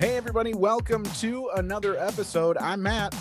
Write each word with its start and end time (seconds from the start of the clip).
Hey, 0.00 0.16
everybody, 0.16 0.54
welcome 0.54 1.04
to 1.04 1.50
another 1.56 1.94
episode. 1.98 2.56
I'm 2.56 2.82
Matt, 2.82 3.14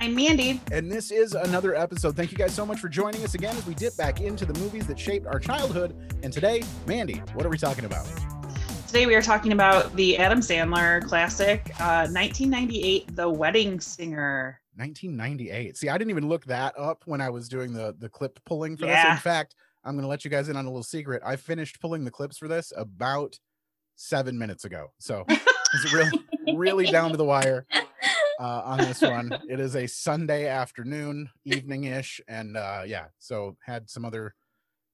I'm 0.00 0.12
Mandy. 0.12 0.60
and 0.72 0.90
this 0.90 1.12
is 1.12 1.34
another 1.34 1.76
episode. 1.76 2.16
Thank 2.16 2.32
you 2.32 2.36
guys 2.36 2.52
so 2.52 2.66
much 2.66 2.80
for 2.80 2.88
joining 2.88 3.22
us 3.22 3.34
again 3.34 3.56
as 3.56 3.64
we 3.64 3.74
dip 3.74 3.96
back 3.96 4.20
into 4.20 4.44
the 4.44 4.58
movies 4.58 4.88
that 4.88 4.98
shaped 4.98 5.28
our 5.28 5.38
childhood. 5.38 5.94
And 6.24 6.32
today, 6.32 6.64
Mandy, 6.84 7.22
what 7.34 7.46
are 7.46 7.48
we 7.48 7.56
talking 7.56 7.84
about? 7.84 8.08
Today 8.88 9.06
we 9.06 9.14
are 9.14 9.22
talking 9.22 9.52
about 9.52 9.94
the 9.94 10.18
Adam 10.18 10.40
Sandler 10.40 11.00
classic, 11.04 11.70
uh, 11.78 12.10
1998, 12.10 13.14
The 13.14 13.30
Wedding 13.30 13.78
Singer. 13.78 14.60
1998. 14.74 15.76
See, 15.76 15.88
I 15.88 15.96
didn't 15.96 16.10
even 16.10 16.28
look 16.28 16.44
that 16.46 16.76
up 16.76 17.04
when 17.06 17.20
I 17.20 17.30
was 17.30 17.48
doing 17.48 17.72
the 17.72 17.94
the 18.00 18.08
clip 18.08 18.40
pulling 18.44 18.76
for 18.76 18.86
this. 18.86 19.04
In 19.08 19.16
fact, 19.18 19.54
I'm 19.84 19.94
going 19.94 20.02
to 20.02 20.08
let 20.08 20.24
you 20.24 20.30
guys 20.32 20.48
in 20.48 20.56
on 20.56 20.64
a 20.64 20.68
little 20.68 20.82
secret. 20.82 21.22
I 21.24 21.36
finished 21.36 21.80
pulling 21.80 22.04
the 22.04 22.10
clips 22.10 22.36
for 22.36 22.48
this 22.48 22.72
about 22.76 23.38
seven 23.94 24.36
minutes 24.36 24.64
ago. 24.64 24.92
So 24.98 25.24
it's 25.74 25.92
really, 25.92 26.10
really 26.54 26.86
down 26.86 27.10
to 27.10 27.16
the 27.16 27.24
wire 27.24 27.66
uh, 28.40 28.62
on 28.64 28.78
this 28.78 29.02
one. 29.02 29.36
It 29.48 29.60
is 29.60 29.76
a 29.76 29.86
Sunday 29.86 30.46
afternoon, 30.46 31.30
evening 31.44 31.84
ish. 31.84 32.20
And 32.28 32.56
uh, 32.56 32.82
yeah, 32.86 33.06
so 33.18 33.56
had 33.64 33.88
some 33.90 34.04
other 34.04 34.34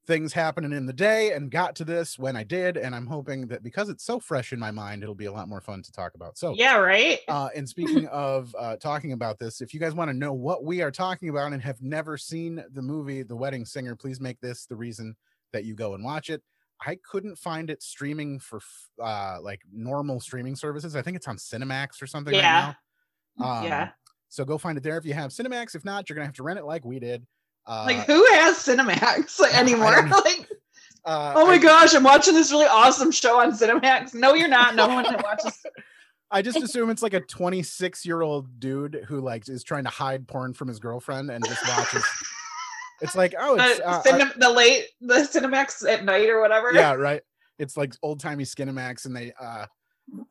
things 0.05 0.33
happening 0.33 0.73
in 0.73 0.87
the 0.87 0.93
day 0.93 1.33
and 1.33 1.49
got 1.51 1.77
to 1.77 1.85
this 1.85 2.19
when 2.19 2.35
I 2.37 2.43
did. 2.43 2.77
And 2.77 2.95
I'm 2.95 3.07
hoping 3.07 3.47
that 3.49 3.63
because 3.63 3.89
it's 3.89 4.05
so 4.05 4.19
fresh 4.19 4.53
in 4.53 4.59
my 4.59 4.73
mind, 4.73 5.03
it'll 5.03 5.15
be 5.15 5.27
a 5.27 5.33
lot 5.33 5.49
more 5.49 5.61
fun 5.61 5.83
to 5.83 5.93
talk 5.93 6.15
about. 6.15 6.37
So, 6.37 6.55
Yeah, 6.57 6.79
right? 6.79 7.21
uh, 7.29 7.51
and 7.55 7.69
speaking 7.69 8.07
of 8.09 8.55
uh, 8.59 8.77
talking 8.77 9.13
about 9.13 9.39
this, 9.39 9.61
if 9.61 9.73
you 9.73 9.79
guys 9.79 9.95
want 9.95 10.11
to 10.11 10.17
know 10.17 10.33
what 10.33 10.65
we 10.65 10.83
are 10.83 10.91
talking 10.91 11.29
about 11.29 11.53
and 11.53 11.63
have 11.63 11.81
never 11.83 12.17
seen 12.17 12.65
the 12.73 12.83
movie 12.83 13.23
The 13.23 13.37
Wedding 13.37 13.65
Singer, 13.65 13.95
please 13.95 14.21
make 14.21 14.41
this 14.41 14.67
the 14.67 14.77
reason 14.77 15.15
that 15.53 15.65
you 15.65 15.75
go 15.75 15.95
and 15.95 16.03
watch 16.03 16.31
it. 16.31 16.43
I 16.87 16.97
couldn't 17.09 17.37
find 17.37 17.71
it 17.71 17.83
streaming 17.83 18.39
for 18.39 18.57
f- 18.59 18.91
uh, 19.03 19.39
like 19.43 19.61
normal 19.73 20.21
streaming 20.21 20.57
services. 20.57 20.97
I 20.97 21.03
think 21.03 21.17
it's 21.17 21.29
on 21.29 21.37
Cinemax 21.37 22.03
or 22.03 22.07
something 22.07 22.35
Yeah. 22.35 22.67
right 22.67 22.75
now. 23.39 23.53
Um, 23.59 23.65
yeah. 23.65 23.91
So 24.29 24.45
go 24.45 24.59
find 24.59 24.77
it 24.79 24.83
there 24.85 24.97
if 24.99 25.05
you 25.05 25.15
have 25.15 25.31
Cinemax. 25.31 25.75
If 25.75 25.85
not, 25.85 26.09
you're 26.09 26.15
gonna 26.17 26.27
have 26.27 26.35
to 26.37 26.43
rent 26.43 26.59
it 26.59 26.65
like 26.65 26.85
we 26.85 26.99
did. 26.99 27.27
Uh, 27.67 27.85
Like, 27.87 28.07
who 28.07 28.25
has 28.33 28.57
Cinemax 28.57 29.39
like, 29.41 29.55
anymore? 29.57 30.07
like, 30.09 30.49
uh, 31.05 31.35
oh 31.37 31.47
my 31.47 31.55
I- 31.55 31.59
gosh, 31.59 31.95
I'm 31.95 32.03
watching 32.05 32.35
this 32.35 32.51
really 32.51 32.67
awesome 32.67 33.11
show 33.11 33.41
on 33.41 33.53
Cinemax. 33.53 34.15
No, 34.15 34.35
you're 34.35 34.49
not. 34.49 34.75
No 34.75 34.89
one 34.89 35.05
watches. 35.23 35.59
I 36.31 36.41
just 36.41 36.63
assume 36.63 36.89
it's 36.89 37.03
like 37.03 37.13
a 37.13 37.21
26 37.21 38.07
year 38.07 38.23
old 38.23 38.59
dude 38.59 39.05
who 39.07 39.21
like 39.21 39.49
is 39.51 39.63
trying 39.63 39.85
to 39.85 39.91
hide 39.91 40.27
porn 40.27 40.55
from 40.55 40.67
his 40.69 40.79
girlfriend 40.79 41.31
and 41.31 41.45
just 41.45 41.63
watches. 41.69 42.05
It's 43.03 43.15
like 43.15 43.35
oh, 43.39 43.57
it's 43.59 43.79
The, 43.79 43.87
uh, 43.87 44.03
cinem- 44.03 44.39
the 44.39 44.51
late, 44.51 44.87
the 45.01 45.15
Cinemax 45.17 45.87
at 45.89 46.05
night 46.05 46.29
or 46.31 46.41
whatever. 46.41 46.73
yeah, 46.73 46.95
right. 46.95 47.23
It's 47.59 47.77
like 47.77 47.95
old 48.03 48.21
timey 48.21 48.45
Skinamax, 48.45 49.05
and 49.05 49.15
they 49.15 49.33
uh 49.41 49.67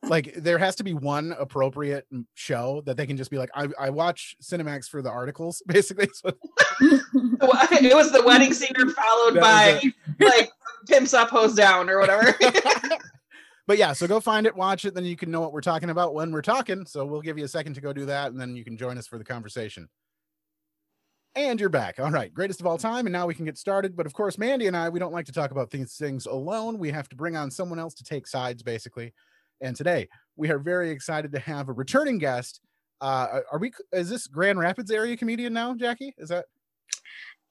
like 0.04 0.34
there 0.34 0.58
has 0.58 0.76
to 0.76 0.84
be 0.84 0.94
one 0.94 1.34
appropriate 1.38 2.06
show 2.34 2.82
that 2.86 2.96
they 2.96 3.06
can 3.06 3.16
just 3.16 3.30
be 3.30 3.38
like, 3.38 3.50
I, 3.54 3.68
I 3.78 3.90
watch 3.90 4.36
Cinemax 4.42 4.88
for 4.88 5.02
the 5.02 5.10
articles, 5.10 5.62
basically. 5.66 6.08
So 6.14 6.32
It 6.80 7.94
was 7.94 8.12
the 8.12 8.22
wedding 8.22 8.52
singer 8.52 8.90
followed 8.90 9.40
by 9.40 9.80
like 10.20 10.50
pimps 10.88 11.14
up, 11.14 11.30
hose 11.30 11.54
down, 11.54 11.88
or 11.88 11.98
whatever. 11.98 12.34
but 13.66 13.78
yeah, 13.78 13.92
so 13.92 14.06
go 14.06 14.20
find 14.20 14.46
it, 14.46 14.54
watch 14.54 14.84
it, 14.84 14.94
then 14.94 15.04
you 15.04 15.16
can 15.16 15.30
know 15.30 15.40
what 15.40 15.52
we're 15.52 15.60
talking 15.60 15.90
about 15.90 16.14
when 16.14 16.32
we're 16.32 16.42
talking. 16.42 16.84
So 16.86 17.04
we'll 17.04 17.22
give 17.22 17.38
you 17.38 17.44
a 17.44 17.48
second 17.48 17.74
to 17.74 17.80
go 17.80 17.92
do 17.92 18.06
that, 18.06 18.30
and 18.30 18.40
then 18.40 18.54
you 18.56 18.64
can 18.64 18.76
join 18.76 18.98
us 18.98 19.06
for 19.06 19.18
the 19.18 19.24
conversation. 19.24 19.88
And 21.34 21.58
you're 21.58 21.70
back. 21.70 21.98
All 21.98 22.10
right, 22.10 22.32
greatest 22.32 22.60
of 22.60 22.66
all 22.66 22.76
time. 22.76 23.06
And 23.06 23.12
now 23.12 23.26
we 23.26 23.34
can 23.34 23.46
get 23.46 23.56
started. 23.56 23.96
But 23.96 24.04
of 24.04 24.12
course, 24.12 24.36
Mandy 24.36 24.66
and 24.66 24.76
I, 24.76 24.90
we 24.90 24.98
don't 24.98 25.12
like 25.12 25.24
to 25.26 25.32
talk 25.32 25.50
about 25.50 25.70
these 25.70 25.94
things 25.94 26.26
alone. 26.26 26.78
We 26.78 26.90
have 26.90 27.08
to 27.08 27.16
bring 27.16 27.36
on 27.36 27.50
someone 27.50 27.78
else 27.78 27.94
to 27.94 28.04
take 28.04 28.26
sides, 28.26 28.62
basically. 28.62 29.14
And 29.62 29.74
today 29.74 30.08
we 30.36 30.50
are 30.50 30.58
very 30.58 30.90
excited 30.90 31.32
to 31.32 31.38
have 31.38 31.68
a 31.68 31.72
returning 31.72 32.18
guest. 32.18 32.60
Uh, 33.00 33.40
are 33.50 33.58
we? 33.58 33.72
Is 33.92 34.10
this 34.10 34.26
Grand 34.26 34.58
Rapids 34.58 34.90
area 34.90 35.16
comedian 35.16 35.54
now, 35.54 35.74
Jackie? 35.74 36.14
Is 36.18 36.28
that? 36.28 36.44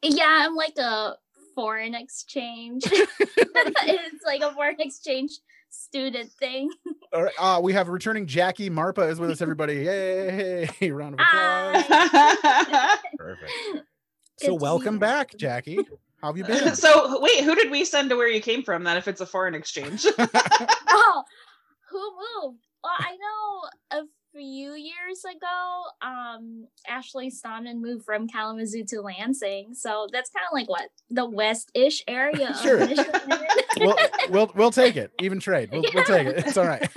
Yeah, 0.03 0.45
I'm 0.45 0.55
like 0.55 0.77
a 0.77 1.15
foreign 1.55 1.95
exchange. 1.95 2.83
it's 2.87 4.25
like 4.25 4.41
a 4.41 4.53
foreign 4.53 4.79
exchange 4.79 5.31
student 5.71 6.31
thing. 6.33 6.69
All 7.13 7.23
right. 7.23 7.33
Uh, 7.39 7.59
we 7.61 7.73
have 7.73 7.87
a 7.87 7.91
returning 7.91 8.25
Jackie 8.27 8.69
Marpa 8.69 9.09
is 9.09 9.19
with 9.19 9.31
us. 9.31 9.41
Everybody, 9.41 9.75
yay! 9.75 10.69
Round 10.91 11.15
of 11.15 11.19
applause. 11.19 11.85
Hi. 14.41 14.47
Perfect. 14.47 14.47
Good 14.47 14.47
So 14.47 14.57
to 14.57 14.63
welcome 14.63 14.93
here. 14.95 14.99
back, 14.99 15.37
Jackie. 15.37 15.79
How 16.21 16.27
have 16.27 16.37
you 16.37 16.43
been? 16.45 16.75
so 16.75 17.19
wait, 17.21 17.43
who 17.43 17.55
did 17.55 17.71
we 17.71 17.85
send 17.85 18.09
to 18.09 18.15
where 18.15 18.27
you 18.27 18.41
came 18.41 18.63
from? 18.63 18.83
Then 18.83 18.97
if 18.97 19.07
it's 19.07 19.21
a 19.21 19.25
foreign 19.25 19.55
exchange. 19.55 20.05
Oh, 20.93 21.23
who 21.89 21.99
moved? 21.99 22.59
Well, 22.83 22.93
I 22.97 23.15
know 23.17 23.99
a 24.01 24.05
few 24.33 24.73
years 24.73 25.23
ago, 25.25 25.83
um, 26.01 26.67
Ashley 26.87 27.29
Stoneman 27.29 27.81
moved 27.81 28.05
from 28.05 28.27
Kalamazoo 28.27 28.83
to 28.85 29.01
Lansing. 29.01 29.73
So 29.73 30.07
that's 30.11 30.29
kind 30.29 30.45
of 30.49 30.53
like 30.53 30.69
what 30.69 30.89
the 31.09 31.25
west-ish 31.29 32.01
area 32.07 32.49
of 32.51 32.57
Sure. 32.61 32.79
Michigan. 32.79 33.21
we'll, 33.79 33.97
we'll 34.29 34.51
we'll 34.55 34.71
take 34.71 34.95
it. 34.95 35.11
Even 35.19 35.39
trade. 35.39 35.69
We'll, 35.71 35.83
we'll 35.93 36.03
take 36.05 36.27
it. 36.27 36.37
It's 36.45 36.57
all 36.57 36.65
right. 36.67 36.89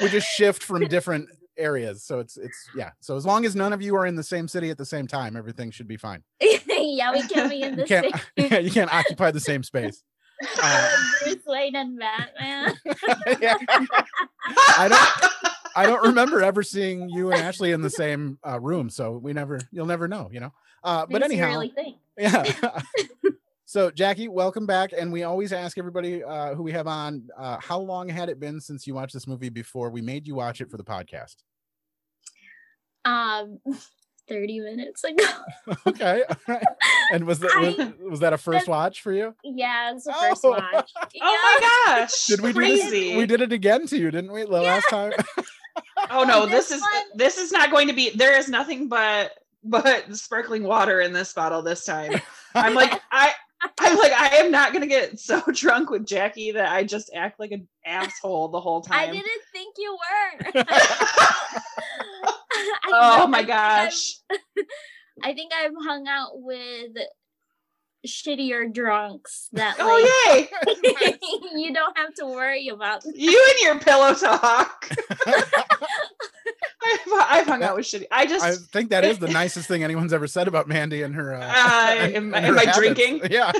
we 0.00 0.08
just 0.08 0.26
shift 0.28 0.62
from 0.62 0.86
different 0.88 1.28
areas, 1.58 2.02
so 2.02 2.20
it's 2.20 2.36
it's 2.36 2.68
yeah. 2.76 2.90
So 3.00 3.16
as 3.16 3.26
long 3.26 3.44
as 3.44 3.54
none 3.54 3.72
of 3.72 3.82
you 3.82 3.96
are 3.96 4.06
in 4.06 4.16
the 4.16 4.22
same 4.22 4.48
city 4.48 4.70
at 4.70 4.78
the 4.78 4.86
same 4.86 5.06
time, 5.06 5.36
everything 5.36 5.70
should 5.70 5.88
be 5.88 5.96
fine. 5.96 6.22
yeah, 6.40 7.12
we 7.12 7.22
can't 7.22 7.50
be 7.50 7.62
in 7.62 7.70
You 7.76 7.76
the 7.76 7.84
can't 7.84 8.14
same. 8.38 8.64
you 8.64 8.70
can't 8.70 8.92
occupy 8.92 9.30
the 9.30 9.40
same 9.40 9.62
space. 9.62 10.02
Uh, 10.62 10.90
Bruce 11.24 11.36
Wayne 11.46 11.74
and 11.74 11.98
Batman. 11.98 12.76
Yeah. 13.40 13.56
I 14.78 14.88
don't 14.88 15.32
I 15.76 15.86
don't 15.86 16.06
remember 16.06 16.42
ever 16.42 16.62
seeing 16.62 17.08
you 17.08 17.32
and 17.32 17.42
Ashley 17.42 17.72
in 17.72 17.82
the 17.82 17.90
same 17.90 18.38
uh, 18.46 18.60
room, 18.60 18.88
so 18.88 19.18
we 19.18 19.32
never 19.32 19.60
you'll 19.72 19.86
never 19.86 20.06
know, 20.08 20.28
you 20.32 20.40
know. 20.40 20.52
Uh, 20.84 21.06
but 21.10 21.22
anyhow, 21.22 21.50
really 21.50 21.98
yeah 22.16 22.44
so 23.70 23.90
jackie 23.90 24.28
welcome 24.28 24.64
back 24.64 24.92
and 24.96 25.12
we 25.12 25.24
always 25.24 25.52
ask 25.52 25.76
everybody 25.76 26.24
uh, 26.24 26.54
who 26.54 26.62
we 26.62 26.72
have 26.72 26.86
on 26.86 27.22
uh, 27.36 27.58
how 27.60 27.78
long 27.78 28.08
had 28.08 28.30
it 28.30 28.40
been 28.40 28.58
since 28.60 28.86
you 28.86 28.94
watched 28.94 29.12
this 29.12 29.26
movie 29.26 29.50
before 29.50 29.90
we 29.90 30.00
made 30.00 30.26
you 30.26 30.34
watch 30.34 30.62
it 30.62 30.70
for 30.70 30.78
the 30.78 30.82
podcast 30.84 31.36
Um, 33.04 33.58
30 34.28 34.60
minutes 34.60 35.04
ago. 35.04 35.24
okay 35.86 36.22
all 36.28 36.36
right. 36.54 36.62
and 37.12 37.24
was 37.26 37.38
that 37.40 37.94
was, 37.98 38.10
was 38.10 38.20
that 38.20 38.32
a 38.32 38.38
first 38.38 38.68
watch 38.68 39.02
for 39.02 39.12
you 39.12 39.34
Yeah, 39.44 39.92
it's 39.94 40.04
the 40.04 40.12
first 40.14 40.42
Oh. 40.44 40.50
watch. 40.52 40.90
oh 40.96 41.10
my 41.22 41.58
gosh. 41.98 42.26
did 42.26 42.40
we 42.40 42.52
do 42.52 42.58
crazy. 42.58 43.08
this 43.10 43.16
we 43.18 43.26
did 43.26 43.40
it 43.42 43.52
again 43.52 43.86
to 43.88 43.98
you 43.98 44.10
didn't 44.10 44.32
we 44.32 44.44
the 44.44 44.50
last 44.50 44.86
time 44.88 45.12
Oh 46.10 46.24
no, 46.24 46.46
This 46.46 46.68
this 46.68 46.70
is 46.78 46.80
one- 46.82 47.02
this 47.18 47.36
is 47.38 47.52
not 47.52 47.70
going 47.70 47.88
to 47.88 47.94
be 47.94 48.10
there 48.16 48.36
is 48.38 48.48
nothing 48.48 48.88
but 48.88 49.32
but 49.64 50.14
sparkling 50.16 50.62
water 50.62 51.00
in 51.02 51.12
this 51.12 51.32
bottle 51.34 51.60
this 51.62 51.84
time. 51.84 52.20
I'm 52.54 52.74
like 52.74 53.00
I 53.10 53.32
I'm 53.80 53.98
like 53.98 54.12
I 54.12 54.36
am 54.36 54.50
not 54.50 54.72
gonna 54.72 54.86
get 54.86 55.18
so 55.18 55.40
drunk 55.52 55.90
with 55.90 56.06
Jackie 56.06 56.52
that 56.52 56.70
I 56.70 56.84
just 56.84 57.10
act 57.14 57.40
like 57.40 57.50
an 57.52 57.66
asshole 57.84 58.48
the 58.48 58.60
whole 58.60 58.80
time. 58.82 58.98
I 59.08 59.12
didn't 59.12 59.26
think 59.52 59.74
you 59.78 59.96
were. 60.54 60.64
Oh 62.92 63.26
my 63.26 63.38
I 63.38 63.42
think 63.42 63.50
I've- 63.50 63.90
gosh. 63.90 64.14
I 65.22 65.34
think 65.34 65.52
I've 65.52 65.72
hung 65.84 66.06
out 66.06 66.30
with 66.34 66.92
shittier 68.06 68.72
drunks 68.72 69.48
that 69.52 69.76
like 69.78 69.86
Oh 69.88 70.48
yay. 71.02 71.18
you 71.60 71.74
don't 71.74 71.98
have 71.98 72.14
to 72.14 72.26
worry 72.26 72.68
about. 72.68 73.02
You 73.12 73.44
and 73.50 73.60
your 73.60 73.80
pillow 73.80 74.14
talk. 74.14 74.88
I've, 76.88 77.26
I've 77.28 77.46
hung 77.46 77.62
out 77.62 77.76
with 77.76 77.86
shitty. 77.86 78.06
I 78.10 78.26
just 78.26 78.44
i 78.44 78.54
think 78.54 78.90
that 78.90 79.04
is 79.04 79.18
the 79.18 79.28
nicest 79.42 79.68
thing 79.68 79.82
anyone's 79.84 80.12
ever 80.12 80.26
said 80.26 80.48
about 80.48 80.68
mandy 80.68 81.02
and 81.02 81.14
her 81.14 81.34
uh, 81.34 81.38
Uh, 81.40 81.94
and- 81.98 82.14
am- 82.16 82.34
and 82.34 82.46
am 82.46 82.54
her 82.54 82.60
I 82.60 82.64
habits. 82.64 82.78
drinking? 82.78 83.20
yeah 83.30 83.52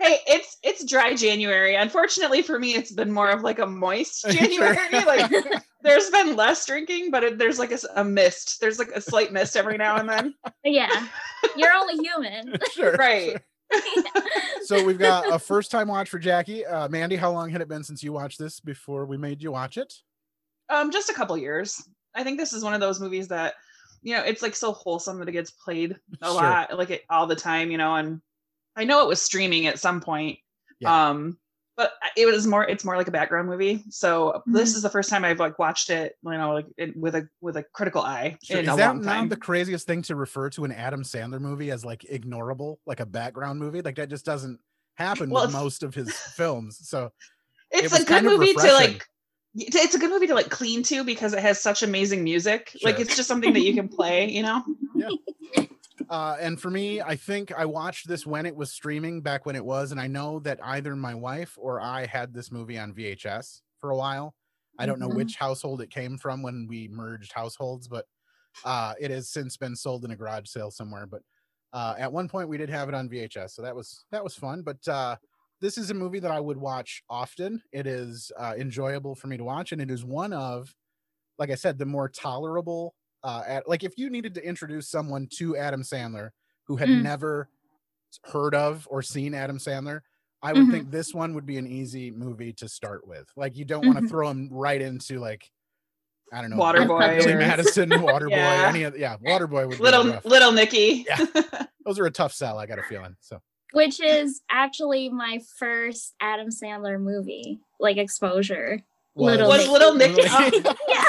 hey, 0.00 0.18
it's 0.26 0.58
it's 0.62 0.84
dry 0.84 1.14
January. 1.14 1.76
Unfortunately 1.76 2.42
for 2.42 2.58
me, 2.58 2.74
it's 2.74 2.90
been 2.92 3.10
more 3.10 3.30
of 3.30 3.40
like 3.42 3.58
a 3.58 3.66
moist 3.66 4.20
Sure. 4.30 4.32
January. 4.32 4.76
like 5.06 5.30
there's 5.82 6.10
been 6.10 6.36
less 6.36 6.66
drinking, 6.66 7.10
but 7.10 7.22
it, 7.24 7.38
there's 7.38 7.58
like 7.58 7.72
a 7.96 8.04
mist. 8.04 8.60
There's 8.60 8.78
like 8.78 8.88
a 8.94 9.00
slight 9.00 9.32
mist 9.32 9.56
every 9.56 9.76
now 9.78 9.96
and 9.96 10.08
then. 10.08 10.34
yeah, 10.64 11.06
you're 11.56 11.72
only 11.72 11.96
human. 12.04 12.54
sure 12.72 12.92
Right. 12.96 13.30
sure. 13.32 14.12
so 14.64 14.84
we've 14.84 14.98
got 14.98 15.32
a 15.32 15.38
first 15.38 15.70
time 15.70 15.88
watch 15.88 16.08
for 16.10 16.18
jackie 16.18 16.64
uh, 16.66 16.86
mandy 16.90 17.16
how 17.16 17.30
long 17.32 17.48
had 17.50 17.60
it 17.62 17.66
been 17.68 17.82
since 17.82 18.02
you 18.02 18.12
watched 18.12 18.38
this 18.38 18.60
before 18.60 19.04
we 19.06 19.16
made 19.16 19.42
you 19.42 19.50
watch 19.50 19.78
it 19.78 19.92
Um, 20.68 20.90
just 20.92 21.08
a 21.10 21.14
couple 21.14 21.36
years. 21.38 21.82
I 22.14 22.22
think 22.24 22.38
this 22.38 22.52
is 22.52 22.62
one 22.64 22.74
of 22.74 22.80
those 22.80 23.00
movies 23.00 23.28
that, 23.28 23.54
you 24.02 24.14
know, 24.14 24.22
it's 24.22 24.42
like 24.42 24.54
so 24.54 24.72
wholesome 24.72 25.18
that 25.18 25.28
it 25.28 25.32
gets 25.32 25.50
played 25.50 25.96
a 26.22 26.26
Sure. 26.26 26.34
lot, 26.34 26.76
like 26.78 26.90
it 26.90 27.02
all 27.10 27.26
the 27.26 27.36
time, 27.36 27.70
you 27.70 27.78
know. 27.78 27.94
And 27.96 28.20
I 28.76 28.84
know 28.84 29.02
it 29.02 29.08
was 29.08 29.20
streaming 29.22 29.66
at 29.66 29.78
some 29.78 30.00
point. 30.00 30.38
Yeah. 30.80 31.08
Um, 31.08 31.38
but 31.76 31.94
it 32.16 32.26
was 32.26 32.46
more. 32.46 32.64
It's 32.68 32.84
more 32.84 32.96
like 32.96 33.08
a 33.08 33.12
background 33.12 33.48
movie. 33.48 33.82
So 33.90 34.42
this 34.46 34.72
Mhm. 34.72 34.76
is 34.76 34.82
the 34.82 34.90
first 34.90 35.10
time 35.10 35.24
I've 35.24 35.40
like 35.40 35.58
watched 35.58 35.90
it, 35.90 36.16
you 36.22 36.30
know, 36.30 36.52
like 36.54 36.66
it, 36.76 36.96
with 36.96 37.16
a 37.16 37.28
with 37.40 37.56
a 37.56 37.64
critical 37.64 38.00
eye 38.00 38.38
Sure. 38.44 38.60
in 38.60 38.66
Is 38.68 38.72
a 38.74 38.76
that 38.76 38.86
long 38.86 39.02
time. 39.02 39.28
the 39.28 39.36
craziest 39.36 39.84
thing 39.86 40.02
to 40.02 40.14
refer 40.14 40.50
to 40.50 40.64
an 40.64 40.70
Adam 40.70 41.02
Sandler 41.02 41.40
movie 41.40 41.72
as 41.72 41.84
like 41.84 42.02
ignorable, 42.02 42.76
like 42.86 43.00
a 43.00 43.06
background 43.06 43.58
movie? 43.58 43.82
Like 43.82 43.96
that 43.96 44.08
just 44.08 44.24
doesn't 44.24 44.60
happen 44.94 45.30
Well, 45.30 45.46
with 45.46 45.52
most 45.52 45.82
of 45.82 45.94
his 45.96 46.12
films. 46.12 46.78
So 46.88 47.10
it's 47.72 47.90
was 47.90 48.02
a 48.02 48.04
good 48.04 48.06
kind 48.06 48.26
of 48.28 48.38
movie 48.38 48.52
to 48.52 48.72
like 48.72 49.04
It's 49.56 49.94
a 49.94 49.98
good 49.98 50.10
movie 50.10 50.26
to 50.26 50.34
like 50.34 50.50
clean 50.50 50.82
to 50.84 51.04
because 51.04 51.32
it 51.32 51.38
has 51.40 51.60
such 51.60 51.82
amazing 51.82 52.24
music. 52.24 52.76
Like 52.82 52.98
it's 52.98 53.14
just 53.16 53.28
something 53.28 53.52
that 53.52 53.60
you 53.60 53.72
can 53.74 53.88
play, 53.88 54.28
you 54.28 54.42
know? 54.42 54.64
Uh, 56.10 56.36
and 56.38 56.60
for 56.60 56.70
me, 56.70 57.00
I 57.00 57.16
think 57.16 57.50
I 57.56 57.64
watched 57.64 58.08
this 58.08 58.26
when 58.26 58.44
it 58.46 58.54
was 58.54 58.70
streaming 58.70 59.22
back 59.22 59.46
when 59.46 59.56
it 59.56 59.64
was, 59.64 59.90
and 59.90 59.98
I 60.00 60.06
know 60.06 60.38
that 60.40 60.58
either 60.62 60.94
my 60.94 61.14
wife 61.14 61.56
or 61.56 61.80
I 61.80 62.04
had 62.04 62.34
this 62.34 62.52
movie 62.52 62.78
on 62.78 62.92
VHS 62.92 63.62
for 63.78 63.90
a 63.90 63.96
while. 63.96 64.34
I 64.78 64.86
don't 64.86 64.98
know 64.98 65.08
Mhm. 65.08 65.14
which 65.16 65.36
household 65.36 65.80
it 65.80 65.90
came 65.90 66.18
from 66.18 66.42
when 66.42 66.66
we 66.66 66.88
merged 66.88 67.32
households, 67.32 67.88
but 67.88 68.06
uh, 68.64 68.94
it 69.00 69.10
has 69.10 69.30
since 69.30 69.56
been 69.56 69.74
sold 69.74 70.04
in 70.04 70.10
a 70.10 70.16
garage 70.16 70.48
sale 70.48 70.70
somewhere. 70.70 71.06
But 71.06 71.22
uh, 71.72 71.94
at 71.96 72.12
one 72.12 72.28
point, 72.28 72.48
we 72.48 72.58
did 72.58 72.70
have 72.70 72.88
it 72.88 72.94
on 72.94 73.08
VHS, 73.08 73.52
so 73.52 73.62
that 73.62 73.74
was 73.74 74.04
that 74.10 74.22
was 74.22 74.34
fun. 74.34 74.62
But 74.62 74.86
uh, 74.86 75.16
this 75.60 75.78
is 75.78 75.90
a 75.90 75.94
movie 75.94 76.18
that 76.20 76.30
I 76.30 76.40
would 76.40 76.56
watch 76.58 77.02
often. 77.08 77.62
It 77.72 77.86
is 77.86 78.30
uh, 78.38 78.54
enjoyable 78.58 79.14
for 79.14 79.26
me 79.28 79.36
to 79.36 79.44
watch, 79.44 79.72
and 79.72 79.80
it 79.80 79.90
is 79.90 80.04
one 80.04 80.32
of, 80.32 80.74
like 81.38 81.50
I 81.50 81.54
said, 81.54 81.78
the 81.78 81.86
more 81.86 82.08
tolerable. 82.08 82.94
Uh, 83.22 83.42
at, 83.46 83.68
like 83.68 83.82
if 83.84 83.96
you 83.96 84.10
needed 84.10 84.34
to 84.34 84.46
introduce 84.46 84.88
someone 84.90 85.26
to 85.38 85.56
Adam 85.56 85.82
Sandler 85.82 86.30
who 86.66 86.76
had 86.76 86.88
Mm. 86.88 87.02
never 87.02 87.48
heard 88.24 88.54
of 88.54 88.86
or 88.90 89.00
seen 89.02 89.34
Adam 89.34 89.58
Sandler, 89.58 90.00
I 90.42 90.52
would 90.52 90.66
Mhm. 90.66 90.70
think 90.70 90.90
this 90.90 91.14
one 91.14 91.32
would 91.34 91.46
be 91.46 91.56
an 91.56 91.66
easy 91.66 92.10
movie 92.10 92.52
to 92.54 92.68
start 92.68 93.06
with. 93.06 93.26
Like 93.34 93.56
you 93.56 93.64
don't 93.64 93.86
want 93.86 93.98
to 93.98 94.06
throw 94.08 94.28
him 94.28 94.48
right 94.50 94.80
into 94.80 95.18
like 95.18 95.50
I 96.32 96.40
don't 96.40 96.50
know, 96.50 96.56
Waterboy 96.56 97.18
Billy 97.18 97.32
or- 97.34 97.38
Madison, 97.38 97.88
Waterboy, 97.90 98.30
Yeah. 98.30 98.66
any 98.68 98.82
of 98.82 98.98
yeah, 98.98 99.16
Waterboy 99.18 99.68
would 99.68 99.78
be 99.78 99.82
little 99.84 100.04
rough. 100.06 100.24
little 100.24 100.52
Nicky. 100.52 101.06
Yeah. 101.08 101.24
Those 101.86 101.98
are 101.98 102.06
a 102.06 102.10
tough 102.10 102.32
sell. 102.34 102.58
I 102.58 102.66
got 102.66 102.78
a 102.78 102.82
feeling. 102.82 103.16
So 103.20 103.40
Which 103.74 104.00
is 104.00 104.40
actually 104.50 105.08
my 105.10 105.40
first 105.58 106.14
Adam 106.20 106.48
Sandler 106.48 106.98
movie, 107.00 107.60
like 107.78 107.96
exposure. 107.98 108.80
Little 109.16 109.48
Was 109.48 109.58
Nicky. 109.58 109.70
little 109.70 109.94
Nicky? 109.94 110.22
Little- 110.22 110.74
Yeah. 110.88 111.04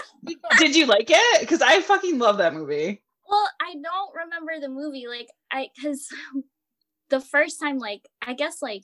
Did 0.60 0.76
you 0.76 0.86
like 0.88 1.08
it? 1.10 1.40
Because 1.42 1.62
I 1.62 1.82
fucking 1.82 2.20
love 2.20 2.38
that 2.40 2.54
movie. 2.54 3.02
Well, 3.30 3.48
I 3.62 3.74
don't 3.76 4.16
remember 4.24 4.60
the 4.60 4.70
movie. 4.70 5.06
Like 5.08 5.30
I 5.52 5.70
cause 5.84 6.08
the 7.10 7.20
first 7.22 7.60
time, 7.60 7.78
like 7.80 8.08
I 8.22 8.34
guess 8.34 8.62
like 8.62 8.84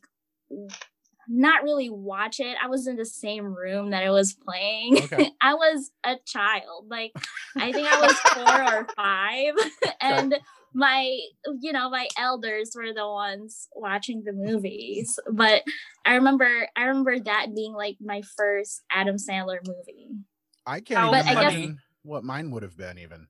not 1.28 1.64
really 1.64 1.90
watch 1.90 2.40
it. 2.40 2.58
I 2.62 2.68
was 2.68 2.88
in 2.88 2.96
the 2.96 3.06
same 3.06 3.46
room 3.56 3.92
that 3.92 4.04
it 4.04 4.10
was 4.10 4.34
playing. 4.34 4.98
Okay. 5.04 5.30
I 5.42 5.54
was 5.54 5.92
a 6.04 6.16
child. 6.26 6.88
Like 6.90 7.12
I 7.56 7.72
think 7.72 7.88
I 7.88 8.02
was 8.02 8.14
four 8.14 8.80
or 8.80 8.88
five. 8.96 9.54
and 10.02 10.36
my 10.74 11.20
you 11.60 11.72
know, 11.74 11.90
my 11.90 12.08
elders 12.18 12.72
were 12.76 12.94
the 12.94 13.08
ones 13.08 13.68
watching 13.76 14.24
the 14.24 14.34
movies. 14.34 15.20
But 15.32 15.64
I 16.06 16.16
remember 16.16 16.68
I 16.76 16.84
remember 16.84 17.20
that 17.20 17.48
being 17.56 17.74
like 17.74 17.98
my 18.02 18.22
first 18.38 18.82
Adam 18.92 19.18
Sandler 19.18 19.58
movie. 19.66 20.10
I 20.66 20.80
can't 20.80 21.00
How 21.00 21.10
even 21.14 21.26
But 21.26 21.28
I 21.38 21.42
guess- 21.42 21.54
imagine 21.54 21.80
what 22.04 22.24
mine 22.24 22.52
would 22.52 22.64
have 22.64 22.78
been 22.78 22.98
even. 22.98 23.28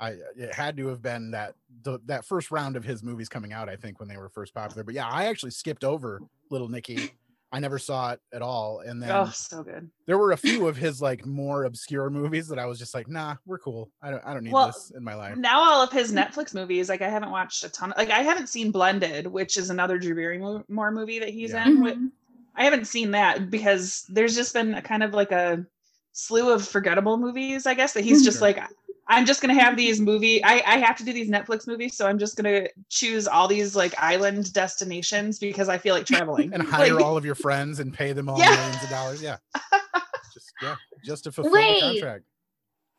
I 0.00 0.10
it 0.36 0.54
had 0.54 0.76
to 0.76 0.86
have 0.88 1.02
been 1.02 1.32
that 1.32 1.54
the, 1.82 1.98
that 2.06 2.24
first 2.24 2.50
round 2.52 2.76
of 2.76 2.84
his 2.84 3.02
movies 3.02 3.28
coming 3.28 3.52
out, 3.52 3.68
I 3.68 3.74
think, 3.76 3.98
when 3.98 4.08
they 4.08 4.16
were 4.16 4.28
first 4.28 4.54
popular. 4.54 4.84
But 4.84 4.94
yeah, 4.94 5.08
I 5.08 5.24
actually 5.24 5.50
skipped 5.50 5.82
over 5.82 6.20
Little 6.50 6.68
Nicky. 6.68 7.10
I 7.50 7.60
never 7.60 7.78
saw 7.78 8.12
it 8.12 8.20
at 8.32 8.42
all. 8.42 8.80
And 8.80 9.02
then 9.02 9.10
Oh, 9.10 9.30
so 9.32 9.62
good. 9.62 9.90
there 10.06 10.18
were 10.18 10.32
a 10.32 10.36
few 10.36 10.68
of 10.68 10.76
his 10.86 11.00
like 11.00 11.24
more 11.24 11.64
obscure 11.64 12.10
movies 12.10 12.46
that 12.48 12.58
I 12.58 12.66
was 12.66 12.78
just 12.78 12.94
like, 12.94 13.08
nah, 13.08 13.36
we're 13.46 13.58
cool. 13.58 13.90
I 14.02 14.10
don't 14.10 14.22
I 14.26 14.34
don't 14.34 14.44
need 14.44 14.52
Well, 14.52 14.66
this 14.66 14.92
in 14.94 15.02
my 15.02 15.14
life. 15.14 15.36
Now 15.36 15.60
all 15.60 15.82
of 15.82 15.90
his 15.90 16.12
Netflix 16.20 16.54
movies, 16.54 16.88
like 16.90 17.00
I 17.02 17.08
haven't 17.08 17.30
watched 17.30 17.64
a 17.64 17.68
ton. 17.70 17.94
Like 17.96 18.10
I 18.10 18.20
haven't 18.20 18.48
seen 18.48 18.70
Blended, 18.70 19.26
which 19.26 19.56
is 19.56 19.70
another 19.70 19.98
Drew 19.98 20.14
Barrymore 20.14 20.90
movie 20.90 21.18
that 21.20 21.30
he's 21.30 21.52
Yeah. 21.52 21.66
in. 21.66 21.76
Wi- 21.76 21.96
Mhm. 21.96 22.10
I 22.54 22.64
haven't 22.64 22.86
seen 22.86 23.12
that 23.12 23.50
because 23.50 24.04
there's 24.08 24.34
just 24.34 24.52
been 24.52 24.74
a 24.74 24.82
kind 24.82 25.02
of 25.02 25.14
like 25.14 25.30
a 25.32 25.64
slew 26.12 26.50
of 26.52 26.66
forgettable 26.66 27.16
movies, 27.16 27.66
I 27.66 27.74
guess, 27.74 27.92
that 27.92 28.02
he's 28.04 28.24
just 28.24 28.38
Sure. 28.40 28.48
like, 28.48 28.60
I'm 29.10 29.24
just 29.24 29.40
gonna 29.40 29.54
have 29.58 29.76
these 29.76 30.00
movie. 30.10 30.42
I, 30.44 30.62
I 30.66 30.78
have 30.78 30.96
to 30.98 31.04
do 31.04 31.12
these 31.12 31.30
Netflix 31.30 31.66
movies, 31.66 31.96
so 31.96 32.06
I'm 32.06 32.18
just 32.18 32.36
gonna 32.36 32.68
choose 32.90 33.26
all 33.26 33.48
these 33.48 33.74
like 33.74 33.94
island 33.98 34.52
destinations 34.52 35.38
because 35.38 35.68
I 35.68 35.78
feel 35.78 35.94
like 35.94 36.06
traveling. 36.06 36.52
And 36.52 36.62
hire 36.66 36.94
Like, 36.94 37.04
all 37.04 37.16
of 37.16 37.24
your 37.24 37.34
friends 37.34 37.80
and 37.80 37.92
pay 37.92 38.12
them 38.12 38.28
all 38.28 38.38
Yeah. 38.38 38.50
millions 38.54 38.82
of 38.84 38.90
dollars. 38.90 39.22
Yeah. 39.22 39.36
just 40.34 40.52
yeah, 40.62 40.76
just 41.04 41.24
to 41.24 41.32
fulfill 41.32 41.52
Wait. 41.52 41.80
the 41.80 41.86
contract. 42.00 42.24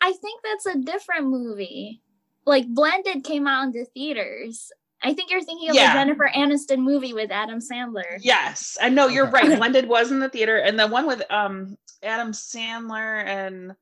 I 0.02 0.14
think 0.14 0.42
that's 0.44 0.66
a 0.66 0.80
different 0.80 1.28
movie. 1.28 2.02
Like 2.46 2.68
Blended 2.68 3.24
came 3.24 3.46
out 3.48 3.64
in 3.66 3.72
the 3.72 3.86
theaters. 3.86 4.72
I 5.04 5.14
think 5.14 5.30
you're 5.30 5.44
thinking 5.44 5.70
of 5.70 5.76
Yeah. 5.76 5.94
the 5.94 6.00
Jennifer 6.00 6.30
Aniston 6.36 6.80
movie 6.80 7.14
with 7.14 7.32
Adam 7.32 7.60
Sandler. 7.60 8.18
Yes, 8.22 8.78
I 8.82 8.90
know 8.90 9.08
you're 9.08 9.28
Okay. 9.28 9.48
right. 9.50 9.58
Blended 9.58 9.88
was 9.88 10.12
in 10.12 10.20
the 10.20 10.30
theater, 10.30 10.58
and 10.58 10.80
the 10.80 10.88
one 10.88 11.06
with 11.06 11.22
um 11.30 11.78
Adam 12.02 12.32
Sandler 12.32 13.24
and 13.26 13.76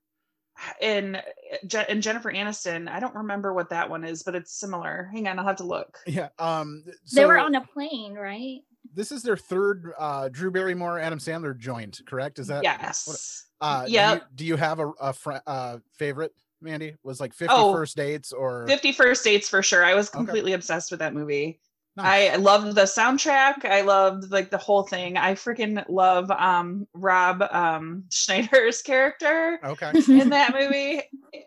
and 0.81 1.21
Je- 1.65 1.85
and 1.89 2.01
Jennifer 2.01 2.31
Aniston. 2.31 2.89
I 2.89 2.99
don't 2.99 3.15
remember 3.15 3.53
what 3.53 3.69
that 3.69 3.89
one 3.89 4.03
is, 4.03 4.23
but 4.23 4.35
it's 4.35 4.53
similar. 4.59 5.09
Hang 5.13 5.27
on, 5.27 5.39
I'll 5.39 5.45
have 5.45 5.57
to 5.57 5.63
look. 5.63 5.97
Yeah. 6.07 6.29
Um 6.39 6.83
they 7.13 7.25
were 7.25 7.37
on 7.39 7.55
a 7.55 7.61
plane, 7.61 8.13
right? 8.13 8.59
this 8.93 9.11
is 9.11 9.21
their 9.21 9.37
third 9.37 9.91
uh 9.99 10.29
Drew 10.29 10.49
Barrymore 10.49 10.97
Adam 10.99 11.19
Sandler 11.19 11.55
joint, 11.57 12.01
correct? 12.07 12.39
Is 12.39 12.47
that 12.47 12.63
yes. 12.63 13.45
uh 13.61 13.85
do 13.85 13.91
you, 13.91 14.21
do 14.35 14.45
you 14.45 14.55
have 14.55 14.79
a, 14.79 14.89
a 14.99 15.13
fr- 15.13 15.33
uh 15.45 15.77
favorite, 15.93 16.33
Mandy? 16.61 16.95
Was 17.03 17.19
like 17.19 17.33
50 17.33 17.53
Oh. 17.55 17.73
first 17.73 17.95
dates 17.97 18.31
or 18.31 18.65
50 18.67 18.91
First 18.93 19.23
Dates 19.23 19.49
for 19.49 19.61
sure. 19.61 19.83
I 19.83 19.93
was 19.93 20.09
Okay. 20.09 20.17
completely 20.17 20.53
obsessed 20.53 20.89
with 20.91 20.99
that 21.01 21.13
movie. 21.13 21.59
Nice. 21.97 22.31
I 22.33 22.35
loved 22.35 22.75
the 22.75 22.83
soundtrack. 22.83 23.65
I 23.65 23.81
loved 23.81 24.31
like 24.31 24.51
the 24.51 24.57
whole 24.57 24.83
thing. 24.83 25.17
I 25.17 25.33
freaking 25.33 25.83
love 25.89 26.29
um 26.31 26.87
Rob 26.93 27.41
um 27.51 28.03
Schneider's 28.11 28.81
character 28.83 29.59
okay. 29.63 29.91
in 30.07 30.29
that 30.29 30.53
movie. 30.53 31.01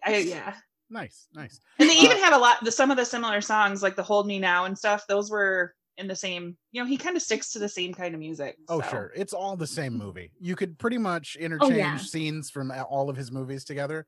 I, 0.05 0.17
yeah. 0.19 0.55
nice, 0.91 1.29
nice. 1.35 1.61
And 1.79 1.89
they 1.89 1.95
even 1.95 2.17
Uh, 2.17 2.25
have 2.25 2.35
a 2.35 2.39
lot 2.39 2.65
the 2.65 2.73
some 2.73 2.91
of 2.91 2.97
the 2.97 3.05
similar 3.05 3.41
songs 3.41 3.83
like 3.83 3.95
the 3.97 4.03
Hold 4.03 4.27
Me 4.27 4.39
Now 4.41 4.65
and 4.65 4.77
stuff. 4.77 5.05
Those 5.09 5.31
were 5.31 5.73
in 5.97 6.09
the 6.09 6.17
same, 6.17 6.57
you 6.73 6.83
know, 6.83 6.87
he 6.89 6.97
kind 6.97 7.15
of 7.17 7.23
sticks 7.23 7.53
to 7.53 7.59
the 7.59 7.69
same 7.69 7.95
kind 7.95 8.15
of 8.15 8.21
music. 8.21 8.57
Oh 8.69 8.81
so. 8.81 8.89
sure. 8.89 9.13
It's 9.15 9.33
all 9.33 9.57
the 9.57 9.67
same 9.67 9.97
movie. 9.97 10.33
You 10.41 10.57
could 10.57 10.79
pretty 10.79 10.99
much 10.99 11.37
interchange 11.37 11.77
yeah. 11.77 11.97
scenes 11.99 12.51
from 12.51 12.73
all 12.91 13.09
of 13.09 13.17
his 13.17 13.31
movies 13.31 13.65
together. 13.65 14.07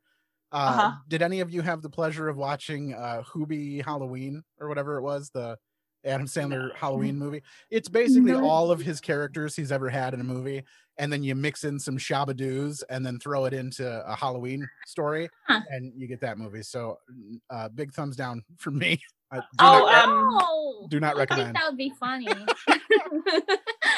Uh, 0.51 0.57
Uh-huh. 0.57 0.93
Did 1.09 1.23
any 1.23 1.41
of 1.41 1.51
you 1.53 1.63
have 1.63 1.83
the 1.83 1.91
pleasure 1.91 2.29
of 2.29 2.37
watching 2.37 2.95
uh, 2.95 3.23
Hubie 3.33 3.85
Halloween 3.85 4.43
or 4.59 4.69
whatever 4.69 4.97
it 4.99 5.03
was, 5.03 5.31
the 5.31 5.57
Adam 6.05 6.27
Sandler 6.27 6.75
Halloween 6.75 7.19
movie? 7.19 7.43
It's 7.71 7.89
basically 7.89 8.33
No. 8.33 8.49
all 8.49 8.71
of 8.71 8.81
his 8.81 9.01
characters 9.01 9.55
he's 9.57 9.71
ever 9.73 9.89
had 9.89 10.15
in 10.15 10.21
a 10.21 10.25
movie, 10.25 10.65
and 10.99 11.13
then 11.13 11.23
you 11.23 11.35
mix 11.35 11.65
in 11.65 11.79
some 11.79 11.97
Shabadoos 11.99 12.83
and 12.91 13.05
then 13.07 13.19
throw 13.19 13.45
it 13.47 13.53
into 13.55 14.03
a 14.07 14.15
Halloween 14.15 14.69
story, 14.87 15.29
Huh. 15.47 15.61
and 15.71 15.93
you 15.97 16.07
get 16.07 16.21
that 16.21 16.39
movie. 16.39 16.63
So, 16.63 16.99
uh, 17.51 17.69
big 17.69 17.93
thumbs 17.93 18.17
down 18.17 18.43
for 18.59 18.71
me. 18.71 19.01
I 19.33 19.37
do 19.39 19.43
Oh, 19.61 19.79
not- 19.87 20.05
um, 20.83 20.89
do 20.91 21.01
not 21.01 21.15
I 21.17 21.19
think 21.21 21.31
recommend. 21.31 21.57
that 21.57 21.65
would 21.69 21.79
be 21.79 21.93
funny. 21.99 22.29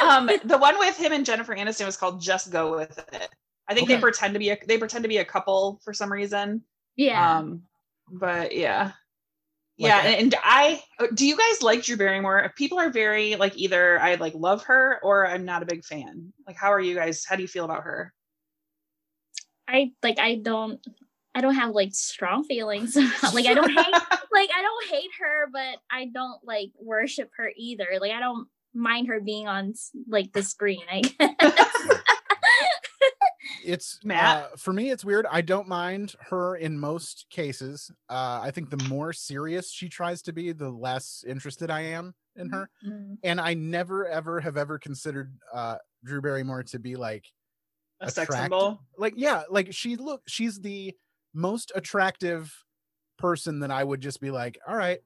Um 0.03 0.29
the 0.45 0.59
one 0.59 0.79
with 0.79 0.97
him 0.97 1.13
and 1.13 1.25
Jennifer 1.25 1.55
Aniston 1.55 1.87
was 1.87 1.97
called 1.97 2.21
Just 2.21 2.51
Go 2.51 2.77
With 2.77 2.99
It. 3.13 3.29
I 3.69 3.75
think 3.75 3.85
Okay. 3.89 3.95
they 3.95 4.01
pretend 4.01 4.35
to 4.35 4.39
be 4.39 4.51
a 4.51 4.59
they 4.67 4.77
pretend 4.77 5.03
to 5.05 5.09
be 5.09 5.19
a 5.19 5.25
couple 5.25 5.81
for 5.85 5.93
some 5.93 6.13
reason. 6.13 6.63
yeah. 6.97 7.39
Um 7.39 7.63
but 8.11 8.55
yeah. 8.55 8.93
Like, 9.79 9.91
yeah, 9.91 10.01
and, 10.03 10.23
and 10.23 10.35
I 10.43 10.83
uh, 11.01 11.09
do 11.13 11.27
you 11.27 11.37
guys 11.37 11.63
like 11.63 11.83
Drew 11.83 11.97
Barrymore? 11.97 12.53
People 12.57 12.79
are 12.79 12.91
very 12.91 13.35
like 13.35 13.57
either 13.57 13.99
I 13.99 14.15
like 14.15 14.35
love 14.35 14.63
her 14.65 15.01
or 15.03 15.27
I'm 15.27 15.45
not 15.45 15.65
a 15.65 15.67
big 15.67 15.85
fan. 15.85 16.33
Like 16.47 16.57
how 16.57 16.73
are 16.73 16.81
you 16.81 16.95
guys? 16.95 17.25
How 17.25 17.35
do 17.35 17.43
you 17.43 17.49
feel 17.49 17.65
about 17.65 17.83
her? 17.83 18.13
I 19.67 19.93
like 20.03 20.21
I 20.21 20.37
don't 20.37 20.81
I 21.35 21.41
don't 21.41 21.57
have 21.57 21.75
like 21.75 21.93
strong 21.93 22.45
feelings. 22.45 22.95
like 23.35 23.47
I 23.47 23.55
don't 23.55 23.69
hate 23.69 23.77
like 24.33 24.51
I 24.55 24.63
don't 24.63 24.87
hate 24.91 25.11
her, 25.21 25.49
but 25.53 25.79
I 25.91 26.07
don't 26.07 26.39
like 26.45 26.71
worship 26.79 27.31
her 27.37 27.51
either. 27.57 27.87
Like 28.01 28.13
I 28.13 28.21
don't 28.21 28.47
mind 28.75 29.09
her 29.09 29.21
being 29.21 29.49
on 29.49 29.75
like 30.09 30.33
the 30.33 30.43
screen. 30.43 30.83
I 30.89 31.01
guess. 31.41 32.01
It's 33.65 33.99
Matt? 34.05 34.45
uh, 34.53 34.57
for 34.57 34.73
me 34.73 34.91
it's 34.91 35.05
weird 35.05 35.27
i 35.31 35.41
don't 35.41 35.67
mind 35.69 36.15
her 36.21 36.57
in 36.57 36.79
most 36.79 37.27
cases 37.31 37.91
uh 38.11 38.41
i 38.43 38.51
think 38.51 38.71
the 38.71 38.77
more 38.77 39.13
serious 39.13 39.71
she 39.71 39.89
tries 39.89 40.23
to 40.23 40.33
be 40.33 40.53
the 40.53 40.69
less 40.69 41.25
interested 41.27 41.71
i 41.71 41.81
am 41.81 42.15
in 42.37 42.49
her 42.51 42.69
Mm. 42.87 43.17
and 43.23 43.41
i 43.41 43.55
never 43.55 44.07
ever 44.07 44.41
have 44.41 44.57
ever 44.57 44.79
considered 44.79 45.33
uh 45.53 45.77
drew 46.05 46.21
barrymore 46.21 46.63
to 46.65 46.79
be 46.79 46.97
like 46.97 47.25
A 48.01 48.11
sex 48.11 48.35
symbol? 48.35 48.81
like 48.99 49.15
yeah 49.17 49.43
like 49.51 49.73
she 49.73 49.97
look 49.97 50.23
she's 50.27 50.61
the 50.61 50.93
most 51.33 51.73
attractive 51.75 52.55
person 53.19 53.61
that 53.61 53.71
i 53.71 53.83
would 53.83 54.01
just 54.01 54.21
be 54.21 54.31
like 54.31 54.59
all 54.69 54.77
right 54.77 54.99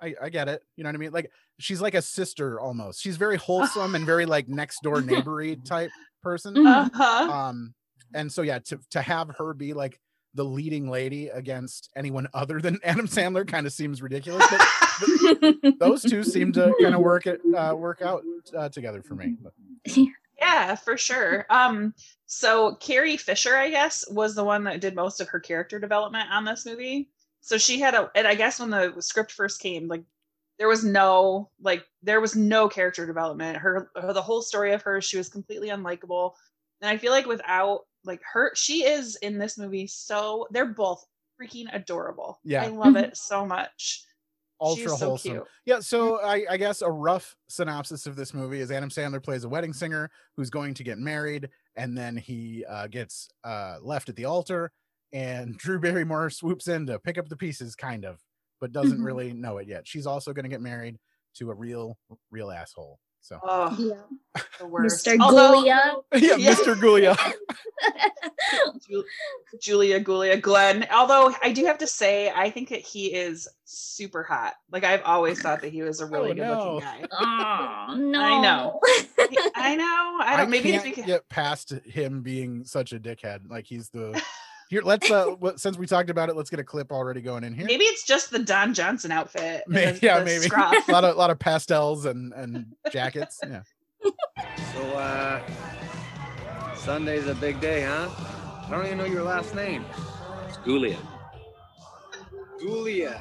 I, 0.00 0.14
I 0.22 0.28
get 0.28 0.48
it 0.48 0.62
you 0.76 0.84
know 0.84 0.88
what 0.88 0.94
i 0.94 0.98
mean 0.98 1.12
like 1.12 1.30
she's 1.58 1.80
like 1.80 1.94
a 1.94 2.02
sister 2.02 2.60
almost 2.60 3.00
she's 3.02 3.16
very 3.16 3.36
wholesome 3.36 3.94
and 3.94 4.04
very 4.06 4.26
like 4.26 4.46
next 4.48 4.82
door 4.82 5.00
neighbory 5.02 5.56
type 5.56 5.90
person. 6.22 6.66
Uh-huh. 6.66 7.30
um 7.32 7.74
and 8.14 8.30
so 8.30 8.42
yeah 8.42 8.58
to 8.58 8.78
to 8.90 9.00
have 9.00 9.30
her 9.38 9.54
be 9.54 9.72
like 9.72 10.00
the 10.34 10.44
leading 10.44 10.90
lady 10.90 11.28
against 11.28 11.90
anyone 11.96 12.26
other 12.34 12.60
than 12.60 12.78
adam 12.84 13.06
sandler 13.06 13.46
kind 13.46 13.66
of 13.66 13.72
seems 13.72 14.02
ridiculous 14.02 14.46
but 14.50 15.54
those 15.78 16.02
two 16.02 16.22
seem 16.22 16.52
to 16.52 16.74
kind 16.80 16.94
of 16.94 17.00
work 17.00 17.26
it 17.26 17.40
uh 17.56 17.74
work 17.74 18.02
out 18.02 18.22
uh, 18.56 18.68
together 18.68 19.02
for 19.02 19.14
me 19.14 19.34
but, 19.42 19.52
Yeah, 20.38 20.74
for 20.74 20.96
sure. 20.96 21.46
Um, 21.48 21.94
so 22.26 22.74
Carrie 22.76 23.16
Fisher, 23.16 23.56
I 23.56 23.70
guess, 23.70 24.04
was 24.10 24.34
the 24.34 24.44
one 24.44 24.64
that 24.64 24.80
did 24.80 24.94
most 24.94 25.20
of 25.20 25.28
her 25.28 25.40
character 25.40 25.78
development 25.78 26.28
on 26.30 26.44
this 26.44 26.66
movie. 26.66 27.08
So 27.40 27.58
she 27.58 27.80
had 27.80 27.94
a, 27.94 28.10
and 28.14 28.26
I 28.26 28.34
guess 28.34 28.60
when 28.60 28.70
the 28.70 28.94
script 29.00 29.32
first 29.32 29.60
came, 29.60 29.88
like 29.88 30.02
there 30.58 30.68
was 30.68 30.84
no, 30.84 31.50
like 31.60 31.84
there 32.02 32.20
was 32.20 32.36
no 32.36 32.68
character 32.68 33.06
development. 33.06 33.56
Her, 33.58 33.90
her 33.96 34.12
the 34.12 34.22
whole 34.22 34.42
story 34.42 34.72
of 34.72 34.82
her, 34.82 35.00
she 35.00 35.16
was 35.16 35.28
completely 35.28 35.68
unlikable. 35.68 36.32
And 36.82 36.90
I 36.90 36.98
feel 36.98 37.12
like 37.12 37.26
without 37.26 37.82
like 38.06 38.20
her, 38.32 38.52
she 38.54 38.84
is 38.84 39.16
in 39.16 39.38
this 39.38 39.58
movie 39.58 39.86
so 39.86 40.46
they're 40.50 40.66
both 40.66 41.04
freaking 41.40 41.66
adorable. 41.72 42.38
Yeah. 42.44 42.62
I 42.62 42.68
love 42.68 42.96
it 42.96 43.16
so 43.16 43.44
much. 43.44 44.04
Ultra 44.58 44.82
She's 44.88 44.98
so 44.98 45.06
wholesome. 45.08 45.30
cute. 45.32 45.44
Yeah, 45.66 45.80
so 45.80 46.18
I, 46.22 46.46
I 46.48 46.56
guess 46.56 46.80
a 46.80 46.90
rough 46.90 47.36
synopsis 47.48 48.06
of 48.06 48.16
this 48.16 48.32
movie 48.32 48.60
is 48.60 48.70
Adam 48.70 48.88
Sandler 48.88 49.22
plays 49.22 49.44
a 49.44 49.48
wedding 49.50 49.74
singer 49.74 50.10
who's 50.34 50.48
going 50.48 50.72
to 50.74 50.82
get 50.82 50.96
married, 50.96 51.50
and 51.76 51.96
then 51.96 52.16
he 52.16 52.64
uh, 52.66 52.86
gets 52.86 53.28
uh, 53.44 53.76
left 53.82 54.08
at 54.08 54.16
the 54.16 54.24
altar, 54.24 54.72
and 55.12 55.58
Drew 55.58 55.78
Barrymore 55.78 56.30
swoops 56.30 56.68
in 56.68 56.86
to 56.86 56.98
pick 56.98 57.18
up 57.18 57.28
the 57.28 57.36
pieces, 57.36 57.76
kind 57.76 58.06
of, 58.06 58.18
but 58.58 58.72
doesn't 58.72 58.98
Mhm. 59.00 59.04
really 59.04 59.34
know 59.34 59.58
it 59.58 59.68
yet. 59.68 59.86
She's 59.86 60.06
also 60.06 60.32
going 60.32 60.44
to 60.44 60.48
get 60.48 60.62
married 60.62 60.96
to 61.34 61.50
a 61.50 61.54
real, 61.54 61.98
real 62.30 62.50
asshole. 62.50 62.98
So 63.26 63.40
Oh, 63.42 63.74
Yeah. 63.76 64.42
the 64.60 64.68
worst. 64.68 65.04
Mr. 65.04 65.18
Although- 65.20 65.54
Guglia. 65.64 65.94
yeah, 66.14 66.36
Yeah. 66.36 66.52
Mr. 66.54 66.76
Guglia. 66.76 67.16
Ju- 68.88 69.04
Julia 69.60 69.98
Guglia 70.00 70.40
Glenn. 70.40 70.86
Although 70.92 71.34
I 71.42 71.50
do 71.52 71.64
have 71.66 71.78
to 71.78 71.88
say, 71.88 72.30
I 72.30 72.50
think 72.50 72.68
that 72.68 72.82
he 72.82 73.06
is 73.12 73.48
super 73.64 74.22
hot. 74.22 74.54
Like 74.70 74.84
I've 74.84 75.02
always 75.02 75.40
thought 75.42 75.60
that 75.62 75.72
he 75.72 75.82
was 75.82 76.00
a 76.00 76.04
oh, 76.04 76.08
really 76.08 76.30
Oh, 76.30 76.34
good 76.34 76.42
no. 76.46 76.74
looking 76.74 76.88
guy. 76.88 77.06
Oh 77.10 77.94
no. 77.98 78.20
I 78.22 78.40
know. 78.40 78.80
I 79.56 79.74
know. 79.74 80.18
I 80.22 80.36
don't. 80.36 80.48
maybe 80.50 80.72
it's 80.72 80.84
can't 80.84 80.94
because 80.94 81.06
get 81.10 81.28
past 81.28 81.72
him 81.84 82.22
being 82.22 82.62
such 82.64 82.92
a 82.92 83.00
dickhead. 83.00 83.50
Like 83.50 83.66
he's 83.66 83.88
the 83.88 84.22
here. 84.70 84.82
Let's 84.82 85.10
uh, 85.10 85.34
since 85.56 85.76
we 85.78 85.86
talked 85.86 86.10
about 86.10 86.28
it, 86.28 86.36
let's 86.36 86.50
get 86.50 86.58
a 86.60 86.64
clip 86.64 86.92
already 86.92 87.20
going 87.20 87.44
in 87.44 87.54
here. 87.54 87.66
maybe 87.66 87.84
it's 87.84 88.04
just 88.04 88.30
the 88.30 88.38
Don 88.40 88.74
Johnson 88.74 89.10
outfit. 89.12 89.62
and 89.66 89.74
May- 89.74 89.92
the- 89.92 89.98
yeah, 90.06 90.18
the 90.20 90.24
maybe. 90.24 90.46
a 90.46 90.92
lot 90.92 91.04
of 91.04 91.16
lot 91.16 91.30
of 91.30 91.38
pastels 91.38 92.04
and 92.04 92.32
and 92.32 92.66
jackets. 92.92 93.38
Yeah. 93.42 93.62
So, 94.74 94.82
uh, 94.96 95.40
Sunday's 96.76 97.26
a 97.26 97.34
big 97.34 97.60
day, 97.60 97.82
huh? 97.82 98.08
I 98.66 98.68
don't 98.70 98.84
even 98.86 98.98
know 98.98 99.04
your 99.04 99.22
last 99.24 99.54
name. 99.54 99.84
It's 100.48 100.58
Guglia. 100.58 100.96
Guglia. 102.60 103.20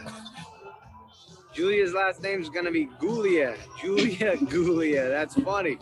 Julia's 1.54 1.94
last 1.94 2.22
name's 2.22 2.50
gonna 2.50 2.72
be 2.72 2.88
Guglia. 3.00 3.56
Julia 3.82 4.36
Guglia. 4.38 5.08
That's 5.10 5.36
funny. 5.42 5.78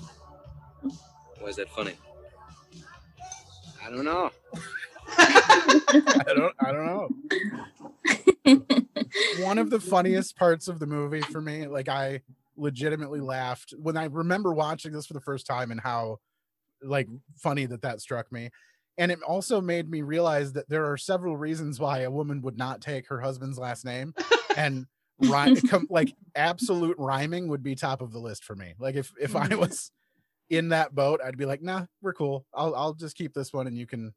Why 1.40 1.50
is 1.50 1.56
that 1.58 1.70
funny? 1.70 1.94
I 3.86 3.90
don't 3.90 4.06
know. 4.06 4.30
I 5.18 6.24
don't 6.36 6.54
I 6.60 6.72
don't 6.72 6.86
know. 6.86 7.10
One 9.38 9.58
of 9.58 9.70
the 9.70 9.80
funniest 9.80 10.36
parts 10.38 10.68
of 10.68 10.80
the 10.80 10.88
movie 10.88 11.24
for 11.24 11.42
me, 11.42 11.68
like 11.68 11.90
I 11.90 12.22
legitimately 12.56 13.20
laughed 13.20 13.74
when 13.78 13.98
I 13.98 14.06
remember 14.06 14.54
watching 14.54 14.92
this 14.92 15.06
for 15.08 15.14
the 15.14 15.22
first 15.22 15.46
time 15.48 15.72
and 15.72 15.80
how 15.82 16.20
like 16.82 17.08
funny 17.38 17.66
that 17.66 17.82
that 17.82 18.02
struck 18.02 18.32
me. 18.32 18.50
And 18.98 19.12
it 19.12 19.22
also 19.24 19.60
made 19.60 19.90
me 19.90 20.04
realize 20.04 20.54
that 20.54 20.70
there 20.70 20.86
are 20.92 20.98
several 20.98 21.36
reasons 21.36 21.80
why 21.80 22.00
a 22.00 22.12
woman 22.12 22.42
would 22.44 22.58
not 22.58 22.82
take 22.82 23.08
her 23.08 23.22
husband's 23.22 23.58
last 23.58 23.86
name 23.86 24.14
and 24.56 24.86
rhyme 25.18 25.56
like 25.90 26.14
absolute 26.36 26.98
rhyming 27.00 27.48
would 27.48 27.64
be 27.64 27.74
top 27.76 28.02
of 28.02 28.12
the 28.12 28.20
list 28.20 28.44
for 28.44 28.56
me. 28.56 28.76
Like 28.80 28.96
if 28.96 29.12
if 29.20 29.36
I 29.36 29.48
Mhm. 29.48 29.60
was 29.60 29.92
in 30.50 30.70
that 30.70 30.94
boat, 30.94 31.22
I'd 31.24 31.38
be 31.38 31.46
like, 31.46 31.64
nah, 31.64 31.86
we're 32.02 32.14
cool. 32.14 32.46
I'll 32.54 32.76
I'll 32.76 32.94
just 32.94 33.16
keep 33.16 33.34
this 33.34 33.52
one 33.52 33.66
and 33.66 33.78
you 33.78 33.88
can 33.88 34.14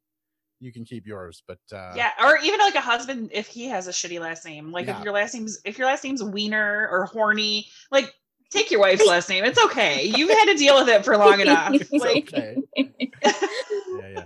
you 0.60 0.72
can 0.72 0.84
keep 0.84 1.06
yours. 1.06 1.42
But 1.46 1.58
uh 1.72 1.92
yeah, 1.96 2.12
or 2.22 2.38
even 2.38 2.58
like 2.60 2.74
a 2.74 2.80
husband 2.80 3.30
if 3.32 3.46
he 3.46 3.66
has 3.68 3.86
a 3.88 3.92
shitty 3.92 4.20
last 4.20 4.44
name. 4.44 4.72
Like 4.72 4.86
Yeah. 4.86 4.98
if 4.98 5.04
your 5.04 5.12
last 5.14 5.34
name's 5.34 5.60
if 5.64 5.78
your 5.78 5.86
last 5.86 6.04
name's 6.04 6.22
Wiener 6.22 6.88
or 6.90 7.06
Horny, 7.06 7.66
like 7.90 8.12
take 8.50 8.70
your 8.70 8.80
wife's 8.80 9.06
last 9.06 9.28
name. 9.28 9.44
It's 9.44 9.62
okay. 9.66 10.04
You've 10.16 10.30
had 10.30 10.46
to 10.46 10.54
deal 10.54 10.78
with 10.78 10.88
it 10.88 11.04
for 11.04 11.16
long 11.16 11.40
enough. 11.40 11.74
it's 11.74 11.92
Like 11.92 12.32
okay. 12.32 12.56
Yeah, 13.22 14.08
yeah. 14.08 14.24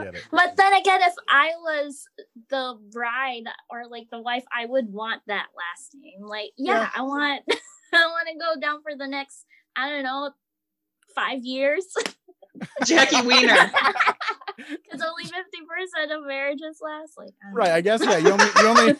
I 0.00 0.04
get 0.04 0.14
it. 0.14 0.22
But 0.30 0.56
then 0.56 0.72
again, 0.74 1.00
if 1.02 1.14
I 1.28 1.50
was 1.62 2.06
the 2.50 2.78
bride 2.92 3.44
or 3.70 3.86
like 3.88 4.08
the 4.10 4.20
wife, 4.20 4.44
I 4.56 4.66
would 4.66 4.92
want 4.92 5.22
that 5.26 5.46
last 5.56 5.94
name. 6.00 6.26
Like, 6.26 6.50
yeah, 6.56 6.82
Yeah. 6.82 6.90
I 6.94 7.02
want 7.02 7.42
I 7.92 8.06
want 8.06 8.28
to 8.28 8.38
go 8.38 8.60
down 8.60 8.82
for 8.82 8.96
the 8.96 9.06
next, 9.06 9.44
I 9.74 9.90
don't 9.90 10.04
know, 10.04 10.30
five 11.14 11.44
years. 11.44 11.86
Jackie 12.84 13.22
Wiener. 13.26 13.70
Because 14.56 15.02
only 15.06 15.24
fifty 15.24 15.58
percent 15.68 16.12
of 16.12 16.26
marriages 16.26 16.78
last. 16.80 17.16
Like, 17.18 17.30
I 17.42 17.46
don't 17.46 17.54
Right. 17.54 17.70
I 17.70 17.80
guess 17.80 18.02
yeah, 18.02 18.18
you 18.18 18.30
only 18.30 18.46
you 18.56 18.66
only 18.66 18.94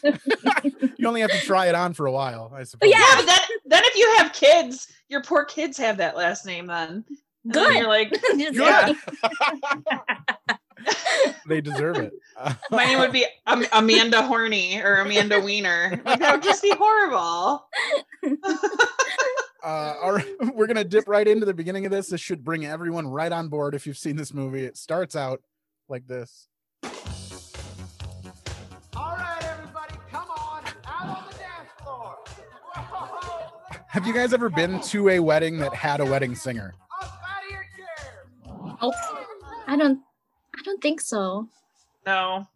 you 0.99 1.09
only 1.09 1.21
have 1.21 1.31
to 1.31 1.41
try 1.41 1.67
it 1.67 1.75
on 1.75 1.95
for 1.95 2.07
a 2.07 2.13
while, 2.13 2.53
I 2.55 2.65
suppose. 2.65 2.91
Yeah, 2.91 3.05
but 3.17 3.27
then 3.27 3.39
then 3.67 3.83
if 3.85 3.97
you 3.97 4.15
have 4.19 4.33
kids, 4.33 4.89
your 5.09 5.23
poor 5.23 5.45
kids 5.45 5.79
have 5.79 5.97
that 5.99 6.17
last 6.17 6.47
name 6.47 6.67
then. 6.67 7.05
And 7.45 7.55
then 7.55 7.65
Good. 7.65 7.75
You're 7.77 7.89
like, 7.89 8.13
know. 8.53 8.95
Just 10.87 11.05
Good. 11.05 11.25
kidding. 11.25 11.35
they 11.49 11.61
deserve 11.61 11.97
it. 11.99 12.13
my 12.71 12.85
name 12.85 12.99
would 13.01 13.13
be 13.13 13.27
Am- 13.47 13.65
Amanda 13.73 14.23
Horny 14.23 14.81
or 14.81 14.97
Amanda 14.97 15.41
Wiener. 15.41 16.01
Like, 16.05 16.21
that 16.21 16.35
would 16.35 16.43
just 16.43 16.63
be 16.63 16.73
horrible. 16.75 17.67
uh, 19.65 19.95
all 20.03 20.13
right, 20.13 20.27
we're 20.55 20.67
gonna 20.67 20.85
dip 20.85 21.09
right 21.09 21.27
into 21.27 21.47
the 21.47 21.55
beginning 21.55 21.87
of 21.87 21.93
this. 21.93 22.09
This 22.09 22.21
should 22.21 22.45
bring 22.45 22.65
everyone 22.67 23.07
right 23.09 23.33
on 23.33 23.49
board 23.49 23.75
if 23.75 23.87
you've 23.87 23.99
seen 23.99 24.17
this 24.17 24.33
movie. 24.33 24.65
It 24.65 24.77
starts 24.77 25.17
out 25.17 25.41
like 25.89 26.07
this. 26.07 26.49
All 26.85 26.91
right, 29.17 29.43
everybody, 29.43 29.95
come 30.11 30.29
on, 30.31 30.63
out 30.87 31.09
on 31.19 31.25
the 31.31 31.37
dance 31.39 31.71
floor. 31.83 32.17
Whoa, 32.75 33.79
Have 33.89 34.07
you 34.07 34.15
guys 34.15 34.33
ever 34.33 34.49
been 34.49 34.81
to 34.83 35.09
a 35.11 35.21
wedding 35.21 35.59
that 35.59 35.75
had 35.75 36.01
a 36.01 36.05
wedding 36.05 36.35
singer? 36.35 36.75
up 37.01 37.21
out 37.29 37.45
of 37.45 37.51
your 37.51 37.65
chair. 37.77 38.77
Oh, 38.81 38.93
I 39.67 39.77
don't. 39.77 40.01
I 40.59 40.63
don't 40.63 40.81
think 40.83 41.01
so. 41.01 41.49
No. 42.07 42.47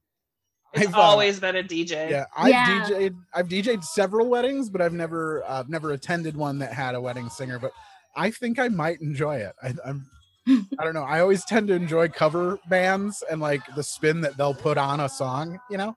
It's 0.72 0.86
I've, 0.86 0.94
uh, 0.94 1.00
always 1.00 1.40
been 1.40 1.56
a 1.56 1.62
DJ. 1.64 2.10
Yeah, 2.10 2.26
I've 2.36 2.48
Yeah. 2.50 2.86
DJ'd. 2.88 3.16
I've 3.34 3.48
DJ'd 3.48 3.82
several 3.84 4.28
weddings, 4.28 4.70
but 4.70 4.80
I've 4.80 4.92
never, 4.92 5.42
uh, 5.46 5.64
never 5.66 5.92
attended 5.92 6.36
one 6.36 6.58
that 6.60 6.72
had 6.72 6.94
a 6.94 7.00
wedding 7.00 7.28
singer. 7.28 7.58
But 7.58 7.72
I 8.16 8.30
think 8.30 8.58
I 8.58 8.68
might 8.68 9.00
enjoy 9.00 9.36
it. 9.38 9.54
I, 9.62 9.74
I'm, 9.84 10.06
I 10.78 10.84
don't 10.84 10.94
know. 10.94 11.02
I 11.02 11.20
always 11.20 11.44
tend 11.44 11.68
to 11.68 11.74
enjoy 11.74 12.08
cover 12.08 12.58
bands 12.68 13.22
and 13.30 13.40
like 13.40 13.62
the 13.74 13.82
spin 13.82 14.20
that 14.22 14.36
they'll 14.36 14.54
put 14.54 14.78
on 14.78 15.00
a 15.00 15.08
song. 15.08 15.58
You 15.70 15.78
know, 15.78 15.96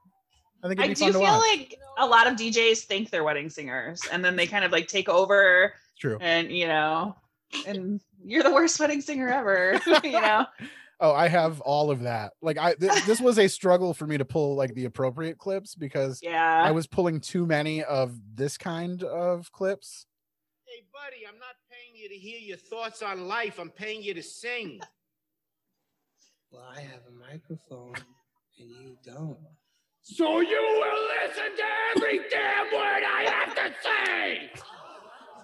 I 0.63 0.67
think 0.67 0.79
it'd 0.79 0.85
I 0.91 0.93
be 0.93 0.95
do 0.95 0.99
fun 1.01 1.07
to 1.13 1.19
feel 1.19 1.21
watch. 1.21 1.57
like 1.57 1.79
a 1.99 2.07
lot 2.07 2.27
of 2.27 2.33
DJs 2.33 2.79
think 2.85 3.09
they're 3.11 3.23
wedding 3.23 3.49
singers 3.49 4.01
and 4.11 4.25
then 4.25 4.35
they 4.35 4.47
kind 4.47 4.65
of 4.65 4.71
like 4.71 4.87
take 4.87 5.07
over 5.07 5.73
true. 5.99 6.17
and 6.19 6.51
you 6.51 6.67
know, 6.67 7.15
and 7.67 8.01
you're 8.25 8.41
the 8.43 8.51
worst 8.53 8.79
wedding 8.79 9.01
singer 9.01 9.29
ever, 9.29 9.79
you 10.03 10.11
know. 10.13 10.45
Oh, 10.99 11.11
I 11.11 11.27
have 11.27 11.59
all 11.61 11.91
of 11.91 12.01
that. 12.03 12.33
Like 12.41 12.57
I, 12.57 12.75
th- 12.75 13.03
this 13.05 13.19
was 13.19 13.37
a 13.39 13.47
struggle 13.49 13.93
for 13.93 14.07
me 14.07 14.17
to 14.17 14.25
pull 14.25 14.55
like 14.55 14.73
the 14.73 14.85
appropriate 14.85 15.37
clips 15.37 15.75
because 15.75 16.19
Yeah. 16.21 16.61
I 16.63 16.71
was 16.71 16.87
pulling 16.87 17.19
too 17.19 17.45
many 17.45 17.83
of 17.83 18.17
this 18.35 18.57
kind 18.57 19.03
of 19.03 19.51
clips. 19.51 20.05
Hey, 20.65 20.83
buddy, 20.93 21.25
I'm 21.27 21.39
not 21.39 21.55
paying 21.69 21.95
you 22.01 22.07
to 22.09 22.15
hear 22.15 22.39
your 22.39 22.57
thoughts 22.57 23.01
on 23.01 23.27
life. 23.27 23.59
I'm 23.59 23.69
paying 23.69 24.01
you 24.01 24.13
to 24.13 24.23
sing. 24.23 24.79
Well, 26.51 26.63
I 26.75 26.79
have 26.81 27.01
a 27.07 27.31
microphone 27.31 27.95
and 28.59 28.69
you 28.69 28.95
don't. 29.03 29.37
So 30.03 30.39
you 30.41 30.61
will 30.81 31.27
listen 31.27 31.55
to 31.57 31.63
every 31.95 32.19
damn 32.29 32.65
word 32.73 33.03
I 33.03 33.23
have 33.29 33.55
to 33.55 33.73
say. 33.83 34.51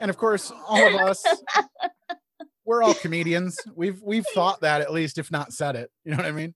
and 0.01 0.09
of 0.09 0.17
course 0.17 0.51
all 0.67 0.87
of 0.87 0.95
us 0.95 1.25
we're 2.69 2.83
all 2.83 2.93
comedians 2.93 3.57
we've 3.75 3.99
we've 4.03 4.25
thought 4.33 4.61
that 4.61 4.79
at 4.81 4.93
least 4.93 5.17
if 5.17 5.31
not 5.31 5.51
said 5.51 5.75
it 5.75 5.89
you 6.05 6.11
know 6.11 6.17
what 6.17 6.25
i 6.25 6.31
mean 6.31 6.53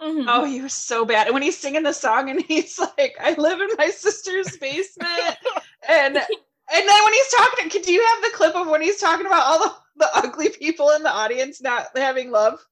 Mhm. 0.00 0.26
Oh, 0.28 0.44
he 0.44 0.60
was 0.60 0.74
so 0.74 1.06
bad. 1.06 1.26
And 1.26 1.32
when 1.32 1.42
he's 1.42 1.56
singing 1.56 1.82
the 1.82 1.94
song 1.94 2.28
and 2.28 2.42
he's 2.48 2.78
like, 2.78 3.16
I 3.18 3.32
live 3.38 3.62
in 3.62 3.70
my 3.78 3.88
sister's 3.88 4.54
basement. 4.58 5.10
and 5.88 6.16
and 6.18 6.88
then 6.88 7.04
when 7.04 7.12
he's 7.14 7.34
talking, 7.34 7.68
do 7.82 7.90
you 7.90 8.04
have 8.04 8.22
the 8.22 8.36
clip 8.36 8.54
of 8.54 8.68
when 8.68 8.82
he's 8.82 9.00
talking 9.00 9.24
about 9.24 9.46
all 9.46 9.58
the, 9.58 9.72
the 9.96 10.08
ugly 10.14 10.50
people 10.50 10.90
in 10.90 11.02
the 11.02 11.10
audience 11.10 11.62
not 11.62 11.86
having 11.96 12.30
love 12.30 12.62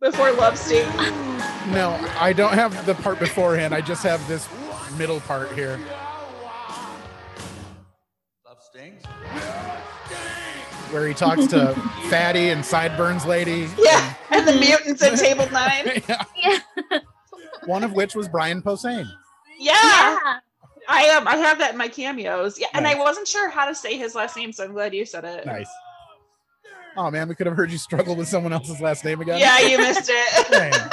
before 0.00 0.30
love 0.30 0.56
sting? 0.56 0.86
no 1.72 1.98
i 2.18 2.32
don't 2.32 2.54
have 2.54 2.86
the 2.86 2.94
part 2.94 3.18
beforehand 3.18 3.72
i 3.72 3.80
just 3.80 4.02
have 4.02 4.26
this 4.28 4.48
middle 4.98 5.20
part 5.20 5.50
here 5.52 5.78
Love 8.44 8.60
stings. 8.60 9.02
Where 10.92 11.08
he 11.08 11.14
talks 11.14 11.46
to 11.48 11.74
fatty 12.10 12.50
and 12.50 12.64
sideburns 12.64 13.24
lady 13.26 13.68
Yeah. 13.78 14.14
And 14.30 14.46
the 14.46 14.52
mutants 14.52 15.02
at 15.02 15.18
table 15.18 15.48
nine. 15.50 16.02
Yeah. 16.08 16.22
Yeah. 16.36 16.98
one 17.66 17.82
of 17.84 17.92
which 17.92 18.14
was 18.14 18.28
brian 18.28 18.60
posehn 18.62 19.06
Yeah. 19.58 19.72
Yeah. 19.82 20.38
I 20.88 21.08
um 21.10 21.26
I 21.28 21.36
have 21.36 21.58
that 21.58 21.72
in 21.72 21.78
my 21.78 21.88
cameos. 21.88 22.58
Yeah, 22.58 22.66
and 22.74 22.86
I 22.86 22.96
wasn't 22.98 23.28
sure 23.28 23.48
how 23.48 23.66
to 23.66 23.74
say 23.74 23.96
his 23.96 24.14
last 24.16 24.36
name, 24.36 24.52
so 24.52 24.64
I'm 24.64 24.72
glad 24.72 24.92
you 24.92 25.04
said 25.06 25.24
it. 25.24 25.46
nice 25.46 25.68
Oh 26.96 27.10
man, 27.10 27.28
we 27.28 27.34
could 27.34 27.46
have 27.46 27.56
heard 27.56 27.70
you 27.70 27.78
struggle 27.78 28.14
with 28.16 28.28
someone 28.28 28.52
else's 28.52 28.80
last 28.80 29.04
name 29.04 29.20
again. 29.20 29.38
Yeah, 29.40 29.60
you 29.60 29.78
missed 29.78 30.10
it. 30.12 30.92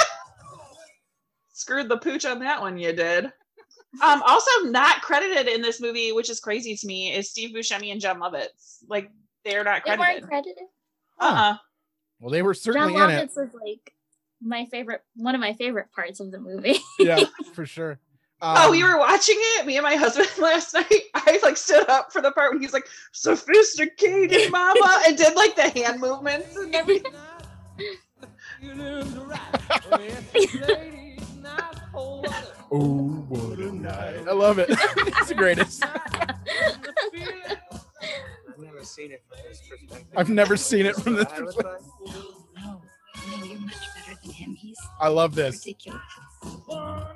Screwed 1.52 1.88
the 1.90 1.98
pooch 1.98 2.24
on 2.24 2.38
that 2.40 2.60
one. 2.60 2.78
You 2.78 2.92
did. 2.94 3.26
Um, 4.02 4.22
also 4.22 4.50
not 4.70 5.02
credited 5.02 5.48
in 5.52 5.60
this 5.62 5.80
movie, 5.80 6.12
which 6.12 6.30
is 6.30 6.40
crazy 6.40 6.76
to 6.76 6.86
me, 6.86 7.12
is 7.12 7.28
Steve 7.30 7.54
Buscemi 7.54 7.90
and 7.92 8.00
Jon 8.00 8.18
Lovitz. 8.20 8.78
Like 8.88 9.10
they're 9.44 9.64
not 9.64 9.82
credited. 9.82 10.06
They 10.06 10.12
weren't 10.14 10.26
credited. 10.28 10.54
credited. 10.56 10.64
Uh-uh. 11.18 11.56
Well, 12.20 12.30
they 12.30 12.42
were 12.42 12.54
Jon 12.54 12.60
certainly 12.62 12.94
in 12.94 13.10
it. 13.10 13.30
Lovitz 13.30 13.36
was 13.36 13.50
like 13.54 13.94
my 14.42 14.64
favorite, 14.66 15.02
one 15.16 15.34
of 15.34 15.40
my 15.40 15.52
favorite 15.54 15.90
parts 15.92 16.20
of 16.20 16.30
the 16.30 16.38
movie. 16.40 16.76
Yeah, 16.98 17.24
for 17.54 17.64
sure. 17.66 17.98
oh, 18.42 18.70
we 18.70 18.82
Um, 18.82 18.90
were 18.90 18.98
watching 18.98 19.36
it, 19.38 19.66
me 19.66 19.76
and 19.76 19.84
my 19.84 19.96
husband 19.96 20.28
last 20.38 20.74
night. 20.74 20.86
I 21.14 21.38
like 21.42 21.56
stood 21.56 21.88
up 21.88 22.12
for 22.12 22.20
the 22.22 22.32
part 22.32 22.52
when 22.52 22.60
he's 22.62 22.72
like 22.72 22.86
sophisticated 23.12 24.50
mama 24.50 25.02
and 25.06 25.16
did 25.16 25.34
like 25.36 25.56
the 25.56 25.68
hand 25.70 26.00
movements 26.00 26.56
and 26.56 26.74
everything. 26.74 27.12
Oh, 32.72 33.24
what 33.28 33.58
a 33.58 33.72
night! 33.74 34.28
I 34.28 34.32
love 34.32 34.58
it. 34.58 34.66
it's 34.70 35.28
the 35.28 35.34
greatest. 35.34 35.84
I've 38.80 38.86
never 38.86 38.86
seen 38.86 39.12
it 39.12 39.22
from 39.28 39.38
this 39.48 39.60
perspective. 39.68 40.06
I've 40.16 40.30
never 40.30 40.56
seen 40.56 40.86
it 40.86 40.96
from 40.96 41.14
this 41.14 41.26
perspective. 41.26 41.86
No, 42.06 42.22
no, 42.56 42.82
you're 43.44 43.58
much 43.60 43.74
better 43.94 44.18
than 44.22 44.30
him. 44.32 44.54
He's 44.54 44.78
I 45.00 45.08
love 45.08 45.34
this. 45.34 45.66
ridiculous. 45.66 46.00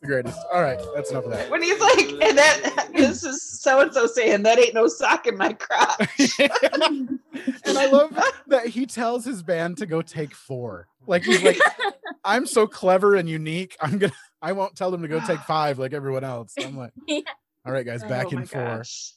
The 0.00 0.06
greatest. 0.06 0.38
All 0.52 0.62
right, 0.62 0.78
that's 0.94 1.10
enough 1.10 1.24
of 1.24 1.32
that. 1.32 1.50
When 1.50 1.60
he's 1.60 1.80
like, 1.80 1.98
and 1.98 2.38
that 2.38 2.88
this 2.94 3.24
is 3.24 3.42
so 3.42 3.80
and 3.80 3.92
so 3.92 4.06
saying 4.06 4.44
that 4.44 4.56
ain't 4.56 4.72
no 4.74 4.86
sock 4.86 5.26
in 5.26 5.36
my 5.36 5.52
crotch. 5.54 6.38
and 6.38 7.18
I 7.66 7.86
love 7.86 8.16
that 8.46 8.68
he 8.68 8.86
tells 8.86 9.24
his 9.24 9.42
band 9.42 9.76
to 9.78 9.86
go 9.86 10.00
take 10.00 10.36
four. 10.36 10.86
Like 11.08 11.24
he's 11.24 11.42
like, 11.42 11.58
I'm 12.24 12.46
so 12.46 12.68
clever 12.68 13.16
and 13.16 13.28
unique. 13.28 13.76
I'm 13.80 13.98
gonna 13.98 14.12
I 14.40 14.52
won't 14.52 14.76
tell 14.76 14.92
them 14.92 15.02
to 15.02 15.08
go 15.08 15.18
take 15.18 15.40
five 15.40 15.80
like 15.80 15.92
everyone 15.92 16.22
else. 16.22 16.54
I'm 16.60 16.76
like, 16.76 16.92
Yeah. 17.08 17.22
All 17.66 17.72
right, 17.72 17.84
guys, 17.86 18.02
back 18.04 18.26
Oh 18.26 18.30
in 18.30 18.36
my 18.40 18.44
four. 18.44 18.64
gosh. 18.64 19.12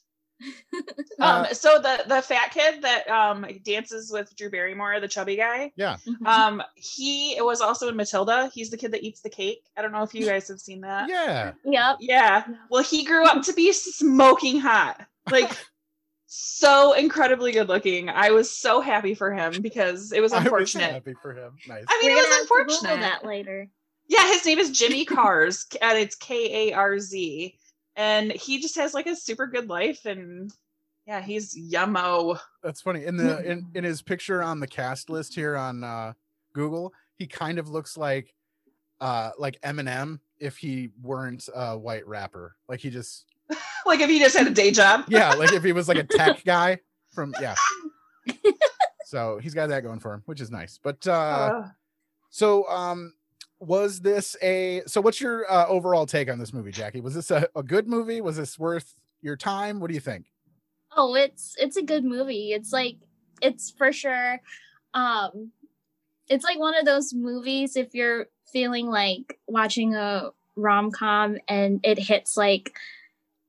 Uh, 1.20 1.44
um, 1.48 1.54
so 1.54 1.78
the 1.78 2.02
the 2.08 2.20
fat 2.20 2.50
kid 2.52 2.82
that 2.82 3.08
um 3.08 3.46
dances 3.64 4.10
with 4.12 4.34
Drew 4.36 4.50
Barrymore, 4.50 4.98
the 4.98 5.06
chubby 5.08 5.36
guy, 5.36 5.70
Yeah. 5.76 5.98
Mhm. 6.06 6.26
um, 6.26 6.62
he 6.74 7.36
was 7.40 7.60
also 7.60 7.88
in 7.88 7.96
Matilda. 7.96 8.50
He's 8.52 8.68
the 8.70 8.76
kid 8.76 8.92
that 8.92 9.04
eats 9.04 9.20
the 9.20 9.30
cake. 9.30 9.64
I 9.76 9.82
don't 9.82 9.92
know 9.92 10.02
if 10.02 10.14
you 10.14 10.26
guys 10.26 10.48
have 10.48 10.58
seen 10.60 10.80
that. 10.80 11.08
Yeah. 11.08 11.52
yep. 11.64 11.96
Yeah. 12.00 12.44
Well, 12.70 12.82
he 12.82 13.04
grew 13.04 13.24
up 13.24 13.42
to 13.44 13.52
be 13.52 13.72
smoking 13.72 14.58
hot. 14.58 15.06
Like 15.30 15.56
so 16.26 16.94
incredibly 16.94 17.52
good 17.52 17.68
looking. 17.68 18.08
I 18.08 18.30
was 18.30 18.50
so 18.50 18.80
happy 18.80 19.14
for 19.14 19.32
him 19.32 19.62
because 19.62 20.10
it 20.12 20.20
was 20.20 20.32
I 20.32 20.38
was 20.38 20.44
unfortunate. 20.46 20.92
happy 20.92 21.14
for 21.22 21.34
him. 21.34 21.52
Nice. 21.68 21.84
I 21.88 22.00
mean, 22.02 22.12
We're 22.12 22.18
it 22.18 22.26
was 22.28 22.36
have 22.38 22.40
to 22.42 22.48
Google 22.48 22.74
unfortunate. 22.74 23.00
that 23.02 23.24
later. 23.24 23.68
Yeah, 24.08 24.26
his 24.26 24.44
name 24.44 24.58
is 24.58 24.70
Jimmy 24.72 25.06
Karz, 25.06 25.66
and 25.80 25.96
it's 25.96 26.16
K 26.16 26.70
A 26.70 26.74
R 26.74 26.98
Z. 26.98 27.56
And 27.96 28.32
he 28.32 28.60
just 28.60 28.76
has 28.76 28.94
like 28.94 29.06
a 29.06 29.14
super 29.16 29.46
good 29.46 29.68
life, 29.68 30.06
and 30.06 30.52
yeah, 31.06 31.20
he's 31.20 31.54
yummo. 31.54 32.38
That's 32.62 32.80
funny. 32.80 33.04
In 33.04 33.16
the 33.16 33.42
in, 33.44 33.66
in 33.74 33.84
his 33.84 34.02
picture 34.02 34.42
on 34.42 34.60
the 34.60 34.66
cast 34.66 35.10
list 35.10 35.34
here 35.34 35.56
on 35.56 35.84
uh 35.84 36.12
Google, 36.54 36.92
he 37.16 37.26
kind 37.26 37.58
of 37.58 37.68
looks 37.68 37.96
like 37.96 38.34
uh 39.00 39.30
like 39.38 39.60
Eminem 39.62 40.20
if 40.38 40.56
he 40.56 40.90
weren't 41.02 41.48
a 41.54 41.76
white 41.76 42.06
rapper. 42.06 42.56
Like 42.68 42.80
he 42.80 42.90
just 42.90 43.26
Like 43.86 44.00
if 44.00 44.08
he 44.08 44.18
just 44.18 44.36
had 44.36 44.46
a 44.46 44.50
day 44.50 44.70
job. 44.70 45.04
yeah, 45.08 45.34
like 45.34 45.52
if 45.52 45.62
he 45.62 45.72
was 45.72 45.88
like 45.88 45.98
a 45.98 46.04
tech 46.04 46.44
guy 46.44 46.78
from 47.10 47.34
yeah. 47.40 47.54
So 49.04 49.38
he's 49.42 49.52
got 49.52 49.68
that 49.68 49.82
going 49.82 49.98
for 50.00 50.14
him, 50.14 50.22
which 50.24 50.40
is 50.40 50.50
nice. 50.50 50.78
But 50.82 51.06
uh 51.06 51.10
Uh, 51.12 51.68
so 52.30 52.66
um 52.68 53.12
was 53.62 54.00
this 54.00 54.36
a 54.42 54.82
so 54.86 55.00
what's 55.00 55.20
your 55.20 55.50
uh, 55.50 55.66
overall 55.66 56.06
take 56.06 56.28
on 56.30 56.38
this 56.38 56.52
movie, 56.52 56.72
Jackie? 56.72 57.00
Was 57.00 57.14
this 57.14 57.30
a, 57.30 57.48
a 57.54 57.62
good 57.62 57.86
movie? 57.88 58.20
Was 58.20 58.36
this 58.36 58.58
worth 58.58 58.94
your 59.22 59.36
time? 59.36 59.78
What 59.80 59.88
do 59.88 59.94
you 59.94 60.00
think? 60.00 60.26
Oh, 60.96 61.14
it's 61.14 61.54
it's 61.58 61.76
a 61.76 61.82
good 61.82 62.04
movie. 62.04 62.52
It's 62.52 62.72
like 62.72 62.96
it's 63.40 63.70
for 63.70 63.92
sure. 63.92 64.40
Um, 64.94 65.52
it's 66.28 66.44
like 66.44 66.58
one 66.58 66.76
of 66.76 66.84
those 66.84 67.14
movies 67.14 67.76
if 67.76 67.94
you're 67.94 68.26
feeling 68.52 68.86
like 68.88 69.38
watching 69.46 69.94
a 69.94 70.30
rom 70.56 70.90
com 70.90 71.38
and 71.48 71.80
it 71.82 71.98
hits 71.98 72.36
like 72.36 72.76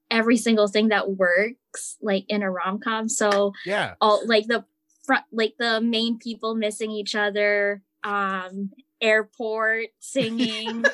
every 0.09 0.37
single 0.37 0.67
thing 0.67 0.89
that 0.89 1.09
works 1.11 1.97
like 2.01 2.25
in 2.29 2.43
a 2.43 2.51
rom 2.51 2.79
com. 2.79 3.09
So 3.09 3.53
Yeah. 3.65 3.95
all 3.99 4.25
like 4.27 4.47
the 4.47 4.63
front 5.05 5.25
like 5.31 5.55
the 5.57 5.81
main 5.81 6.17
people 6.17 6.55
missing 6.55 6.89
each 6.91 7.13
other 7.15 7.81
um 8.05 8.71
airport 9.03 9.87
singing. 9.99 10.83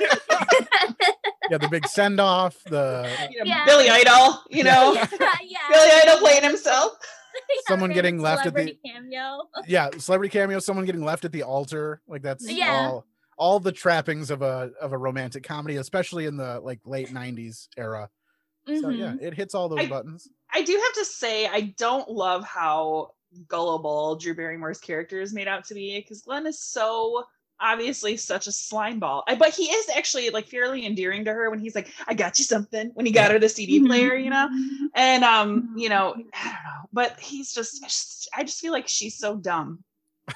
Yeah, 1.52 1.58
the 1.58 1.67
big 1.67 1.88
send 1.88 2.19
off, 2.19 2.58
the 2.65 3.10
you 3.32 3.39
know, 3.39 3.45
Yeah. 3.45 3.65
Billy 3.65 3.89
Idol, 3.89 4.43
you 4.52 4.63
know, 4.63 4.93
yeah. 4.93 5.08
Billy 5.72 5.89
Idol 6.04 6.17
playing 6.19 6.43
himself. 6.43 6.91
someone 7.67 7.91
getting 7.91 8.22
left 8.22 8.45
at 8.45 8.54
the 8.54 8.78
cameo. 8.86 9.39
Yeah 9.67 9.89
celebrity 9.98 10.32
cameo 10.32 10.60
someone 10.60 10.86
getting 10.86 11.04
left 11.04 11.26
at 11.26 11.32
the 11.32 11.41
altar. 11.41 12.04
Like 12.08 12.22
that's 12.22 12.48
Yeah. 12.48 12.89
all 12.91 13.06
all 13.36 13.60
the 13.60 13.72
trappings 13.72 14.30
of 14.30 14.43
a 14.43 14.69
of 14.80 14.91
a 14.93 14.98
romantic 14.98 15.41
comedy 15.43 15.78
especially 15.78 16.28
in 16.28 16.38
the 16.38 16.60
like 16.60 16.82
late 16.86 17.10
90s 17.10 17.67
era. 17.78 18.10
So 18.67 18.74
mm-hmm. 18.74 18.91
yeah 18.91 19.15
it 19.19 19.34
hits 19.34 19.56
all 19.56 19.69
those 19.69 19.80
I- 19.80 19.88
buttons. 19.88 20.28
I 20.54 20.62
do 20.62 20.74
have 20.74 20.93
to 20.93 21.06
say, 21.06 21.48
I 21.48 21.74
don't 21.78 22.10
love 22.10 22.43
how 22.43 23.12
gullible 23.48 24.15
Drew 24.17 24.36
Barrymore's 24.36 24.80
character 24.80 25.19
is 25.19 25.34
made 25.34 25.48
out 25.48 25.63
to 25.65 25.74
be 25.74 26.00
because 26.00 26.22
Glenn 26.22 26.45
is 26.48 26.60
so 26.62 27.24
obviously 27.62 28.17
such 28.17 28.48
a 28.48 28.52
slime 28.52 29.00
ball. 29.00 29.24
I, 29.28 29.36
but 29.36 29.50
he 29.54 29.63
is 29.63 29.89
actually 29.95 30.30
like 30.30 30.48
fairly 30.48 30.86
endearing 30.86 31.26
to 31.26 31.34
her 31.34 31.50
when 31.50 31.60
he's 31.60 31.76
like, 31.76 31.93
I 32.08 32.13
got 32.13 32.39
you 32.39 32.45
something 32.45 32.91
when 32.93 33.06
he 33.06 33.12
got 33.12 33.32
her 33.32 33.39
the 33.39 33.50
CD 33.50 33.86
player, 33.86 34.15
you 34.15 34.30
know? 34.30 34.50
And, 34.95 35.24
um, 35.24 35.74
you 35.76 35.89
know, 35.89 36.15
I 36.34 36.43
don't 36.43 36.54
know, 36.54 36.89
but 36.93 37.19
he's 37.19 37.54
just, 37.54 38.30
I 38.36 38.43
just, 38.43 38.60
feel 38.60 38.72
like 38.72 38.88
she's 38.88 39.17
so 39.17 39.36
dumb. 39.38 39.84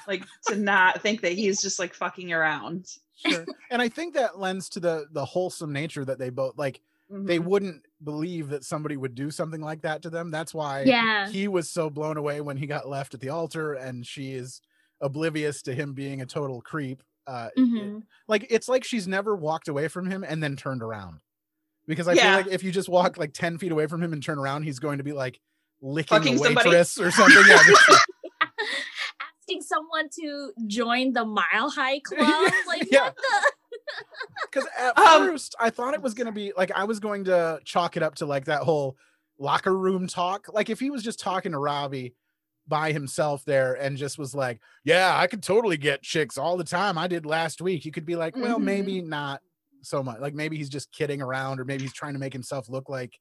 Like 0.08 0.24
to 0.46 0.56
not 0.56 1.02
think 1.02 1.20
that 1.22 1.32
he's 1.32 1.60
just 1.62 1.78
like 1.78 1.94
fucking 1.94 2.32
around. 2.32 2.88
sure 3.14 3.46
and 3.70 3.80
i 3.80 3.88
think 3.88 4.14
that 4.14 4.38
lends 4.38 4.68
to 4.68 4.80
the 4.80 5.06
the 5.12 5.24
wholesome 5.24 5.72
nature 5.72 6.04
that 6.04 6.18
they 6.18 6.30
both 6.30 6.58
like 6.58 6.80
they 7.08 7.38
Mhm. 7.38 7.44
wouldn't 7.44 7.82
believe 8.02 8.48
that 8.48 8.64
somebody 8.64 8.96
would 8.96 9.14
do 9.14 9.30
something 9.30 9.60
like 9.60 9.82
that 9.82 10.02
to 10.02 10.10
them 10.10 10.30
that's 10.30 10.52
why 10.52 10.82
yeah 10.82 11.28
he 11.30 11.46
was 11.48 11.70
so 11.70 11.88
blown 11.90 12.16
away 12.16 12.40
when 12.40 12.56
he 12.56 12.66
got 12.66 12.88
left 12.88 13.14
at 13.14 13.20
the 13.20 13.28
altar 13.28 13.74
and 13.74 14.06
she 14.06 14.32
is 14.32 14.60
oblivious 15.00 15.62
to 15.62 15.74
him 15.74 15.92
being 15.92 16.22
a 16.22 16.26
total 16.26 16.60
creep 16.60 17.02
uh 17.26 17.48
Mhm. 17.58 18.02
like 18.28 18.46
it's 18.50 18.68
like 18.68 18.84
she's 18.84 19.06
never 19.08 19.34
walked 19.34 19.68
away 19.68 19.88
from 19.88 20.10
him 20.10 20.24
and 20.26 20.42
then 20.42 20.56
turned 20.56 20.82
around 20.82 21.20
because 21.86 22.06
i 22.08 22.14
feel 22.14 22.30
like 22.32 22.46
if 22.48 22.62
you 22.62 22.70
just 22.72 22.88
walk 22.88 23.16
like 23.18 23.32
10 23.32 23.58
feet 23.58 23.72
away 23.72 23.86
from 23.86 24.02
him 24.02 24.12
and 24.12 24.22
turn 24.22 24.38
around 24.38 24.62
he's 24.64 24.78
going 24.78 24.98
to 24.98 25.04
be 25.04 25.12
like 25.12 25.40
licking 25.80 26.16
Fucking 26.18 26.36
the 26.36 26.44
somebody. 26.44 26.68
waitress 26.70 26.98
or 27.00 27.10
something 27.10 27.42
yeah, 27.48 27.58
asking 29.40 29.62
someone 29.62 30.08
to 30.20 30.52
join 30.66 31.12
the 31.12 31.24
mile 31.24 31.70
high 31.70 31.98
club 32.04 32.52
like 32.66 32.86
Yeah. 32.90 33.04
what 33.04 33.16
the 33.16 33.52
because 34.50 34.68
at 34.78 34.98
Um, 34.98 35.28
first 35.28 35.54
i 35.60 35.70
thought 35.70 35.94
it 35.94 36.02
was 36.02 36.14
going 36.14 36.26
to 36.26 36.32
be 36.32 36.52
like 36.56 36.70
i 36.74 36.84
was 36.84 37.00
going 37.00 37.24
to 37.24 37.60
chalk 37.64 37.96
it 37.96 38.02
up 38.02 38.14
to 38.16 38.26
like 38.26 38.46
that 38.46 38.62
whole 38.62 38.96
locker 39.38 39.76
room 39.76 40.06
talk 40.06 40.46
like 40.52 40.70
if 40.70 40.78
he 40.80 40.90
was 40.90 41.02
just 41.02 41.20
talking 41.20 41.52
to 41.52 41.58
robbie 41.58 42.14
by 42.66 42.92
himself 42.92 43.44
there 43.44 43.74
and 43.74 43.96
just 43.98 44.18
was 44.18 44.34
like 44.34 44.58
yeah 44.84 45.14
i 45.18 45.26
could 45.26 45.42
totally 45.42 45.76
get 45.76 46.02
chicks 46.02 46.38
all 46.38 46.56
the 46.56 46.64
time. 46.64 46.96
I 46.96 47.06
did 47.06 47.26
last 47.26 47.60
week. 47.60 47.84
You 47.84 47.92
could 47.92 48.06
be 48.06 48.16
like 48.16 48.34
well 48.36 48.58
Mhm. 48.58 48.62
maybe 48.64 49.02
not 49.02 49.40
so 49.82 50.02
much. 50.02 50.18
Like 50.20 50.32
maybe 50.34 50.56
he's 50.56 50.70
just 50.70 50.90
kidding 50.92 51.20
around 51.20 51.60
or 51.60 51.64
maybe 51.66 51.82
he's 51.82 51.92
trying 51.92 52.14
to 52.14 52.18
make 52.18 52.32
himself 52.32 52.68
look 52.70 52.88
like 52.88 53.12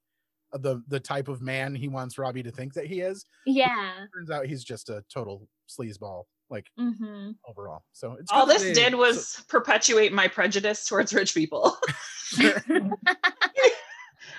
the 0.54 0.82
the 0.88 1.00
type 1.00 1.28
of 1.28 1.42
man 1.42 1.76
he 1.76 1.88
wants 1.90 2.18
robbie 2.18 2.44
to 2.44 2.52
think 2.52 2.74
that 2.76 2.86
he 2.86 3.02
is. 3.02 3.26
Yeah. 3.46 3.92
turns 4.16 4.32
out 4.32 4.46
he's 4.46 4.64
just 4.64 4.90
a 4.90 5.04
total 5.14 5.48
sleazeball 5.68 6.24
like 6.50 6.68
mm-hmm. 6.80 7.32
overall. 7.48 7.84
So 7.92 8.16
it's 8.20 8.32
All 8.32 8.46
this 8.46 8.62
they- 8.64 8.74
did 8.74 8.96
was 8.96 9.44
perpetuate 9.50 10.14
my 10.14 10.28
prejudice 10.28 10.86
towards 10.86 11.14
rich 11.14 11.34
people. 11.34 11.76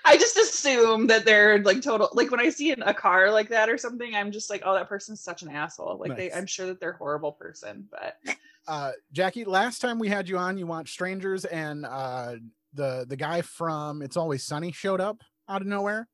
Sure. 0.07 0.15
I 0.15 0.19
just 0.19 0.37
assume 0.37 1.07
that 1.09 1.25
they're 1.25 1.59
like 1.63 1.81
total 1.83 2.09
like 2.13 2.31
when 2.31 2.41
I 2.41 2.51
see 2.51 2.71
in 2.73 2.83
a 2.83 2.93
car 2.95 3.31
like 3.31 3.49
that 3.49 3.69
or 3.71 3.79
something, 3.79 4.15
I'm 4.15 4.31
just 4.33 4.51
like, 4.51 4.63
oh, 4.65 4.75
that 4.75 4.89
person's 4.89 5.21
such 5.23 5.43
an 5.43 5.51
asshole. 5.51 5.99
Like 5.99 6.17
they 6.17 6.33
I'm 6.33 6.47
sure 6.47 6.67
that 6.67 6.81
they're 6.81 6.93
a 6.93 6.97
horrible 6.97 7.33
person, 7.33 7.89
but 7.91 8.17
uh 8.69 8.93
Jackie, 9.13 9.45
last 9.45 9.81
time 9.81 9.99
we 9.99 10.09
had 10.09 10.29
you 10.29 10.37
on, 10.39 10.59
you 10.59 10.67
watched 10.67 10.93
Strangers, 10.93 11.45
and 11.45 11.85
uh 11.87 12.35
the 12.75 13.07
the 13.09 13.17
guy 13.17 13.41
from 13.43 14.03
It's 14.03 14.17
Always 14.17 14.45
Sunny 14.45 14.73
showed 14.73 15.01
up 15.01 15.23
out 15.49 15.63
of 15.63 15.67
nowhere. 15.69 16.09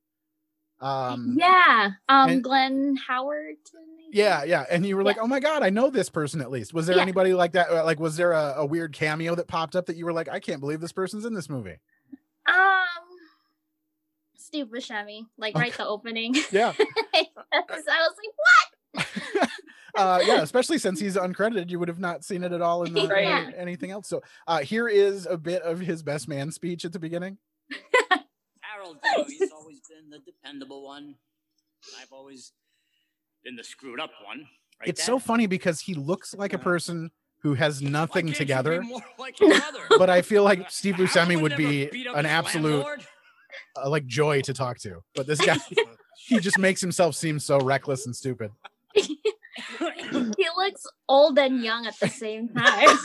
Um 0.80 1.36
yeah 1.38 1.90
um 2.08 2.30
and- 2.30 2.44
glenn 2.44 2.96
howerton 3.08 3.56
yeah, 4.12 4.42
yeah. 4.42 4.64
And 4.68 4.84
you 4.84 4.96
were 4.96 5.04
like, 5.04 5.16
Yeah. 5.16 5.22
Oh 5.22 5.28
my 5.28 5.38
god, 5.38 5.62
I 5.62 5.70
know 5.70 5.88
this 5.88 6.08
person 6.10 6.40
at 6.40 6.50
least. 6.50 6.74
Was 6.74 6.86
there 6.88 6.96
Yeah. 6.96 7.02
anybody 7.02 7.32
like 7.32 7.52
that? 7.52 7.70
Uh, 7.70 7.84
Like, 7.84 8.00
was 8.00 8.16
there 8.16 8.32
a, 8.32 8.54
a 8.56 8.66
weird 8.66 8.92
cameo 8.92 9.36
that 9.36 9.46
popped 9.46 9.76
up 9.76 9.86
that 9.86 9.94
you 9.94 10.04
were 10.04 10.12
like, 10.12 10.28
I 10.28 10.40
can't 10.40 10.58
believe 10.58 10.80
this 10.80 10.90
person's 10.90 11.24
in 11.24 11.32
this 11.32 11.48
movie? 11.48 11.76
um 12.48 13.09
steve 14.50 14.66
buscemi 14.66 15.22
like 15.38 15.54
right 15.56 15.74
the 15.76 15.86
opening 15.86 16.34
Yeah. 16.50 16.72
I 17.12 17.62
was 17.68 17.84
like, 18.96 19.08
uh, 19.96 20.20
yeah, 20.24 20.42
especially 20.42 20.78
since 20.78 20.98
he's 21.00 21.16
uncredited, 21.16 21.70
you 21.70 21.78
would 21.78 21.88
have 21.88 21.98
not 21.98 22.24
seen 22.24 22.42
it 22.44 22.52
at 22.52 22.60
all 22.60 22.82
in 22.84 22.92
the, 22.94 23.06
Right. 23.06 23.26
any- 23.26 23.56
anything 23.56 23.90
else. 23.90 24.08
So 24.08 24.22
uh, 24.46 24.58
here 24.58 24.88
is 24.88 25.26
a 25.26 25.36
bit 25.36 25.62
of 25.62 25.78
his 25.80 26.02
best 26.02 26.28
man 26.28 26.50
speech 26.50 26.84
at 26.84 26.92
the 26.92 26.98
beginning. 26.98 27.38
Harold, 28.60 28.96
you 29.04 29.16
know, 29.18 29.24
he's 29.28 29.52
always 29.52 29.80
been 29.88 30.10
the 30.10 30.18
dependable 30.18 30.84
one. 30.84 31.14
I've 32.00 32.12
always 32.12 32.52
been 33.44 33.56
the 33.56 33.64
screwed 33.64 34.00
up 34.00 34.10
one. 34.24 34.46
Right, 34.80 34.88
it's 34.88 35.04
so 35.04 35.18
funny 35.18 35.46
because 35.46 35.80
he 35.80 35.94
looks 35.94 36.34
like 36.34 36.52
a 36.52 36.58
person 36.58 37.10
who 37.42 37.54
has 37.54 37.80
nothing 37.80 38.26
can't 38.26 38.28
you 38.28 38.32
be 38.34 38.38
together, 38.38 38.84
like 39.18 39.36
but 39.98 40.10
I 40.10 40.22
feel 40.22 40.42
like 40.44 40.70
Steve 40.70 40.96
Harold 40.96 41.10
Buscemi 41.10 41.40
would 41.40 41.56
be 41.56 41.88
an 42.14 42.26
absolute 42.26 42.70
landlord. 42.84 43.06
Uh, 43.76 43.88
like 43.88 44.06
joy 44.06 44.40
to 44.42 44.52
talk 44.54 44.78
to. 44.80 45.00
But 45.14 45.26
this 45.26 45.40
guy, 45.40 45.56
he 46.26 46.38
just 46.40 46.58
makes 46.58 46.80
himself 46.80 47.14
seem 47.14 47.38
so 47.38 47.58
reckless 47.60 48.06
and 48.06 48.14
stupid. 48.14 48.50
he 48.94 49.18
looks 50.56 50.86
old 51.08 51.38
and 51.38 51.62
young 51.62 51.86
at 51.86 51.98
the 51.98 52.08
same 52.08 52.48
time. 52.54 52.96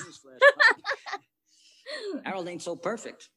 Harold 2.24 2.48
ain't 2.48 2.62
so 2.62 2.76
perfect. 2.76 3.30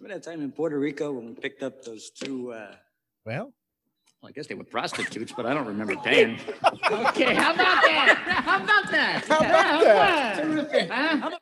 Remember 0.00 0.18
that 0.18 0.28
time 0.30 0.40
in 0.40 0.50
Puerto 0.52 0.78
Rico 0.78 1.12
when 1.12 1.26
we 1.26 1.34
picked 1.34 1.62
up 1.62 1.84
those 1.84 2.10
two? 2.10 2.52
Uh, 2.52 2.74
Well, 3.26 3.52
well, 4.22 4.30
I 4.30 4.32
guess 4.32 4.46
they 4.46 4.54
were 4.54 4.64
prostitutes, 4.64 5.32
but 5.36 5.44
I 5.46 5.54
don't 5.54 5.66
remember 5.66 5.94
paying. 5.96 6.38
Okay, 6.90 7.34
how 7.34 7.52
about 7.54 7.82
that? 7.84 8.42
How 8.44 8.64
about 8.64 8.90
that? 8.90 9.24
How 9.28 9.38
about 9.38 9.84
that? 9.84 10.42
Terrific, 10.42 10.90
huh? 10.90 11.38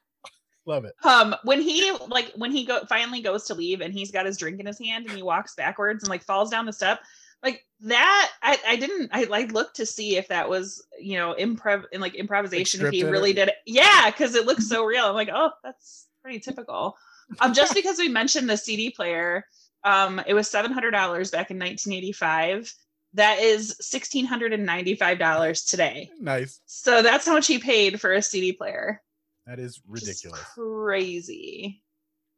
Love 0.66 0.84
it. 0.84 0.94
um 1.04 1.34
when 1.44 1.60
he 1.60 1.92
like 2.08 2.32
when 2.34 2.50
he 2.50 2.64
go 2.64 2.84
finally 2.86 3.20
goes 3.20 3.44
to 3.44 3.54
leave 3.54 3.80
and 3.80 3.94
he's 3.94 4.10
got 4.10 4.26
his 4.26 4.36
drink 4.36 4.60
in 4.60 4.66
his 4.66 4.78
hand 4.78 5.06
and 5.06 5.16
he 5.16 5.22
walks 5.22 5.54
backwards 5.54 6.02
and 6.02 6.10
like 6.10 6.22
falls 6.22 6.50
down 6.50 6.66
the 6.66 6.72
step 6.72 7.00
like 7.42 7.64
that 7.80 8.30
i 8.42 8.58
i 8.66 8.76
didn't 8.76 9.10
i 9.12 9.24
like 9.24 9.52
looked 9.52 9.76
to 9.76 9.86
see 9.86 10.16
if 10.16 10.26
that 10.28 10.48
was 10.48 10.84
you 10.98 11.16
know 11.16 11.34
improv 11.38 11.84
in 11.92 12.00
like 12.00 12.14
improvisation 12.14 12.84
if 12.84 12.92
he 12.92 13.04
really 13.04 13.32
did 13.32 13.48
it. 13.48 13.54
Yeah 13.66 14.10
because 14.10 14.34
it 14.34 14.46
looks 14.46 14.66
so 14.68 14.84
real. 14.84 15.04
I'm 15.04 15.14
like 15.14 15.30
oh 15.32 15.50
that's 15.62 16.06
pretty 16.22 16.40
typical. 16.40 16.96
Um 17.40 17.52
just 17.52 17.74
because 17.80 17.98
we 17.98 18.08
mentioned 18.08 18.48
the 18.48 18.56
cd 18.56 18.90
player 18.90 19.46
um 19.84 20.20
it 20.26 20.34
was 20.34 20.50
$700 20.50 20.72
back 20.72 21.50
in 21.50 21.58
1985 21.58 22.72
that 23.14 23.38
is 23.38 23.76
$1695 23.80 25.70
today. 25.70 26.10
Nice. 26.20 26.60
so 26.66 27.02
that's 27.02 27.24
how 27.24 27.32
much 27.34 27.46
he 27.46 27.58
paid 27.58 28.00
for 28.00 28.12
a 28.12 28.22
cd 28.22 28.52
player 28.52 29.02
That 29.46 29.58
is 29.58 29.80
which 29.86 30.02
is 30.02 30.08
ridiculous. 30.08 30.40
crazy 30.54 31.82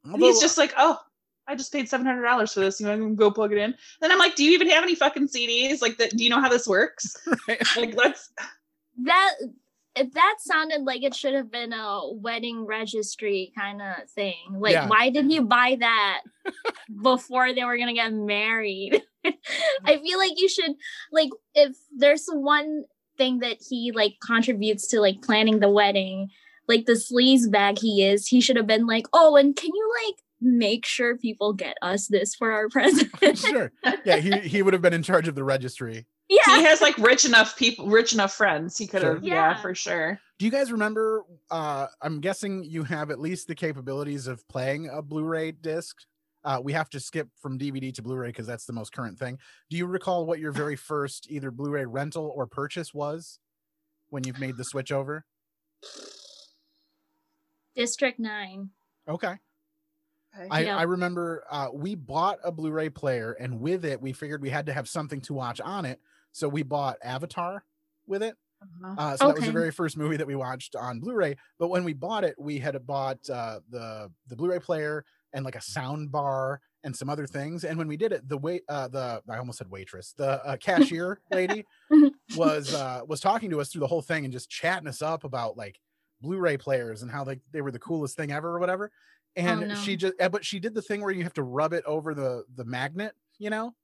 and 0.04 0.12
Although- 0.14 0.26
he's 0.26 0.40
just 0.40 0.58
like, 0.58 0.74
oh, 0.76 0.98
I 1.46 1.54
just 1.54 1.72
paid 1.72 1.88
seven 1.88 2.06
hundred 2.06 2.24
dollars 2.24 2.52
for 2.52 2.60
this. 2.60 2.78
You 2.78 2.86
know, 2.86 2.92
I'm 2.92 3.00
gonna 3.00 3.14
go 3.14 3.30
plug 3.30 3.52
it 3.52 3.58
in. 3.58 3.74
Then 4.00 4.12
I'm 4.12 4.18
like, 4.18 4.34
do 4.34 4.44
you 4.44 4.50
even 4.52 4.68
have 4.68 4.82
any 4.82 4.94
fucking 4.94 5.28
CDs? 5.28 5.80
Like, 5.80 5.96
that? 5.96 6.10
Do 6.10 6.22
you 6.22 6.28
know 6.30 6.40
how 6.40 6.48
this 6.50 6.66
works? 6.66 7.16
Right. 7.48 7.62
Like, 7.76 7.94
let's. 7.96 8.30
that 9.04 9.34
if 9.96 10.12
that 10.12 10.36
sounded 10.40 10.82
like 10.82 11.02
it 11.02 11.14
should 11.14 11.32
have 11.34 11.50
been 11.50 11.72
a 11.72 12.12
wedding 12.12 12.66
registry 12.66 13.50
kind 13.56 13.80
of 13.82 14.08
thing. 14.10 14.36
Like, 14.52 14.72
Yeah. 14.74 14.86
why 14.88 15.08
did 15.10 15.24
he 15.24 15.40
buy 15.40 15.76
that 15.80 16.20
before 17.02 17.52
they 17.54 17.64
were 17.64 17.78
gonna 17.78 17.94
get 17.94 18.12
married? 18.12 19.02
I 19.84 19.96
feel 19.98 20.18
like 20.18 20.32
you 20.36 20.48
should 20.48 20.74
like 21.10 21.30
if 21.54 21.76
there's 21.96 22.26
one 22.28 22.84
thing 23.16 23.38
that 23.40 23.56
he 23.66 23.90
like 23.92 24.16
contributes 24.24 24.86
to 24.88 25.00
like 25.00 25.22
planning 25.22 25.58
the 25.60 25.68
wedding, 25.70 26.28
like 26.68 26.86
the 26.86 26.92
sleaze 26.92 27.50
bag 27.50 27.78
he 27.78 28.04
is, 28.04 28.26
he 28.28 28.40
should 28.40 28.56
have 28.56 28.66
been 28.66 28.86
like, 28.86 29.06
oh, 29.12 29.36
and 29.36 29.56
can 29.56 29.70
you 29.74 29.92
like 30.06 30.16
make 30.40 30.86
sure 30.86 31.16
people 31.16 31.52
get 31.52 31.76
us 31.82 32.06
this 32.06 32.34
for 32.34 32.52
our 32.52 32.68
present? 32.70 33.10
sure. 33.38 33.72
Yeah, 34.04 34.16
he, 34.18 34.38
he 34.40 34.62
would 34.62 34.72
have 34.74 34.82
been 34.82 34.92
in 34.94 35.02
charge 35.02 35.26
of 35.28 35.34
the 35.34 35.44
registry. 35.44 36.06
Yeah. 36.28 36.56
He 36.56 36.62
has 36.64 36.80
like 36.82 36.96
rich 36.98 37.24
enough 37.24 37.56
people, 37.56 37.86
rich 37.86 38.12
enough 38.12 38.34
friends. 38.34 38.76
He 38.76 38.86
could 38.86 39.00
Sure. 39.00 39.14
have, 39.14 39.24
yeah. 39.24 39.34
Yeah. 39.34 39.56
for 39.62 39.74
sure. 39.74 40.20
Do 40.38 40.44
you 40.44 40.50
guys 40.52 40.70
remember? 40.70 41.24
Uh, 41.50 41.86
I'm 42.02 42.20
guessing 42.20 42.62
you 42.64 42.84
have 42.84 43.10
at 43.10 43.18
least 43.18 43.48
the 43.48 43.54
capabilities 43.54 44.26
of 44.26 44.46
playing 44.46 44.88
a 44.92 45.00
Blu-ray 45.00 45.52
disc. 45.52 45.96
Uh, 46.44 46.60
we 46.62 46.72
have 46.74 46.88
to 46.90 47.00
skip 47.00 47.28
from 47.40 47.58
DVD 47.58 47.92
to 47.94 48.02
Blu-ray 48.02 48.28
because 48.28 48.46
that's 48.46 48.66
the 48.66 48.72
most 48.74 48.92
current 48.92 49.18
thing. 49.18 49.38
Do 49.70 49.76
you 49.78 49.86
recall 49.86 50.26
what 50.26 50.38
your 50.38 50.52
very 50.52 50.76
first 50.76 51.26
either 51.30 51.50
Blu-ray 51.50 51.86
rental 51.86 52.30
or 52.36 52.46
purchase 52.46 52.92
was 52.94 53.38
when 54.10 54.22
you've 54.24 54.38
made 54.38 54.56
the 54.58 54.64
switch 54.64 54.92
over? 54.92 55.24
District 57.78 58.18
Nine. 58.18 58.70
Okay. 59.08 59.28
Okay. 60.36 60.48
I, 60.50 60.60
Yeah. 60.60 60.76
I 60.76 60.82
remember 60.82 61.44
uh, 61.50 61.68
we 61.72 61.94
bought 61.94 62.38
a 62.44 62.52
Blu-ray 62.52 62.90
player, 62.90 63.32
and 63.40 63.60
with 63.60 63.84
it, 63.84 64.00
we 64.00 64.12
figured 64.12 64.42
we 64.42 64.50
had 64.50 64.66
to 64.66 64.72
have 64.72 64.88
something 64.88 65.20
to 65.22 65.34
watch 65.34 65.60
on 65.60 65.84
it. 65.84 66.00
So 66.32 66.48
we 66.48 66.62
bought 66.62 66.98
Avatar 67.02 67.64
with 68.06 68.22
it. 68.22 68.36
Uh-huh. 68.60 68.94
Uh, 68.98 69.16
so 69.16 69.28
that 69.28 69.36
was 69.36 69.44
the 69.44 69.52
very 69.52 69.70
first 69.70 69.96
movie 69.96 70.16
that 70.16 70.26
we 70.26 70.34
watched 70.34 70.74
on 70.74 70.98
Blu-ray. 70.98 71.36
But 71.58 71.68
when 71.68 71.84
we 71.84 71.92
bought 71.92 72.24
it, 72.24 72.34
we 72.38 72.58
had 72.58 72.84
bought 72.86 73.18
uh, 73.30 73.60
the 73.70 74.10
the 74.26 74.36
Blu-ray 74.36 74.58
player 74.58 75.04
and 75.32 75.44
like 75.44 75.56
a 75.56 75.62
sound 75.62 76.10
bar 76.10 76.60
and 76.82 76.94
some 76.94 77.08
other 77.08 77.26
things. 77.26 77.64
And 77.64 77.78
when 77.78 77.86
we 77.86 77.96
did 77.96 78.12
it, 78.12 78.28
the 78.28 78.38
wait 78.38 78.62
uh, 78.68 78.88
the 78.88 79.22
I 79.28 79.38
almost 79.38 79.58
said 79.58 79.70
waitress, 79.70 80.12
the 80.16 80.44
uh, 80.44 80.56
cashier 80.56 81.20
lady 81.30 81.64
was 82.36 82.74
uh, 82.74 83.02
was 83.06 83.20
talking 83.20 83.50
to 83.50 83.60
us 83.60 83.70
through 83.70 83.80
the 83.80 83.86
whole 83.86 84.02
thing 84.02 84.24
and 84.24 84.32
just 84.32 84.50
chatting 84.50 84.88
us 84.88 85.02
up 85.02 85.22
about 85.22 85.56
like 85.56 85.78
Blu-ray 86.20 86.56
players 86.56 87.02
and 87.02 87.10
how 87.10 87.24
they 87.24 87.40
they 87.52 87.60
were 87.60 87.70
the 87.70 87.78
coolest 87.78 88.16
thing 88.16 88.32
ever 88.32 88.48
or 88.56 88.58
whatever. 88.58 88.90
And 89.36 89.68
no. 89.68 89.74
she 89.76 89.96
just 89.96 90.14
uh, 90.20 90.28
but 90.28 90.44
she 90.44 90.58
did 90.58 90.74
the 90.74 90.82
thing 90.82 91.00
where 91.02 91.12
you 91.12 91.22
have 91.22 91.34
to 91.34 91.42
rub 91.42 91.72
it 91.72 91.84
over 91.86 92.14
the 92.14 92.44
the 92.56 92.64
magnet, 92.64 93.14
you 93.38 93.50
know. 93.50 93.74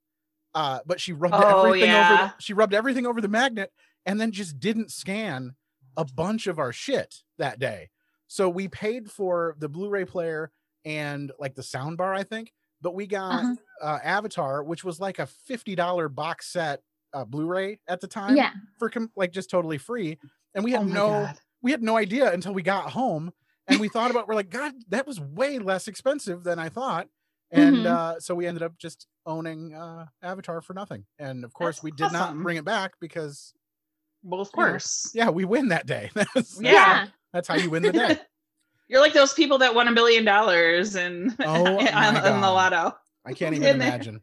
Uh, 0.53 0.79
but 0.85 0.99
she 1.01 1.13
rubbed 1.13 1.35
Oh, 1.37 1.65
everything 1.65 1.89
over. 1.89 1.97
yeah. 1.99 2.31
The, 2.37 2.41
she 2.41 2.53
rubbed 2.53 2.73
everything 2.73 3.05
over 3.05 3.19
the 3.21 3.27
magnet 3.27 3.71
and 4.05 4.19
then 4.19 4.31
just 4.31 4.59
didn't 4.59 4.91
scan 4.91 5.55
a 5.97 6.05
bunch 6.05 6.47
of 6.47 6.59
our 6.59 6.71
shit 6.71 7.23
that 7.37 7.59
day. 7.59 7.89
So 8.27 8.49
we 8.49 8.67
paid 8.67 9.11
for 9.11 9.55
the 9.59 9.67
Blu-ray 9.69 10.05
player 10.05 10.51
and 10.85 11.31
like 11.39 11.55
the 11.55 11.63
sound 11.63 11.97
bar, 11.97 12.13
I 12.13 12.23
think, 12.23 12.53
but 12.81 12.95
we 12.95 13.05
got 13.07 13.43
Uh-huh. 13.43 13.55
uh, 13.81 13.99
Avatar, 14.03 14.63
which 14.63 14.83
was 14.83 14.99
like 14.99 15.19
a 15.19 15.25
fifty 15.25 15.75
dollar 15.75 16.09
box 16.09 16.51
set 16.51 16.81
uh, 17.13 17.23
Blu-ray 17.25 17.79
at 17.87 18.01
the 18.01 18.07
time 18.07 18.35
Yeah. 18.35 18.51
for 18.77 18.89
com- 18.89 19.11
like 19.15 19.31
just 19.31 19.49
totally 19.49 19.77
free, 19.77 20.17
and 20.53 20.63
we 20.63 20.71
had 20.71 20.81
Oh 20.81 20.85
no 20.85 21.07
God. 21.09 21.39
We 21.65 21.71
had 21.71 21.81
no 21.81 21.97
idea 21.97 22.31
until 22.31 22.53
we 22.53 22.61
got 22.61 22.91
home, 22.91 23.33
and 23.67 23.79
we 23.79 23.89
thought 23.89 24.11
about 24.11 24.27
we're 24.27 24.35
like, 24.35 24.51
God, 24.51 24.73
that 24.89 25.07
was 25.07 25.19
way 25.19 25.57
less 25.57 25.87
expensive 25.87 26.43
than 26.43 26.59
I 26.59 26.69
thought, 26.69 27.07
and 27.49 27.77
Mhm. 27.77 27.85
uh, 27.87 28.19
so 28.19 28.35
we 28.35 28.45
ended 28.45 28.61
up 28.61 28.77
just 28.77 29.07
owning 29.25 29.73
uh, 29.73 30.05
Avatar 30.21 30.61
for 30.61 30.75
nothing, 30.75 31.05
and 31.17 31.43
of 31.43 31.53
course 31.53 31.77
That's 31.77 31.83
we 31.83 31.89
did 31.91 32.11
not 32.11 32.37
bring 32.37 32.57
it 32.57 32.65
back 32.65 32.91
because 33.01 33.51
Well, 34.21 34.41
of 34.41 34.51
you 34.55 34.61
know, 34.61 34.67
course. 34.69 35.09
yeah, 35.15 35.31
we 35.31 35.43
win 35.43 35.69
that 35.69 35.87
day. 35.87 36.11
That's, 36.15 36.61
Yeah. 36.61 37.07
that's 37.33 37.47
how 37.47 37.55
you 37.55 37.71
win 37.71 37.81
the 37.81 37.93
day. 37.93 38.19
You're 38.87 39.01
like 39.01 39.13
those 39.13 39.33
people 39.33 39.57
that 39.57 39.73
won 39.73 39.87
a 39.87 39.91
billion 39.93 40.23
dollars 40.23 40.95
and 40.95 41.35
Oh 41.39 41.79
on, 41.79 41.83
my 41.83 42.31
on 42.31 42.41
the 42.41 42.51
lotto. 42.51 42.95
I 43.25 43.33
can't 43.33 43.55
even 43.55 43.69
imagine. 43.69 44.21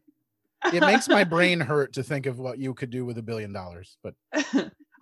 It 0.71 0.79
makes 0.79 1.09
my 1.09 1.25
brain 1.25 1.59
hurt 1.59 1.91
to 1.95 2.03
think 2.03 2.25
of 2.25 2.39
what 2.39 2.57
you 2.57 2.73
could 2.73 2.89
do 2.89 3.03
with 3.05 3.17
a 3.17 3.21
billion 3.21 3.51
dollars, 3.51 3.97
but 4.01 4.15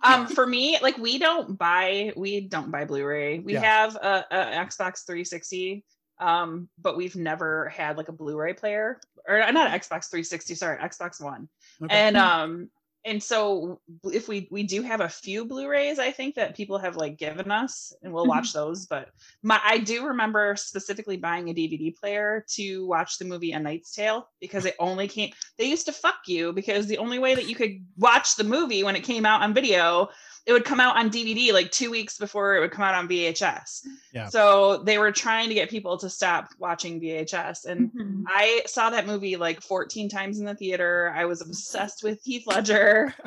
um 0.02 0.26
for 0.26 0.46
me 0.46 0.78
like 0.82 0.98
we 0.98 1.18
don't 1.18 1.58
buy 1.58 2.12
we 2.16 2.40
don't 2.40 2.70
buy 2.70 2.84
blu-ray 2.84 3.38
we 3.40 3.54
Yeah. 3.54 3.60
have 3.60 3.96
a, 3.96 4.24
a 4.30 4.36
xbox 4.66 5.04
360 5.06 5.84
um 6.20 6.68
but 6.80 6.96
we've 6.96 7.16
never 7.16 7.68
had 7.68 7.96
like 7.96 8.08
a 8.08 8.12
blu-ray 8.12 8.54
player 8.54 9.00
or 9.28 9.38
not 9.52 9.70
xbox 9.80 10.10
360 10.10 10.54
sorry 10.54 10.78
xbox 10.78 11.20
one 11.20 11.48
okay. 11.82 11.94
and 11.94 12.16
um 12.16 12.68
and 13.04 13.22
so 13.22 13.80
if 14.04 14.28
we 14.28 14.48
we 14.50 14.62
do 14.62 14.82
have 14.82 15.00
a 15.00 15.08
few 15.08 15.44
blu-rays 15.44 15.98
i 15.98 16.10
think 16.10 16.34
that 16.34 16.56
people 16.56 16.78
have 16.78 16.96
like 16.96 17.18
given 17.18 17.50
us 17.50 17.92
and 18.02 18.12
we'll 18.12 18.24
mm-hmm. 18.24 18.30
watch 18.30 18.52
those 18.52 18.86
but 18.86 19.08
my 19.42 19.60
i 19.64 19.78
do 19.78 20.06
remember 20.06 20.54
specifically 20.56 21.16
buying 21.16 21.48
a 21.48 21.54
dvd 21.54 21.96
player 21.98 22.44
to 22.48 22.86
watch 22.86 23.18
the 23.18 23.24
movie 23.24 23.52
a 23.52 23.60
knight's 23.60 23.94
tale 23.94 24.28
because 24.40 24.64
it 24.64 24.76
only 24.78 25.08
came 25.08 25.30
they 25.58 25.64
used 25.64 25.86
to 25.86 25.92
fuck 25.92 26.20
you 26.26 26.52
because 26.52 26.86
the 26.86 26.98
only 26.98 27.18
way 27.18 27.34
that 27.34 27.48
you 27.48 27.54
could 27.54 27.84
watch 27.96 28.36
the 28.36 28.44
movie 28.44 28.84
when 28.84 28.96
it 28.96 29.04
came 29.04 29.26
out 29.26 29.42
on 29.42 29.54
video 29.54 30.08
it 30.46 30.52
would 30.52 30.64
come 30.64 30.80
out 30.80 30.96
on 30.96 31.08
dvd 31.10 31.52
like 31.52 31.70
two 31.70 31.90
weeks 31.90 32.18
before 32.18 32.56
it 32.56 32.60
would 32.60 32.70
come 32.72 32.84
out 32.84 32.94
on 32.94 33.08
vhs 33.08 33.80
Yeah. 34.12 34.28
so 34.28 34.78
they 34.84 34.98
were 34.98 35.12
trying 35.12 35.48
to 35.48 35.54
get 35.54 35.70
people 35.70 35.96
to 35.98 36.10
stop 36.10 36.48
watching 36.58 37.00
vhs 37.00 37.64
and 37.64 37.92
Mhm. 37.92 38.24
I 38.26 38.62
saw 38.66 38.90
that 38.90 39.06
movie 39.06 39.36
like 39.36 39.60
14 39.60 40.08
times 40.08 40.38
in 40.38 40.44
the 40.46 40.54
theater. 40.54 41.12
I 41.14 41.24
was 41.26 41.40
obsessed 41.42 42.02
with 42.02 42.20
Heath 42.24 42.44
Ledger. 42.46 43.14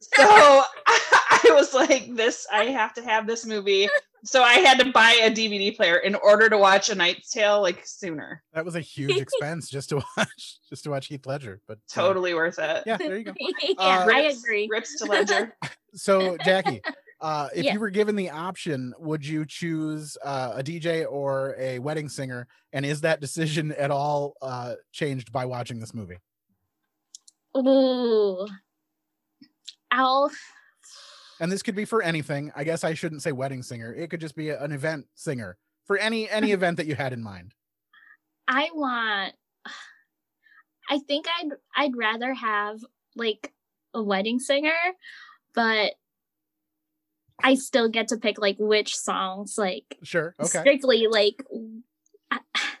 So 0.00 0.22
I 0.86 1.40
was 1.50 1.74
like, 1.74 2.14
this, 2.14 2.46
I 2.52 2.66
have 2.66 2.94
to 2.94 3.02
have 3.02 3.26
this 3.26 3.44
movie. 3.44 3.88
So 4.24 4.42
I 4.42 4.54
had 4.54 4.78
to 4.80 4.90
buy 4.92 5.12
a 5.22 5.30
DVD 5.30 5.74
player 5.76 5.96
in 5.98 6.14
order 6.16 6.48
to 6.48 6.58
watch 6.58 6.88
A 6.90 6.94
Knight's 6.94 7.30
Tale 7.30 7.60
like 7.62 7.86
sooner. 7.86 8.42
that 8.52 8.64
was 8.64 8.74
a 8.74 8.80
huge 8.80 9.16
expense 9.20 9.68
just 9.70 9.88
to 9.90 10.02
watch 10.16 10.58
just 10.68 10.84
to 10.84 10.90
watch 10.90 11.06
Heath 11.06 11.24
Ledger. 11.26 11.60
But 11.68 11.78
uh, 11.78 11.80
Totally 11.94 12.34
worth 12.34 12.58
it. 12.58 12.82
yeah, 12.86 12.96
there 12.96 13.16
you 13.18 13.24
go. 13.24 13.32
yeah, 13.38 13.74
Uh, 13.78 13.82
I 13.82 14.04
Rips- 14.06 14.42
agree. 14.42 14.68
Rips 14.70 14.96
to 14.98 15.04
Ledger. 15.10 15.56
So 15.94 16.36
Jackie, 16.44 16.80
uh, 17.20 17.48
if 17.54 17.64
Yeah. 17.64 17.74
you 17.74 17.80
were 17.80 17.90
given 17.90 18.16
the 18.16 18.30
option, 18.30 18.92
would 18.98 19.24
you 19.24 19.46
choose 19.46 20.16
uh, 20.24 20.52
a 20.56 20.62
DJ 20.64 21.06
or 21.10 21.54
a 21.58 21.78
wedding 21.78 22.08
singer? 22.08 22.46
And 22.72 22.84
is 22.84 23.00
that 23.02 23.20
decision 23.20 23.72
at 23.72 23.90
all 23.90 24.34
uh, 24.42 24.74
changed 24.92 25.32
by 25.32 25.44
watching 25.46 25.78
this 25.80 25.94
movie? 25.94 26.18
Ooh. 27.56 28.46
I'll 29.90 30.30
And 31.40 31.50
this 31.52 31.62
could 31.62 31.76
be 31.76 31.84
for 31.84 32.02
anything. 32.02 32.52
I 32.56 32.64
guess 32.64 32.84
I 32.84 32.94
shouldn't 32.94 33.22
say 33.22 33.32
wedding 33.32 33.62
singer. 33.62 33.94
It 33.94 34.10
could 34.10 34.20
just 34.20 34.34
be 34.36 34.50
an 34.50 34.72
event 34.72 35.06
singer 35.14 35.56
for 35.86 35.96
any 35.98 36.28
any 36.28 36.52
event 36.52 36.76
that 36.78 36.86
you 36.86 36.94
had 36.94 37.12
in 37.12 37.22
mind. 37.22 37.54
I 38.46 38.70
want 38.74 39.34
I 40.90 40.98
think 41.00 41.26
I'd 41.40 41.50
I'd 41.76 41.96
rather 41.96 42.34
have 42.34 42.80
like 43.14 43.52
a 43.94 44.02
wedding 44.02 44.38
singer, 44.38 44.76
but 45.54 45.92
I 47.42 47.54
still 47.54 47.88
get 47.88 48.08
to 48.08 48.16
pick 48.16 48.38
like 48.38 48.56
which 48.58 48.96
songs 48.96 49.56
like 49.56 49.96
Sure. 50.02 50.34
Okay. 50.40 50.60
strictly 50.60 51.06
like 51.08 51.44
I- 52.30 52.40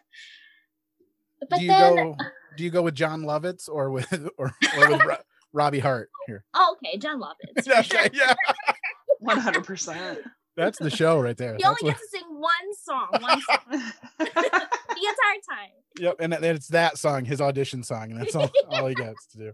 but 1.48 1.58
do 1.58 1.62
you 1.62 1.68
then 1.68 1.94
go 1.96 2.16
do 2.56 2.64
you 2.64 2.70
go 2.70 2.82
with 2.82 2.94
Jon 2.94 3.22
Lovitz 3.22 3.68
or 3.68 3.90
with 3.90 4.12
or, 4.36 4.52
or 4.78 4.90
with 4.90 5.18
Robbie 5.58 5.80
Hart 5.80 6.08
here? 6.26 6.44
oh, 6.54 6.76
okay, 6.82 6.96
Jon 6.98 7.20
Lovitz. 7.20 7.64
for 7.64 7.82
sure. 7.82 7.98
Okay, 8.00 8.10
yeah. 8.12 8.34
One 9.20 9.38
hundred 9.38 9.64
percent. 9.64 10.20
That's 10.56 10.78
the 10.78 10.90
show 10.90 11.20
right 11.20 11.36
there. 11.36 11.52
You 11.52 11.58
That's 11.60 11.82
only 11.82 11.92
what, 11.92 11.98
get 11.98 12.00
to 12.00 12.18
sing 12.18 12.40
one 12.40 12.74
song, 12.82 13.08
one 13.20 13.40
song 13.42 13.58
the 14.18 14.24
entire 14.26 15.40
time. 15.48 15.70
yep, 15.98 16.16
and 16.20 16.32
that- 16.32 16.42
it's 16.44 16.68
that 16.68 16.98
song, 16.98 17.24
his 17.24 17.40
audition 17.40 17.82
song, 17.82 18.10
and 18.12 18.20
that's 18.20 18.34
all, 18.36 18.50
all 18.70 18.86
he 18.86 18.94
gets 18.94 19.26
to 19.32 19.38
do. 19.38 19.52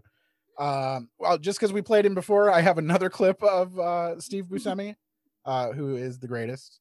Um, 0.63 1.09
well, 1.19 1.37
just 1.37 1.59
because 1.59 1.73
we 1.73 1.81
played 1.81 2.05
him 2.05 2.15
before, 2.15 2.49
I 2.51 2.61
have 2.61 2.77
another 2.77 3.09
clip 3.09 3.41
of 3.43 3.77
uh, 3.79 4.19
Steve 4.19 4.45
Buscemi, 4.45 4.95
uh, 5.45 5.71
who 5.73 5.95
is 5.95 6.17
the 6.19 6.27
greatest. 6.27 6.79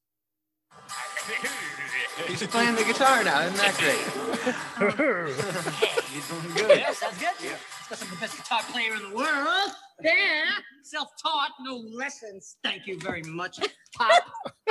He's 2.29 2.47
playing 2.47 2.77
the 2.77 2.85
guitar 2.85 3.25
now. 3.25 3.41
Isn't 3.41 3.57
that 3.57 3.75
great? 3.79 4.89
You're 4.99 6.23
doing 6.23 6.55
good. 6.55 6.79
Yeah, 6.79 6.93
sounds 6.93 7.19
good. 7.19 7.29
Yeah. 7.43 7.57
Because 7.89 8.03
I'm 8.03 8.11
the 8.11 8.17
best 8.17 8.37
guitar 8.37 8.63
player 8.71 8.95
in 8.95 9.11
the 9.11 9.15
world. 9.17 9.71
Yeah. 10.03 10.51
Self-taught, 10.83 11.51
no 11.61 11.77
lessons. 11.77 12.57
Thank 12.65 12.87
you 12.87 12.99
very 13.01 13.23
much. 13.23 13.59
Pop. 13.97 14.23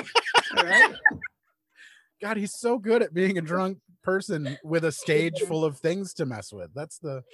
All 0.58 0.63
right. 0.63 0.93
God, 2.21 2.38
he's 2.38 2.54
so 2.58 2.78
good 2.78 3.02
at 3.02 3.13
being 3.13 3.38
a 3.38 3.41
drunk 3.41 3.80
person 4.04 4.58
with 4.63 4.84
a 4.86 4.91
stage 4.91 5.39
full 5.47 5.63
of 5.65 5.78
things 5.78 6.13
to 6.15 6.26
mess 6.26 6.52
with. 6.54 6.71
That's 6.73 6.97
the. 6.99 7.23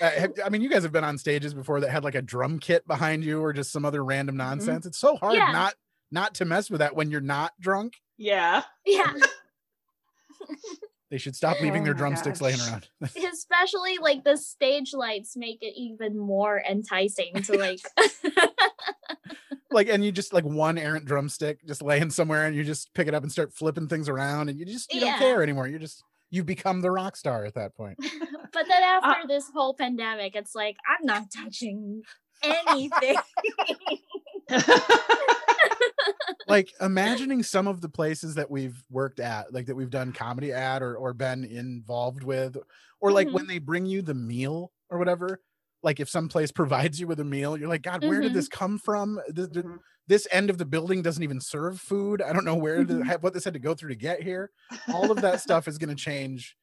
Uh, 0.00 0.10
have- 0.10 0.32
I 0.44 0.48
mean, 0.48 0.62
you 0.62 0.70
guys 0.70 0.82
have 0.82 0.90
been 0.90 1.04
on 1.04 1.16
stages 1.18 1.52
before 1.54 1.78
that 1.80 1.90
had 1.90 2.02
like 2.02 2.14
a 2.16 2.22
drum 2.22 2.58
kit 2.58 2.84
behind 2.88 3.22
you 3.22 3.40
or 3.40 3.52
just 3.52 3.70
some 3.70 3.84
other 3.84 4.02
random 4.02 4.36
nonsense. 4.36 4.84
It's 4.86 4.98
so 4.98 5.16
hard 5.16 5.34
Yeah. 5.34 5.52
not 5.52 5.74
not 6.10 6.34
to 6.36 6.44
mess 6.46 6.70
with 6.70 6.80
that 6.80 6.96
when 6.96 7.10
you're 7.10 7.20
not 7.20 7.52
drunk. 7.60 7.98
Yeah. 8.16 8.62
yeah. 8.86 9.12
They 11.12 11.18
should 11.18 11.36
stop 11.36 11.60
leaving 11.60 11.82
Oh 11.82 11.84
their 11.84 11.92
my 11.92 11.98
drumsticks 11.98 12.40
laying 12.40 12.58
around. 12.58 12.88
Especially 13.04 13.98
like 13.98 14.24
the 14.24 14.38
stage 14.38 14.94
lights 14.94 15.36
make 15.36 15.58
it 15.60 15.74
even 15.78 16.18
more 16.18 16.58
enticing 16.66 17.34
to 17.42 17.52
like 17.58 17.80
like, 19.70 19.90
and 19.90 20.02
you 20.02 20.10
just 20.10 20.32
like 20.32 20.44
one 20.44 20.78
errant 20.78 21.04
drumstick 21.04 21.66
just 21.66 21.82
laying 21.82 22.08
somewhere, 22.08 22.46
and 22.46 22.56
you 22.56 22.64
just 22.64 22.94
pick 22.94 23.08
it 23.08 23.14
up 23.14 23.22
and 23.24 23.30
start 23.30 23.52
flipping 23.52 23.88
things 23.88 24.08
around, 24.08 24.48
and 24.48 24.58
you 24.58 24.64
just 24.64 24.90
you 24.90 25.00
Yeah. 25.00 25.10
don't 25.10 25.18
care 25.18 25.42
anymore. 25.42 25.68
You 25.68 25.78
just 25.78 26.02
you 26.30 26.42
become 26.44 26.80
the 26.80 26.90
rock 26.90 27.14
star 27.14 27.44
at 27.44 27.56
that 27.56 27.76
point. 27.76 27.98
but 28.54 28.66
then 28.66 28.82
uh, 28.82 29.00
after 29.02 29.28
this 29.28 29.50
whole 29.52 29.74
pandemic, 29.74 30.34
it's 30.34 30.54
like 30.54 30.78
I'm 30.88 31.04
not 31.04 31.24
touching 31.30 32.00
anything. 32.42 33.16
Like 36.48 36.72
imagining 36.80 37.42
some 37.42 37.66
of 37.66 37.80
the 37.80 37.88
places 37.88 38.34
that 38.34 38.50
we've 38.50 38.82
worked 38.90 39.20
at 39.20 39.52
like 39.52 39.66
that 39.66 39.74
we've 39.76 39.90
done 39.90 40.12
comedy 40.12 40.52
at 40.52 40.82
or, 40.82 40.96
or 40.96 41.12
been 41.14 41.44
involved 41.44 42.22
with 42.24 42.56
or 43.00 43.12
like 43.12 43.28
when 43.30 43.46
they 43.46 43.58
bring 43.58 43.86
you 43.86 44.02
the 44.02 44.14
meal 44.14 44.72
or 44.90 44.98
whatever 44.98 45.40
like 45.82 46.00
if 46.00 46.08
some 46.08 46.28
place 46.28 46.52
provides 46.60 46.98
you 47.00 47.06
with 47.06 47.20
a 47.20 47.24
meal 47.24 47.56
you're 47.56 47.68
like 47.68 47.82
god 47.82 48.02
where 48.04 48.20
did 48.20 48.32
Mhm. 48.32 48.34
this 48.34 48.48
come 48.48 48.78
from 48.78 49.20
this, 49.28 49.48
th- 49.48 49.64
Mhm. 49.64 49.78
this 50.08 50.26
end 50.32 50.50
of 50.50 50.58
the 50.58 50.64
building 50.66 51.02
doesn't 51.02 51.22
even 51.22 51.40
serve 51.40 51.80
food 51.80 52.20
i 52.22 52.32
don't 52.32 52.44
know 52.44 52.56
where 52.56 52.84
to 52.84 52.94
Mhm. 52.94 53.06
have 53.06 53.22
what 53.22 53.32
this 53.34 53.44
had 53.44 53.54
to 53.54 53.60
go 53.60 53.74
through 53.74 53.90
to 53.90 53.96
get 53.96 54.22
here 54.22 54.50
all 54.92 55.10
of 55.10 55.20
that 55.22 55.40
stuff 55.46 55.68
is 55.68 55.78
going 55.78 55.90
to 55.94 56.02
change 56.02 56.56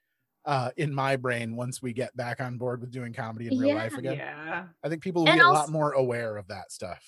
uh 0.46 0.72
in 0.78 0.94
my 0.94 1.16
brain 1.18 1.56
once 1.56 1.82
we 1.82 1.92
get 1.94 2.16
back 2.16 2.40
on 2.40 2.58
board 2.58 2.80
with 2.82 2.92
doing 2.92 3.12
comedy 3.14 3.48
in 3.52 3.58
real 3.60 3.76
life 3.76 3.98
again 3.98 4.18
Yeah. 4.18 4.68
i 4.84 4.90
think 4.90 5.02
people 5.04 5.24
will 5.24 5.30
And 5.30 5.40
be 5.40 5.44
a 5.44 5.50
lot 5.50 5.70
more 5.70 5.92
aware 5.92 6.38
of 6.38 6.48
that 6.48 6.72
stuff 6.72 7.04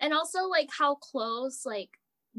and 0.00 0.12
also 0.12 0.44
like 0.48 0.68
how 0.76 0.94
close 0.96 1.64
like 1.66 1.90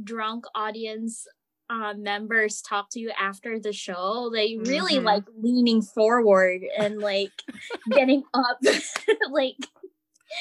drunk 0.03 0.45
audience 0.55 1.27
uh, 1.69 1.93
members 1.95 2.61
talk 2.61 2.89
to 2.89 2.99
you 2.99 3.11
after 3.19 3.59
the 3.59 3.71
show 3.73 4.29
they 4.33 4.57
really 4.57 4.95
Mhm. 4.95 5.03
like 5.03 5.23
leaning 5.37 5.81
forward 5.81 6.61
and 6.77 6.99
like 6.99 7.31
getting 7.91 8.23
up 8.33 8.57
like 9.31 9.55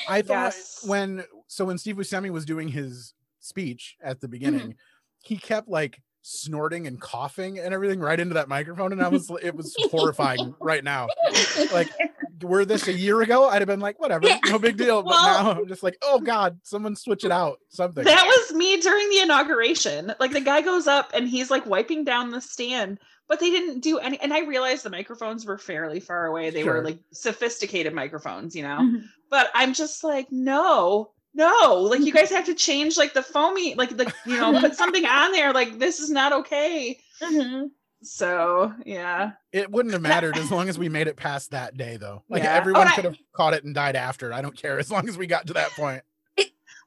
I 0.09 0.23
thought 0.23 0.53
Yes. 0.55 0.85
when 0.87 1.25
so 1.49 1.65
when 1.67 1.77
Steve 1.79 1.97
Buscemi 1.97 2.31
was 2.31 2.45
doing 2.47 2.69
his 2.69 3.13
speech 3.41 3.97
at 4.03 4.21
the 4.21 4.27
Mm-hmm. 4.27 4.33
beginning, 4.33 4.75
he 5.23 5.37
kept 5.37 5.69
like 5.69 6.01
snorting 6.23 6.87
and 6.87 7.01
coughing 7.01 7.59
and 7.59 7.73
everything 7.75 8.01
right 8.01 8.19
into 8.19 8.35
that 8.35 8.49
microphone, 8.49 8.93
and 8.93 9.03
I 9.03 9.09
was 9.09 9.31
it 9.43 9.55
was 9.55 9.77
horrifying 9.91 10.55
right 10.61 10.83
now. 10.85 11.09
Like, 11.71 11.91
were 12.43 12.65
this 12.65 12.89
a 12.89 12.93
year 12.93 13.21
ago, 13.23 13.49
I'd 13.49 13.61
have 13.61 13.67
been 13.69 13.81
like, 13.81 13.99
whatever, 14.01 14.27
Yeah. 14.27 14.39
no 14.47 14.59
big 14.59 14.77
deal. 14.77 15.03
But 15.03 15.11
Well- 15.11 15.45
now 15.45 15.61
I'm 15.61 15.69
just 15.69 15.83
like, 15.83 15.97
oh 16.03 16.21
god, 16.21 16.59
someone 16.63 16.97
switch 16.97 17.25
it 17.25 17.33
out, 17.33 17.59
something. 17.69 18.05
That 18.05 18.25
was 18.27 18.57
me 18.57 18.77
during 18.81 19.09
the 19.11 19.21
inauguration. 19.21 20.15
Like 20.21 20.33
the 20.33 20.41
guy 20.41 20.61
goes 20.63 20.87
up 20.87 21.11
and 21.15 21.29
he's 21.29 21.51
like 21.51 21.67
wiping 21.67 22.05
down 22.05 22.31
the 22.31 22.41
stand, 22.41 22.99
but 23.29 23.41
they 23.41 23.51
didn't 23.51 23.81
do 23.81 23.99
any. 23.99 24.21
And 24.21 24.33
I 24.33 24.41
realized 24.41 24.85
the 24.85 24.91
microphones 24.91 25.45
were 25.47 25.59
fairly 25.59 26.01
far 26.01 26.27
away. 26.27 26.51
They 26.51 26.63
Sure. 26.63 26.75
were 26.75 26.85
like 26.85 26.99
sophisticated 27.13 27.93
microphones, 27.95 28.55
you 28.57 28.63
know. 28.63 28.79
Mhm. 28.81 29.05
But 29.31 29.51
I'm 29.55 29.75
just 29.75 30.03
like, 30.05 30.29
no, 30.31 31.11
no. 31.35 31.75
Like 31.83 32.01
you 32.01 32.13
guys 32.13 32.31
have 32.31 32.47
to 32.47 32.55
change 32.55 32.97
like 32.97 33.13
the 33.15 33.23
foamy, 33.23 33.75
like 33.75 33.97
the 33.97 34.13
you 34.27 34.39
know, 34.39 34.59
put 34.61 34.75
something 34.75 35.05
on 35.05 35.33
there. 35.33 35.53
Like 35.53 35.79
this 35.79 36.01
is 36.01 36.11
not 36.11 36.33
okay. 36.33 36.99
Mhm. 37.23 37.71
So 38.03 38.73
yeah, 38.87 39.33
it 39.53 39.71
wouldn't 39.71 39.93
have 39.93 40.03
mattered 40.03 40.37
as 40.37 40.51
long 40.51 40.69
as 40.69 40.79
we 40.79 40.89
made 40.89 41.09
it 41.09 41.17
past 41.17 41.51
that 41.51 41.77
day, 41.77 41.97
though. 41.97 42.23
Like 42.29 42.43
Yeah. 42.45 42.55
everyone 42.55 42.87
Oh, 42.89 42.93
could 42.95 43.05
have 43.05 43.17
caught 43.33 43.55
it 43.55 43.65
and 43.65 43.75
died 43.75 43.97
after. 43.97 44.33
I 44.33 44.41
don't 44.41 44.57
care 44.57 44.79
as 44.79 44.91
long 44.91 45.09
as 45.09 45.17
we 45.19 45.27
got 45.27 45.47
to 45.49 45.53
that 45.55 45.71
point. 45.73 46.03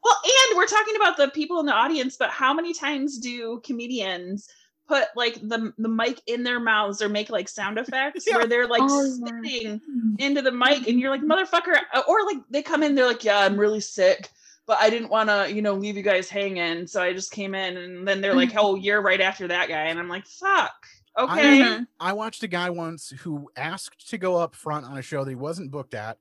Well, 0.03 0.17
and 0.49 0.57
we're 0.57 0.65
talking 0.65 0.95
about 0.95 1.15
the 1.17 1.27
people 1.27 1.59
in 1.59 1.67
the 1.67 1.73
audience, 1.73 2.17
but 2.17 2.31
how 2.31 2.53
many 2.55 2.73
times 2.73 3.19
do 3.19 3.61
comedians 3.63 4.47
put 4.87 5.05
like 5.15 5.35
the 5.35 5.71
the 5.77 5.87
mic 5.89 6.19
in 6.25 6.41
their 6.43 6.59
mouths 6.59 7.01
or 7.03 7.07
make 7.09 7.29
like 7.29 7.47
sound 7.47 7.77
effects 7.77 8.25
Yeah. 8.27 8.37
where 8.37 8.47
they're 8.47 8.67
like 8.67 8.81
Oh, 8.83 9.03
yeah. 9.05 9.27
spitting 9.41 9.81
into 10.17 10.41
the 10.41 10.51
mic 10.51 10.87
and 10.87 10.99
you're 10.99 11.11
like 11.11 11.21
motherfucker 11.21 11.77
or 12.07 12.25
like 12.25 12.37
they 12.49 12.63
come 12.63 12.81
in 12.83 12.95
they're 12.95 13.05
like 13.05 13.23
yeah 13.23 13.39
I'm 13.39 13.57
really 13.59 13.79
sick 13.79 14.27
but 14.65 14.79
I 14.81 14.89
didn't 14.89 15.09
want 15.11 15.29
to 15.29 15.53
you 15.53 15.61
know 15.61 15.75
leave 15.75 15.95
you 15.97 16.03
guys 16.03 16.29
hanging 16.29 16.87
so 16.87 17.01
I 17.01 17.13
just 17.13 17.31
came 17.31 17.53
in 17.53 17.77
and 17.77 18.07
then 18.07 18.21
they're 18.21 18.33
like 18.35 18.53
oh 18.57 18.73
you're 18.75 19.01
right 19.03 19.21
after 19.21 19.47
that 19.49 19.69
guy 19.69 19.83
and 19.83 19.99
I'm 19.99 20.09
like 20.09 20.25
fuck 20.25 20.73
okay 21.17 21.61
Mhm. 21.61 21.87
I 21.99 22.13
watched 22.13 22.43
a 22.43 22.47
guy 22.47 22.69
once 22.69 23.09
who 23.09 23.51
asked 23.55 24.09
to 24.09 24.17
go 24.17 24.35
up 24.37 24.55
front 24.55 24.85
on 24.85 24.97
a 24.97 25.01
show 25.03 25.23
that 25.23 25.29
he 25.29 25.35
wasn't 25.35 25.71
booked 25.71 25.93
at. 25.93 26.19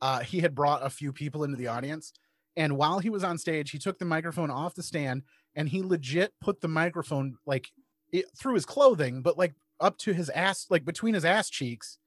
Uh, 0.00 0.20
he 0.20 0.40
had 0.40 0.54
brought 0.54 0.84
a 0.84 0.90
few 0.90 1.12
people 1.12 1.44
into 1.44 1.56
the 1.56 1.68
audience, 1.68 2.12
and 2.56 2.76
while 2.76 3.00
he 3.00 3.10
was 3.10 3.24
on 3.24 3.38
stage, 3.38 3.70
he 3.70 3.78
took 3.78 3.98
the 3.98 4.04
microphone 4.06 4.50
off 4.50 4.74
the 4.74 4.82
stand 4.82 5.24
and 5.56 5.68
he 5.70 5.82
legit 5.82 6.34
put 6.40 6.60
the 6.60 6.68
microphone 6.68 7.38
like 7.46 7.72
it, 8.12 8.26
through 8.38 8.54
his 8.54 8.66
clothing, 8.66 9.22
but 9.22 9.38
like 9.38 9.54
up 9.80 9.98
to 9.98 10.12
his 10.14 10.30
ass, 10.30 10.66
like 10.70 10.84
between 10.84 11.14
his 11.14 11.24
ass 11.24 11.50
cheeks. 11.50 11.98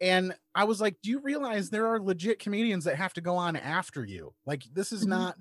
And 0.00 0.34
I 0.54 0.64
was 0.64 0.80
like, 0.80 0.98
"Do 1.02 1.10
you 1.10 1.20
realize 1.20 1.70
there 1.70 1.86
are 1.88 2.00
legit 2.00 2.38
comedians 2.38 2.84
that 2.84 2.96
have 2.96 3.14
to 3.14 3.20
go 3.22 3.36
on 3.36 3.56
after 3.56 4.04
you? 4.04 4.34
Like, 4.46 4.64
this 4.72 4.92
is 4.92 5.06
Mhm. 5.06 5.06
not 5.06 5.38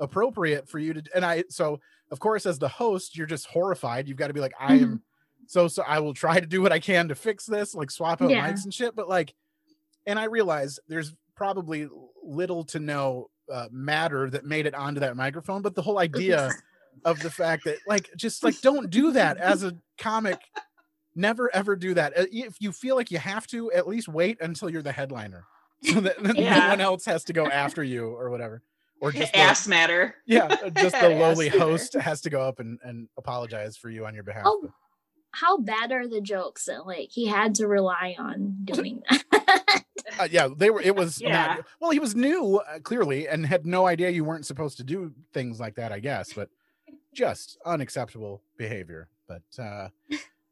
appropriate 0.00 0.68
for 0.68 0.78
you 0.78 0.94
to." 0.94 1.02
And 1.14 1.24
I, 1.24 1.44
so 1.50 1.80
of 2.10 2.20
course, 2.20 2.46
as 2.46 2.58
the 2.58 2.68
host, 2.68 3.16
you're 3.16 3.26
just 3.26 3.46
horrified. 3.48 4.08
You've 4.08 4.18
got 4.18 4.28
to 4.28 4.34
be 4.34 4.40
like, 4.40 4.54
"I 4.58 4.76
am." 4.76 5.02
So 5.46 5.68
so 5.68 5.82
i 5.86 5.98
will 5.98 6.14
try 6.14 6.38
to 6.40 6.46
do 6.46 6.60
what 6.62 6.72
i 6.72 6.78
can 6.78 7.08
to 7.08 7.14
fix 7.14 7.44
this 7.46 7.74
like 7.74 7.90
swap 7.90 8.20
out 8.22 8.30
Yeah. 8.30 8.48
mics 8.50 8.64
and 8.64 8.72
shit 8.72 8.94
but 8.96 9.08
like 9.08 9.34
and 10.06 10.18
i 10.18 10.24
realize 10.24 10.78
there's 10.88 11.14
probably 11.36 11.88
little 12.22 12.64
to 12.64 12.78
no 12.78 13.28
uh, 13.52 13.68
matter 13.70 14.30
that 14.30 14.44
made 14.44 14.66
it 14.66 14.74
onto 14.74 15.00
that 15.00 15.16
microphone 15.16 15.62
but 15.62 15.74
the 15.74 15.82
whole 15.82 15.98
idea 15.98 16.50
of 17.04 17.18
the 17.20 17.30
fact 17.30 17.64
that 17.64 17.78
like 17.86 18.08
just 18.16 18.44
like 18.44 18.60
don't 18.60 18.90
do 18.90 19.12
that 19.12 19.36
as 19.38 19.64
a 19.64 19.74
comic. 19.98 20.38
Never 21.14 21.54
ever 21.54 21.76
do 21.76 21.92
that. 21.94 22.16
Uh, 22.16 22.24
if 22.32 22.56
you 22.60 22.72
feel 22.72 22.96
like 22.96 23.10
you 23.10 23.18
have 23.18 23.46
to 23.48 23.70
at 23.72 23.86
least 23.86 24.08
wait 24.08 24.40
until 24.40 24.70
you're 24.70 24.80
the 24.82 24.92
headliner 24.92 25.44
so 25.82 26.00
that 26.00 26.22
that 26.22 26.36
no 26.36 26.68
one 26.68 26.80
else 26.80 27.04
has 27.04 27.24
to 27.24 27.32
go 27.32 27.46
after 27.46 27.82
you 27.82 28.06
or 28.06 28.30
whatever 28.30 28.62
or 29.00 29.10
just 29.12 29.32
the, 29.32 29.38
ass 29.38 29.66
matter. 29.68 30.14
yeah 30.26 30.48
just 30.76 30.98
the 31.00 31.10
lowly 31.10 31.48
host 31.48 31.94
has 31.94 32.20
to 32.22 32.30
go 32.30 32.40
up 32.40 32.60
and, 32.60 32.78
and 32.84 33.08
apologize 33.18 33.76
for 33.76 33.90
you 33.90 34.06
on 34.06 34.14
your 34.14 34.22
behalf 34.22 34.44
Oh, 34.46 34.70
how 35.32 35.58
bad 35.58 35.92
are 35.92 36.06
the 36.06 36.20
jokes 36.20 36.66
that 36.66 36.86
like 36.86 37.10
he 37.10 37.26
had 37.26 37.54
to 37.56 37.66
rely 37.66 38.14
on 38.18 38.58
doing 38.64 39.02
that? 39.10 39.84
Uh, 40.18 40.28
yeah, 40.30 40.48
they 40.54 40.68
were. 40.70 40.80
It 40.80 40.94
was 40.94 41.20
Yeah. 41.22 41.46
not. 41.56 41.66
Well, 41.80 41.90
he 41.90 41.98
was 41.98 42.14
new, 42.14 42.56
uh, 42.68 42.78
clearly, 42.80 43.26
and 43.28 43.46
had 43.46 43.64
no 43.66 43.86
idea 43.86 44.10
you 44.10 44.24
weren't 44.24 44.44
supposed 44.46 44.76
to 44.78 44.84
do 44.84 45.12
things 45.32 45.58
like 45.58 45.76
that. 45.76 45.90
I 45.92 46.00
guess, 46.00 46.32
but 46.32 46.50
just 47.14 47.56
unacceptable 47.64 48.42
behavior. 48.58 49.08
But 49.26 49.42
uh, 49.62 49.88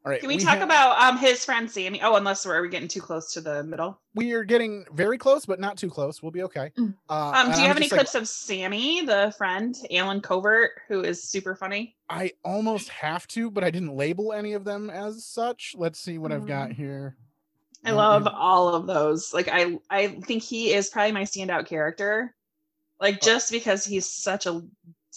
All 0.03 0.11
right. 0.11 0.21
Can 0.21 0.29
we, 0.29 0.39
talk 0.39 0.55
have- 0.59 0.63
about 0.63 0.99
um 1.01 1.19
his 1.19 1.45
friend 1.45 1.71
Sammy? 1.71 2.01
Oh, 2.03 2.17
unless 2.17 2.47
we're, 2.47 2.57
are 2.57 2.63
we 2.63 2.71
getting 2.71 2.89
too 2.89 3.03
close 3.03 3.33
to 3.35 3.41
the 3.43 3.63
middle? 3.65 4.01
We 4.15 4.33
are 4.33 4.45
getting 4.45 4.87
very 4.95 5.19
close, 5.19 5.45
but 5.45 5.61
not 5.61 5.77
too 5.77 5.91
close. 5.91 6.23
We'll 6.23 6.33
be 6.33 6.43
okay. 6.45 6.73
Mm. 6.79 6.95
Uh, 7.09 7.33
Um, 7.37 7.53
do 7.53 7.61
you 7.61 7.67
have 7.67 7.77
any 7.77 7.85
like, 7.85 7.93
clips 7.93 8.15
of 8.15 8.27
Sammy, 8.27 9.05
the 9.05 9.35
friend, 9.37 9.77
Allen 9.91 10.21
Covert, 10.23 10.71
who 10.89 11.03
is 11.03 11.23
super 11.23 11.55
funny? 11.55 11.97
I 12.09 12.33
almost 12.45 12.89
have 12.89 13.29
to, 13.29 13.51
but 13.51 13.63
I 13.63 13.71
didn't 13.71 13.95
label 13.95 14.33
any 14.33 14.55
of 14.55 14.65
them 14.65 14.89
as 14.89 15.25
such. 15.27 15.75
Let's 15.77 16.01
see 16.01 16.17
what 16.17 16.33
I've 16.33 16.47
got 16.47 16.73
here. 16.73 17.17
I 17.85 17.91
Uh, 17.91 17.97
love 17.97 18.27
all 18.27 18.75
of 18.75 18.87
those. 18.87 19.35
Like 19.35 19.49
I 19.53 19.79
I 19.91 20.09
think 20.09 20.43
he 20.43 20.73
is 20.73 20.89
probably 20.89 21.13
my 21.13 21.23
standout 21.25 21.67
character. 21.67 22.35
Like 23.01 23.21
just 23.21 23.51
because 23.51 23.85
he's 23.85 24.07
such 24.07 24.47
a 24.47 24.63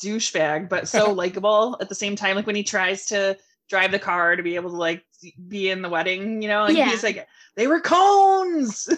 douchebag, 0.02 0.68
but 0.70 0.88
so 0.88 1.12
likable 1.14 1.78
at 1.80 1.88
the 1.90 1.96
same 1.96 2.16
time. 2.16 2.36
Like 2.36 2.48
when 2.48 2.56
he 2.56 2.64
tries 2.64 3.06
to 3.08 3.38
drive 3.70 3.92
the 3.92 4.00
car 4.00 4.36
to 4.36 4.44
be 4.44 4.56
able 4.56 4.70
to 4.72 4.76
like 4.78 5.04
be 5.48 5.70
in 5.70 5.82
the 5.82 5.90
wedding, 5.90 6.42
you 6.42 6.48
know, 6.50 6.66
And 6.66 6.78
Yeah. 6.78 6.90
he's 6.90 7.04
like, 7.04 7.28
they 7.56 7.68
were 7.68 7.80
cones. 7.80 8.88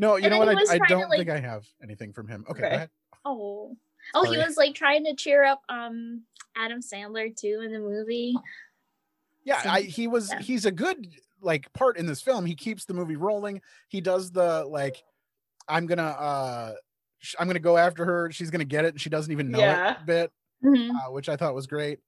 No, 0.00 0.14
you 0.16 0.24
And 0.26 0.32
know 0.32 0.38
what? 0.38 0.48
I, 0.48 0.74
I 0.74 0.78
don't 0.88 1.08
like- 1.08 1.18
think 1.18 1.30
I 1.30 1.40
have 1.40 1.66
anything 1.82 2.12
from 2.12 2.28
him. 2.28 2.44
Okay, 2.48 2.60
Okay. 2.60 2.68
go 2.70 2.76
ahead. 2.76 2.90
oh. 3.24 3.76
Oh, 4.14 4.22
he 4.30 4.38
was 4.38 4.56
like 4.56 4.74
trying 4.74 5.04
to 5.04 5.14
cheer 5.14 5.44
up 5.44 5.60
um 5.68 6.22
Adam 6.56 6.80
Sandler 6.80 7.34
too 7.36 7.62
in 7.64 7.72
the 7.72 7.78
movie. 7.80 8.34
Yeah, 9.44 9.60
So, 9.62 9.68
I, 9.70 9.80
he 9.82 10.06
was. 10.06 10.30
yeah. 10.30 10.38
He's 10.40 10.64
a 10.66 10.70
good 10.70 11.08
like 11.42 11.70
part 11.72 11.98
in 11.98 12.06
this 12.06 12.22
film. 12.22 12.46
He 12.46 12.54
keeps 12.54 12.84
the 12.84 12.94
movie 12.94 13.16
rolling. 13.16 13.60
He 13.88 14.00
does 14.00 14.30
the 14.30 14.64
like, 14.64 15.02
I'm 15.68 15.86
gonna, 15.86 16.02
uh 16.04 16.74
sh- 17.18 17.34
I'm 17.40 17.48
gonna 17.48 17.58
go 17.58 17.76
after 17.76 18.04
her. 18.04 18.30
She's 18.30 18.50
gonna 18.50 18.64
get 18.64 18.84
it, 18.84 18.94
and 18.94 19.00
she 19.00 19.10
doesn't 19.10 19.32
even 19.32 19.50
know 19.50 19.58
Yeah. 19.58 19.92
it. 19.92 20.06
Bit, 20.06 20.32
Mhm. 20.64 20.90
uh, 20.90 21.10
which 21.12 21.28
I 21.28 21.36
thought 21.36 21.54
was 21.54 21.66
great. 21.66 21.98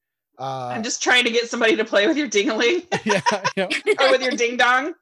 Uh, 0.40 0.68
I'm 0.74 0.82
just 0.82 1.02
trying 1.02 1.24
to 1.24 1.30
get 1.30 1.48
somebody 1.50 1.76
to 1.76 1.84
play 1.84 2.06
with 2.06 2.16
your 2.16 2.26
dingaling 2.28 2.86
yeah, 3.04 3.20
yeah. 3.56 3.66
or 4.00 4.10
with 4.10 4.22
your 4.22 4.32
ding 4.32 4.56
dong. 4.56 4.94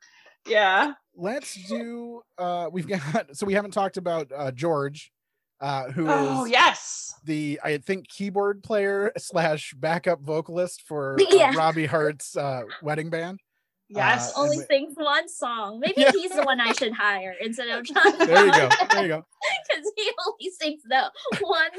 Yeah. 0.49 0.95
Let's 1.15 1.55
do. 1.69 2.23
Uh, 2.37 2.69
we've 2.73 2.87
got. 2.89 3.37
So 3.37 3.47
we 3.47 3.55
haven't 3.55 3.71
talked 3.73 3.97
about 3.97 4.31
uh, 4.35 4.51
George, 4.51 5.13
uh, 5.61 5.91
who 5.91 6.07
is 6.07 6.13
Oh 6.15 6.45
yes. 6.45 7.15
the 7.25 7.61
I 7.63 7.79
think 7.79 8.09
keyboard 8.09 8.63
player 8.63 9.13
slash 9.19 9.75
backup 9.77 10.21
vocalist 10.23 10.83
for 10.87 11.17
uh, 11.21 11.25
Yeah. 11.31 11.55
Robbie 11.57 11.87
Hart's 11.87 12.37
uh, 12.37 12.63
wedding 12.83 13.11
band. 13.11 13.41
Yes. 13.91 14.33
Uh, 14.37 14.41
Only 14.43 14.59
sings 14.71 14.95
one 14.97 15.29
song. 15.29 15.81
Maybe 15.85 15.95
Yeah. 16.03 16.13
he's 16.13 16.31
the 16.33 16.43
one 16.43 16.61
I 16.61 16.73
should 16.73 16.93
hire 16.93 17.35
instead 17.41 17.69
of 17.69 17.85
Jon. 17.87 18.19
There 18.19 18.47
you 18.47 18.53
go. 18.53 18.69
There 18.91 19.03
you 19.03 19.09
go. 19.09 19.25
Because 19.69 19.93
he 19.97 20.11
only 20.27 20.51
sings 20.61 20.83
that 20.91 21.13
one 21.41 21.71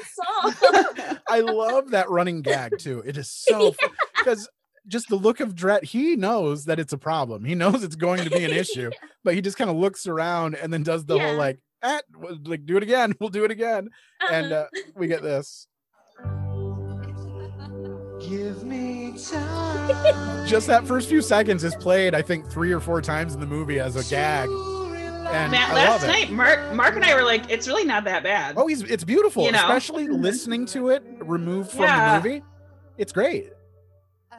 song. 1.03 1.17
I 1.27 1.41
love 1.41 1.91
that 1.91 2.09
running 2.09 2.41
gag 2.41 2.77
too. 2.79 3.03
It 3.05 3.17
is 3.17 3.29
so 3.31 3.75
because 4.17 4.47
just 4.87 5.09
the 5.09 5.15
look 5.17 5.39
of 5.39 5.55
Dret, 5.55 5.83
he 5.83 6.15
knows 6.15 6.65
that 6.65 6.79
it's 6.79 6.93
a 6.93 6.97
problem. 6.97 7.43
He 7.45 7.53
knows 7.55 7.83
it's 7.83 7.95
going 7.97 8.23
to 8.23 8.29
be 8.29 8.43
an 8.45 8.51
issue, 8.51 8.89
but 9.23 9.35
he 9.35 9.41
just 9.41 9.57
kind 9.57 9.69
of 9.69 9.75
looks 9.75 10.07
around 10.07 10.55
and 10.55 10.71
then 10.73 10.83
does 10.83 11.05
the 11.05 11.15
Yeah. 11.17 11.27
whole 11.27 11.35
like, 11.37 11.59
eh, 11.83 11.99
we'll, 12.15 12.37
like 12.45 12.65
do 12.65 12.77
it 12.77 12.83
again. 12.83 13.13
We'll 13.19 13.29
do 13.29 13.43
it 13.43 13.51
again. 13.51 13.89
And 14.31 14.51
Uh-huh. 14.53 14.67
uh, 14.73 14.79
we 14.95 15.07
get 15.07 15.21
this. 15.21 15.67
Give 18.21 18.63
me 18.63 18.79
time. 18.79 18.88
Just 20.47 20.67
that 20.67 20.85
first 20.87 21.09
few 21.09 21.21
seconds 21.21 21.63
is 21.63 21.75
played, 21.75 22.15
I 22.15 22.21
think, 22.21 22.49
three 22.49 22.71
or 22.71 22.79
four 22.79 23.01
times 23.01 23.33
in 23.33 23.39
the 23.39 23.45
movie 23.45 23.79
as 23.79 23.95
a 23.95 24.09
gag. 24.09 24.49
And 24.49 25.51
Matt, 25.51 25.75
last 25.75 26.07
night, 26.07 26.31
Mark, 26.31 26.73
Mark 26.73 26.95
and 26.95 27.05
I 27.05 27.13
were 27.13 27.23
like, 27.23 27.49
it's 27.51 27.67
really 27.67 27.83
not 27.85 28.03
that 28.05 28.23
bad. 28.23 28.55
Oh, 28.57 28.65
he's 28.65 28.81
it's 28.81 29.03
beautiful, 29.03 29.45
You 29.45 29.51
know? 29.51 29.59
especially 29.59 30.07
listening 30.07 30.65
to 30.67 30.89
it 30.89 31.03
removed 31.19 31.69
from 31.71 31.81
Yeah. 31.83 32.19
the 32.19 32.27
movie. 32.27 32.43
It's 32.97 33.11
great. 33.11 33.51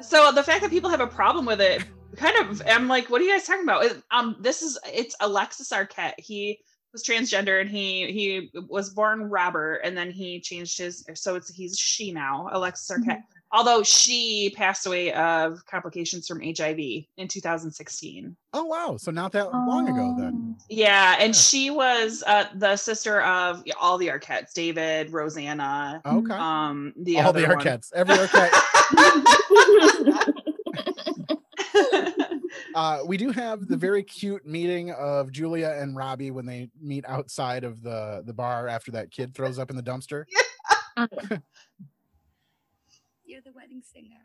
So 0.01 0.33
the 0.33 0.43
fact 0.43 0.63
that 0.63 0.71
people 0.71 0.91
have 0.91 1.01
a 1.01 1.07
problem 1.07 1.47
with 1.47 1.61
it, 1.61 1.85
kind 2.17 2.37
of, 2.39 2.61
I'm 2.67 2.89
like, 2.89 3.09
what 3.09 3.21
are 3.21 3.25
you 3.25 3.31
guys 3.33 3.47
talking 3.47 3.63
about? 3.63 3.85
Um, 4.11 4.35
this 4.41 4.63
is 4.63 4.79
it's 4.93 5.15
Alexis 5.21 5.71
Arquette. 5.71 6.15
He 6.19 6.59
was 6.93 7.05
transgender 7.05 7.61
and 7.61 7.71
he 7.71 8.11
he 8.11 8.51
was 8.69 8.91
born 8.91 9.31
Robert, 9.31 9.83
and 9.85 9.97
then 9.97 10.11
he 10.11 10.41
changed 10.41 10.77
his, 10.77 11.05
so 11.15 11.37
it's 11.37 11.55
he's 11.55 11.79
she 11.79 12.11
now, 12.11 12.49
Alexis 12.51 12.91
Arquette. 12.91 13.23
Although 13.53 13.83
she 13.83 14.53
passed 14.57 14.87
away 14.87 15.13
of 15.13 15.65
complications 15.67 16.29
from 16.29 16.41
HIV 16.41 16.79
in 17.17 17.27
2016. 17.29 18.37
Oh 18.53 18.65
wow, 18.65 18.97
so 18.97 19.11
not 19.11 19.33
that 19.33 19.51
long 19.51 19.89
ago 19.89 20.15
then. 20.17 20.57
Yeah, 20.69 21.17
and 21.19 21.35
Yeah. 21.35 21.41
she 21.41 21.71
was 21.71 22.23
uh, 22.27 22.45
the 22.55 22.77
sister 22.77 23.23
of 23.23 23.65
all 23.81 23.99
the 23.99 24.07
Arquettes, 24.09 24.53
David, 24.53 25.13
Rosanna, 25.13 26.01
Okay. 26.07 26.35
um, 26.35 26.93
the 26.97 27.17
All 27.19 27.29
other 27.29 27.41
the 27.41 27.49
one. 27.49 27.59
Arquettes, 27.59 27.93
every 27.93 28.15
Arquette. 28.15 28.51
uh, 32.75 33.01
we 33.07 33.17
do 33.17 33.31
have 33.31 33.67
the 33.67 33.77
very 33.77 34.03
cute 34.05 34.45
meeting 34.47 34.93
of 34.93 35.33
Julia 35.33 35.77
and 35.81 35.97
Robbie 35.97 36.31
when 36.31 36.47
they 36.47 36.71
meet 36.81 37.05
outside 37.07 37.65
of 37.65 37.83
the 37.83 38.23
the 38.25 38.33
bar 38.33 38.69
after 38.69 38.93
that 38.93 39.11
kid 39.11 39.35
throws 39.35 39.59
up 39.59 39.71
in 39.71 39.77
the 39.77 39.83
dumpster. 39.83 40.25
You're 43.41 43.53
the 43.53 43.57
wedding 43.57 43.81
singer. 43.81 44.21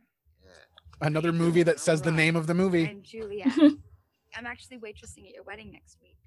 Another 0.99 1.31
movie 1.31 1.63
that 1.63 1.79
says 1.79 2.01
the 2.01 2.11
name 2.11 2.35
of 2.35 2.47
the 2.47 2.53
movie. 2.53 2.85
I'm 2.85 3.01
Julia. 3.01 3.45
I'm 4.35 4.45
actually 4.45 4.77
waitressing 4.77 5.25
at 5.27 5.33
your 5.33 5.43
wedding 5.43 5.71
next 5.71 5.97
week. 6.01 6.17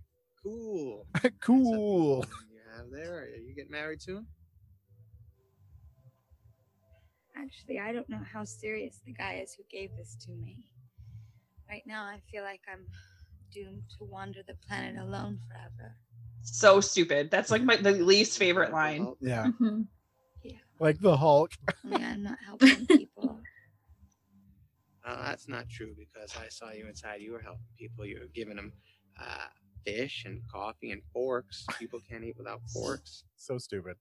Cool. 0.42 1.06
cool. 1.40 2.24
You 2.50 2.60
have 2.76 2.86
there? 2.90 3.18
Are 3.18 3.26
you 3.26 3.54
getting 3.54 3.70
married 3.70 4.00
soon? 4.00 4.26
Actually, 7.36 7.78
I 7.78 7.92
don't 7.92 8.08
know 8.08 8.20
how 8.32 8.44
serious 8.44 9.00
the 9.04 9.12
guy 9.12 9.40
is 9.42 9.54
who 9.54 9.64
gave 9.70 9.90
this 9.96 10.16
to 10.24 10.32
me. 10.32 10.56
Right 11.68 11.82
now, 11.86 12.04
I 12.04 12.20
feel 12.30 12.42
like 12.42 12.60
I'm 12.72 12.86
doomed 13.52 13.82
to 13.98 14.04
wander 14.04 14.40
the 14.46 14.54
planet 14.66 14.96
alone 14.98 15.40
forever. 15.46 15.94
so 16.42 16.80
stupid. 16.80 17.30
That's 17.30 17.50
like 17.50 17.62
my 17.62 17.76
the 17.76 17.92
least 17.92 18.38
favorite 18.38 18.72
line. 18.72 19.12
Yeah, 19.20 19.48
mm-hmm. 19.48 19.82
Mhm. 20.44 20.58
like 20.80 20.98
the 21.00 21.16
Hulk. 21.16 21.52
Only 21.84 22.04
I'm 22.04 22.22
not 22.22 22.38
helping 22.44 22.86
people. 22.86 23.40
Uh, 25.06 25.24
that's 25.24 25.48
not 25.48 25.66
true 25.70 25.94
because 25.96 26.34
I 26.36 26.48
saw 26.50 26.70
you 26.70 26.86
inside. 26.86 27.22
You 27.22 27.32
were 27.32 27.40
helping 27.40 27.64
people. 27.78 28.04
You 28.04 28.18
were 28.20 28.26
giving 28.34 28.56
them 28.56 28.72
uh, 29.18 29.46
fish 29.86 30.24
and 30.26 30.42
coffee 30.52 30.90
and 30.90 31.00
forks. 31.14 31.64
People 31.78 32.00
can't 32.06 32.22
eat 32.24 32.34
without 32.36 32.60
forks. 32.74 33.24
So 33.36 33.56
stupid. 33.56 33.96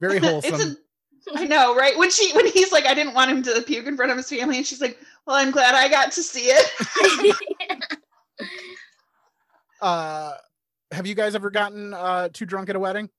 Very 0.00 0.16
It's 0.16 0.24
wholesome. 0.26 0.60
a- 0.60 0.76
I 1.38 1.44
know, 1.44 1.76
right? 1.76 1.98
When 1.98 2.10
she 2.10 2.32
when 2.32 2.46
he's 2.46 2.72
like, 2.72 2.86
I 2.86 2.94
didn't 2.94 3.12
want 3.12 3.30
him 3.30 3.42
to 3.42 3.60
puke 3.66 3.86
in 3.86 3.94
front 3.94 4.10
of 4.10 4.16
his 4.16 4.28
family, 4.30 4.56
and 4.56 4.66
she's 4.66 4.80
like, 4.80 4.96
Well, 5.26 5.36
I'm 5.36 5.50
glad 5.50 5.74
I 5.74 5.88
got 5.90 6.12
to 6.12 6.22
see 6.22 6.46
it. 6.46 7.36
uh, 9.82 10.32
have 10.92 11.06
you 11.06 11.14
guys 11.14 11.34
ever 11.34 11.50
gotten 11.50 11.92
uh 11.92 12.28
too 12.32 12.46
drunk 12.46 12.70
at 12.70 12.76
a 12.76 12.80
wedding? 12.80 13.10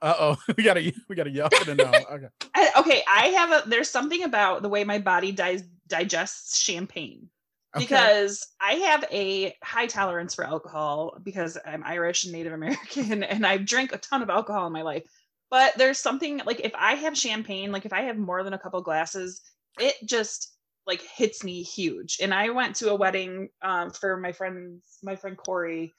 Uh 0.00 0.14
oh, 0.18 0.36
we 0.56 0.64
gotta 0.64 0.92
we 1.08 1.16
gotta 1.16 1.30
yell 1.30 1.48
for 1.50 1.64
the 1.64 1.74
no. 1.74 1.84
Okay. 2.10 2.28
I, 2.54 2.70
okay, 2.78 3.02
I 3.08 3.26
have 3.28 3.50
a 3.52 3.68
there's 3.68 3.90
something 3.90 4.22
about 4.22 4.62
the 4.62 4.68
way 4.68 4.84
my 4.84 4.98
body 4.98 5.32
di- 5.32 5.62
digests 5.88 6.60
champagne. 6.60 7.28
Okay. 7.76 7.86
because 7.86 8.46
I 8.60 8.74
have 8.74 9.04
a 9.10 9.52
high 9.64 9.88
tolerance 9.88 10.32
for 10.32 10.44
alcohol 10.44 11.18
because 11.24 11.58
I'm 11.66 11.82
Irish 11.82 12.22
and 12.22 12.32
Native 12.32 12.52
American 12.52 13.24
and 13.24 13.44
I've 13.44 13.66
drank 13.66 13.92
a 13.92 13.98
ton 13.98 14.22
of 14.22 14.30
alcohol 14.30 14.66
in 14.66 14.72
my 14.72 14.82
life. 14.82 15.02
But 15.50 15.76
there's 15.76 15.98
something 15.98 16.40
like 16.46 16.60
if 16.60 16.72
I 16.76 16.94
have 16.94 17.18
champagne, 17.18 17.72
like 17.72 17.84
if 17.84 17.92
I 17.92 18.02
have 18.02 18.16
more 18.16 18.44
than 18.44 18.52
a 18.52 18.58
couple 18.58 18.80
glasses, 18.80 19.42
it 19.80 19.94
just 20.04 20.54
like 20.86 21.02
hits 21.02 21.42
me 21.42 21.62
huge. 21.62 22.18
And 22.22 22.32
I 22.32 22.50
went 22.50 22.76
to 22.76 22.90
a 22.90 22.94
wedding 22.94 23.48
um, 23.62 23.90
for 23.90 24.16
my 24.16 24.32
friend's 24.32 24.82
my 25.02 25.16
friend 25.16 25.36
Corey. 25.36 25.92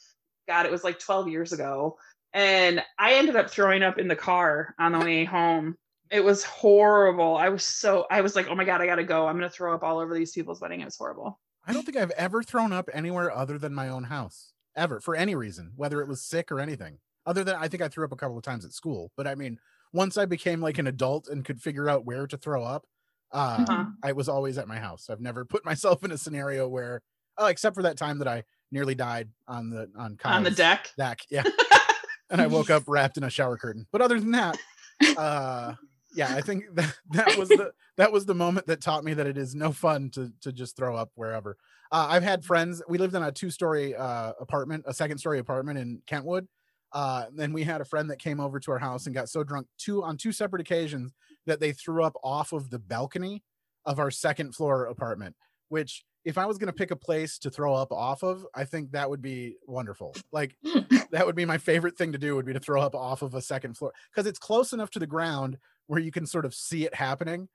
God, 0.47 0.65
it 0.65 0.71
was 0.71 0.83
like 0.83 0.99
12 0.99 1.27
years 1.27 1.53
ago. 1.53 1.97
And 2.35 2.83
I 2.99 3.13
ended 3.15 3.35
up 3.37 3.49
throwing 3.49 3.81
up 3.81 3.97
in 3.97 4.07
the 4.07 4.15
car 4.15 4.75
on 4.77 4.91
the 4.91 4.99
way 4.99 5.23
home. 5.23 5.75
It 6.11 6.23
was 6.23 6.43
horrible. 6.43 7.37
I 7.37 7.49
was 7.49 7.63
so 7.63 8.05
I 8.11 8.21
was 8.21 8.35
like, 8.35 8.47
oh 8.49 8.55
my 8.55 8.65
god, 8.65 8.81
I 8.81 8.85
gotta 8.85 9.03
go. 9.05 9.25
I'm 9.25 9.35
gonna 9.35 9.49
throw 9.49 9.73
up 9.73 9.83
all 9.83 9.97
over 9.99 10.13
these 10.13 10.33
people's 10.33 10.59
wedding. 10.61 10.81
It 10.81 10.85
was 10.85 10.97
horrible. 10.97 11.39
I 11.65 11.73
don't 11.73 11.83
think 11.83 11.97
I've 11.97 12.11
ever 12.11 12.43
thrown 12.43 12.71
up 12.73 12.89
anywhere 12.93 13.31
other 13.35 13.57
than 13.57 13.73
my 13.73 13.87
own 13.89 14.03
house, 14.03 14.51
ever, 14.75 14.99
for 14.99 15.15
any 15.15 15.33
reason, 15.33 15.71
whether 15.77 15.99
it 16.01 16.07
was 16.07 16.21
sick 16.21 16.51
or 16.51 16.59
anything. 16.59 16.99
Other 17.25 17.43
than 17.43 17.55
I 17.55 17.67
think 17.69 17.81
I 17.81 17.87
threw 17.87 18.05
up 18.05 18.11
a 18.11 18.15
couple 18.17 18.37
of 18.37 18.43
times 18.43 18.65
at 18.65 18.73
school, 18.73 19.11
but 19.17 19.25
I 19.25 19.33
mean, 19.33 19.57
once 19.93 20.15
I 20.17 20.25
became 20.25 20.61
like 20.61 20.77
an 20.77 20.85
adult 20.87 21.27
and 21.29 21.43
could 21.43 21.59
figure 21.61 21.89
out 21.89 22.05
where 22.05 22.27
to 22.27 22.37
throw 22.37 22.63
up, 22.63 22.85
uh, 23.31 23.65
Uh-huh. 23.67 23.85
I 24.03 24.11
was 24.11 24.29
always 24.29 24.57
at 24.59 24.67
my 24.67 24.77
house. 24.77 25.09
I've 25.09 25.21
never 25.21 25.43
put 25.45 25.65
myself 25.71 26.03
in 26.03 26.11
a 26.11 26.17
scenario 26.17 26.67
where, 26.67 27.01
oh, 27.37 27.47
except 27.47 27.75
for 27.75 27.81
that 27.83 27.97
time 27.97 28.19
that 28.19 28.27
I 28.27 28.43
nearly 28.71 28.93
died 28.93 29.29
on 29.47 29.69
the 29.71 29.89
on 29.97 30.19
on 30.25 30.43
the 30.43 30.51
deck. 30.51 30.91
deck, 30.97 31.21
yeah, 31.31 31.43
and 32.29 32.41
I 32.41 32.47
woke 32.47 32.69
up 32.69 32.83
wrapped 32.87 33.17
in 33.17 33.23
a 33.23 33.29
shower 33.29 33.57
curtain. 33.57 33.87
But 33.91 34.01
other 34.01 34.19
than 34.19 34.31
that, 34.31 34.57
uh, 35.17 35.73
yeah, 36.15 36.33
I 36.33 36.41
think 36.41 36.65
that 36.73 36.95
that 37.11 37.37
was 37.37 37.49
the 37.49 37.73
that 37.97 38.11
was 38.11 38.25
the 38.25 38.35
moment 38.35 38.67
that 38.67 38.81
taught 38.81 39.03
me 39.03 39.13
that 39.13 39.27
it 39.27 39.37
is 39.37 39.55
no 39.55 39.71
fun 39.71 40.09
to 40.11 40.31
to 40.41 40.51
just 40.51 40.75
throw 40.75 40.95
up 40.95 41.11
wherever. 41.15 41.57
Uh, 41.91 42.07
I've 42.09 42.23
had 42.23 42.43
friends. 42.43 42.81
We 42.87 42.97
lived 42.97 43.15
in 43.15 43.23
a 43.23 43.31
two 43.31 43.49
story 43.49 43.95
uh, 43.95 44.33
apartment, 44.39 44.85
a 44.87 44.93
second 44.93 45.19
story 45.19 45.39
apartment 45.39 45.77
in 45.79 46.01
Kentwood. 46.07 46.47
Uh, 46.91 47.25
and 47.37 47.53
we 47.53 47.63
had 47.63 47.81
a 47.81 47.85
friend 47.85 48.09
that 48.09 48.19
came 48.19 48.39
over 48.39 48.57
to 48.57 48.71
our 48.71 48.79
house 48.79 49.05
and 49.05 49.13
got 49.13 49.27
so 49.27 49.43
drunk 49.43 49.67
two 49.77 50.01
on 50.01 50.15
two 50.15 50.31
separate 50.31 50.61
occasions 50.61 51.13
that 51.45 51.59
they 51.59 51.73
threw 51.73 52.03
up 52.03 52.15
off 52.23 52.53
of 52.53 52.69
the 52.69 52.79
balcony 52.79 53.43
of 53.85 53.99
our 53.99 54.09
second 54.09 54.55
floor 54.55 54.85
apartment, 54.85 55.35
which 55.67 56.05
if 56.25 56.37
I 56.37 56.45
was 56.47 56.57
going 56.57 56.67
to 56.67 56.73
pick 56.73 56.91
a 56.91 56.95
place 56.95 57.37
to 57.39 57.49
throw 57.49 57.73
up 57.75 57.91
off 57.91 58.23
of, 58.23 58.45
I 58.53 58.65
think 58.65 58.91
that 58.91 59.09
would 59.09 59.21
be 59.21 59.55
wonderful. 59.67 60.15
Like 60.31 60.57
that 61.11 61.25
would 61.25 61.35
be 61.35 61.45
my 61.45 61.57
favorite 61.59 61.97
thing 61.97 62.11
to 62.13 62.17
do 62.17 62.35
would 62.35 62.45
be 62.45 62.53
to 62.53 62.59
throw 62.59 62.81
up 62.81 62.95
off 62.95 63.21
of 63.21 63.35
a 63.35 63.41
second 63.41 63.77
floor 63.77 63.93
because 64.11 64.27
it's 64.27 64.39
close 64.39 64.73
enough 64.73 64.89
to 64.91 64.99
the 64.99 65.07
ground 65.07 65.57
where 65.87 65.99
you 65.99 66.11
can 66.11 66.25
sort 66.25 66.45
of 66.45 66.53
see 66.53 66.83
it 66.85 66.95
happening. 66.95 67.47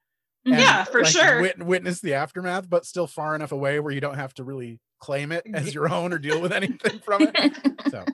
Mm, 0.46 0.52
and, 0.52 0.60
Yeah, 0.60 0.84
for 0.84 1.02
like, 1.02 1.12
sure. 1.12 1.40
wit- 1.42 1.62
witness 1.62 2.00
the 2.00 2.14
aftermath, 2.14 2.70
but 2.70 2.86
still 2.86 3.06
far 3.06 3.34
enough 3.34 3.52
away 3.52 3.80
where 3.80 3.92
you 3.92 4.00
don't 4.00 4.14
have 4.16 4.32
to 4.34 4.44
really 4.44 4.78
claim 5.00 5.32
it 5.32 5.44
as 5.52 5.74
your 5.74 5.92
own 5.92 6.12
or 6.12 6.18
deal 6.18 6.40
with 6.40 6.52
anything 6.52 6.98
from 7.04 7.22
it. 7.34 7.56
So 7.90 8.04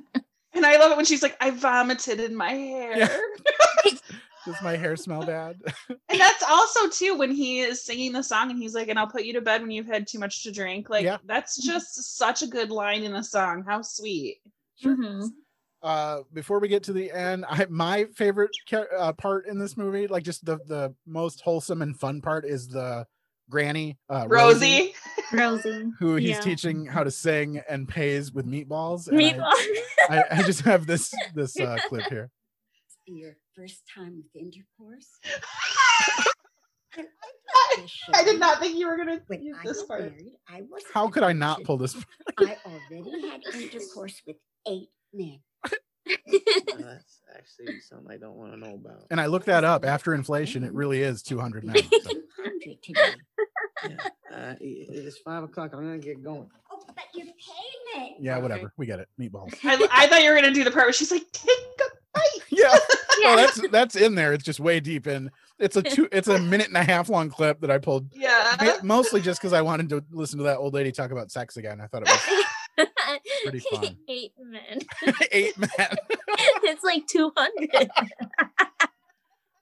And 0.55 0.65
I 0.65 0.79
love 0.79 0.91
it 0.93 0.97
when 0.97 1.05
she's 1.05 1.23
like, 1.23 1.37
I 1.41 1.51
vomited 1.51 2.19
in 2.19 2.35
my 2.35 2.53
hair. 2.53 3.21
does 4.47 4.57
my 4.63 4.77
hair 4.77 4.97
smell 4.97 5.25
bad? 5.27 5.61
And 6.09 6.21
that's 6.21 6.43
also 6.49 6.89
too 6.89 7.19
when 7.19 7.31
he 7.31 7.61
is 7.61 7.85
singing 7.85 8.13
the 8.13 8.23
song 8.23 8.51
and 8.51 8.59
he's 8.59 8.75
like, 8.75 8.89
and 8.89 8.99
I'll 8.99 9.07
put 9.09 9.25
you 9.25 9.35
to 9.35 9.41
bed 9.43 9.61
when 9.61 9.71
you've 9.71 9.87
had 9.87 10.07
too 10.07 10.19
much 10.19 10.43
to 10.45 10.53
drink. 10.53 10.89
Like 10.89 11.05
Yeah. 11.05 11.19
that's 11.27 11.57
just 11.63 12.17
such 12.17 12.41
a 12.43 12.47
good 12.47 12.71
line 12.71 13.03
in 13.03 13.15
a 13.17 13.23
song. 13.25 13.65
How 13.67 13.83
sweet. 13.83 14.39
Mhm. 14.85 15.29
uh 15.83 16.21
before 16.33 16.59
we 16.59 16.69
get 16.69 16.83
to 16.85 16.93
the 16.95 17.11
end 17.13 17.45
i 17.51 17.67
my 17.69 18.05
favorite 18.15 18.51
cha- 18.67 18.85
uh, 18.97 19.13
part 19.13 19.47
in 19.47 19.59
this 19.59 19.77
movie 19.77 20.07
like 20.07 20.23
just 20.25 20.43
the 20.45 20.57
the 20.67 20.95
most 21.07 21.41
wholesome 21.43 21.83
and 21.83 21.99
fun 22.01 22.21
part 22.23 22.47
is 22.47 22.67
the 22.69 23.07
granny 23.51 23.99
uh 24.09 24.25
Rosie. 24.29 24.95
Rosie. 25.33 25.91
who 25.99 26.17
he's 26.17 26.31
Yeah. 26.31 26.41
teaching 26.41 26.87
how 26.87 27.05
to 27.05 27.11
sing 27.11 27.61
and 27.69 27.87
pays 27.89 28.33
with 28.33 28.47
meatballs 28.47 29.09
and 29.09 29.41
I- 29.43 30.19
I, 30.31 30.39
I 30.39 30.43
just 30.45 30.61
have 30.63 30.87
this 30.87 31.13
this 31.35 31.59
uh 31.61 31.77
clip 31.89 32.05
here 32.09 32.31
Your 33.07 33.37
first 33.57 33.83
time 33.93 34.17
with 34.17 34.43
intercourse? 34.43 35.09
I 38.15 38.25
did 38.25 38.41
not 38.41 38.59
think 38.61 38.77
you 38.79 38.87
were 38.87 38.97
gonna 38.97 39.21
When 39.27 39.43
use 39.43 39.57
this 39.65 39.83
part. 39.83 40.01
married, 40.01 40.33
I 40.49 40.63
was 40.71 40.83
how 40.95 41.09
could 41.09 41.23
i 41.23 41.33
not 41.33 41.63
pull 41.65 41.77
this 41.77 41.95
I 42.39 42.57
already 42.65 43.29
had 43.29 43.43
intercourse 43.55 44.23
with 44.27 44.37
eight 44.67 44.89
men. 45.13 45.41
that's 46.79 47.21
actually 47.37 47.81
something 47.81 48.11
I 48.11 48.17
don't 48.17 48.37
want 48.37 48.53
to 48.53 48.59
know 48.59 48.75
about. 48.77 49.07
and 49.11 49.21
i 49.21 49.27
looked 49.27 49.47
that 49.47 49.65
up 49.65 49.85
after 49.85 50.15
inflation 50.15 50.63
it 50.65 50.73
really 50.73 51.03
is 51.03 51.23
200 51.23 51.65
men 51.65 51.77
so. 51.77 52.11
200 52.11 52.83
today. 52.83 53.15
Uh, 54.33 54.55
it's 54.61 55.19
five 55.19 55.43
o'clock. 55.45 55.71
I'm 55.75 55.81
gonna 55.81 55.99
get 55.99 56.23
going. 56.23 56.49
Oh, 56.71 56.81
but 56.87 57.05
you 57.15 57.25
paid 57.25 58.01
me. 58.01 58.17
yeah 58.21 58.39
whatever 58.39 58.73
we 58.77 58.87
get 58.87 59.01
it 59.01 59.09
meatballs 59.21 59.55
I, 59.65 59.87
I 59.93 60.07
thought 60.07 60.23
you 60.23 60.31
were 60.31 60.37
gonna 60.37 60.53
do 60.53 60.65
the 60.65 60.71
part 60.71 60.87
where 60.87 60.93
she's 60.93 61.11
like, 61.11 61.31
take 61.33 61.51
a 61.51 61.66
yeah 63.21 63.35
no, 63.35 63.37
that's 63.37 63.69
that's 63.71 63.97
in 63.97 64.15
there 64.15 64.33
it's 64.33 64.45
just 64.45 64.61
way 64.61 64.81
deep 64.81 65.07
in 65.07 65.31
it's 65.59 65.77
a 65.77 65.83
two 65.83 66.09
it's 66.13 66.29
a 66.29 66.39
minute 66.53 66.69
and 66.69 66.77
a 66.77 66.83
half 66.85 67.09
long 67.09 67.29
clip 67.31 67.61
that 67.61 67.71
i 67.71 67.79
pulled 67.79 68.07
yeah. 68.15 68.77
Mostly 68.83 69.21
just 69.21 69.41
because 69.41 69.53
I 69.53 69.63
wanted 69.63 69.89
to 69.91 70.05
listen 70.11 70.39
to 70.39 70.45
that 70.45 70.59
old 70.59 70.75
lady 70.75 70.93
talk 70.93 71.11
about 71.11 71.31
sex 71.31 71.57
again. 71.57 71.81
I 71.81 71.87
thought 71.87 72.03
it 72.07 72.09
was 72.79 72.87
Pretty 73.43 73.61
fun. 73.61 73.97
Eight 74.09 74.33
men. 74.39 74.81
eight 75.33 75.59
men. 75.59 75.97
it's 76.63 76.85
like 76.85 77.07
200. 77.07 77.71
I 77.75 78.87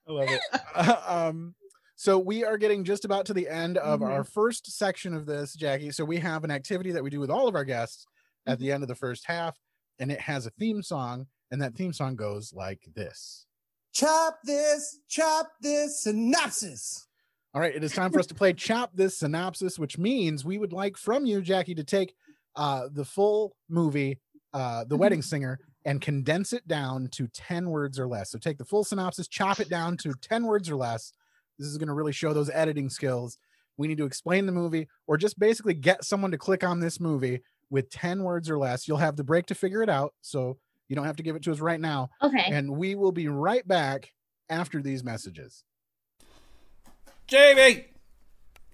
love 0.09 0.29
it. 0.29 0.41
Uh, 0.75 0.97
um, 1.07 1.55
so 1.97 2.19
we 2.19 2.45
are 2.45 2.59
getting 2.59 2.85
just 2.85 3.05
about 3.05 3.27
to 3.27 3.35
the 3.35 3.49
end 3.49 3.79
of 3.79 4.01
Mhm. 4.01 4.11
our 4.11 4.25
first 4.25 4.71
section 4.77 5.15
of 5.15 5.27
this, 5.27 5.55
Jackie. 5.55 5.91
So 5.91 6.05
we 6.05 6.19
have 6.19 6.45
an 6.45 6.51
activity 6.51 6.91
that 6.93 7.03
we 7.03 7.11
do 7.11 7.21
with 7.21 7.31
all 7.31 7.49
of 7.49 7.55
our 7.55 7.65
guests 7.65 8.05
at 8.47 8.59
the 8.59 8.71
end 8.73 8.83
of 8.83 8.89
the 8.89 8.95
first 8.95 9.25
half, 9.27 9.57
and 9.99 10.11
it 10.13 10.21
has 10.21 10.47
a 10.47 10.51
theme 10.51 10.83
song, 10.83 11.27
and 11.55 11.63
that 11.63 11.77
theme 11.77 11.93
song 11.93 12.17
goes 12.17 12.53
like 12.53 12.81
this. 12.97 13.47
Chop 13.93 14.41
this, 14.43 14.99
chop 15.09 15.47
this 15.61 16.03
synopsis. 16.03 17.07
All 17.55 17.61
right, 17.61 17.73
it 17.73 17.85
is 17.85 17.93
time 17.93 18.11
for 18.11 18.19
us 18.19 18.27
to 18.27 18.35
play 18.35 18.53
Chop 18.57 18.91
This 18.93 19.19
Synopsis, 19.19 19.79
which 19.79 19.97
means 19.97 20.45
we 20.45 20.59
would 20.59 20.73
like 20.73 20.97
from 20.97 21.25
you, 21.25 21.41
Jackie, 21.41 21.77
to 21.77 21.85
take 21.85 22.13
uh, 22.57 22.89
the 22.93 23.05
full 23.05 23.55
movie, 23.69 24.19
uh, 24.53 24.83
The 24.83 24.97
Wedding 24.97 25.23
Singer, 25.23 25.61
and 25.85 26.01
condense 26.01 26.53
it 26.53 26.67
down 26.67 27.07
to 27.13 27.29
10 27.29 27.71
words 27.71 28.01
or 28.01 28.09
less. 28.09 28.33
So 28.33 28.39
take 28.41 28.59
the 28.59 28.65
full 28.65 28.83
synopsis, 28.83 29.29
chop 29.29 29.61
it 29.61 29.69
down 29.69 29.97
to 29.99 30.13
10 30.23 30.47
words 30.47 30.69
or 30.69 30.75
less. 30.75 31.13
This 31.57 31.69
is 31.69 31.79
going 31.79 31.87
to 31.87 31.95
really 31.95 32.11
show 32.11 32.33
those 32.33 32.51
editing 32.51 32.91
skills. 32.91 33.39
We 33.77 33.87
need 33.87 33.99
to 33.99 34.07
explain 34.07 34.47
the 34.47 34.51
movie 34.51 34.89
or 35.07 35.17
just 35.17 35.39
basically 35.39 35.75
get 35.75 36.03
someone 36.05 36.33
to 36.33 36.39
click 36.39 36.65
on 36.65 36.81
this 36.81 36.99
movie 36.99 37.43
with 37.71 37.91
10 37.91 38.25
words 38.25 38.51
or 38.51 38.59
less. 38.59 38.89
You'll 38.89 38.97
have 38.97 39.15
the 39.15 39.23
break 39.23 39.47
to 39.47 39.55
figure 39.55 39.85
it 39.85 39.89
out. 39.89 40.15
So 40.21 40.59
you 40.89 40.97
don't 40.97 41.07
have 41.07 41.17
to 41.17 41.23
give 41.23 41.37
it 41.37 41.43
to 41.45 41.53
us 41.53 41.61
right 41.61 41.81
now. 41.81 42.11
Okay. 42.23 42.45
And 42.47 42.77
we 42.77 42.95
will 42.95 43.13
be 43.13 43.29
right 43.29 43.67
back 43.67 44.13
after 44.49 44.83
these 44.83 45.03
messages. 45.03 45.65
Jamie, 47.27 47.87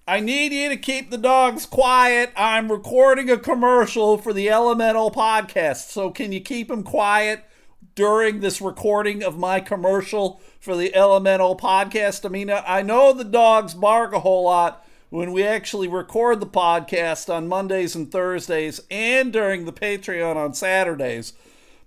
I 0.07 0.19
need 0.19 0.51
you 0.51 0.69
to 0.69 0.77
keep 0.77 1.09
the 1.09 1.17
dogs 1.17 1.65
quiet. 1.65 2.33
I'm 2.35 2.71
recording 2.71 3.29
a 3.29 3.37
commercial 3.37 4.17
for 4.17 4.33
the 4.33 4.49
Elemental 4.49 5.11
podcast. 5.11 5.89
So 5.89 6.11
can 6.11 6.31
you 6.31 6.41
keep 6.41 6.67
them 6.67 6.83
quiet 6.83 7.45
during 7.95 8.39
this 8.39 8.61
recording 8.61 9.23
of 9.23 9.37
my 9.37 9.59
commercial 9.59 10.41
for 10.59 10.75
the 10.75 10.93
Elemental 10.93 11.55
podcast? 11.55 12.25
I 12.25 12.29
mean, 12.29 12.49
I 12.49 12.81
know 12.81 13.13
the 13.13 13.23
dogs 13.23 13.73
bark 13.73 14.11
a 14.11 14.19
whole 14.19 14.43
lot 14.43 14.85
when 15.11 15.31
we 15.31 15.43
actually 15.43 15.87
record 15.87 16.39
the 16.39 16.47
podcast 16.47 17.33
on 17.33 17.47
Mondays 17.47 17.95
and 17.95 18.11
Thursdays 18.11 18.81
and 18.89 19.31
during 19.31 19.65
the 19.65 19.73
Patreon 19.73 20.35
on 20.35 20.53
Saturdays. 20.53 21.33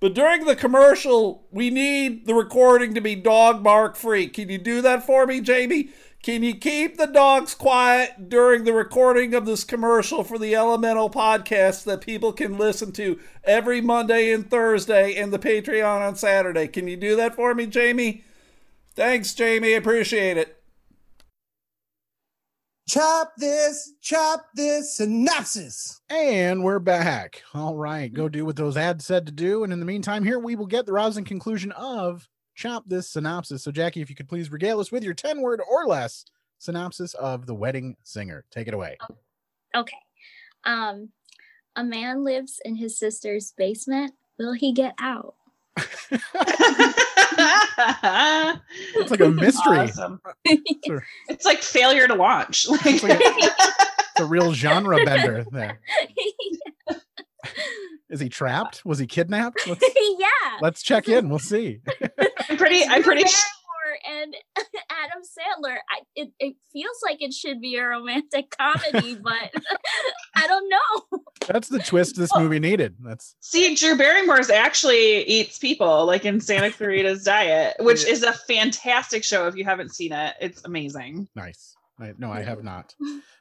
But 0.04 0.12
during 0.12 0.44
the 0.44 0.54
commercial, 0.54 1.46
we 1.50 1.70
need 1.70 2.26
the 2.26 2.34
recording 2.34 2.92
to 2.92 3.00
be 3.00 3.14
dog 3.14 3.62
bark 3.62 3.96
free. 3.96 4.26
Can 4.26 4.50
you 4.50 4.58
do 4.58 4.82
that 4.82 5.06
for 5.06 5.24
me, 5.24 5.40
Jamie? 5.40 5.88
Can 6.22 6.42
you 6.42 6.54
keep 6.54 6.98
the 6.98 7.06
dogs 7.06 7.54
quiet 7.54 8.28
during 8.28 8.64
the 8.64 8.74
recording 8.74 9.32
of 9.32 9.46
this 9.46 9.64
commercial 9.64 10.22
for 10.22 10.38
the 10.38 10.54
Elemental 10.54 11.08
podcast 11.08 11.84
that 11.84 12.02
people 12.02 12.34
can 12.34 12.58
listen 12.58 12.92
to 12.92 13.18
every 13.44 13.80
Monday 13.80 14.30
and 14.30 14.50
Thursday 14.50 15.14
and 15.14 15.32
the 15.32 15.38
Patreon 15.38 16.06
on 16.06 16.16
Saturday? 16.16 16.68
Can 16.68 16.86
you 16.86 16.98
do 16.98 17.16
that 17.16 17.34
for 17.34 17.54
me, 17.54 17.64
Jamie? 17.64 18.24
Thanks, 18.94 19.32
Jamie. 19.32 19.72
Appreciate 19.72 20.36
it. 20.36 20.62
Chop 22.86 23.32
this, 23.38 23.94
chop 24.02 24.46
this 24.54 24.98
synopsis. 24.98 26.02
And 26.10 26.62
we're 26.62 26.78
back. 26.78 27.42
All 27.54 27.74
right, 27.74 28.12
go 28.12 28.28
do 28.28 28.44
what 28.44 28.56
those 28.56 28.76
ads 28.76 29.06
said 29.06 29.24
to 29.24 29.32
do. 29.32 29.64
And 29.64 29.72
in 29.72 29.80
the 29.80 29.86
meantime, 29.86 30.22
here 30.22 30.38
we 30.38 30.54
will 30.54 30.66
get 30.66 30.84
the 30.84 30.92
rousing 30.92 31.24
conclusion 31.24 31.72
of 31.72 32.28
Chop 32.54 32.84
This 32.86 33.08
Synopsis. 33.08 33.62
So, 33.62 33.72
Jackie, 33.72 34.02
if 34.02 34.10
you 34.10 34.16
could 34.16 34.28
please 34.28 34.52
regale 34.52 34.80
us 34.80 34.92
with 34.92 35.02
your 35.02 35.14
10 35.14 35.40
word 35.40 35.62
or 35.66 35.86
less 35.86 36.26
synopsis 36.58 37.14
of 37.14 37.46
The 37.46 37.54
Wedding 37.54 37.96
Singer. 38.02 38.44
Take 38.50 38.68
it 38.68 38.74
away. 38.74 38.98
Okay. 39.74 39.96
Um, 40.64 41.08
a 41.76 41.82
man 41.82 42.22
lives 42.22 42.60
in 42.66 42.76
his 42.76 42.98
sister's 42.98 43.54
basement. 43.56 44.12
Will 44.38 44.52
he 44.52 44.72
get 44.72 44.94
out? 45.00 45.36
It's 48.96 49.10
like 49.10 49.20
a 49.20 49.28
mystery. 49.28 49.78
Awesome. 49.78 50.20
It's 50.44 50.88
a, 50.88 51.00
It's 51.28 51.44
like 51.44 51.62
failure 51.62 52.06
to 52.08 52.14
watch. 52.14 52.66
Like, 52.74 52.86
it's 52.86 53.02
like 53.02 53.20
a- 53.20 53.22
it's 53.24 54.20
a 54.20 54.24
real 54.26 54.52
genre 54.52 55.04
bender 55.04 55.44
there. 55.50 55.80
Is 58.08 58.20
he 58.20 58.28
trapped? 58.28 58.84
Was 58.84 58.98
he 59.00 59.06
kidnapped? 59.06 59.66
Let's, 59.66 59.84
yeah. 60.18 60.28
let's 60.60 60.82
check 60.82 61.08
in. 61.08 61.28
We'll 61.28 61.40
see. 61.40 61.80
I'm 62.48 62.56
pretty. 62.56 62.84
I'm 62.84 63.02
pretty. 63.02 63.24
Sh- 63.94 64.06
Barrymore 64.06 64.22
and 64.22 64.34
Adam 64.90 65.22
Sandler. 65.22 65.76
I, 65.90 66.00
it, 66.16 66.30
it 66.38 66.56
feels 66.72 66.96
like 67.02 67.22
it 67.22 67.32
should 67.32 67.60
be 67.60 67.76
a 67.76 67.86
romantic 67.86 68.54
comedy, 68.56 69.14
but 69.22 69.50
I 70.36 70.46
don't 70.46 70.68
know. 70.68 71.18
That's 71.46 71.68
the 71.68 71.78
twist 71.80 72.16
this 72.16 72.30
movie 72.36 72.58
needed. 72.58 72.96
That's 73.00 73.36
See, 73.40 73.74
Drew 73.74 73.96
Barrymore's 73.96 74.50
actually 74.50 75.24
eats 75.24 75.58
people, 75.58 76.06
like 76.06 76.24
in 76.24 76.40
Santa 76.40 76.70
Clarita's 76.70 77.24
Diet, 77.24 77.76
which 77.80 78.04
is 78.06 78.22
a 78.22 78.32
fantastic 78.32 79.24
show. 79.24 79.46
If 79.46 79.56
you 79.56 79.64
haven't 79.64 79.94
seen 79.94 80.12
it, 80.12 80.34
it's 80.40 80.64
amazing. 80.64 81.28
nice. 81.34 81.74
I, 82.00 82.12
no, 82.18 82.32
I 82.32 82.42
have 82.42 82.64
not. 82.64 82.92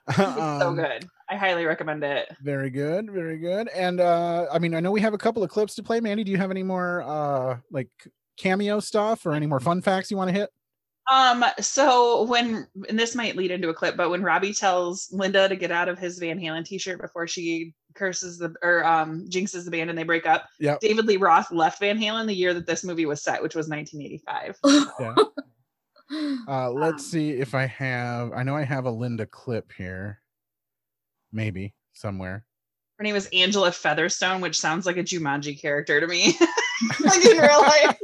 It's 0.10 0.16
so 0.16 0.24
Um, 0.70 0.76
good. 0.76 1.08
I 1.28 1.36
highly 1.38 1.66
recommend 1.66 2.04
it. 2.04 2.30
Very 2.44 2.70
good, 2.70 3.10
very 3.10 3.40
good. 3.40 3.68
And 3.70 4.00
uh 4.00 4.46
I 4.52 4.60
mean, 4.60 4.76
I 4.76 4.80
know 4.80 4.92
we 4.92 5.02
have 5.02 5.16
a 5.16 5.18
couple 5.18 5.42
of 5.42 5.50
clips 5.50 5.74
to 5.76 5.82
play. 5.84 6.00
Mandy, 6.02 6.24
do 6.24 6.30
you 6.32 6.38
have 6.38 6.52
any 6.52 6.62
more 6.62 7.02
uh 7.02 7.58
like 7.72 7.90
cameo 8.38 8.80
stuff 8.80 9.26
or 9.26 9.34
any 9.34 9.46
more 9.48 9.60
fun 9.60 9.82
facts 9.82 10.12
you 10.12 10.18
want 10.18 10.30
to 10.30 10.36
hit? 10.36 10.50
Um, 11.12 11.44
so 11.60 12.24
when 12.24 12.66
and 12.88 12.98
this 12.98 13.14
might 13.14 13.36
lead 13.36 13.52
into 13.52 13.70
a 13.70 13.74
clip, 13.74 13.98
but 13.98 14.10
when 14.10 14.24
Robbie 14.24 14.54
tells 14.54 15.10
Linda 15.12 15.50
to 15.50 15.56
get 15.56 15.72
out 15.72 15.90
of 15.90 16.00
his 16.00 16.18
Van 16.18 16.40
Halen 16.40 16.64
t-shirt 16.64 17.02
before 17.02 17.28
she 17.28 17.74
curses 17.94 18.38
the 18.38 18.54
or 18.64 18.86
um 18.86 19.26
jinxes 19.30 19.66
the 19.66 19.72
band 19.72 19.90
and 19.90 20.00
they 20.00 20.04
break 20.04 20.26
up, 20.26 20.48
Yep. 20.60 20.80
David 20.80 21.06
Lee 21.06 21.18
Roth 21.18 21.52
left 21.52 21.80
Van 21.80 22.00
Halen 22.00 22.26
the 22.28 22.34
year 22.34 22.54
that 22.54 22.66
this 22.66 22.84
movie 22.84 23.06
was 23.06 23.22
set, 23.22 23.44
which 23.44 23.56
was 23.56 23.68
1985. 23.68 24.58
Yeah. 26.10 26.36
Uh 26.48 26.70
let's 26.70 27.06
see 27.06 27.32
if 27.32 27.56
I 27.56 27.66
have 27.66 28.32
I 28.34 28.44
know 28.44 28.56
I 28.56 28.64
have 28.64 28.86
a 28.86 28.92
Linda 28.92 29.26
clip 29.26 29.72
here. 29.76 30.22
Maybe 31.32 31.74
somewhere. 31.94 32.46
Her 32.98 33.04
name 33.04 33.14
was 33.16 33.28
Angela 33.34 33.72
Featherstone, 33.72 34.40
which 34.40 34.58
sounds 34.58 34.86
like 34.86 34.98
a 34.98 35.04
Jumanji 35.04 35.60
character 35.60 36.00
to 36.00 36.08
me. 36.08 36.38
like 37.04 37.26
in 37.26 37.38
real 37.38 37.62
life. 37.62 37.98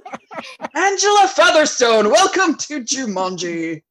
Angela 0.75 1.27
Featherstone, 1.27 2.09
welcome 2.11 2.55
to 2.55 2.81
Jumanji. 2.83 3.83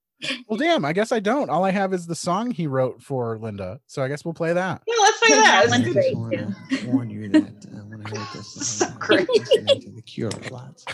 Well, 0.48 0.56
damn. 0.58 0.84
I 0.84 0.92
guess 0.92 1.12
I 1.12 1.20
don't. 1.20 1.48
All 1.48 1.64
I 1.64 1.70
have 1.70 1.92
is 1.92 2.06
the 2.06 2.14
song 2.14 2.50
he 2.50 2.66
wrote 2.66 3.00
for 3.02 3.38
Linda. 3.38 3.80
So 3.86 4.02
I 4.02 4.08
guess 4.08 4.24
we'll 4.24 4.34
play 4.34 4.52
that. 4.52 4.82
Yeah, 4.86 4.94
let's 5.00 5.18
play 5.20 5.28
that. 5.36 5.66
one's 5.68 5.86
It's- 5.86 5.94
great, 5.94 6.16
want 6.16 6.32
too. 6.70 6.76
to 6.78 6.86
warn 6.90 7.10
you 7.10 7.28
that 7.28 7.66
uh, 7.72 7.78
when 7.86 8.04
I 8.04 8.10
wrote 8.10 8.32
this, 8.34 8.52
So 8.78 8.84
song, 8.86 8.96
I 9.00 9.06
great. 9.06 9.26
to 9.28 9.92
The 9.94 10.02
Cure 10.04 10.30
a 10.30 10.52
lot. 10.52 10.80
So. 10.80 10.92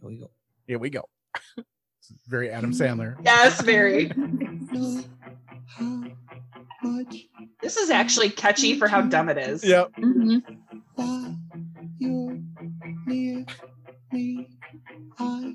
Here 0.00 0.08
we 0.10 0.16
go. 0.18 0.30
Here 0.66 0.78
we 0.78 0.90
go. 0.90 1.08
It's 1.56 2.12
very 2.28 2.50
Adam 2.50 2.72
Sandler. 2.72 3.16
Yes, 3.24 3.62
very. 3.62 4.10
Know 4.16 5.02
how 5.66 6.04
much 6.82 7.26
This 7.62 7.78
is 7.78 7.88
actually 7.88 8.28
catchy 8.28 8.78
for 8.78 8.86
how 8.86 9.00
dumb 9.00 9.30
it 9.30 9.38
is. 9.38 9.64
Yep. 9.64 9.92
Mhm. 9.92 10.42
While 11.98 12.10
you're 12.10 12.38
near 13.06 13.44
me, 14.12 14.48
I 15.18 15.54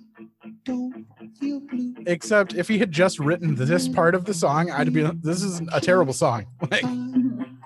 don't 0.63 1.05
feel 1.39 1.59
blue. 1.61 1.95
Except 2.05 2.53
if 2.53 2.67
he 2.67 2.77
had 2.77 2.91
just 2.91 3.19
written 3.19 3.55
this 3.55 3.87
part 3.87 4.15
of 4.15 4.25
the 4.25 4.33
song, 4.33 4.71
I'd 4.71 4.93
be 4.93 5.03
this 5.21 5.41
is 5.43 5.61
a 5.71 5.81
terrible 5.81 6.13
song. 6.13 6.45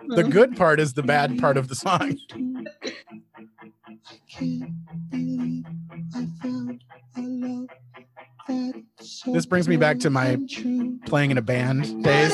Like 0.05 0.26
the 0.26 0.30
good 0.30 0.55
part 0.57 0.80
is 0.80 0.93
the 0.93 1.01
bad 1.01 1.39
part 1.39 1.57
of 1.57 1.69
the 1.69 1.76
song. 1.76 2.17
I 2.36 4.19
can't 4.30 5.09
believe 5.09 5.65
I 6.13 6.28
found 6.41 6.84
a 7.15 7.21
love 7.21 7.67
that's 8.47 9.24
so 9.24 9.32
This 9.32 9.45
brings 9.45 9.67
me 9.67 9.78
back 9.78 9.99
to 9.99 10.09
my 10.09 10.26
pure 10.26 10.34
and 10.34 10.49
true. 10.49 10.99
Playing 11.07 11.32
in 11.32 11.38
a 11.38 11.41
band 11.41 12.03
days. 12.03 12.34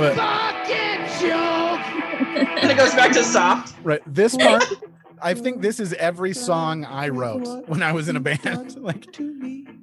Love 0.00 0.04
it. 0.04 0.16
fucking 0.16 1.28
joke. 1.28 2.60
And 2.62 2.70
it 2.70 2.76
goes 2.76 2.94
back 2.94 3.12
to 3.12 3.22
soft. 3.24 3.76
Right. 3.82 4.02
This 4.06 4.36
part, 4.36 4.64
I 5.22 5.34
think 5.42 5.62
this 5.62 5.80
is 5.80 5.92
every 5.94 6.32
song 6.34 6.84
I 6.84 7.08
wrote 7.08 7.68
when 7.68 7.82
I 7.82 7.92
was 7.92 8.08
in 8.08 8.16
a 8.16 8.20
band. 8.20 8.76
Like 8.86 9.06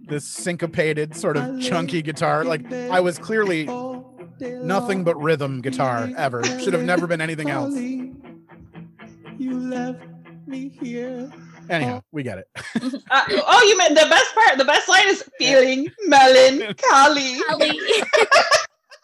this 0.07 0.25
syncopated, 0.25 1.15
sort 1.15 1.37
of 1.37 1.59
chunky 1.61 2.01
guitar. 2.01 2.43
Like 2.45 2.71
I 2.71 2.99
was 2.99 3.17
clearly 3.17 3.65
nothing 4.39 5.03
but 5.03 5.15
rhythm 5.21 5.61
guitar 5.61 6.09
ever. 6.17 6.43
Should 6.59 6.73
have 6.73 6.83
never 6.83 7.07
been 7.07 7.21
anything 7.21 7.49
else. 7.49 7.75
You 7.75 9.59
left 9.59 10.03
me 10.47 10.69
here. 10.69 11.31
Anyhow, 11.69 12.01
we 12.11 12.23
get 12.23 12.39
it. 12.39 12.47
Uh, 13.11 13.23
oh, 13.29 13.63
you 13.67 13.77
meant 13.77 13.93
the 13.95 14.07
best 14.09 14.33
part. 14.33 14.57
The 14.57 14.65
best 14.65 14.89
line 14.89 15.07
is 15.07 15.23
feeling 15.37 15.87
melancholy. 16.07 17.37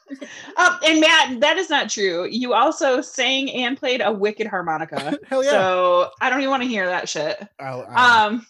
Holly. 0.10 0.30
Um, 0.58 0.80
and 0.86 1.00
Matt, 1.02 1.40
that 1.42 1.58
is 1.58 1.70
not 1.70 1.90
true. 1.90 2.26
You 2.30 2.54
also 2.54 3.02
sang 3.02 3.50
and 3.52 3.78
played 3.78 4.02
a 4.02 4.12
wicked 4.12 4.48
harmonica. 4.48 5.18
Hell 5.28 5.44
yeah. 5.44 5.50
So 5.52 6.10
I 6.22 6.30
don't 6.30 6.40
even 6.40 6.50
want 6.52 6.64
to 6.64 6.70
hear 6.70 6.86
that 6.88 7.08
shit. 7.10 7.38
I'll, 7.60 7.86
I'll- 7.90 8.28
Um, 8.28 8.46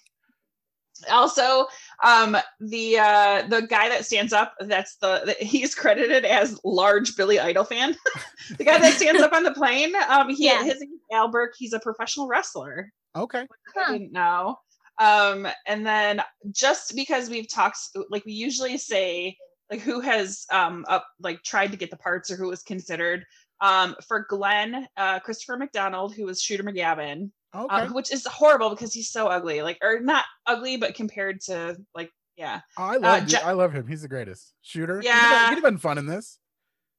also, 1.09 1.65
um, 2.03 2.35
the 2.59 2.97
uh, 2.99 3.47
the 3.47 3.61
guy 3.69 3.87
that 3.87 4.05
stands 4.05 4.33
up, 4.33 4.53
that's 4.59 4.97
the, 4.97 5.21
the 5.39 5.45
he's 5.45 5.73
credited 5.73 6.25
as 6.25 6.59
large 6.65 7.15
Billy 7.15 7.39
Idol 7.39 7.63
fan. 7.63 7.95
the 8.57 8.65
guy 8.65 8.77
that 8.79 8.93
stands 8.95 9.21
up 9.21 9.31
on 9.31 9.43
the 9.43 9.53
plane, 9.53 9.93
um, 10.09 10.29
he 10.29 10.45
Yeah. 10.47 10.61
his 10.63 10.81
name 10.81 10.99
Al 11.13 11.29
Burke. 11.29 11.53
He's 11.57 11.71
a 11.73 11.79
professional 11.79 12.27
wrestler. 12.27 12.91
okay. 13.15 13.47
I 13.77 13.93
didn't 13.93 14.11
know. 14.11 14.57
Um, 14.99 15.47
and 15.65 15.85
then 15.87 16.21
just 16.51 16.93
because 16.93 17.29
we've 17.29 17.49
talked, 17.49 17.77
like 18.09 18.25
we 18.25 18.33
usually 18.33 18.77
say, 18.77 19.37
like 19.69 19.81
who 19.81 19.99
has 20.01 20.45
um 20.51 20.85
up 20.87 21.07
like 21.19 21.43
tried 21.43 21.71
to 21.71 21.77
get 21.77 21.91
the 21.91 21.97
parts 21.97 22.31
or 22.31 22.35
who 22.37 22.47
was 22.47 22.63
considered. 22.63 23.25
Um, 23.61 23.95
for 24.07 24.25
Glenn, 24.29 24.87
uh, 24.95 25.19
Christopher 25.19 25.57
McDonald, 25.57 26.15
who 26.15 26.23
was 26.23 26.41
Shooter 26.41 26.63
McGavin, 26.63 27.29
Okay. 27.53 27.75
um, 27.75 27.93
which 27.93 28.09
is 28.09 28.25
horrible 28.25 28.69
because 28.69 28.93
he's 28.93 29.11
so 29.11 29.27
ugly, 29.27 29.61
like 29.61 29.77
or 29.81 29.99
not 29.99 30.23
ugly, 30.45 30.77
but 30.77 30.95
compared 30.95 31.41
to 31.41 31.75
like 31.93 32.09
yeah, 32.37 32.61
I 32.77 32.95
love 32.95 33.27
Ja- 33.27 33.39
I 33.43 33.51
love 33.51 33.73
him. 33.73 33.85
He's 33.85 34.01
the 34.01 34.07
greatest. 34.07 34.53
Shooter. 34.61 35.01
Yeah. 35.03 35.49
He'd 35.49 35.55
have 35.55 35.63
been 35.63 35.77
fun 35.77 35.97
in 35.97 36.05
this. 36.05 36.37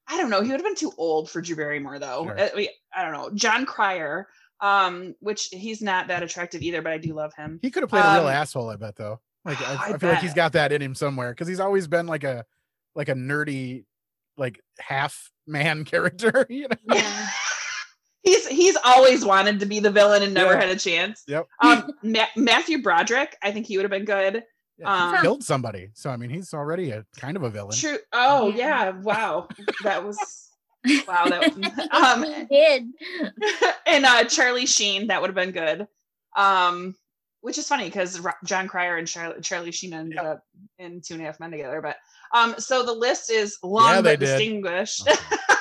I 0.06 0.18
don't 0.18 0.28
know. 0.28 0.42
He 0.42 0.50
would 0.50 0.60
have 0.60 0.64
been 0.66 0.74
too 0.74 0.92
old 0.98 1.30
for 1.30 1.40
Drew 1.40 1.56
Barrymore 1.56 1.98
though. 1.98 2.24
Sure. 2.26 2.38
Uh, 2.38 2.48
we- 2.54 2.76
I 2.94 3.02
don't 3.04 3.12
know. 3.14 3.30
Jon 3.34 3.64
Cryer, 3.64 4.28
um, 4.60 5.14
which 5.20 5.48
he's 5.50 5.80
not 5.80 6.08
that 6.08 6.22
attractive 6.22 6.60
either, 6.60 6.82
but 6.82 6.92
I 6.92 6.98
do 6.98 7.14
love 7.14 7.32
him. 7.34 7.58
He 7.62 7.70
could 7.70 7.82
have 7.84 7.88
played 7.90 8.04
a 8.04 8.12
real 8.16 8.26
Um, 8.26 8.34
asshole, 8.34 8.68
I 8.68 8.76
bet 8.76 8.96
though. 8.96 9.20
Like 9.46 9.62
I, 9.62 9.72
I 9.92 9.94
I, 9.94 9.98
feel 9.98 10.10
like 10.10 10.18
he's 10.18 10.34
got 10.34 10.52
that 10.52 10.72
in 10.72 10.82
him 10.82 10.94
somewhere 10.94 11.30
because 11.30 11.48
he's 11.48 11.60
always 11.60 11.86
been 11.86 12.06
like 12.06 12.24
a 12.24 12.44
like 12.94 13.08
a 13.08 13.14
nerdy, 13.14 13.84
like 14.36 14.60
half 14.78 15.30
man 15.46 15.84
character. 15.86 16.46
You 16.48 16.68
know? 16.68 16.94
Yeah. 16.94 17.28
He's 18.22 18.46
he's 18.46 18.76
always 18.84 19.24
wanted 19.24 19.60
to 19.60 19.66
be 19.66 19.80
the 19.80 19.90
villain 19.90 20.22
and 20.22 20.34
never 20.34 20.52
Yeah. 20.52 20.60
had 20.60 20.68
a 20.70 20.76
chance. 20.76 21.22
Yep. 21.26 21.46
Um, 21.62 21.90
Ma- 22.02 22.26
Matthew 22.36 22.82
Broderick, 22.82 23.34
I 23.42 23.50
think 23.50 23.66
he 23.66 23.76
would 23.78 23.84
have 23.84 23.90
been 23.90 24.04
good. 24.04 24.42
Yeah, 24.78 25.10
he 25.12 25.16
Um, 25.16 25.22
killed 25.22 25.42
somebody. 25.42 25.88
So 25.94 26.10
I 26.10 26.16
mean, 26.18 26.28
he's 26.30 26.52
already 26.52 26.90
a 26.90 27.06
kind 27.16 27.36
of 27.36 27.42
a 27.44 27.50
villain. 27.50 27.76
True. 27.76 27.98
Oh 28.12 28.48
Yeah. 28.48 28.84
yeah. 28.84 28.90
Wow. 29.00 29.48
That 29.84 30.04
was 30.04 30.18
wow. 31.08 31.24
That 31.26 31.88
um 31.92 32.24
He 32.24 32.44
did. 32.46 32.88
and 33.86 34.04
uh 34.04 34.24
Charlie 34.24 34.66
Sheen, 34.66 35.06
that 35.06 35.20
would 35.22 35.28
have 35.28 35.34
been 35.34 35.52
good. 35.52 35.86
Um, 36.36 36.94
which 37.42 37.56
is 37.56 37.66
funny 37.66 37.84
because 37.86 38.20
Jon 38.44 38.68
Cryer 38.68 38.96
and 38.98 39.08
Charlie, 39.08 39.40
Charlie 39.40 39.72
Sheen 39.72 39.94
ended 39.94 40.18
Yeah. 40.22 40.32
up 40.32 40.44
in 40.78 41.00
Two 41.00 41.14
and 41.14 41.22
a 41.22 41.26
Half 41.26 41.40
Men 41.40 41.50
together. 41.50 41.80
But 41.80 41.96
um, 42.34 42.54
so 42.58 42.84
the 42.84 42.92
list 42.92 43.30
is 43.30 43.58
long 43.62 43.94
Yeah, 43.96 44.00
but 44.02 44.20
distinguished. 44.20 45.08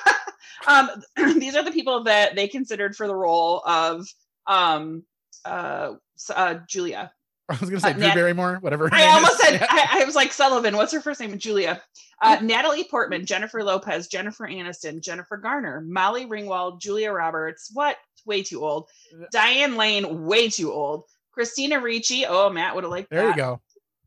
um, 0.68 0.90
these 1.40 1.56
are 1.56 1.64
the 1.64 1.72
people 1.72 2.04
that 2.04 2.36
they 2.36 2.48
considered 2.48 2.96
for 2.96 3.08
the 3.08 3.16
role 3.16 3.62
of 3.66 4.08
um 4.48 5.04
uh, 5.46 5.94
uh 6.36 6.56
Julia. 6.68 7.12
I 7.48 7.58
was 7.60 7.70
gonna 7.70 7.80
say 7.80 7.90
Uh, 7.90 7.94
Drew 7.94 8.02
Nat- 8.08 8.16
Barrymore, 8.16 8.58
whatever. 8.62 8.90
I 8.92 9.08
almost 9.08 9.34
is. 9.34 9.40
said 9.40 9.54
Yeah. 9.62 9.68
I, 9.70 10.02
I 10.02 10.06
was 10.06 10.16
like 10.16 10.32
Sullivan. 10.32 10.76
What's 10.78 10.94
her 10.94 11.02
first 11.02 11.20
name? 11.20 11.38
Julia. 11.38 11.82
Uh, 12.22 12.38
Natalie 12.42 12.84
Portman, 12.84 13.26
Jennifer 13.26 13.64
Lopez, 13.64 14.08
Jennifer 14.08 14.46
Aniston, 14.48 15.02
Jennifer 15.02 15.38
Garner, 15.38 15.82
Molly 15.88 16.26
Ringwald, 16.26 16.82
Julia 16.82 17.12
Roberts. 17.12 17.72
What? 17.74 17.96
Way 18.26 18.44
too 18.44 18.64
old. 18.64 18.90
Diane 19.32 19.78
Lane. 19.78 20.26
Way 20.26 20.50
too 20.50 20.72
old. 20.72 21.06
Christina 21.32 21.80
Ricci. 21.80 22.26
Oh, 22.28 22.50
Matt 22.50 22.76
would 22.76 22.84
have 22.84 22.92
liked 22.92 23.10
There 23.10 23.22
that. 23.24 23.36
you 23.38 23.42
go. 23.42 23.62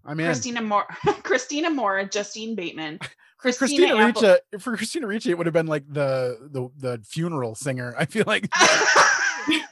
I'm 0.04 0.18
in. 0.20 0.26
Christina 0.26 0.60
Moore. 0.62 0.86
Christina 1.22 1.70
Moore. 1.70 2.04
Justine 2.04 2.54
Bateman. 2.54 2.98
Christina, 3.38 3.58
Christina 3.88 3.96
Apple- 3.96 4.22
Ricci. 4.22 4.58
For 4.60 4.76
Christina 4.76 5.06
Ricci, 5.08 5.30
it 5.30 5.36
would 5.38 5.46
have 5.46 5.52
been 5.52 5.66
like 5.66 5.84
the 5.88 6.38
the 6.52 6.68
the 6.78 7.02
funeral 7.04 7.54
singer. 7.56 7.94
I 7.98 8.04
feel 8.06 8.24
like 8.26 8.48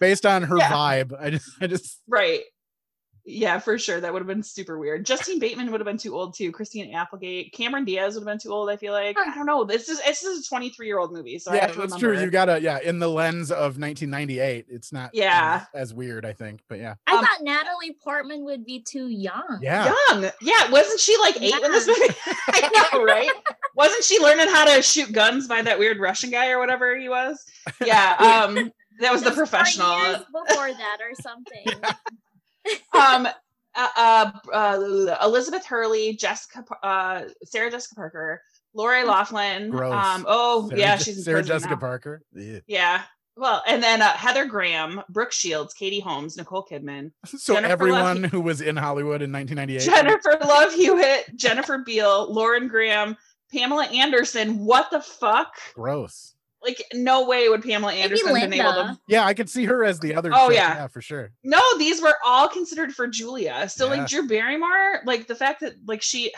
based 0.01 0.27
on 0.27 0.43
her 0.43 0.57
Yeah. 0.59 0.71
vibe. 0.73 1.13
I 1.21 1.31
just 1.31 1.51
I 1.61 1.67
just 1.69 2.01
right. 2.09 2.41
Yeah, 3.25 3.59
for 3.59 3.79
sure. 3.79 4.01
That 4.01 4.13
would 4.13 4.21
have 4.21 4.27
been 4.27 4.43
super 4.43 4.79
weird. 4.79 5.05
Justine 5.07 5.39
Bateman 5.39 5.71
would 5.71 5.81
have 5.81 5.87
been 5.87 5.99
too 5.99 6.15
old 6.15 6.35
too. 6.35 6.51
Christine 6.53 6.95
Applegate, 6.95 7.53
Cameron 7.53 7.85
Diaz 7.85 8.15
would 8.15 8.21
have 8.21 8.27
been 8.27 8.39
too 8.39 8.53
old. 8.53 8.71
I 8.71 8.77
feel 8.77 8.93
like 8.93 9.17
I 9.19 9.35
don't 9.35 9.47
know. 9.47 9.65
This 9.65 9.89
is 9.89 10.01
this 10.03 10.23
is 10.23 10.47
a 10.47 10.49
23 10.49 10.87
year 10.87 10.99
old 10.99 11.13
movie, 11.13 11.39
so 11.39 11.53
yeah, 11.53 11.67
have 11.67 11.77
that's 11.77 11.93
remember. 11.95 12.15
true. 12.17 12.21
You 12.25 12.31
gotta 12.31 12.61
yeah. 12.61 12.79
In 12.81 12.99
the 12.99 13.09
lens 13.09 13.51
of 13.51 13.79
1998, 13.79 14.67
it's 14.69 14.93
not 14.93 15.11
Yeah. 15.13 15.65
as, 15.75 15.91
as 15.91 15.95
weird. 15.95 16.25
I 16.25 16.33
think, 16.33 16.61
but 16.69 16.79
yeah, 16.79 16.95
I 17.07 17.17
Um, 17.17 17.21
thought 17.25 17.39
Natalie 17.43 17.97
Portman 18.03 18.45
would 18.45 18.65
be 18.65 18.81
too 18.81 19.09
young. 19.09 19.59
yeah. 19.61 19.93
young. 20.09 20.31
Yeah, 20.41 20.71
wasn't 20.71 21.01
she 21.01 21.17
like 21.19 21.41
eight 21.41 21.55
in 21.55 21.71
this 21.73 21.87
movie? 21.87 22.15
I 22.49 22.89
know, 22.93 23.05
right? 23.05 23.31
wasn't 23.77 24.03
she 24.05 24.19
learning 24.21 24.49
how 24.49 24.65
to 24.65 24.83
shoot 24.83 25.13
guns 25.13 25.47
by 25.47 25.63
that 25.63 25.79
weird 25.79 25.99
Russian 25.99 26.31
guy 26.31 26.51
or 26.51 26.59
whatever 26.59 26.97
he 26.99 27.09
was? 27.09 27.45
Yeah, 27.85 28.17
um, 28.49 28.73
that 29.01 29.13
was 29.13 29.23
the 29.23 29.31
professional. 29.31 29.97
years 29.99 30.19
before 30.33 30.69
that 30.73 30.99
or 31.01 31.15
something. 31.23 31.67
um, 32.93 33.27
uh, 33.75 33.89
uh, 33.97 34.31
uh, 34.53 35.17
Elizabeth 35.23 35.65
Hurley, 35.67 36.15
Jessica, 36.15 36.65
uh, 36.83 37.23
Sarah 37.45 37.71
Jessica 37.71 37.95
Parker, 37.95 38.43
Lori 38.75 39.05
Loughlin. 39.05 39.71
Gross. 39.71 39.93
Um, 39.95 40.25
oh 40.29 40.69
Sarah 40.69 40.81
yeah, 40.81 40.97
she's 40.97 41.19
in 41.19 41.23
Sarah 41.25 41.43
Jessica 41.43 41.75
now. 41.75 41.81
Parker. 41.81 42.23
Yeah. 42.35 42.59
Yeah. 42.67 43.03
Well, 43.37 43.63
and 43.67 43.83
then 43.83 44.03
uh, 44.03 44.11
Heather 44.13 44.45
Graham, 44.45 45.01
Brooke 45.09 45.33
Shields, 45.33 45.73
Katie 45.73 46.01
Holmes, 46.01 46.37
Nicole 46.37 46.67
Kidman, 46.71 47.13
So 47.27 47.55
Jennifer 47.55 47.73
everyone 47.73 48.23
Love- 48.23 48.31
who 48.33 48.41
was 48.41 48.61
in 48.61 48.77
Hollywood 48.77 49.23
in 49.23 49.33
1998. 49.33 49.83
Jennifer 49.83 50.37
Love 50.47 50.75
Hewitt, 50.75 51.37
Jennifer 51.37 51.79
Beal, 51.79 52.31
Lauren 52.33 52.69
Graham, 52.69 53.17
Pamela 53.53 53.87
Anderson. 53.87 54.59
What 54.65 54.91
the 54.91 55.01
fuck? 55.01 55.55
Gross. 55.75 56.35
Like, 56.63 56.85
no 56.93 57.27
way 57.27 57.49
would 57.49 57.63
Pamela 57.63 57.93
Anderson 57.95 58.35
been 58.35 58.53
able 58.53 58.73
to. 58.73 58.99
Yeah, 59.09 59.25
I 59.25 59.33
could 59.35 59.49
see 59.49 59.65
her 59.65 59.83
as 59.85 59.99
the 59.99 60.15
other. 60.15 60.31
Oh, 60.35 60.49
chick, 60.49 60.57
yeah. 60.57 60.75
yeah, 60.75 60.87
for 60.89 61.01
sure. 61.01 61.33
No, 61.43 61.61
these 61.79 62.03
were 62.03 62.17
all 62.25 62.49
considered 62.49 62.93
for 62.93 63.07
Julia. 63.07 63.69
So, 63.69 63.87
Yeah. 63.87 64.01
like, 64.01 64.09
Drew 64.09 64.29
Barrymore, 64.29 65.01
like 65.07 65.27
the 65.27 65.35
fact 65.35 65.61
that, 65.61 65.73
like, 65.87 66.03
she, 66.03 66.33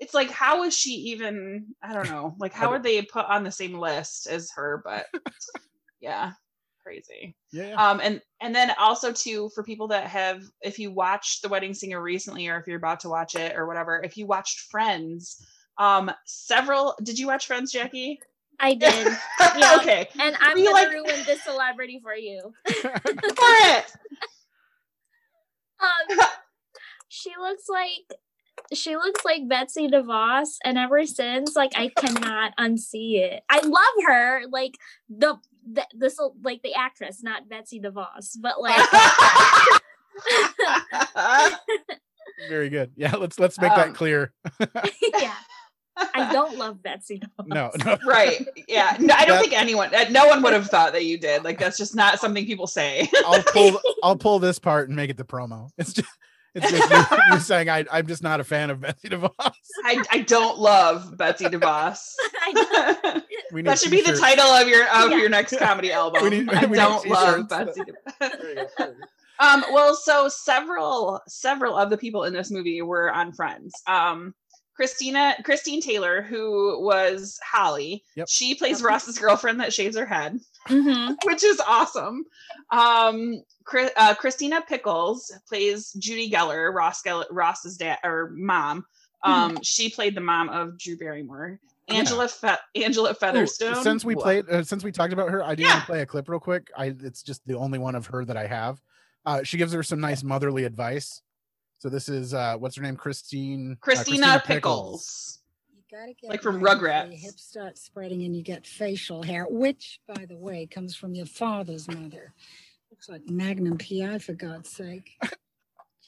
it's 0.00 0.14
like, 0.14 0.30
how 0.30 0.64
is 0.64 0.76
she 0.76 0.90
even? 0.90 1.66
I 1.82 1.92
don't 1.94 2.08
know. 2.10 2.34
Like, 2.38 2.52
how 2.52 2.72
are 2.72 2.78
they 2.80 3.02
put 3.02 3.26
on 3.26 3.44
the 3.44 3.52
same 3.52 3.78
list 3.78 4.26
as 4.26 4.50
her? 4.56 4.82
But 4.84 5.06
yeah, 6.00 6.32
crazy. 6.84 7.36
Yeah. 7.52 7.74
Um, 7.74 8.00
and 8.02 8.20
and 8.40 8.54
then 8.54 8.72
also 8.78 9.12
too 9.12 9.50
for 9.54 9.62
people 9.62 9.88
that 9.88 10.06
have, 10.08 10.42
if 10.60 10.78
you 10.78 10.90
watched 10.92 11.42
The 11.42 11.48
Wedding 11.48 11.74
Singer 11.74 12.00
recently, 12.00 12.48
or 12.48 12.58
if 12.58 12.66
you're 12.66 12.76
about 12.76 13.00
to 13.00 13.08
watch 13.08 13.34
it 13.34 13.56
or 13.56 13.66
whatever, 13.66 14.00
if 14.04 14.16
you 14.16 14.26
watched 14.26 14.70
Friends, 14.70 15.44
Um, 15.78 16.10
several. 16.26 16.96
Did 17.02 17.18
you 17.18 17.26
watch 17.28 17.46
Friends, 17.46 17.70
Jackie? 17.72 18.20
I 18.60 18.74
did. 18.74 19.06
Yeah. 19.56 19.76
okay. 19.80 20.08
And 20.20 20.36
I'm 20.40 20.54
We 20.56 20.64
gonna 20.64 20.88
ruin 20.90 21.24
this 21.26 21.42
celebrity 21.42 22.00
for 22.02 22.14
you. 22.14 22.52
For 22.68 22.90
it. 22.94 23.84
Um, 25.80 26.18
she 27.08 27.30
looks 27.40 27.64
like 27.68 28.18
she 28.74 28.96
looks 28.96 29.24
like 29.24 29.48
Betsy 29.48 29.88
DeVos, 29.88 30.56
and 30.64 30.76
ever 30.78 31.06
since, 31.06 31.54
like 31.56 31.72
I 31.76 31.88
cannot 31.96 32.52
unsee 32.58 33.20
it. 33.20 33.42
I 33.48 33.60
love 33.60 34.04
her, 34.06 34.42
like 34.50 34.74
the 35.08 35.36
the 35.72 35.86
this 35.92 36.18
like 36.42 36.62
the 36.62 36.74
actress, 36.74 37.22
not 37.22 37.48
Betsy 37.48 37.80
DeVos, 37.80 38.36
but 38.40 38.60
like 38.60 38.78
Very 42.48 42.68
good. 42.68 42.92
Yeah, 42.96 43.16
let's 43.16 43.38
let's 43.40 43.58
make 43.60 43.72
Um, 43.72 43.78
that 43.78 43.94
clear. 43.94 44.32
yeah. 45.18 45.34
I 46.14 46.32
don't 46.32 46.56
love 46.56 46.82
Betsy 46.82 47.20
DeVos. 47.38 47.46
No, 47.48 47.70
no. 47.84 47.98
right. 48.06 48.46
Yeah. 48.68 48.96
No, 49.00 49.14
I 49.14 49.24
don't 49.24 49.36
That- 49.36 49.40
think 49.42 49.52
anyone. 49.60 49.94
uh, 49.94 50.04
No 50.10 50.26
one 50.26 50.42
would 50.42 50.52
have 50.52 50.66
thought 50.68 50.92
that 50.92 51.04
you 51.04 51.18
did. 51.18 51.44
Like 51.44 51.58
that's 51.58 51.76
just 51.78 51.94
not 51.96 52.18
something 52.20 52.44
people 52.46 52.66
say. 52.66 53.08
I'll 53.26 53.42
pull 53.52 53.80
I'll 54.02 54.16
pull 54.16 54.38
this 54.38 54.58
part 54.58 54.88
and 54.88 54.96
make 54.96 55.10
it 55.10 55.16
the 55.16 55.24
promo. 55.24 55.70
It's 55.78 55.92
just 55.92 56.08
it's 56.54 56.70
just 56.70 56.90
you, 57.10 57.18
you 57.34 57.40
saying 57.40 57.68
I 57.68 57.84
I'm 57.92 58.06
just 58.06 58.22
not 58.22 58.40
a 58.40 58.44
fan 58.44 58.70
of 58.70 58.80
Betsy 58.80 59.08
DeVos. 59.10 59.30
I, 59.84 60.02
I 60.10 60.20
don't 60.20 60.58
love 60.58 61.16
Betsy 61.16 61.44
DeVos. 61.44 62.14
We 63.52 63.62
need 63.62 63.66
that 63.66 63.78
should 63.78 63.90
be 63.90 64.02
the 64.02 64.16
title 64.16 64.46
of 64.46 64.68
your 64.68 64.84
of 64.88 65.10
Yeah. 65.10 65.16
your 65.18 65.28
next 65.28 65.58
comedy 65.58 65.92
album. 65.92 66.22
We 66.22 66.30
need- 66.30 66.50
I 66.52 66.62
we 66.66 66.72
need 66.72 66.76
don't 66.76 67.06
love. 67.08 67.48
Betsy. 67.48 67.82
DeVos. 68.20 68.94
Um, 69.40 69.62
well, 69.72 69.94
so 69.94 70.28
several 70.28 71.20
several 71.28 71.76
of 71.76 71.90
the 71.90 71.96
people 71.96 72.24
in 72.24 72.32
this 72.32 72.50
movie 72.50 72.82
were 72.82 73.12
on 73.12 73.32
Friends. 73.32 73.72
Um, 73.86 74.34
Christina 74.78 75.34
Christine 75.42 75.80
Taylor, 75.82 76.22
who 76.22 76.80
was 76.80 77.36
Holly, 77.44 78.04
Yep. 78.14 78.28
she 78.28 78.54
plays 78.54 78.80
Ross's 78.80 79.18
girlfriend 79.18 79.58
that 79.58 79.72
shaves 79.74 79.96
her 79.96 80.06
head, 80.06 80.38
Mhm. 80.68 81.16
which 81.24 81.42
is 81.42 81.60
awesome. 81.66 82.24
Um, 82.70 83.42
Chri- 83.66 83.90
uh, 83.96 84.14
Christina 84.14 84.62
Pickles 84.68 85.32
plays 85.48 85.90
Judy 85.98 86.30
Geller, 86.30 86.72
Ross 86.72 87.02
Geller, 87.02 87.24
Ross's 87.32 87.76
dad 87.76 87.98
or 88.04 88.30
mom. 88.36 88.84
Um, 89.24 89.58
she 89.64 89.90
played 89.90 90.14
the 90.14 90.20
mom 90.20 90.48
of 90.48 90.78
Drew 90.78 90.96
Barrymore. 90.96 91.58
Angela 91.88 92.28
Fe- 92.28 92.54
Angela 92.76 93.10
Ooh, 93.10 93.14
Featherstone. 93.14 93.82
since 93.82 94.04
we 94.04 94.14
Wha- 94.14 94.22
played 94.22 94.48
uh, 94.48 94.62
since 94.62 94.84
we 94.84 94.92
talked 94.92 95.12
about 95.12 95.28
her, 95.30 95.42
I 95.42 95.56
do 95.56 95.64
want 95.64 95.80
to 95.80 95.86
play 95.86 96.02
a 96.02 96.06
clip 96.06 96.28
real 96.28 96.38
quick. 96.38 96.70
I 96.76 96.94
it's 97.02 97.24
just 97.24 97.44
the 97.48 97.56
only 97.58 97.80
one 97.80 97.96
of 97.96 98.06
her 98.06 98.24
that 98.26 98.36
I 98.36 98.46
have. 98.46 98.80
Uh, 99.26 99.42
she 99.42 99.56
gives 99.58 99.72
her 99.72 99.82
some 99.82 99.98
nice 99.98 100.22
motherly 100.22 100.62
advice. 100.62 101.20
So 101.78 101.88
this 101.88 102.08
is 102.08 102.34
uh, 102.34 102.56
what's 102.58 102.76
her 102.76 102.82
name? 102.82 102.96
Christine. 102.96 103.72
uh, 103.72 103.76
Christina, 103.80 104.42
Pickles. 104.44 105.38
You 105.72 105.82
gotta 105.96 106.12
get 106.20 106.30
Like 106.30 106.42
from 106.42 106.60
married 106.60 106.80
Rugrats. 106.80 107.10
Your 107.10 107.18
hips 107.18 107.44
start 107.44 107.78
spreading 107.78 108.24
and 108.24 108.34
you 108.36 108.42
get 108.42 108.66
facial 108.66 109.22
hair, 109.22 109.46
which, 109.48 110.00
by 110.12 110.24
the 110.26 110.36
way, 110.36 110.66
comes 110.66 110.96
from 110.96 111.14
your 111.14 111.26
father's 111.26 111.86
mother. 111.88 112.32
Looks 112.90 113.08
like 113.08 113.28
Magnum 113.28 113.78
PI, 113.78 114.18
for 114.18 114.34
God's 114.34 114.70
sake. 114.70 115.10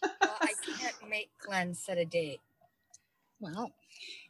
Well, 0.03 0.35
I 0.41 0.55
can't 0.79 0.95
make 1.11 1.29
Glenn 1.45 1.75
set 1.75 1.99
a 1.99 2.07
date. 2.07 2.41
Well, 3.39 3.71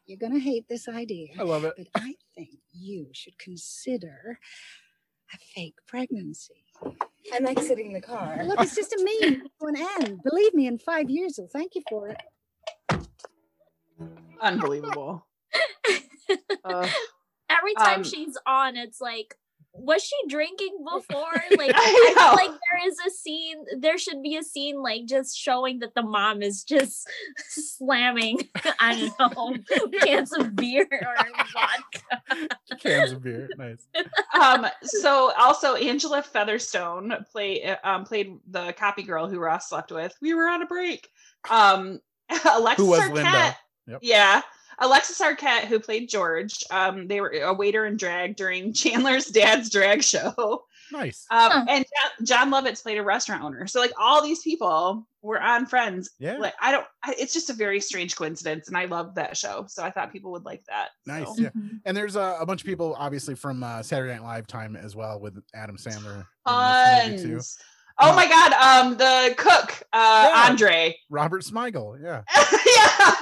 you're 0.05 0.19
gonna 0.19 0.41
hate 0.41 0.69
this 0.69 0.89
idea. 0.89 1.29
I 1.39 1.45
love 1.45 1.63
it. 1.65 1.75
But 1.77 1.87
I 1.95 2.17
think 2.35 2.59
you 2.73 3.07
should 3.13 3.39
consider 3.39 4.41
a 5.33 5.39
fake 5.55 5.77
pregnancy. 5.87 6.65
I'm 7.33 7.47
exiting 7.47 7.93
the 7.93 8.01
car. 8.01 8.41
Look, 8.45 8.61
it's 8.61 8.75
just 8.75 8.93
a 8.93 9.03
mean 9.03 9.43
to 9.61 9.67
an 9.67 9.77
end. 9.77 10.23
Believe 10.23 10.55
me, 10.55 10.67
in 10.67 10.79
five 10.79 11.09
years, 11.11 11.37
they'll 11.37 11.47
thank 11.49 11.75
you 11.75 11.83
for 11.89 12.09
it. 12.09 12.19
Unbelievable. 14.41 15.27
Uh, 16.65 16.89
Every 17.49 17.75
time 17.75 17.99
Um, 17.99 18.05
she's 18.05 18.39
on, 18.47 18.77
it's 18.77 19.01
like, 19.01 19.37
was 19.73 20.03
she 20.03 20.17
drinking 20.29 20.77
before? 20.85 21.43
Like, 21.57 21.73
I 21.75 22.15
I 22.17 22.37
feel 22.37 22.49
like 22.49 22.59
there 22.71 22.89
is 22.89 22.97
a 23.07 23.11
scene. 23.11 23.65
There 23.79 23.99
should 23.99 24.23
be 24.23 24.37
a 24.37 24.43
scene 24.43 24.83
like 24.83 25.07
just 25.07 25.37
showing 25.37 25.79
that 25.81 25.95
the 25.95 26.03
mom 26.03 26.43
is 26.43 26.65
just 26.65 27.09
slamming. 27.49 28.49
I 28.81 29.13
don't 29.19 29.37
know 29.37 29.89
cans 30.05 30.33
of 30.33 30.55
beer 30.57 30.87
or 30.91 31.17
vodka. 31.53 32.57
Cans 32.81 33.13
of 33.13 33.23
beer. 33.23 33.49
Nice. 33.57 33.87
um, 34.41 34.67
so 34.83 35.33
also 35.39 35.75
Angela 35.75 36.23
Featherstone 36.23 37.25
play 37.31 37.77
um, 37.85 38.05
played 38.05 38.37
the 38.49 38.73
copy 38.73 39.03
girl 39.03 39.29
who 39.29 39.39
Ross 39.39 39.69
slept 39.69 39.93
with. 39.93 40.15
We 40.21 40.35
were 40.35 40.49
on 40.49 40.63
a 40.63 40.67
break. 40.67 41.09
Um, 41.49 42.01
Alexis 42.45 42.85
Who 42.85 42.91
was 42.91 43.01
Arquette. 43.01 43.13
Linda? 43.15 43.57
Yep. 43.87 43.99
Yeah. 44.03 44.43
Alexis 44.81 45.21
Arquette, 45.21 45.65
who 45.65 45.79
played 45.79 46.09
George, 46.09 46.65
um, 46.71 47.07
they 47.07 47.21
were 47.21 47.31
a 47.31 47.53
waiter 47.55 47.85
in 47.87 47.97
drag 47.97 48.37
during 48.37 48.73
Chandler's 48.75 49.27
dad's 49.27 49.71
drag 49.71 50.03
show. 50.03 50.65
Nice. 50.93 51.25
Um, 51.31 51.51
Huh. 51.53 51.65
and 51.69 51.85
Jon, 51.85 52.27
Jon 52.27 52.51
Lovitz 52.51 52.83
played 52.83 52.99
a 52.99 53.03
restaurant 53.03 53.45
owner. 53.45 53.67
So 53.69 53.79
like 53.81 53.93
all 53.99 54.23
these 54.23 54.43
people 54.43 55.07
were 55.23 55.41
on 55.41 55.67
Friends. 55.67 56.11
Yeah. 56.19 56.39
Like 56.39 56.55
I 56.61 56.73
don't. 56.73 56.87
I, 57.05 57.15
it's 57.19 57.33
just 57.33 57.49
a 57.51 57.53
very 57.53 57.79
strange 57.81 58.17
coincidence, 58.17 58.67
and 58.69 58.77
I 58.77 58.87
love 58.87 59.15
that 59.15 59.37
show. 59.37 59.67
So 59.69 59.85
I 59.85 59.91
thought 59.91 60.11
people 60.13 60.33
would 60.33 60.45
like 60.45 60.65
that. 60.69 60.89
Nice. 61.07 61.27
so. 61.37 61.43
Yeah. 61.43 61.51
And 61.85 61.97
there's 61.97 62.17
uh, 62.17 62.39
a 62.41 62.47
bunch 62.47 62.63
of 62.63 62.67
people 62.67 62.97
obviously 62.99 63.35
from 63.37 63.63
uh, 63.63 63.83
Saturday 63.83 64.13
Night 64.15 64.23
Live 64.23 64.47
time 64.49 64.75
as 64.77 64.97
well 64.97 65.21
with 65.21 65.39
Adam 65.55 65.77
Sandler. 65.77 66.25
in 66.47 67.13
this 67.13 67.23
movie, 67.23 67.23
too. 67.23 67.35
Tons. 67.35 67.59
Oh 68.03 68.15
my 68.15 68.27
god, 68.29 68.53
um 68.55 68.97
the 68.97 69.35
cook, 69.37 69.83
uh 69.93 70.31
Yeah. 70.33 70.51
Andre. 70.51 70.97
Robert 71.11 71.43
Smigel. 71.43 72.03
Yeah. 72.03 72.23
yeah. 72.77 73.15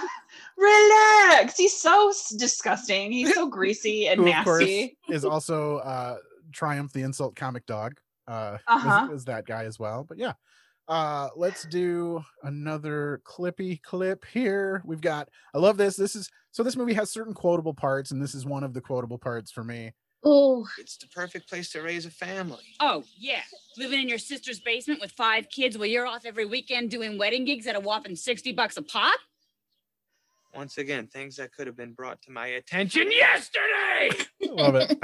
Relax. 0.57 1.57
He's 1.57 1.76
so 1.76 2.12
disgusting. 2.37 3.12
He's 3.12 3.35
so 3.35 3.47
greasy 3.51 4.09
and 4.09 4.20
Who 4.20 4.29
of 4.33 4.45
course 4.45 4.61
nasty. 4.61 4.97
is 5.09 5.24
also 5.24 5.76
uh, 5.79 6.16
Triumph 6.53 6.93
the 6.93 7.03
Insult 7.03 7.37
Comic 7.37 7.64
Dog. 7.66 7.95
Uh, 8.26 8.59
Uh-huh. 8.66 9.07
is, 9.12 9.20
is 9.20 9.24
that 9.26 9.47
guy 9.47 9.64
as 9.64 9.79
well? 9.79 10.05
But 10.09 10.18
yeah. 10.18 10.33
Uh, 10.89 11.29
let's 11.37 11.64
do 11.66 12.24
another 12.45 13.20
clippy 13.26 13.81
clip 13.83 14.24
here. 14.24 14.81
We've 14.87 15.03
got. 15.03 15.29
I 15.55 15.59
love 15.59 15.76
this. 15.76 15.97
This 15.97 16.16
is 16.16 16.31
so. 16.51 16.62
This 16.62 16.76
movie 16.76 16.95
has 16.95 17.11
certain 17.11 17.35
quotable 17.35 17.74
parts, 17.74 18.11
and 18.11 18.22
this 18.22 18.35
is 18.35 18.47
one 18.47 18.64
of 18.64 18.72
the 18.72 18.81
quotable 18.81 19.18
parts 19.18 19.51
for 19.51 19.62
me. 19.62 19.93
Oh, 20.25 20.66
It's 20.79 20.97
the 20.97 21.07
perfect 21.09 21.49
place 21.49 21.71
to 21.71 21.81
raise 21.81 22.05
a 22.05 22.11
family. 22.11 22.64
Oh, 22.81 23.05
yeah. 23.16 23.43
Living 23.77 24.01
in 24.01 24.09
your 24.09 24.19
sister's 24.19 24.59
basement 24.59 25.01
with 25.01 25.12
five 25.12 25.49
kids 25.49 25.79
while 25.79 25.87
you're 25.87 26.07
off 26.07 26.25
every 26.25 26.45
weekend 26.45 26.91
doing 26.91 27.19
wedding 27.19 27.45
gigs 27.45 27.66
at 27.66 27.77
a 27.77 27.81
whopping 27.81 28.16
60 28.16 28.53
bucks 28.53 28.77
a 28.77 28.83
pop? 28.83 29.19
Once 30.55 30.79
again, 30.79 31.07
things 31.07 31.37
that 31.37 31.53
could 31.53 31.66
have 31.66 31.77
been 31.77 31.93
brought 31.93 32.21
to 32.23 32.33
my 32.33 32.47
attention 32.49 33.12
yesterday. 33.12 34.11
Love 34.43 34.75
it. 34.75 34.99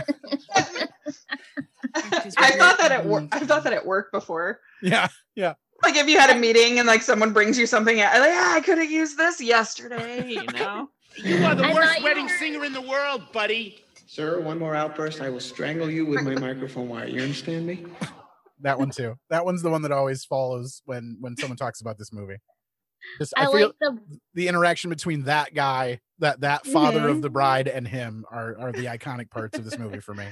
I 2.37 2.51
thought 2.53 2.79
that 2.79 2.91
at 2.91 3.01
mm-hmm. 3.03 3.09
work. 3.09 3.25
I 3.31 3.41
thought 3.41 3.63
that 3.65 3.73
at 3.73 3.87
work 3.87 4.11
before. 4.11 4.61
Yeah. 4.83 5.09
Yeah. 5.37 5.55
Like 5.83 5.97
if 5.97 6.09
you 6.09 6.19
had 6.19 6.35
a 6.35 6.39
meeting 6.39 6.79
and 6.79 6.89
like 6.89 7.03
someone 7.03 7.33
brings 7.33 7.59
you 7.59 7.67
something, 7.67 7.99
like 7.99 8.07
yeah, 8.07 8.53
I 8.55 8.61
could 8.61 8.79
have 8.79 8.91
used 8.91 9.19
this 9.19 9.41
yesterday. 9.41 10.29
You 10.29 10.45
know. 10.55 10.89
You 11.17 11.45
are 11.45 11.55
the 11.55 11.65
I 11.65 11.75
worst 11.75 11.89
thought 11.89 11.99
you 11.99 12.05
wedding 12.05 12.25
were- 12.25 12.39
singer 12.39 12.65
in 12.65 12.73
the 12.73 12.81
world, 12.81 13.23
buddy. 13.33 13.84
Sir, 14.15 14.39
one 14.39 14.61
more 14.61 14.77
outburst, 14.77 15.21
I 15.21 15.29
will 15.29 15.41
strangle 15.41 15.91
you 15.91 16.07
with 16.07 16.23
my 16.23 16.37
microphone 16.37 16.89
wire. 16.89 17.09
You 17.09 17.21
understand 17.23 17.67
me? 17.67 17.85
That 18.61 18.79
one 18.79 18.91
too. 18.91 19.17
That 19.29 19.45
one's 19.45 19.61
the 19.61 19.71
one 19.71 19.83
that 19.83 19.91
always 19.91 20.25
follows 20.25 20.83
when 20.85 21.17
when 21.21 21.37
someone 21.37 21.57
talks 21.57 21.81
about 21.81 21.99
this 21.99 22.13
movie. 22.13 22.37
Just, 23.19 23.35
I 23.37 23.47
I, 23.47 23.47
feel 23.47 23.67
like 23.67 23.73
the 23.81 23.99
the 24.35 24.47
interaction 24.47 24.89
between 24.89 25.25
that 25.25 25.53
guy, 25.53 25.99
that 26.21 26.43
that 26.43 26.65
father 26.65 27.01
Mhm. 27.01 27.11
of 27.11 27.23
the 27.23 27.29
bride, 27.29 27.67
and 27.67 27.89
him 27.89 28.25
are 28.31 28.57
are 28.57 28.71
the 28.71 28.85
iconic 28.85 29.31
parts 29.31 29.59
of 29.59 29.65
this 29.65 29.77
movie 29.81 29.99
for 29.99 30.15
me. 30.15 30.27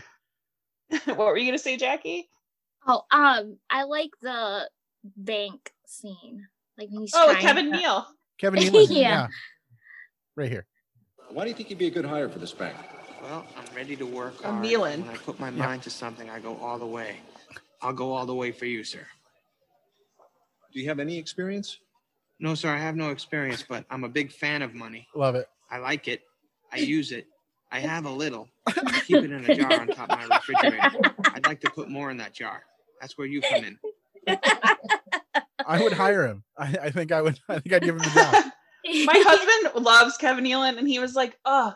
what 1.07 1.18
were 1.18 1.37
you 1.37 1.47
gonna 1.47 1.59
say, 1.59 1.76
Jackie? 1.76 2.28
oh 2.87 3.03
um 3.11 3.59
I 3.68 3.83
like 3.83 4.11
the 4.22 4.70
bank 5.16 5.72
scene. 5.89 6.47
Like 6.78 6.89
when 6.93 7.01
he's 7.01 7.12
Oh, 7.16 7.35
Kevin 7.41 7.72
to- 7.72 7.76
Neal. 7.78 8.07
Kevin 8.39 8.61
Nealon, 8.62 8.87
Yeah. 8.91 8.97
yeah. 9.01 9.26
right 10.37 10.51
here. 10.53 10.66
Why 11.30 11.43
do 11.43 11.51
you 11.51 11.57
think 11.57 11.68
he'd 11.68 11.78
be 11.78 11.89
a 11.89 11.91
good 11.91 12.05
hire 12.05 12.28
for 12.28 12.39
this 12.39 12.53
bank? 12.53 12.76
Well, 13.23 13.47
I'm 13.57 13.77
ready 13.77 13.95
to 13.97 14.05
work 14.05 14.35
I'm 14.45 14.55
hard. 14.55 14.62
kneeling. 14.66 15.01
When 15.03 15.11
I 15.14 15.16
put 15.16 15.39
my 15.39 15.51
mind 15.51 15.83
to 15.85 15.91
something, 15.91 16.29
I 16.29 16.41
go 16.41 16.57
all 16.57 16.79
the 16.79 16.87
way. 16.87 17.18
I'll 17.81 17.93
go 17.93 18.12
all 18.12 18.27
the 18.27 18.35
way 18.35 18.51
for 18.51 18.66
you, 18.66 18.83
sir. 18.83 19.07
Do 20.73 20.81
you 20.81 20.89
have 20.89 20.99
any 20.99 21.18
experience? 21.18 21.79
No, 22.41 22.55
sir, 22.57 22.68
I 22.70 22.79
have 22.79 22.97
no 22.97 23.11
experience, 23.11 23.64
but 23.68 23.85
I'm 23.91 24.03
a 24.03 24.09
big 24.09 24.33
fan 24.33 24.62
of 24.62 24.75
money. 24.75 25.07
Love 25.14 25.37
it. 25.37 25.47
I 25.70 25.79
like 25.79 26.09
it. 26.09 26.23
I 26.73 26.79
use 26.79 27.12
it. 27.12 27.27
I 27.70 27.79
have 27.79 28.07
a 28.07 28.11
little. 28.11 28.49
I 28.66 29.01
keep 29.07 29.23
it 29.23 29.31
in 29.31 29.45
a 29.45 29.55
jar 29.55 29.73
on 29.73 29.89
top 29.89 30.11
of 30.11 30.18
my 30.18 30.25
refrigerator. 30.25 30.91
I'd 31.33 31.47
like 31.47 31.61
to 31.61 31.70
put 31.70 31.89
more 31.89 32.11
in 32.11 32.16
that 32.16 32.35
jar. 32.35 32.62
That's 33.01 33.16
where 33.16 33.27
you 33.27 33.41
come 33.41 33.64
in. 33.64 33.79
I 35.64 35.81
would 35.81 35.93
hire 35.93 36.27
him. 36.27 36.43
I, 36.59 36.77
I 36.83 36.91
think 36.91 37.12
I 37.12 37.23
would. 37.23 37.39
I 37.49 37.61
think 37.61 37.73
I'd 37.73 37.83
give 37.83 37.95
him 37.95 38.03
the 38.03 38.11
job. 38.11 38.45
My 39.07 39.23
husband 39.25 39.85
loves 39.85 40.16
Kevin 40.16 40.45
Nealon, 40.45 40.77
and 40.77 40.89
he 40.89 40.99
was 40.99 41.14
like, 41.14 41.39
"Oh, 41.45 41.73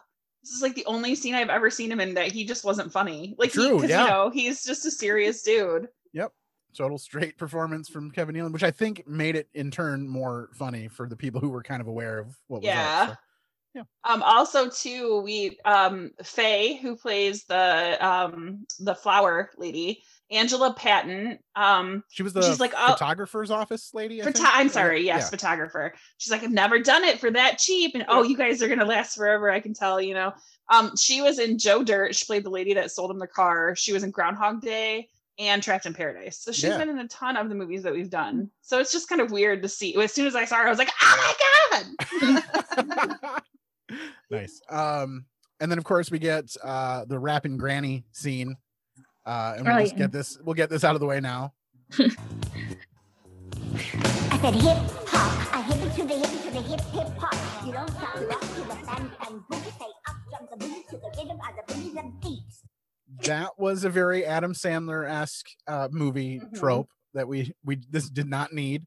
this 0.47 0.55
is 0.57 0.63
like 0.63 0.75
the 0.75 0.87
only 0.87 1.15
scene 1.15 1.35
I've 1.35 1.49
ever 1.51 1.71
seen 1.71 1.91
him 1.91 2.01
in 2.01 2.15
that 2.15 2.33
he 2.33 2.45
just 2.45 2.65
wasn't 2.65 2.93
funny." 2.93 3.35
Like, 3.39 3.53
he- 3.53 3.61
yeah. 3.89 4.05
you 4.05 4.09
know, 4.11 4.31
he's 4.31 4.65
just 4.65 4.87
a 4.87 4.91
serious 4.91 5.43
dude. 5.43 5.89
Yep. 6.13 6.33
Total 6.77 6.99
straight 6.99 7.37
performance 7.39 7.89
from 7.89 8.11
Kevin 8.11 8.35
Nealon, 8.35 8.53
which 8.53 8.63
I 8.63 8.71
think 8.71 9.07
made 9.09 9.35
it 9.37 9.49
in 9.55 9.71
turn 9.71 10.07
more 10.09 10.51
funny 10.55 10.89
for 10.89 11.09
the 11.09 11.17
people 11.17 11.41
who 11.41 11.49
were 11.49 11.63
kind 11.63 11.81
of 11.81 11.89
aware 11.89 12.19
of 12.19 12.37
what 12.49 12.61
was 12.63 12.67
Yeah. 12.67 13.09
up. 13.11 13.19
So, 13.75 13.83
Um, 14.05 14.23
also 14.23 14.71
too, 14.71 15.21
we 15.21 15.59
um 15.65 16.13
Faye, 16.23 16.77
who 16.77 16.97
plays 16.97 17.45
the 17.45 17.99
um 18.07 18.67
the 18.79 18.95
flower 18.95 19.51
lady, 19.59 20.03
Angela 20.31 20.75
Paton. 20.75 21.39
Um 21.55 22.03
She 22.11 22.23
was 22.23 22.33
the 22.33 22.43
she's 22.43 22.61
like 22.61 22.75
oh, 22.77 22.93
photographer's 22.93 23.51
office 23.51 23.91
lady. 23.95 24.21
Think? 24.21 24.37
I'm 24.41 24.69
sorry, 24.69 25.05
yes, 25.05 25.23
yeah. 25.25 25.29
photographer. 25.31 25.95
She's 26.19 26.31
like, 26.33 26.43
I've 26.43 26.51
never 26.51 26.79
done 26.81 27.05
it 27.05 27.21
for 27.21 27.31
that 27.31 27.59
cheap. 27.59 27.95
And 27.95 28.05
oh, 28.09 28.23
you 28.23 28.37
guys 28.37 28.63
are 28.63 28.69
gonna 28.69 28.85
last 28.85 29.17
forever, 29.17 29.51
I 29.51 29.61
can 29.61 29.75
tell, 29.75 30.01
you 30.01 30.15
know. 30.15 30.33
Um, 30.73 30.97
she 30.97 31.23
was 31.23 31.39
in 31.39 31.59
Joe 31.59 31.85
Dirt, 31.85 32.15
she 32.17 32.25
played 32.27 32.45
the 32.45 32.51
lady 32.51 32.75
that 32.75 32.91
sold 32.91 33.11
him 33.11 33.19
the 33.19 33.27
car. 33.29 33.77
She 33.77 33.93
was 33.93 34.03
in 34.03 34.11
Groundhog 34.11 34.61
Day 34.63 35.09
and 35.39 35.63
Trapped 35.63 35.87
in 35.87 35.95
Paradise. 35.95 36.39
So 36.41 36.51
she's 36.51 36.65
Yeah. 36.65 36.79
been 36.79 36.89
in 36.89 36.99
a 36.99 37.07
ton 37.09 37.37
of 37.37 37.49
the 37.49 37.55
movies 37.55 37.83
that 37.85 37.93
we've 37.93 38.11
done. 38.11 38.51
So 38.63 38.81
it's 38.81 38.91
just 38.91 39.09
kind 39.09 39.21
of 39.21 39.31
weird 39.31 39.63
to 39.63 39.69
see. 39.69 39.95
As 40.03 40.13
soon 40.13 40.27
as 40.27 40.35
I 40.35 40.45
saw 40.45 40.57
her, 40.57 40.67
I 40.67 40.71
was 40.71 40.79
like, 40.79 40.91
oh 41.03 41.35
my 42.11 42.33
god. 42.33 43.33
nice. 44.31 44.61
Um, 44.71 45.27
and 45.61 45.71
then 45.71 45.79
of 45.79 45.85
course 45.85 46.11
we 46.11 46.19
get 46.19 46.55
uh 46.63 47.05
the 47.05 47.19
rapping 47.19 47.57
granny 47.57 48.05
scene. 48.13 48.57
Uh, 49.27 49.55
and 49.57 49.67
we'll 49.67 49.77
Oh, 49.77 49.81
just 49.81 49.93
yeah. 49.95 49.99
get 49.99 50.13
this. 50.13 50.39
We'll 50.45 50.55
get 50.55 50.71
this 50.71 50.85
out 50.85 50.95
of 50.95 51.01
the 51.01 51.07
way 51.07 51.21
now. 51.21 51.53
I 51.99 52.09
said 54.41 54.55
hip 54.55 54.77
hop. 55.09 55.55
I 55.55 55.63
hip 55.63 55.87
it 55.87 55.95
to 55.97 56.05
the 56.05 56.15
hip 56.15 56.31
to 56.45 56.51
the 56.51 56.63
hip 56.63 56.81
hip 56.93 57.09
hop. 57.19 57.67
You 57.67 57.73
don't 57.73 57.91
sound 57.91 58.29
rock 58.29 58.41
to 58.41 58.61
the 58.61 58.75
band 58.87 59.11
and 59.29 59.41
boogie. 59.51 59.79
Say 59.79 59.87
up 60.09 60.17
jump 60.31 60.51
the 60.51 60.57
boogie 60.57 60.87
to 60.91 60.97
the 60.97 61.11
rhythm 61.17 61.39
of 61.41 61.67
the 61.67 61.73
boogie 61.75 61.95
them 61.95 62.13
beats. 62.23 62.63
That 63.25 63.59
was 63.59 63.85
a 63.85 63.91
very 63.91 64.25
Adam 64.25 64.53
Sandler 64.53 65.09
esque 65.09 65.47
uh, 65.67 65.89
movie 65.91 66.41
Mhm. 66.41 66.55
trope 66.59 66.89
that 67.15 67.27
we 67.29 67.53
we 67.65 67.77
this 67.91 68.09
did 68.09 68.29
not 68.29 68.53
need. 68.53 68.87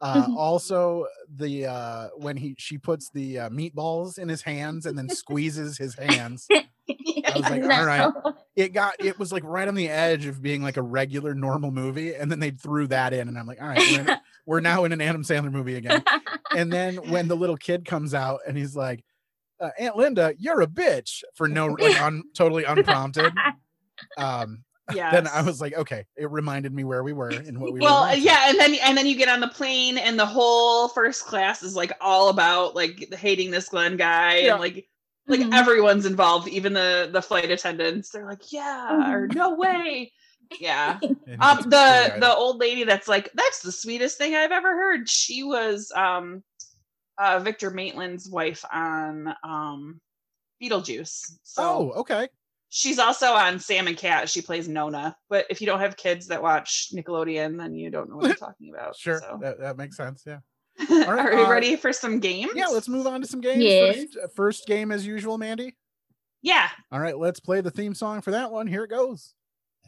Uh, 0.00 0.22
Mm-hmm. 0.24 0.36
also, 0.36 1.06
the 1.34 1.66
uh, 1.66 2.08
when 2.16 2.36
he 2.36 2.54
she 2.58 2.78
puts 2.78 3.10
the 3.10 3.38
uh, 3.40 3.48
meatballs 3.50 4.18
in 4.18 4.28
his 4.28 4.42
hands 4.42 4.86
and 4.86 4.96
then 4.98 5.08
squeezes 5.08 5.78
his 5.78 5.94
hands. 5.94 6.46
I 7.26 7.32
was 7.34 7.42
like, 7.42 7.62
all 7.64 7.84
right. 7.86 8.12
It 8.54 8.72
got 8.72 8.94
it 8.98 9.18
was 9.18 9.32
like 9.32 9.42
right 9.44 9.66
on 9.68 9.74
the 9.74 9.88
edge 9.88 10.26
of 10.26 10.40
being 10.40 10.62
like 10.62 10.76
a 10.76 10.82
regular 10.82 11.34
normal 11.34 11.70
movie, 11.70 12.14
and 12.14 12.30
then 12.30 12.38
they 12.40 12.50
threw 12.50 12.86
that 12.88 13.12
in, 13.12 13.28
and 13.28 13.38
I'm 13.38 13.46
like, 13.46 13.60
all 13.60 13.68
right, 13.68 13.78
we're, 13.78 14.00
in- 14.00 14.18
we're 14.46 14.60
now 14.60 14.84
in 14.84 14.92
an 14.92 15.00
Adam 15.00 15.22
Sandler 15.24 15.50
movie 15.52 15.74
again. 15.76 16.02
And 16.54 16.72
then 16.72 16.96
when 17.10 17.26
the 17.28 17.34
little 17.36 17.56
kid 17.56 17.84
comes 17.84 18.14
out 18.14 18.40
and 18.46 18.56
he's 18.56 18.76
like, 18.76 19.04
uh, 19.60 19.70
Aunt 19.78 19.96
Linda, 19.96 20.34
you're 20.38 20.60
a 20.60 20.66
bitch 20.66 21.22
for 21.34 21.48
no 21.48 21.66
like 21.66 22.00
un, 22.02 22.22
totally 22.34 22.64
unprompted. 22.64 23.32
Um, 24.16 24.62
then 24.94 25.26
I 25.26 25.42
was 25.42 25.60
like, 25.60 25.74
okay, 25.76 26.04
it 26.16 26.30
reminded 26.30 26.72
me 26.72 26.84
where 26.84 27.02
we 27.02 27.12
were 27.12 27.30
and 27.30 27.58
what 27.58 27.72
we 27.72 27.80
were. 27.80 27.84
well 27.84 28.02
watching. 28.02 28.22
yeah 28.22 28.48
and 28.50 28.58
then 28.60 28.74
and 28.84 28.96
then 28.96 29.04
you 29.06 29.16
get 29.16 29.28
on 29.28 29.40
the 29.40 29.48
plane 29.48 29.98
and 29.98 30.16
the 30.16 30.24
whole 30.26 30.88
first 30.88 31.24
class 31.26 31.64
is 31.64 31.74
like 31.74 31.92
all 32.00 32.28
about 32.28 32.76
like 32.76 33.12
hating 33.14 33.50
this 33.50 33.68
glenn 33.68 33.96
guy 33.96 34.36
Yeah. 34.38 34.52
and 34.52 34.60
like 34.60 34.86
like 35.28 35.40
Mhm. 35.40 35.52
everyone's 35.54 36.06
involved 36.06 36.48
even 36.48 36.72
the 36.72 37.08
the 37.12 37.22
flight 37.22 37.50
attendants 37.50 38.10
they're 38.10 38.26
like 38.26 38.52
yeah 38.52 39.12
or 39.12 39.26
no 39.26 39.54
way 39.54 40.12
yeah 40.60 40.98
um 41.40 41.58
the 41.62 42.14
the 42.20 42.34
old 42.34 42.58
lady 42.60 42.84
that's 42.84 43.08
like 43.08 43.30
that's 43.34 43.60
the 43.62 43.72
sweetest 43.72 44.16
thing 44.18 44.34
i've 44.34 44.52
ever 44.52 44.68
heard 44.76 45.08
she 45.08 45.42
was 45.42 45.90
um 45.96 46.42
uh 47.18 47.38
victor 47.40 47.70
maitland's 47.70 48.28
wife 48.30 48.64
on 48.72 49.34
um 49.42 50.00
beetlejuice 50.62 51.32
so 51.42 51.62
oh, 51.94 52.00
okay. 52.00 52.28
She's 52.68 52.98
also 52.98 53.28
on 53.32 53.60
Sam 53.60 53.86
and 53.86 53.96
Cat. 53.96 54.28
She 54.28 54.42
plays 54.42 54.68
Nona. 54.68 55.16
But 55.30 55.46
if 55.48 55.60
you 55.60 55.66
don't 55.68 55.78
have 55.78 55.96
kids 55.96 56.26
that 56.26 56.42
watch 56.42 56.88
Nickelodeon, 56.92 57.56
then 57.56 57.74
you 57.74 57.90
don't 57.90 58.10
know 58.10 58.16
what 58.16 58.30
I'm 58.30 58.36
talking 58.48 58.70
about. 58.74 58.96
Sure, 58.96 59.20
so. 59.20 59.38
that, 59.40 59.60
that 59.60 59.76
makes 59.78 59.96
sense. 59.96 60.24
Yeah. 60.26 60.40
Are 60.90 61.34
we 61.34 61.42
uh, 61.42 61.50
ready 61.50 61.76
for 61.76 61.92
some 61.92 62.20
games? 62.20 62.52
Yeah, 62.54 62.66
let's 62.66 62.88
move 62.88 63.06
on 63.06 63.22
to 63.22 63.26
some 63.26 63.40
games. 63.40 63.62
Yes. 63.62 63.96
First, 63.96 64.18
uh, 64.22 64.28
first 64.34 64.66
game 64.66 64.92
as 64.92 65.06
usual, 65.06 65.38
Mandy. 65.38 65.74
Yeah. 66.42 66.68
All 66.92 67.00
right, 67.00 67.18
let's 67.18 67.40
play 67.40 67.60
the 67.60 67.70
theme 67.70 67.94
song 67.94 68.20
for 68.20 68.30
that 68.32 68.50
one. 68.50 68.66
Here 68.66 68.84
it 68.84 68.90
goes. 68.90 69.34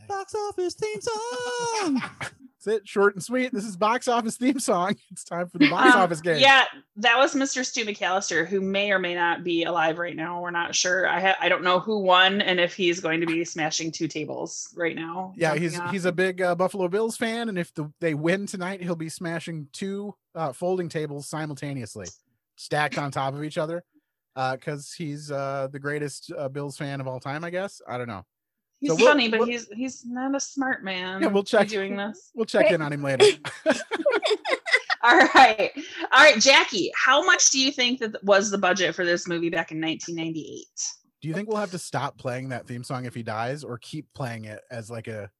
Box 0.09 0.35
office 0.35 0.75
theme 0.75 1.01
song. 1.01 2.03
It. 2.69 2.87
Short 2.87 3.15
and 3.15 3.23
sweet. 3.23 3.53
This 3.53 3.65
is 3.65 3.77
box 3.77 4.09
office 4.09 4.37
theme 4.37 4.59
song. 4.61 4.97
It's 5.11 5.25
time 5.25 5.49
for 5.49 5.59
the 5.59 5.69
box 5.71 5.95
Um, 5.95 6.03
office 6.03 6.21
game. 6.21 6.39
Yeah, 6.39 6.65
that 6.97 7.17
was 7.17 7.35
Mr. 7.35 7.65
Stu 7.65 7.85
McAllister, 7.85 8.47
who 8.47 8.61
may 8.61 8.91
or 8.93 8.99
may 8.99 9.15
not 9.15 9.43
be 9.43 9.65
alive 9.65 9.99
right 9.99 10.15
now. 10.15 10.41
We're 10.41 10.51
not 10.51 10.75
sure. 10.75 11.07
I 11.09 11.21
ha- 11.21 11.37
I 11.41 11.49
don't 11.49 11.63
know 11.65 11.81
who 11.81 11.99
won 11.99 12.41
and 12.41 12.61
if 12.61 12.75
he's 12.75 13.01
going 13.01 13.21
to 13.21 13.27
be 13.27 13.45
smashing 13.45 13.91
two 13.93 14.07
tables 14.09 14.73
right 14.77 14.95
now. 14.95 15.33
Yeah, 15.37 15.55
he's 15.57 15.79
off. 15.79 15.91
he's 15.91 16.05
a 16.05 16.13
big 16.13 16.41
uh, 16.43 16.55
Buffalo 16.55 16.89
Bills 16.89 17.17
fan, 17.17 17.49
and 17.49 17.59
if 17.59 17.73
the, 17.75 17.91
they 18.01 18.15
win 18.15 18.47
tonight, 18.47 18.83
he'll 18.83 18.97
be 18.97 19.09
smashing 19.09 19.69
two 19.73 20.15
uh, 20.35 20.53
folding 20.53 20.89
tables 20.89 21.27
simultaneously, 21.29 22.07
stacked 22.57 22.99
on 22.99 23.11
top 23.11 23.35
of 23.35 23.43
each 23.43 23.59
other, 23.59 23.83
because 24.35 24.93
he's 24.93 25.31
uh, 25.33 25.69
the 25.73 25.79
greatest 25.81 26.31
uh, 26.37 26.49
Bills 26.49 26.77
fan 26.77 27.01
of 27.01 27.09
all 27.09 27.19
time. 27.21 27.45
I 27.45 27.51
guess 27.51 27.81
I 27.89 27.99
don't 27.99 28.09
know. 28.09 28.25
He's 28.81 28.91
So 28.91 28.97
we'll- 28.97 29.07
funny, 29.07 29.29
but 29.29 29.41
we'll- 29.41 29.49
he's 29.49 29.69
he's 29.75 30.05
not 30.07 30.35
a 30.35 30.41
smart 30.41 30.85
man. 30.85 31.21
Yeah, 31.23 31.29
we'll 31.29 31.43
check 31.45 31.69
doing 31.69 31.97
this. 31.97 32.31
We'll 32.35 32.47
check 32.47 32.71
in 32.71 32.81
on 32.83 32.93
him 32.93 33.03
later. 33.03 33.25
All 35.05 35.17
right, 35.17 35.71
all 36.13 36.19
right, 36.25 36.41
Jackie. 36.41 36.91
How 36.97 37.25
much 37.25 37.51
do 37.51 37.61
you 37.61 37.71
think 37.71 38.01
that 38.01 38.17
was 38.25 38.51
the 38.51 38.59
budget 38.59 38.97
for 38.97 39.05
this 39.05 39.29
movie 39.29 39.49
back 39.49 39.71
in 39.71 39.81
1998? 39.81 40.67
Do 41.23 41.29
you 41.29 41.35
think 41.35 41.49
we'll 41.49 41.57
have 41.59 41.71
to 41.71 41.79
stop 41.79 42.19
playing 42.19 42.49
that 42.49 42.67
theme 42.67 42.83
song 42.83 43.05
if 43.05 43.15
he 43.15 43.23
dies, 43.23 43.63
or 43.63 43.79
keep 43.79 44.07
playing 44.15 44.47
it 44.47 44.61
as 44.73 44.91
like 44.91 45.07
a 45.07 45.31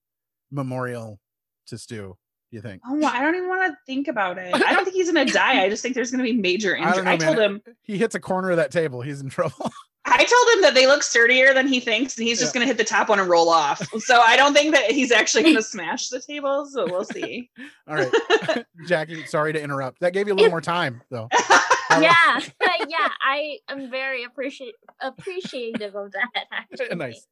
memorial 0.53 1.19
to 1.67 1.77
Stu? 1.77 2.17
Do 2.51 2.57
you 2.57 2.63
think? 2.63 2.83
Oh, 2.87 3.05
I 3.05 3.21
don't 3.21 3.35
even 3.35 3.49
want 3.49 3.73
to 3.73 3.77
think 3.85 4.07
about 4.07 4.39
it. 4.39 4.55
I 4.55 4.73
don't 4.75 4.85
think 4.85 4.95
he's 4.95 5.11
gonna 5.11 5.25
die. 5.31 5.61
I 5.65 5.69
just 5.69 5.83
think 5.83 5.97
there's 5.97 6.13
gonna 6.13 6.23
be 6.23 6.33
major 6.35 6.77
injury. 6.77 6.93
don't 6.95 7.05
know, 7.05 7.11
I, 7.11 7.17
told 7.17 7.39
him. 7.39 7.61
He 7.83 7.99
hits 7.99 8.15
a 8.15 8.21
corner 8.21 8.51
of 8.53 8.59
that 8.59 8.71
table, 8.71 9.03
he's 9.03 9.21
in 9.21 9.29
trouble. 9.29 9.73
I 10.11 10.25
told 10.25 10.57
him 10.57 10.63
that 10.63 10.75
they 10.75 10.87
look 10.87 11.03
sturdier 11.03 11.53
than 11.55 11.67
he 11.67 11.81
thinks, 11.81 12.17
and 12.17 12.27
he's 12.27 12.39
just 12.39 12.55
Yeah. 12.55 12.61
gonna 12.61 12.67
hit 12.67 12.77
the 12.79 12.85
top 12.85 13.09
one 13.09 13.19
and 13.21 13.29
roll 13.29 13.49
off. 13.49 13.81
So 14.01 14.21
I 14.21 14.37
don't 14.37 14.55
think 14.55 14.75
that 14.75 14.91
he's 14.91 15.11
actually 15.13 15.45
gonna 15.45 15.63
smash 15.63 16.09
the 16.09 16.21
tables. 16.21 16.73
So 16.75 16.87
we'll 16.87 17.05
see. 17.05 17.51
All 17.89 17.95
right, 17.97 18.65
Jackie. 18.87 19.25
Sorry 19.27 19.53
to 19.53 19.61
interrupt. 19.61 20.01
That 20.01 20.13
gave 20.13 20.27
you 20.29 20.35
a 20.35 20.37
little 20.37 20.51
more 20.51 20.61
time, 20.61 21.03
though. 21.11 21.29
yeah, 21.91 22.41
yeah. 22.89 23.09
I 23.23 23.59
am 23.69 23.91
very 23.91 24.25
appreciate 24.25 24.75
appreciative 25.01 25.95
of 25.95 26.13
that. 26.13 26.47
Actually. 26.53 26.97
nice. 26.97 27.27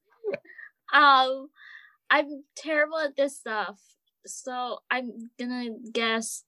Um, 0.93 1.49
I'm 2.11 2.45
terrible 2.57 2.99
at 2.99 3.17
this 3.17 3.37
stuff, 3.39 3.79
so 4.27 4.79
I'm 4.91 5.31
gonna 5.39 5.71
guess 5.93 6.43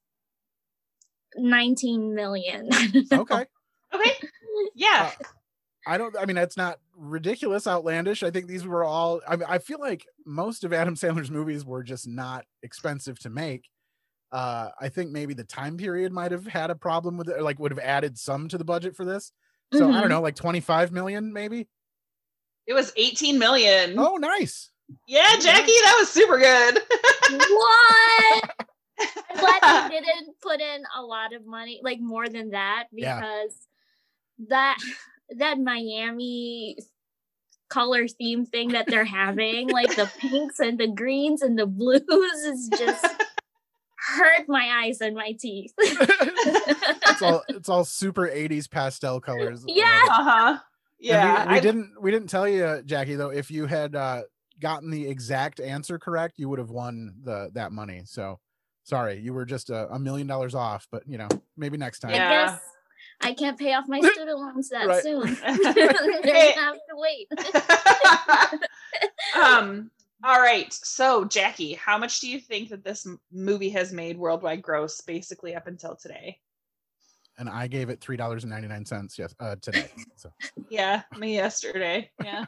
nineteen 1.37 2.15
million. 2.15 2.69
Okay. 3.13 3.47
Okay. 3.95 4.13
Yeah. 4.75 5.11
I 5.89 5.97
don't. 5.99 6.15
I 6.19 6.27
mean, 6.27 6.37
that's 6.37 6.57
not 6.57 6.79
ridiculous, 6.97 7.67
outlandish. 7.67 8.23
I 8.23 8.31
think 8.31 8.47
these 8.47 8.67
were 8.67 8.85
all. 8.85 9.21
I 9.27 9.37
mean, 9.37 9.47
I 9.49 9.59
feel 9.59 9.81
like 9.81 10.05
most 10.27 10.63
of 10.65 10.73
Adam 10.73 10.95
Sandler's 10.95 11.31
movies 11.31 11.65
were 11.65 11.83
just 11.83 12.07
not 12.07 12.45
expensive 12.63 13.19
to 13.21 13.31
make. 13.31 13.65
Uh, 14.31 14.69
I 14.79 14.91
think 14.91 15.11
maybe 15.11 15.33
the 15.33 15.45
time 15.45 15.79
period 15.79 16.13
might 16.13 16.31
have 16.33 16.47
had 16.47 16.71
a 16.71 16.75
problem 16.75 17.17
with 17.17 17.31
it, 17.31 17.41
like 17.43 17.59
would 17.59 17.71
have 17.73 17.79
added 17.79 18.19
some 18.19 18.49
to 18.49 18.59
the 18.59 18.65
budget 18.65 18.95
for 18.95 19.07
this. 19.07 19.33
So 19.73 19.89
I 19.89 19.93
Mhm. 19.93 20.01
don't 20.01 20.09
know, 20.11 20.21
like 20.21 20.37
twenty 20.37 20.61
five 20.61 20.93
million, 20.93 21.33
maybe. 21.33 21.67
It 22.67 22.75
was 22.75 22.93
18 22.97 23.39
million. 23.39 23.99
Oh, 23.99 24.17
nice. 24.17 24.71
Yeah, 25.07 25.37
Jackie, 25.41 25.73
that 25.85 25.97
was 25.99 26.11
super 26.11 26.37
good. 26.39 26.79
what? 27.49 28.51
I'm 29.31 29.37
glad 29.39 29.91
they 29.91 30.01
didn't 30.01 30.39
put 30.43 30.61
in 30.61 30.83
a 30.97 31.03
lot 31.03 31.33
of 31.33 31.47
money, 31.47 31.81
like 31.83 31.99
more 32.01 32.29
than 32.29 32.51
that, 32.51 32.85
Yeah. 32.93 33.17
because 33.21 33.67
that 34.49 34.77
that 35.37 35.59
Miami 35.59 36.77
color 37.69 38.09
theme 38.09 38.47
thing 38.47 38.69
that 38.71 38.87
they're 38.87 39.05
having, 39.05 39.69
like 39.73 39.95
the 39.95 40.11
pinks 40.19 40.59
and 40.59 40.79
the 40.79 40.89
greens 40.89 41.43
and 41.43 41.59
the 41.59 41.67
blues, 41.67 42.03
is 42.45 42.69
just 42.79 43.05
hurt 44.17 44.49
my 44.49 44.85
eyes 44.85 45.01
and 45.01 45.15
my 45.15 45.33
teeth. 45.39 45.73
It's 47.11 47.23
all 47.23 47.43
it's 47.49 47.69
all 47.69 47.85
super 47.85 48.29
eighties 48.29 48.69
pastel 48.69 49.21
colors. 49.21 49.65
yeah. 49.69 50.03
Uh 50.09 50.23
huh. 50.25 50.49
And 50.51 50.61
Yeah. 51.01 51.49
we, 51.49 51.55
we 51.55 51.61
didn't 51.61 51.95
we 52.01 52.11
didn't 52.13 52.29
tell 52.29 52.47
you, 52.49 52.81
Jackie, 52.85 53.17
though. 53.17 53.31
If 53.31 53.51
you 53.51 53.67
had 53.67 53.97
uh, 53.97 54.23
gotten 54.61 54.91
the 54.91 55.09
exact 55.09 55.59
answer 55.59 55.99
correct, 55.99 56.35
you 56.39 56.49
would 56.49 56.59
have 56.61 56.71
won 56.71 57.15
the 57.25 57.51
that 57.55 57.73
money. 57.73 58.03
So 58.05 58.39
sorry, 58.85 59.19
you 59.19 59.33
were 59.35 59.45
just 59.45 59.69
a, 59.71 59.89
a 59.93 59.99
million 59.99 60.27
dollars 60.29 60.55
off. 60.55 60.87
But 60.93 61.03
you 61.09 61.19
know, 61.19 61.29
maybe 61.57 61.77
next 61.77 62.01
time. 62.01 62.13
I 62.13 62.19
guess 62.19 62.61
I 63.21 63.35
can't 63.35 63.59
pay 63.59 63.75
off 63.75 63.85
my 63.89 64.01
student 64.13 64.39
loans 64.39 64.69
that 64.71 64.87
Right. 64.87 65.03
soon. 65.03 65.23
They're 65.43 65.93
gonna 66.23 66.53
have 66.53 66.75
to 66.75 66.95
wait. 66.95 67.29
um 69.43 69.91
all 70.25 70.41
right 70.41 70.73
so 70.73 71.25
jackie 71.25 71.75
how 71.75 71.97
much 71.99 72.19
do 72.21 72.29
you 72.29 72.41
think 72.41 72.69
that 72.71 72.83
this 72.83 73.07
movie 73.31 73.69
has 73.71 73.93
made 73.93 74.19
worldwide 74.19 74.61
gross 74.63 75.01
basically 75.03 75.55
up 75.55 75.67
until 75.69 75.95
today 75.95 76.39
And 77.39 77.49
I 77.49 77.69
gave 77.69 77.89
it 77.89 78.01
three 78.01 78.17
dollars 78.17 78.43
and 78.45 78.51
ninety 78.51 78.67
nine 78.67 78.85
cents. 78.85 79.17
Yes, 79.19 79.33
uh, 79.39 79.55
today. 79.63 79.89
So 80.17 80.31
yeah 80.69 81.03
me 81.17 81.35
yesterday 81.35 82.11
yeah 82.25 82.45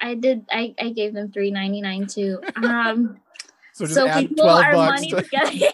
I 0.00 0.14
did. 0.14 0.44
I, 0.50 0.74
I 0.80 0.90
gave 0.90 1.14
them 1.14 1.30
three 1.30 1.50
ninety 1.52 1.80
nine 1.80 2.06
too. 2.08 2.40
Um, 2.56 3.20
so 3.72 3.84
just 3.84 3.94
so 3.94 4.08
add 4.08 4.22
we 4.22 4.26
pull 4.28 4.44
twelve 4.44 4.64
our 4.64 4.72
bucks. 4.72 5.00
money 5.00 5.10
To, 5.10 5.22
together. 5.22 5.72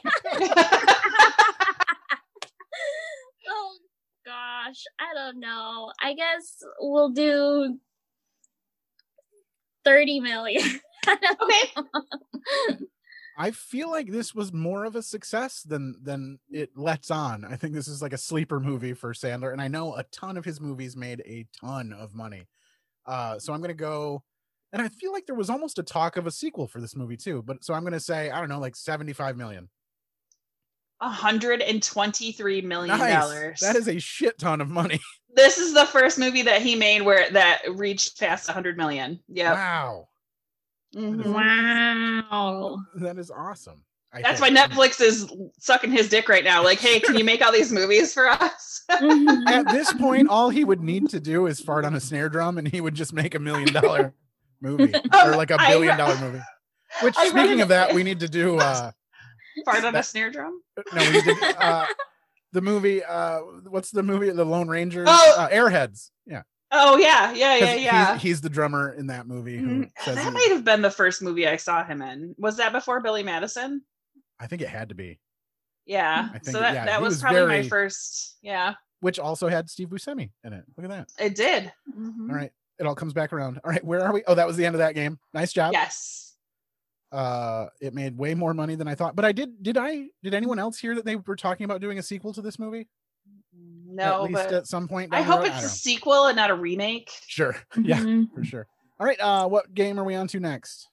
oh 3.49 3.77
gosh. 4.69 4.85
gosh, 4.85 4.85
I 5.01 5.15
don't 5.15 5.41
know. 5.41 5.93
I 6.03 6.15
guess 6.15 6.63
we'll 6.81 7.11
do 7.11 7.79
30 9.85 10.21
million. 10.21 10.81
okay. 11.09 11.85
I 13.41 13.53
feel 13.53 13.89
like 13.89 14.11
this 14.11 14.35
was 14.35 14.53
more 14.53 14.85
of 14.85 14.97
a 14.97 15.03
success 15.03 15.63
than 15.63 15.95
than 16.03 16.41
it 16.51 16.71
lets 16.77 17.11
on. 17.11 17.45
I 17.45 17.55
think 17.55 17.73
this 17.73 17.87
is 17.87 18.03
like 18.03 18.13
a 18.13 18.19
sleeper 18.19 18.59
movie 18.59 18.95
for 18.95 19.13
Sandler, 19.13 19.53
and 19.53 19.63
I 19.63 19.69
know 19.69 19.95
a 19.95 20.03
ton 20.05 20.37
of 20.37 20.45
his 20.45 20.61
movies 20.61 20.97
made 20.97 21.21
a 21.21 21.47
ton 21.65 21.93
of 21.93 22.15
money. 22.15 22.49
Uh, 23.07 23.39
so 23.39 23.53
I'm 23.53 23.61
gonna 23.61 23.75
go, 23.75 24.25
and 24.73 24.83
I 24.83 24.89
feel 24.89 25.13
like 25.13 25.27
there 25.27 25.37
was 25.37 25.51
almost 25.51 25.79
a 25.79 25.85
talk 25.85 26.17
of 26.17 26.27
a 26.27 26.33
sequel 26.33 26.67
for 26.67 26.81
this 26.81 26.97
movie 26.97 27.17
too. 27.17 27.43
But 27.43 27.65
so 27.65 27.75
I'm 27.75 27.85
gonna 27.85 28.01
say 28.01 28.29
I 28.31 28.41
don't 28.41 28.49
know, 28.49 28.59
like 28.59 28.75
75 28.75 29.37
million. 29.37 29.69
123 30.99 32.61
million 32.63 32.99
Nice. 32.99 33.15
dollars. 33.15 33.61
That 33.61 33.77
is 33.77 33.89
a 33.89 33.99
shit 33.99 34.39
ton 34.39 34.61
of 34.61 34.69
money. 34.69 35.01
This 35.37 35.59
is 35.59 35.73
the 35.73 35.85
first 35.85 36.19
movie 36.19 36.43
that 36.43 36.63
he 36.63 36.75
made 36.75 37.03
where 37.03 37.31
that 37.31 37.61
reached 37.77 38.19
past 38.19 38.49
100 38.49 38.77
million. 38.77 39.21
Yeah. 39.29 39.53
Wow, 39.53 40.09
Wow. 40.97 42.79
that 42.97 43.19
is 43.19 43.31
awesome. 43.31 43.85
I 44.13 44.23
That's 44.23 44.41
think. 44.41 44.57
why 44.57 44.67
Netflix 44.67 45.01
is 45.01 45.31
sucking 45.61 45.93
his 45.93 46.09
dick 46.09 46.29
right 46.29 46.43
now. 46.43 46.65
Like, 46.65 46.79
hey, 46.81 46.99
can 46.99 47.17
you 47.17 47.25
make 47.31 47.45
all 47.45 47.53
these 47.53 47.71
movies 47.71 48.13
for 48.15 48.27
us? 48.29 48.83
At 48.89 49.69
this 49.69 49.93
point, 49.93 50.29
all 50.29 50.49
he 50.51 50.65
would 50.65 50.83
need 50.83 51.11
to 51.11 51.21
do 51.21 51.47
is 51.47 51.61
fart 51.61 51.85
on 51.85 51.95
a 51.95 52.01
snare 52.01 52.29
drum, 52.31 52.57
and 52.59 52.67
he 52.67 52.81
would 52.81 52.95
just 52.95 53.13
make 53.13 53.35
a 53.35 53.39
million 53.39 53.73
dollar 53.73 54.15
movie 54.63 54.95
or 55.25 55.37
like 55.37 55.51
a 55.51 55.59
billion 55.69 55.97
dollar 55.99 56.17
movie. 56.19 56.41
Which, 57.03 57.15
speaking 57.15 57.61
of 57.61 57.69
that, 57.69 57.95
we 57.95 58.03
need 58.03 58.21
to 58.21 58.29
do. 58.29 58.59
uh 58.59 58.93
Fart 59.65 59.85
on 59.85 59.95
a 59.95 60.03
snare 60.03 60.31
drum? 60.31 60.61
No, 60.95 61.11
we 61.11 61.23
to. 61.23 61.55
Uh, 61.61 61.87
the 62.53 62.61
movie. 62.61 63.05
uh 63.05 63.39
What's 63.69 63.91
the 63.91 64.03
movie? 64.03 64.31
The 64.31 64.45
Lone 64.45 64.69
Rangers. 64.69 65.07
Oh! 65.11 65.35
Uh, 65.39 65.49
Airheads. 65.49 66.11
Yeah. 66.27 66.43
Oh, 66.71 66.97
yeah. 66.99 67.33
Yeah, 67.33 67.57
yeah, 67.57 67.75
yeah. 67.75 68.13
He's, 68.15 68.23
he's 68.23 68.41
the 68.41 68.51
drummer 68.51 68.93
in 68.93 69.07
that 69.09 69.27
movie. 69.27 69.57
Who 69.57 69.87
says 70.05 70.17
That 70.17 70.33
might 70.33 70.51
have 70.51 70.65
been 70.65 70.83
the 70.83 70.91
first 70.91 71.23
movie 71.23 71.47
I 71.47 71.57
saw 71.57 71.85
him 71.85 72.03
in. 72.03 72.35
Was 72.39 72.59
that 72.59 72.73
before 72.73 73.01
Billy 73.01 73.23
Madison? 73.23 73.83
I 74.39 74.47
think 74.47 74.63
it 74.63 74.69
had 74.69 74.91
to 74.91 74.95
be. 74.95 75.19
Yeah. 75.87 76.29
Think 76.29 76.45
so 76.45 76.61
that, 76.61 76.75
yeah, 76.75 76.85
that 76.85 77.01
was, 77.01 77.15
was 77.15 77.23
probably 77.23 77.47
my 77.47 77.63
first. 77.63 78.37
Yeah, 78.43 78.75
Which 79.01 79.19
also 79.19 79.49
had 79.49 79.71
Steve 79.71 79.89
Buscemi 79.89 80.31
in 80.45 80.53
it. 80.53 80.65
Look 80.77 80.85
at 80.85 80.91
that. 80.91 81.09
it 81.19 81.35
did. 81.35 81.73
All 81.97 82.27
right. 82.29 82.51
It 82.79 82.87
all 82.87 82.95
comes 82.95 83.13
back 83.15 83.33
around. 83.33 83.59
All 83.65 83.71
right. 83.71 83.83
Where 83.83 84.05
are 84.05 84.13
we? 84.13 84.23
Oh, 84.27 84.35
that 84.35 84.47
was 84.47 84.57
the 84.57 84.67
end 84.67 84.75
of 84.75 84.81
that 84.81 84.95
game. 84.95 85.19
Nice 85.35 85.53
job. 85.53 85.73
Yes. 85.73 86.28
Uh 87.13 87.67
it 87.81 87.95
made 87.95 88.17
way 88.19 88.35
more 88.35 88.53
money 88.53 88.75
than 88.75 88.87
i 88.89 88.95
thought 88.95 89.17
but 89.17 89.25
i 89.25 89.33
did 89.33 89.63
did 89.63 89.79
i 89.79 90.05
did 90.23 90.35
anyone 90.35 90.59
else 90.59 90.79
hear 90.79 90.95
that 90.95 91.05
they 91.05 91.17
were 91.17 91.37
talking 91.37 91.65
about 91.65 91.81
doing 91.81 91.99
a 91.99 92.03
sequel 92.03 92.33
to 92.35 92.43
this 92.43 92.59
movie 92.59 92.87
No, 93.87 94.03
at 94.17 94.23
least 94.25 94.35
but 94.35 94.53
at 94.53 94.67
some 94.67 94.87
point 94.89 95.13
I 95.15 95.23
hope 95.23 95.39
road? 95.41 95.47
it's 95.49 95.59
a 95.59 95.63
know. 95.63 95.69
sequel 95.69 96.27
and 96.27 96.37
not 96.37 96.51
a 96.51 96.55
remake. 96.55 97.11
sure 97.27 97.57
yeah 97.83 97.99
Mhm. 98.01 98.29
for 98.35 98.45
sure 98.45 98.67
all 99.01 99.07
right 99.07 99.19
uh 99.21 99.49
what 99.49 99.73
game 99.73 99.99
are 99.99 100.05
we 100.05 100.15
on 100.15 100.29
to 100.29 100.41
next 100.41 100.89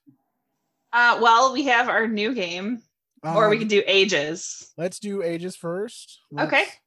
Uh, 0.92 1.18
well, 1.20 1.52
we 1.52 1.64
have 1.64 1.88
our 1.90 2.06
new 2.08 2.32
game, 2.32 2.80
or 3.22 3.50
we 3.50 3.56
Um, 3.56 3.60
can 3.60 3.68
do 3.68 3.82
ages. 3.86 4.72
let's 4.78 4.98
do 4.98 5.22
ages 5.22 5.54
first 5.54 6.20
Okay. 6.38 6.60
Let's- 6.64 6.80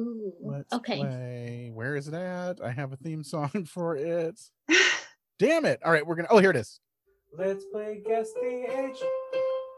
Ooh, 0.00 0.32
let's 0.40 0.72
okay. 0.72 0.96
play 0.96 1.70
where 1.74 1.96
is 1.96 2.06
it 2.08 2.14
at 2.14 2.62
i 2.64 2.70
have 2.70 2.92
a 2.92 2.96
theme 2.96 3.24
song 3.24 3.50
for 3.66 3.96
it 3.96 4.40
damn 5.40 5.64
it 5.66 5.80
all 5.84 5.90
right 5.92 6.06
we're 6.06 6.14
gonna 6.14 6.28
oh 6.30 6.38
here 6.38 6.50
it 6.50 6.56
is 6.56 6.78
Let's 7.36 7.64
play 7.66 8.02
guess 8.06 8.32
the 8.34 8.46
age. 8.46 8.96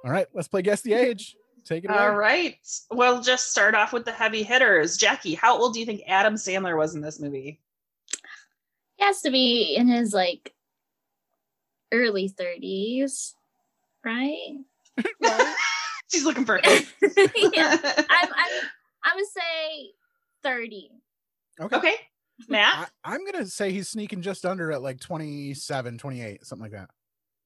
all 0.05 0.11
right 0.11 0.27
let's 0.35 0.49
play 0.49 0.63
guess 0.63 0.81
the 0.81 0.95
age 0.95 1.37
take 1.65 1.85
it 1.85 1.91
away 1.91 1.99
All 1.99 2.15
right. 2.15 2.57
We'll 2.91 3.21
just 3.21 3.51
start 3.51 3.75
off 3.75 3.93
with 3.93 4.05
the 4.05 4.13
heavy 4.13 4.43
hitters. 4.43 4.97
Jackie, 4.97 5.35
how 5.35 5.59
old 5.59 5.75
do 5.75 5.81
you 5.81 5.87
think 5.87 6.03
Adam 6.07 6.35
Sandler 6.35 6.77
was 6.77 6.95
in 6.95 7.01
this 7.01 7.21
movie? 7.21 7.61
He 8.97 9.05
has 9.05 9.23
to 9.23 9.31
be 9.31 9.75
in 9.77 9.89
his 9.89 10.13
like 10.13 10.53
early 11.93 12.29
30s, 12.29 13.35
right? 14.05 14.59
She's 16.13 16.25
looking 16.25 16.45
for 16.45 16.61
yeah. 16.65 16.79
I'm, 17.03 18.29
I'm, 18.29 18.53
I'm 19.05 19.15
gonna 19.15 19.25
say 19.27 19.91
30. 20.43 20.91
okay 21.61 21.77
Okay. 21.77 21.95
Matt, 22.49 22.91
I, 23.05 23.13
i'm 23.13 23.27
gonna 23.27 23.45
say 23.45 23.71
he's 23.71 23.91
sneaking 23.91 24.23
just 24.23 24.47
under 24.47 24.73
at 24.73 24.81
like 24.81 24.99
27 24.99 25.99
28 25.99 26.47
something 26.47 26.63
like 26.63 26.73
that 26.73 26.89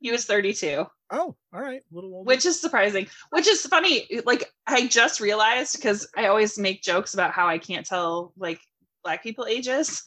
he 0.05 0.13
was 0.13 0.27
32, 0.27 0.85
oh 1.13 1.35
all 1.55 1.61
right 1.61 1.81
a 1.81 1.95
little 1.95 2.13
older. 2.13 2.27
which 2.29 2.45
is 2.45 2.61
surprising. 2.61 3.07
Which 3.31 3.49
is 3.49 3.63
funny. 3.63 4.07
Like, 4.27 4.53
I 4.67 4.87
just 4.87 5.19
realized 5.19 5.77
because 5.77 6.07
I 6.15 6.27
always 6.27 6.59
make 6.59 6.83
jokes 6.83 7.15
about 7.15 7.31
how 7.33 7.47
I 7.49 7.57
can't 7.57 7.87
tell 7.87 8.35
like 8.37 8.61
black 9.03 9.23
people 9.23 9.47
ages. 9.47 10.05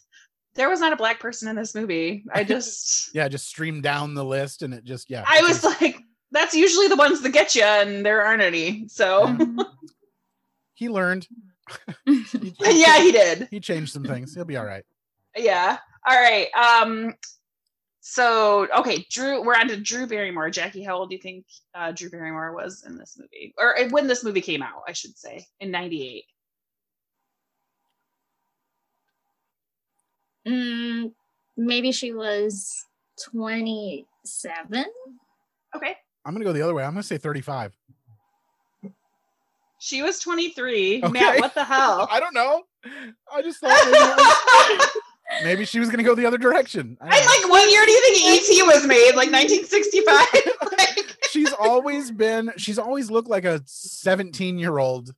There 0.54 0.70
was 0.70 0.80
not 0.80 0.94
a 0.94 0.98
black 0.98 1.20
person 1.20 1.50
in 1.50 1.56
this 1.56 1.74
movie. 1.74 2.26
I 2.32 2.44
just, 2.54 3.10
yeah 3.16 3.28
just 3.28 3.48
streamed 3.48 3.82
down 3.82 4.14
the 4.14 4.24
list 4.24 4.62
and 4.62 4.72
it 4.72 4.84
just 4.84 5.10
yeah 5.10 5.24
I 5.28 5.42
was 5.42 5.64
like, 5.64 5.98
that's 6.32 6.54
usually 6.54 6.90
the 6.90 6.96
ones 6.96 7.22
that 7.22 7.32
get 7.32 7.56
you, 7.56 7.64
and 7.64 8.06
there 8.06 8.24
aren't 8.24 8.44
any. 8.44 8.88
So, 8.88 9.36
he 10.76 10.90
learned 10.90 11.28
yeah, 12.06 13.00
he 13.02 13.12
did. 13.12 13.48
he 13.50 13.60
changed 13.60 13.92
some 13.92 14.04
things 14.04 14.34
he'll 14.36 14.46
be 14.46 14.58
all 14.58 14.66
right 14.66 14.84
Yeah. 15.36 15.80
All 16.08 16.16
right. 16.16 16.48
Um. 16.54 17.16
So 18.10 18.70
okay, 18.74 19.06
Drew. 19.12 19.44
We're 19.44 19.56
on 19.56 19.68
to 19.68 19.76
Drew 19.76 20.08
Barrymore. 20.08 20.50
Jackie, 20.50 20.82
how 20.82 20.96
old 20.96 21.10
do 21.10 21.16
you 21.18 21.22
think 21.22 21.46
uh, 21.76 21.92
Drew 21.92 22.10
Barrymore 22.10 22.54
was 22.54 22.86
in 22.88 22.98
this 22.98 23.18
movie, 23.20 23.54
or 23.58 23.78
uh, 23.78 23.90
when 23.90 24.08
this 24.08 24.24
movie 24.24 24.40
came 24.40 24.64
out? 24.64 24.84
I 24.88 24.94
should 24.94 25.18
say 25.18 25.46
in 25.60 25.72
'98. 25.72 26.24
Mm, 30.48 31.12
maybe 31.58 31.92
she 31.92 32.14
was 32.14 32.86
27. 33.26 34.86
Okay. 35.76 35.98
i'm 36.26 36.34
gonna 36.34 36.46
go 36.46 36.54
the 36.54 36.62
other 36.62 36.74
way 36.74 36.86
i'm 36.86 36.92
gonna 36.94 37.04
say 37.04 37.18
35 37.18 37.76
She 39.80 40.02
was 40.02 40.20
23. 40.20 41.04
Okay. 41.04 41.12
Matt, 41.12 41.40
what 41.42 41.54
the 41.54 41.66
hell? 41.66 42.08
i 42.12 42.22
don't 42.22 42.34
know 42.34 42.64
i 43.34 43.42
just 43.42 43.60
thought 43.60 44.90
maybe, 45.30 45.36
it 45.36 45.44
was- 45.44 45.44
maybe 45.46 45.66
she 45.66 45.80
was 45.80 45.90
gonna 45.90 46.04
go 46.04 46.16
the 46.16 46.26
other 46.26 46.38
direction 46.38 46.98
I 47.02 47.10
don't 47.10 47.22
I'm 47.22 47.42
like, 47.44 47.52
what 47.52 47.72
year 47.72 47.86
do 47.86 47.92
you 47.92 48.02
think 48.02 48.50
ET 48.50 48.76
was 48.76 48.86
made? 48.88 49.16
Like 49.16 49.32
1965? 49.32 50.28
like, 50.78 51.18
she's 51.32 51.54
always 51.54 52.12
been 52.12 52.52
she's 52.58 52.80
always 52.80 53.10
looked 53.12 53.30
like 53.30 53.46
a 53.46 53.62
17 53.66 54.58
year 54.58 54.78
old 54.78 55.14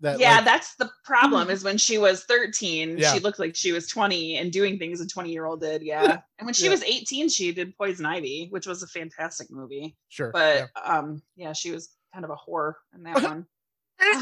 that 0.00 0.20
yeah, 0.20 0.36
like, 0.36 0.44
that's 0.44 0.76
the 0.76 0.88
problem. 1.04 1.50
Is 1.50 1.64
when 1.64 1.76
she 1.76 1.98
was 1.98 2.22
13, 2.22 2.98
Yeah. 2.98 3.12
she 3.12 3.18
looked 3.18 3.40
like 3.40 3.56
she 3.56 3.72
was 3.72 3.88
20 3.88 4.36
and 4.36 4.52
doing 4.52 4.78
things 4.78 5.00
a 5.00 5.06
20 5.08 5.32
year 5.32 5.44
old 5.44 5.60
did. 5.60 5.82
Yeah, 5.82 6.18
and 6.38 6.46
when 6.46 6.54
she 6.54 6.66
Yeah. 6.66 6.70
was 6.70 6.84
18, 6.84 7.28
she 7.28 7.50
did 7.50 7.76
Poison 7.76 8.06
Ivy, 8.06 8.46
which 8.50 8.68
was 8.68 8.84
a 8.84 8.86
fantastic 8.86 9.50
movie. 9.50 9.96
sure 10.08 10.30
but 10.32 10.68
yeah. 10.76 10.82
um 10.98 11.20
yeah 11.34 11.52
she 11.52 11.72
was 11.72 11.88
kind 12.14 12.24
of 12.24 12.30
a 12.30 12.36
whore 12.36 12.74
in 12.94 13.02
that 13.02 13.22
one 13.24 13.44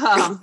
um 0.03 0.41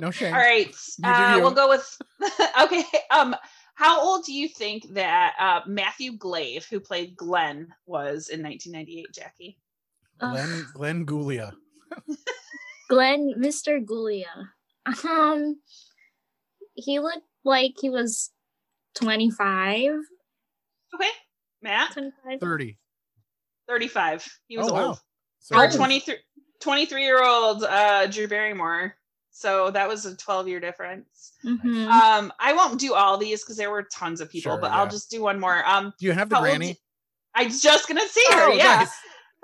no 0.00 0.10
shame. 0.10 0.34
all 0.34 0.40
right 0.40 0.74
uh 1.04 1.38
we'll 1.40 1.50
go 1.52 1.68
with 1.68 1.98
okay 2.62 2.82
um 3.10 3.34
how 3.74 4.00
old 4.00 4.24
do 4.24 4.32
you 4.32 4.48
think 4.48 4.86
that 4.94 5.34
uh 5.38 5.60
matthew 5.66 6.16
glave 6.16 6.66
who 6.70 6.80
played 6.80 7.16
glenn 7.16 7.68
was 7.86 8.28
in 8.28 8.42
1998 8.42 9.06
jackie? 9.14 9.58
Glenn 10.18 10.66
glenn 10.74 11.06
guglia. 11.06 11.52
Glenn, 12.90 13.34
Mr. 13.38 13.82
Guglia. 13.84 14.48
Um, 15.08 15.60
he 16.74 16.98
looked 16.98 17.24
like 17.44 17.74
he 17.80 17.88
was 17.88 18.30
25. 18.96 19.92
okay 20.94 21.08
matt? 21.62 21.92
25. 21.92 22.40
30 22.40 22.78
35 23.68 24.28
he 24.48 24.58
was 24.58 24.68
oh 24.68 24.74
wow. 24.74 24.86
old. 24.88 25.00
So 25.38 25.56
or 25.56 25.60
he 25.62 25.66
was- 25.68 25.76
23 25.76 26.16
23 26.60 27.02
year 27.02 27.22
old 27.24 27.62
uh 27.62 28.06
drew 28.08 28.26
barrymore 28.28 28.94
so 29.30 29.70
that 29.70 29.88
was 29.88 30.04
a 30.06 30.16
12 30.16 30.48
year 30.48 30.60
difference 30.60 31.32
Mhm. 31.44 31.86
um 31.88 32.32
i 32.40 32.52
won't 32.52 32.78
do 32.80 32.94
all 32.94 33.16
these 33.16 33.42
because 33.42 33.56
there 33.56 33.70
were 33.70 33.84
tons 33.84 34.20
of 34.20 34.28
people 34.30 34.52
Sure, 34.52 34.60
but 34.60 34.72
i'll 34.72 34.88
just 34.88 35.10
do 35.10 35.22
one 35.22 35.38
more 35.40 35.64
um 35.68 35.92
do 35.98 36.06
you 36.06 36.12
have 36.12 36.28
the 36.28 36.34
how 36.36 36.40
old 36.42 36.48
granny 36.50 36.72
do- 36.74 36.78
I 37.32 37.44
was 37.44 37.62
just 37.62 37.86
gonna 37.86 38.08
see 38.08 38.24
her. 38.30 38.48
Oh, 38.48 38.52
yeah. 38.54 38.64
nice. 38.78 38.92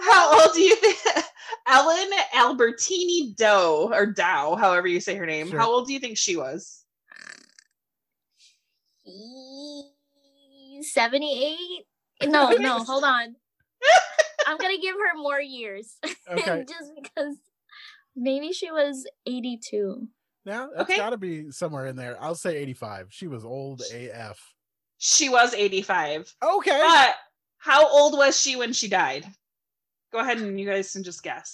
How 0.00 0.42
old 0.42 0.52
do 0.54 0.60
you 0.60 0.74
think 0.74 0.98
Ellen 1.68 2.10
Albertini 2.34 3.36
Doe 3.36 3.90
or 3.92 4.06
Dow, 4.06 4.56
however 4.56 4.88
you 4.88 4.98
say 5.00 5.14
her 5.14 5.24
name? 5.24 5.48
Sure. 5.50 5.60
How 5.60 5.70
old 5.70 5.86
do 5.86 5.92
you 5.92 6.00
think 6.00 6.18
she 6.18 6.36
was? 6.36 6.84
78? 10.82 11.56
No, 12.28 12.50
no, 12.58 12.78
hold 12.80 13.04
on. 13.04 13.36
I'm 14.46 14.58
going 14.58 14.74
to 14.74 14.80
give 14.82 14.94
her 14.94 15.16
more 15.20 15.40
years. 15.40 15.96
Okay. 16.28 16.64
Just 16.68 16.90
because 17.00 17.36
maybe 18.16 18.52
she 18.52 18.70
was 18.72 19.06
82. 19.26 20.08
yeah 20.44 20.66
that's 20.74 20.90
Okay. 20.90 20.96
gotta 20.96 21.16
be 21.18 21.50
somewhere 21.50 21.86
in 21.86 21.96
there 21.96 22.16
i'll 22.22 22.34
say 22.34 22.56
85 22.56 23.08
she 23.10 23.26
was 23.28 23.44
old 23.44 23.82
af 23.92 24.38
She 24.98 25.28
was 25.28 25.52
85. 25.54 26.34
okay 26.42 26.80
But 26.82 27.14
how 27.58 27.86
old 27.88 28.16
was 28.16 28.40
she 28.40 28.56
when 28.56 28.72
she 28.72 28.88
died? 28.88 29.26
Go 30.12 30.18
ahead 30.20 30.38
and 30.38 30.58
you 30.58 30.66
guys 30.66 30.92
can 30.92 31.02
just 31.02 31.22
guess. 31.22 31.52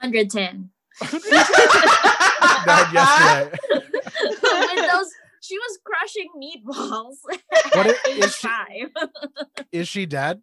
110. 0.00 0.70
died 1.02 2.92
yesterday 2.92 3.58
With 3.72 4.90
those, 4.90 5.10
she 5.40 5.58
was 5.58 5.78
crushing 5.84 6.28
meatballs. 6.40 7.16
What 7.74 7.86
at 7.88 7.96
i- 8.06 8.10
is 8.24 8.36
she- 8.36 8.86
Is 9.72 9.88
she 9.88 10.06
dead? 10.06 10.40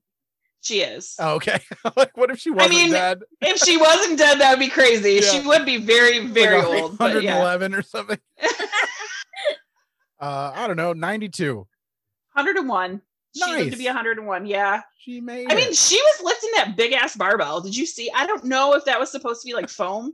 She 0.62 0.82
is. 0.82 1.16
Oh, 1.20 1.36
okay. 1.36 1.60
like, 1.98 2.16
what 2.16 2.30
if 2.30 2.40
she 2.40 2.52
wasn't 2.52 2.74
I 2.74 2.76
mean, 2.76 2.92
dead? 2.92 3.22
If 3.42 3.58
she 3.58 3.78
wasn't 3.78 4.20
dead, 4.20 4.40
that 4.40 4.52
would 4.52 4.60
be 4.60 4.70
crazy. 4.70 5.22
She 5.32 5.42
would 5.42 5.66
be 5.66 5.78
very, 5.78 6.28
very 6.28 6.62
Like 6.62 6.84
old. 6.84 6.98
But 6.98 7.24
yeah, 7.24 7.40
111 7.40 7.74
or 7.74 7.82
something. 7.82 8.20
uh, 10.20 10.52
I 10.56 10.68
don't 10.68 10.78
know, 10.78 10.94
92. 10.94 11.56
101. 11.56 13.02
She 13.34 13.50
lived 13.50 13.72
to 13.72 13.78
be 13.78 13.86
101. 13.86 14.46
Yeah. 14.46 14.82
She 14.98 15.22
made 15.22 15.52
I 15.52 15.56
mean, 15.56 15.74
she 15.74 15.96
was 15.96 16.22
lifting 16.24 16.50
that 16.58 16.76
big 16.76 16.92
ass 16.94 17.16
barbell. 17.16 17.62
Did 17.62 17.76
you 17.76 17.86
see? 17.86 18.12
I 18.16 18.28
don't 18.28 18.44
know 18.44 18.74
if 18.74 18.86
that 18.86 19.00
was 19.00 19.10
supposed 19.10 19.42
to 19.42 19.48
be 19.48 19.54
like 19.54 19.70
foam, 19.70 20.12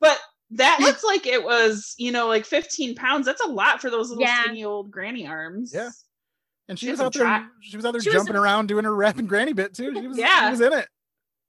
but 0.00 0.18
that 0.52 0.78
looks 0.80 1.04
like 1.04 1.26
it 1.26 1.42
was, 1.42 1.94
you 1.98 2.12
know, 2.12 2.26
like 2.28 2.44
15 2.46 2.94
pounds. 2.94 3.26
That's 3.26 3.44
a 3.44 3.48
lot 3.48 3.80
for 3.80 3.90
those 3.90 4.08
little 4.08 4.22
Yeah. 4.22 4.44
skinny 4.44 4.64
old 4.64 4.90
granny 4.90 5.26
arms. 5.26 5.72
Yeah. 5.74 5.90
And 6.70 6.78
she 6.78 6.86
She 6.86 6.90
was 6.92 7.00
out 7.00 7.12
there. 7.12 7.24
tra- 7.24 7.50
she 7.60 7.76
was 7.76 7.84
out 7.84 7.92
there 7.92 8.00
she 8.00 8.08
was- 8.10 8.14
jumping 8.14 8.36
around 8.36 8.68
doing 8.68 8.84
her 8.84 8.94
rap 8.94 9.18
and 9.18 9.28
granny 9.28 9.52
bit 9.52 9.74
too. 9.74 9.92
She 9.94 10.06
was. 10.06 10.16
Yeah. 10.16 10.46
She 10.46 10.50
was 10.52 10.60
in 10.62 10.72
it. 10.72 10.88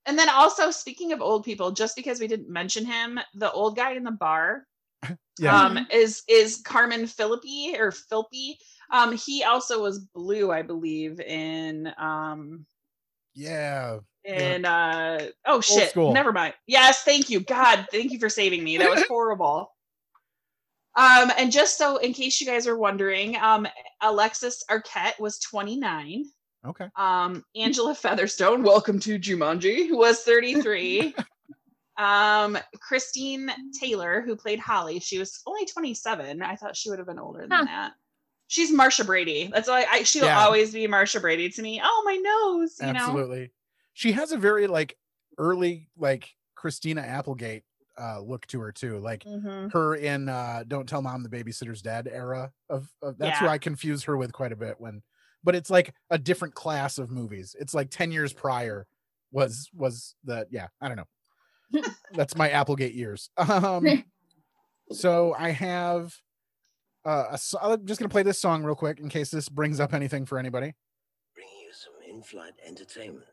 And 0.07 0.17
then 0.17 0.27
also 0.29 0.71
speaking 0.71 1.13
of 1.13 1.21
old 1.21 1.45
people, 1.45 1.71
just 1.71 1.95
because 1.95 2.19
we 2.19 2.27
didn't 2.27 2.49
mention 2.49 2.85
him, 2.85 3.19
the 3.35 3.51
old 3.51 3.75
guy 3.77 3.91
in 3.93 4.03
the 4.03 4.11
bar 4.11 4.65
Yeah. 5.39 5.55
um 5.55 5.87
is 5.91 6.23
is 6.27 6.57
Carmen 6.65 7.05
Philippi 7.07 7.75
or 7.77 7.91
Filpi. 7.91 8.55
Um 8.91 9.15
he 9.15 9.43
also 9.43 9.81
was 9.81 9.99
blue, 9.99 10.51
I 10.51 10.63
believe, 10.63 11.19
in 11.21 11.93
um 11.99 12.65
yeah. 13.35 13.99
in 14.25 14.65
uh 14.65 15.27
oh 15.47 15.61
shit 15.61 15.95
never 15.95 16.31
mind 16.33 16.53
yes 16.67 17.01
thank 17.03 17.29
you 17.29 17.39
god 17.39 17.87
thank 17.91 18.11
you 18.11 18.19
for 18.19 18.27
saving 18.29 18.63
me 18.63 18.77
that 18.77 18.89
was 18.89 19.03
horrible 19.07 19.71
um 20.95 21.31
and 21.37 21.51
just 21.51 21.77
so 21.77 21.97
in 21.97 22.13
case 22.13 22.39
you 22.41 22.47
guys 22.47 22.67
are 22.67 22.77
wondering 22.77 23.35
um 23.37 23.67
alexis 24.01 24.63
arquette 24.69 25.19
was 25.19 25.39
29 25.39 26.25
Okay. 26.65 26.87
um 26.97 27.43
angela 27.55 27.95
featherstone 27.95 28.63
welcome 28.63 28.99
to 28.99 29.17
jumanji 29.17 29.89
was 29.91 30.21
33 30.23 31.15
um 31.97 32.57
christine 32.79 33.49
taylor 33.79 34.21
who 34.25 34.35
played 34.35 34.59
holly 34.59 34.99
she 34.99 35.17
was 35.17 35.41
only 35.45 35.65
27 35.65 36.41
i 36.41 36.55
thought 36.55 36.75
she 36.75 36.89
would 36.89 36.99
have 36.99 37.07
been 37.07 37.19
older 37.19 37.41
than 37.41 37.51
Huh. 37.51 37.65
that 37.65 37.91
she's 38.47 38.71
marsha 38.71 39.05
brady 39.05 39.49
that's 39.53 39.67
all 39.69 39.75
I, 39.75 39.85
I 39.91 40.03
she'll 40.03 40.25
Yeah. 40.25 40.39
always 40.39 40.73
be 40.73 40.87
marsha 40.87 41.21
brady 41.21 41.49
to 41.49 41.61
me 41.61 41.81
oh 41.83 42.01
my 42.05 42.15
nose 42.15 42.75
you 42.79 42.87
know 42.87 42.99
Absolutely. 42.99 43.51
She 43.93 44.13
has 44.13 44.31
a 44.31 44.37
very 44.37 44.67
like 44.67 44.97
early 45.37 45.89
like 45.97 46.29
Christina 46.55 47.01
Applegate 47.01 47.63
uh 47.99 48.19
look 48.21 48.45
to 48.47 48.59
her 48.61 48.71
too. 48.71 48.99
Like 48.99 49.23
Mhm. 49.23 49.71
her 49.73 49.95
in 49.95 50.29
uh 50.29 50.63
Don't 50.67 50.87
Tell 50.87 51.01
Mom 51.01 51.23
the 51.23 51.29
Babysitter's 51.29 51.81
Dead 51.81 52.07
era 52.11 52.51
of, 52.69 52.87
of 53.01 53.17
that's 53.17 53.39
who 53.39 53.47
I 53.47 53.57
confuse 53.57 54.03
her 54.03 54.15
with 54.17 54.31
quite 54.33 54.51
a 54.51 54.55
bit 54.55 54.75
when 54.79 55.01
but 55.43 55.55
it's 55.55 55.69
like 55.71 55.93
a 56.11 56.17
different 56.19 56.53
class 56.53 56.97
of 56.99 57.09
movies. 57.09 57.55
It's 57.59 57.73
like 57.73 57.89
10 57.89 58.11
years 58.11 58.31
prior 58.33 58.85
was 59.31 59.69
was 59.73 60.15
the 60.23 60.45
yeah, 60.51 60.67
I 60.79 60.87
don't 60.87 60.97
know. 60.97 61.81
that's 62.13 62.35
my 62.35 62.49
Applegate 62.49 62.93
years. 62.93 63.29
Um 63.37 64.03
so 64.91 65.33
I 65.37 65.49
have 65.51 66.15
uh 67.05 67.25
a, 67.31 67.37
so- 67.37 67.59
I'm 67.61 67.85
just 67.85 67.99
gonna 67.99 68.09
play 68.09 68.23
this 68.23 68.39
song 68.39 68.63
real 68.63 68.75
quick 68.75 68.99
in 68.99 69.09
case 69.09 69.31
this 69.31 69.49
brings 69.49 69.79
up 69.79 69.93
anything 69.93 70.25
for 70.25 70.37
anybody. 70.37 70.73
Bringing 71.35 71.53
you 71.61 71.71
some 71.73 71.93
in-flight 72.15 72.53
entertainment. 72.65 73.25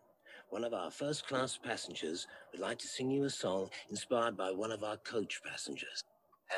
One 0.50 0.64
of 0.64 0.72
our 0.72 0.90
first-class 0.90 1.58
passengers 1.62 2.26
would 2.52 2.60
like 2.60 2.78
to 2.78 2.86
sing 2.86 3.10
you 3.10 3.24
a 3.24 3.30
song 3.30 3.68
inspired 3.90 4.36
by 4.36 4.50
one 4.50 4.72
of 4.72 4.82
our 4.82 4.96
coach 4.98 5.40
passengers. 5.44 6.02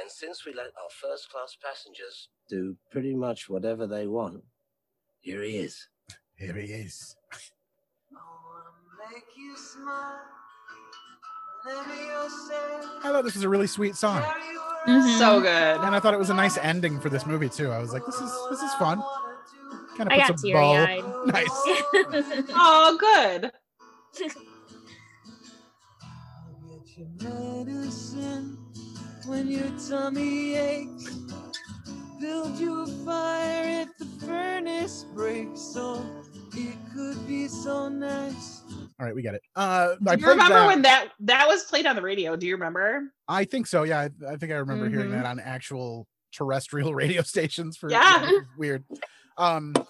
And 0.01 0.09
since 0.09 0.47
we 0.47 0.55
let 0.55 0.67
our 0.67 0.91
first-class 1.03 1.57
passengers 1.63 2.29
do 2.49 2.77
pretty 2.93 3.15
much 3.15 3.49
whatever 3.51 3.89
they 3.89 4.07
want, 4.07 4.45
here 5.21 5.43
he 5.43 5.57
is. 5.57 5.89
Here 6.37 6.55
he 6.55 6.73
is. 6.73 7.17
Make 9.13 9.25
you 9.37 9.57
smile. 9.57 10.21
Let 11.67 11.89
me 11.89 12.07
yourself. 12.07 12.85
I 13.05 13.11
thought 13.11 13.25
this 13.25 13.35
was 13.35 13.43
a 13.43 13.49
really 13.49 13.67
sweet 13.67 13.97
song. 13.97 14.23
Mm-hmm. 14.87 15.19
so 15.19 15.41
good 15.43 15.85
And 15.85 15.95
I 15.95 16.01
thought 16.01 16.15
it 16.15 16.19
was 16.19 16.31
a 16.31 16.35
nice 16.35 16.57
ending 16.57 17.01
for 17.01 17.11
this 17.11 17.27
movie 17.27 17.51
too. 17.51 17.71
I 17.71 17.79
was 17.79 17.93
like, 17.93 18.07
this 18.07 18.15
is 18.15 18.33
this 18.51 18.63
is 18.63 18.73
fun. 18.75 19.03
Kind 19.97 20.11
of 20.11 20.19
I 20.19 20.27
puts 20.27 20.43
got 20.43 20.49
a 20.49 20.53
bow. 20.53 20.87
teary-eyed. 20.87 21.05
Nice. 21.27 21.49
oh 22.55 22.97
good 22.99 23.51
Get 24.17 24.31
your 26.97 27.09
medicine 27.23 28.59
when 29.27 29.49
your 29.49 29.71
tummy 29.89 30.55
aches. 30.55 31.11
Build 32.21 32.59
you 32.59 32.83
a 32.83 32.87
fire 32.87 33.87
if 33.87 33.97
the 33.99 34.27
furnace 34.27 35.05
breaks. 35.15 35.61
So 35.61 36.05
it 36.55 36.77
could 36.95 37.27
be 37.27 37.49
so 37.49 37.89
nice. 37.89 38.63
All 38.99 39.07
right, 39.07 39.15
we 39.15 39.23
get 39.23 39.35
it. 39.35 39.43
Uh, 39.57 39.95
do 40.05 40.17
you 40.19 40.27
remember 40.27 40.55
that. 40.55 40.67
when 40.67 40.83
that 40.83 41.09
that 41.21 41.49
was 41.49 41.65
played 41.65 41.87
on 41.87 41.97
the 41.97 42.03
radio 42.03 42.37
do 42.37 42.47
you 42.47 42.55
remember 42.55 43.05
I 43.29 43.45
think 43.45 43.67
so. 43.67 43.85
Yeah, 43.85 44.01
I, 44.01 44.33
I 44.33 44.37
think 44.37 44.53
I 44.53 44.57
remember 44.57 44.89
hearing 44.89 45.09
Mhm. 45.09 45.13
that 45.13 45.25
on 45.27 45.41
actual 45.41 46.07
terrestrial 46.33 46.95
radio 47.03 47.23
stations. 47.23 47.77
For 47.79 47.91
Yeah. 47.91 48.21
which 48.23 48.31
is 48.33 48.49
weird. 48.59 48.85
Um, 49.39 49.73
be- 49.73 49.81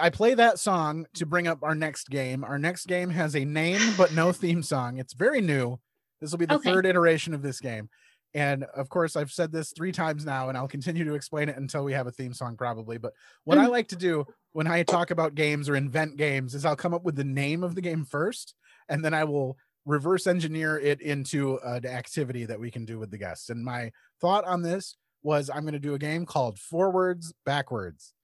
I 0.00 0.10
play 0.10 0.34
that 0.34 0.58
song 0.58 1.06
to 1.14 1.26
bring 1.26 1.46
up 1.46 1.62
our 1.62 1.74
next 1.74 2.08
game. 2.08 2.44
Our 2.44 2.58
next 2.58 2.86
game 2.86 3.10
has 3.10 3.36
a 3.36 3.44
name 3.44 3.80
but 3.96 4.12
no 4.12 4.32
theme 4.32 4.62
song. 4.62 4.98
It's 4.98 5.12
very 5.12 5.40
new. 5.40 5.78
This 6.20 6.30
will 6.30 6.38
be 6.38 6.46
the 6.46 6.54
Okay. 6.54 6.72
third 6.72 6.86
iteration 6.86 7.34
of 7.34 7.42
this 7.42 7.60
game. 7.60 7.88
And 8.34 8.64
of 8.74 8.88
course, 8.88 9.14
I've 9.14 9.30
said 9.30 9.52
this 9.52 9.72
three 9.72 9.92
times 9.92 10.26
now, 10.26 10.48
and 10.48 10.58
I'll 10.58 10.66
continue 10.66 11.04
to 11.04 11.14
explain 11.14 11.48
it 11.48 11.56
until 11.56 11.84
we 11.84 11.92
have 11.92 12.08
a 12.08 12.12
theme 12.12 12.34
song, 12.34 12.56
probably. 12.56 12.98
But 12.98 13.12
what 13.44 13.58
I 13.58 13.66
hmm. 13.66 13.70
like 13.70 13.88
to 13.88 13.96
do 13.96 14.24
when 14.52 14.66
I 14.66 14.82
talk 14.82 15.12
about 15.12 15.36
games 15.36 15.68
or 15.68 15.76
invent 15.76 16.16
games 16.16 16.54
is 16.54 16.64
I'll 16.64 16.74
come 16.74 16.94
up 16.94 17.04
with 17.04 17.14
the 17.14 17.24
name 17.24 17.62
of 17.62 17.76
the 17.76 17.80
game 17.80 18.04
first, 18.04 18.54
and 18.88 19.04
then 19.04 19.14
I 19.14 19.24
will 19.24 19.56
reverse 19.86 20.26
engineer 20.26 20.78
it 20.78 21.00
into 21.00 21.58
an 21.64 21.86
activity 21.86 22.44
that 22.46 22.58
we 22.58 22.70
can 22.70 22.84
do 22.84 22.98
with 22.98 23.10
the 23.10 23.18
guests. 23.18 23.50
And 23.50 23.64
my 23.64 23.92
thought 24.20 24.44
on 24.44 24.62
this 24.62 24.96
was 25.22 25.48
I'm 25.48 25.62
going 25.62 25.74
to 25.74 25.78
do 25.78 25.94
a 25.94 25.98
game 25.98 26.26
called 26.26 26.58
Forwards 26.58 27.32
Backwards, 27.46 28.14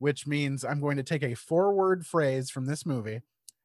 which 0.00 0.26
means 0.26 0.64
I'm 0.64 0.80
going 0.80 0.96
to 0.96 1.04
take 1.04 1.22
a 1.22 1.34
forward 1.36 2.04
phrase 2.04 2.50
from 2.50 2.66
this 2.66 2.84
movie 2.84 3.20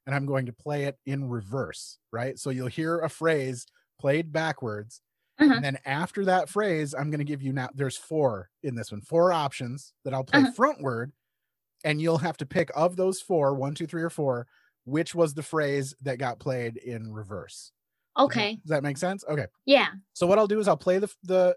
and 0.05 0.13
I'm 0.15 0.27
going 0.27 0.45
to 0.45 0.53
play 0.53 0.83
it 0.83 0.99
in 1.07 1.27
reverse, 1.29 1.97
right? 2.11 2.38
So 2.38 2.51
you'll 2.51 2.67
hear 2.67 2.99
a 2.99 3.09
phrase 3.09 3.65
played 3.99 4.31
backwards. 4.31 5.01
Uh-huh. 5.39 5.51
And 5.55 5.65
then 5.65 5.77
after 5.86 6.23
that 6.25 6.47
phrase, 6.49 6.93
I'm 6.93 7.09
going 7.09 7.17
to 7.19 7.25
give 7.25 7.41
you 7.41 7.51
now, 7.51 7.69
there's 7.73 7.97
four 7.97 8.49
in 8.63 8.75
this 8.75 8.91
one, 8.91 9.01
four 9.01 9.33
options 9.33 9.93
that 10.03 10.13
I'll 10.13 10.23
play 10.23 10.41
Uh-huh. 10.41 10.51
frontward. 10.55 11.11
And 11.83 11.99
you'll 12.01 12.19
have 12.19 12.38
to 12.38 12.45
pick 12.45 12.69
of 12.75 12.95
those 12.95 13.21
four, 13.21 13.53
one, 13.55 13.73
two, 13.75 13.86
three, 13.88 14.01
or 14.03 14.09
four, 14.09 14.47
which 14.86 15.13
was 15.15 15.33
the 15.33 15.43
phrase 15.43 15.93
that 16.01 16.19
got 16.19 16.39
played 16.39 16.77
in 16.77 17.11
reverse. 17.11 17.71
okay. 18.17 18.55
Does 18.55 18.69
that 18.69 18.83
make 18.83 18.97
sense? 18.97 19.23
Okay. 19.29 19.47
Yeah. 19.65 19.88
So 20.13 20.25
what 20.27 20.39
I'll 20.39 20.47
do 20.47 20.59
is 20.59 20.67
I'll 20.67 20.77
play 20.77 20.99
the 20.99 21.09
the 21.23 21.55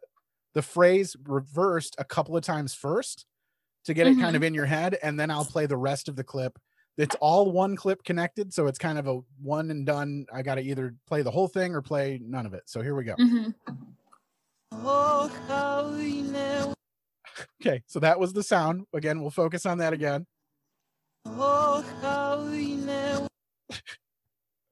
the 0.54 0.62
phrase 0.62 1.14
reversed 1.24 1.94
a 1.98 2.04
couple 2.04 2.36
of 2.36 2.42
times 2.42 2.74
first 2.74 3.26
to 3.88 3.94
get 3.94 4.06
it 4.06 4.14
kind 4.20 4.36
of 4.36 4.40
mm-hmm. 4.40 4.44
in 4.44 4.54
your 4.54 4.66
head, 4.66 4.96
and 5.02 5.18
then 5.18 5.30
I'll 5.30 5.44
play 5.44 5.66
the 5.66 5.76
rest 5.76 6.08
of 6.08 6.16
the 6.16 6.22
clip. 6.22 6.58
It's 6.96 7.16
all 7.20 7.50
one 7.50 7.74
clip 7.74 8.04
connected, 8.04 8.52
so 8.52 8.66
it's 8.66 8.78
kind 8.78 8.98
of 8.98 9.06
a 9.06 9.20
one 9.42 9.70
and 9.70 9.84
done. 9.84 10.26
I 10.32 10.42
got 10.42 10.56
to 10.56 10.62
either 10.62 10.94
play 11.06 11.22
the 11.22 11.30
whole 11.30 11.48
thing 11.48 11.74
or 11.74 11.82
play 11.82 12.20
none 12.22 12.46
of 12.46 12.54
it. 12.54 12.62
So 12.66 12.82
here 12.82 12.94
we 12.94 13.04
go. 13.04 13.14
How 14.72 15.90
we 15.96 16.22
never. 16.22 16.74
Okay, 17.62 17.82
so 17.86 18.00
that 18.00 18.18
was 18.18 18.32
the 18.32 18.42
sound. 18.42 18.84
Again, 18.92 19.20
we'll 19.20 19.30
focus 19.30 19.64
on 19.66 19.78
that 19.78 19.92
again. 19.92 20.26
Oh, 21.24 21.84
how 22.02 22.44
we 22.50 22.76
never. 22.76 23.28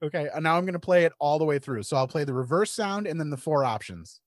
Okay, 0.03 0.29
and 0.35 0.43
now 0.43 0.57
I'm 0.57 0.65
going 0.65 0.75
to 0.75 0.79
play 0.79 1.05
it 1.05 1.13
all 1.19 1.39
the 1.39 1.45
way 1.45 1.59
through. 1.59 1.85
So 1.85 1.97
I'll 1.97 2.09
play 2.09 2.25
the 2.25 2.35
reverse 2.35 2.73
sound 2.73 3.07
and 3.07 3.19
then 3.19 3.31
the 3.31 3.37
four 3.37 3.65
options. 3.65 4.21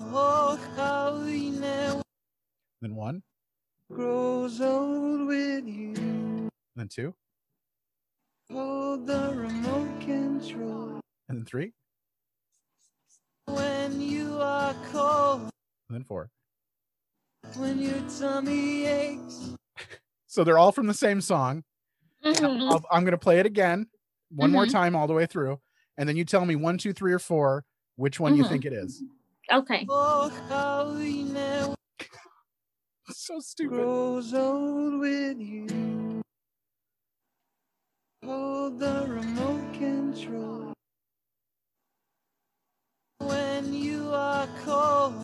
Oh, 0.00 0.58
how 0.76 1.22
we 1.24 1.50
never. 1.50 2.02
Then 2.80 2.96
one, 2.96 3.22
Grows 3.94 4.60
old 4.60 5.26
with 5.26 5.66
you. 5.66 5.92
And 5.94 6.50
then 6.76 6.88
two, 6.88 7.14
Hold 8.50 9.06
the 9.06 9.32
remote 9.36 10.00
control. 10.00 11.00
and 11.28 11.38
then 11.38 11.44
three, 11.44 11.72
When 13.46 14.00
you 14.00 14.38
are 14.40 14.74
cold. 14.90 15.40
and 15.42 15.50
then 15.96 16.04
four. 16.04 16.30
When 17.56 17.78
your 17.78 18.00
tummy 18.18 18.86
aches. 18.86 19.54
So 20.26 20.44
they're 20.44 20.56
all 20.58 20.72
from 20.72 20.86
the 20.86 20.94
same 20.94 21.20
song. 21.20 21.62
Mhm. 22.24 22.70
I'll, 22.70 22.82
I'm 22.90 23.02
going 23.04 23.10
to 23.12 23.18
play 23.18 23.38
it 23.40 23.44
again 23.46 23.88
one 24.30 24.50
more 24.50 24.64
Mhm. 24.64 24.70
time 24.72 24.96
all 24.96 25.06
the 25.06 25.12
way 25.12 25.26
through, 25.26 25.60
and 25.98 26.08
then 26.08 26.16
you 26.16 26.24
tell 26.24 26.46
me 26.46 26.56
one, 26.56 26.78
two, 26.78 26.94
three, 26.94 27.12
or 27.12 27.18
four 27.18 27.64
which 27.96 28.18
one 28.18 28.34
you 28.36 28.44
Mhm. 28.44 28.48
think 28.48 28.64
it 28.64 28.72
is. 28.72 29.02
Okay. 29.50 29.86
So 33.10 33.40
stupid. 33.40 33.76
Grows 33.76 34.32
old 34.32 35.00
with 35.00 35.40
you. 35.40 36.22
Hold 38.24 38.78
the 38.78 39.06
remote 39.08 39.72
control. 39.74 40.72
When 43.18 43.74
you 43.74 44.10
are 44.12 44.48
cold. 44.64 45.22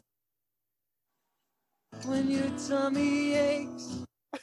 When 2.04 2.30
your 2.30 2.50
tummy 2.68 3.34
aches. 3.34 4.04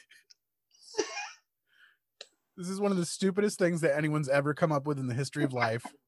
This 2.58 2.70
is 2.70 2.80
one 2.80 2.90
of 2.90 2.96
the 2.96 3.04
stupidest 3.04 3.58
things 3.58 3.82
that 3.82 3.94
anyone's 3.98 4.30
ever 4.30 4.54
come 4.54 4.72
up 4.72 4.86
with 4.86 4.98
in 4.98 5.08
the 5.08 5.14
history 5.14 5.44
of 5.44 5.52
life. 5.52 5.84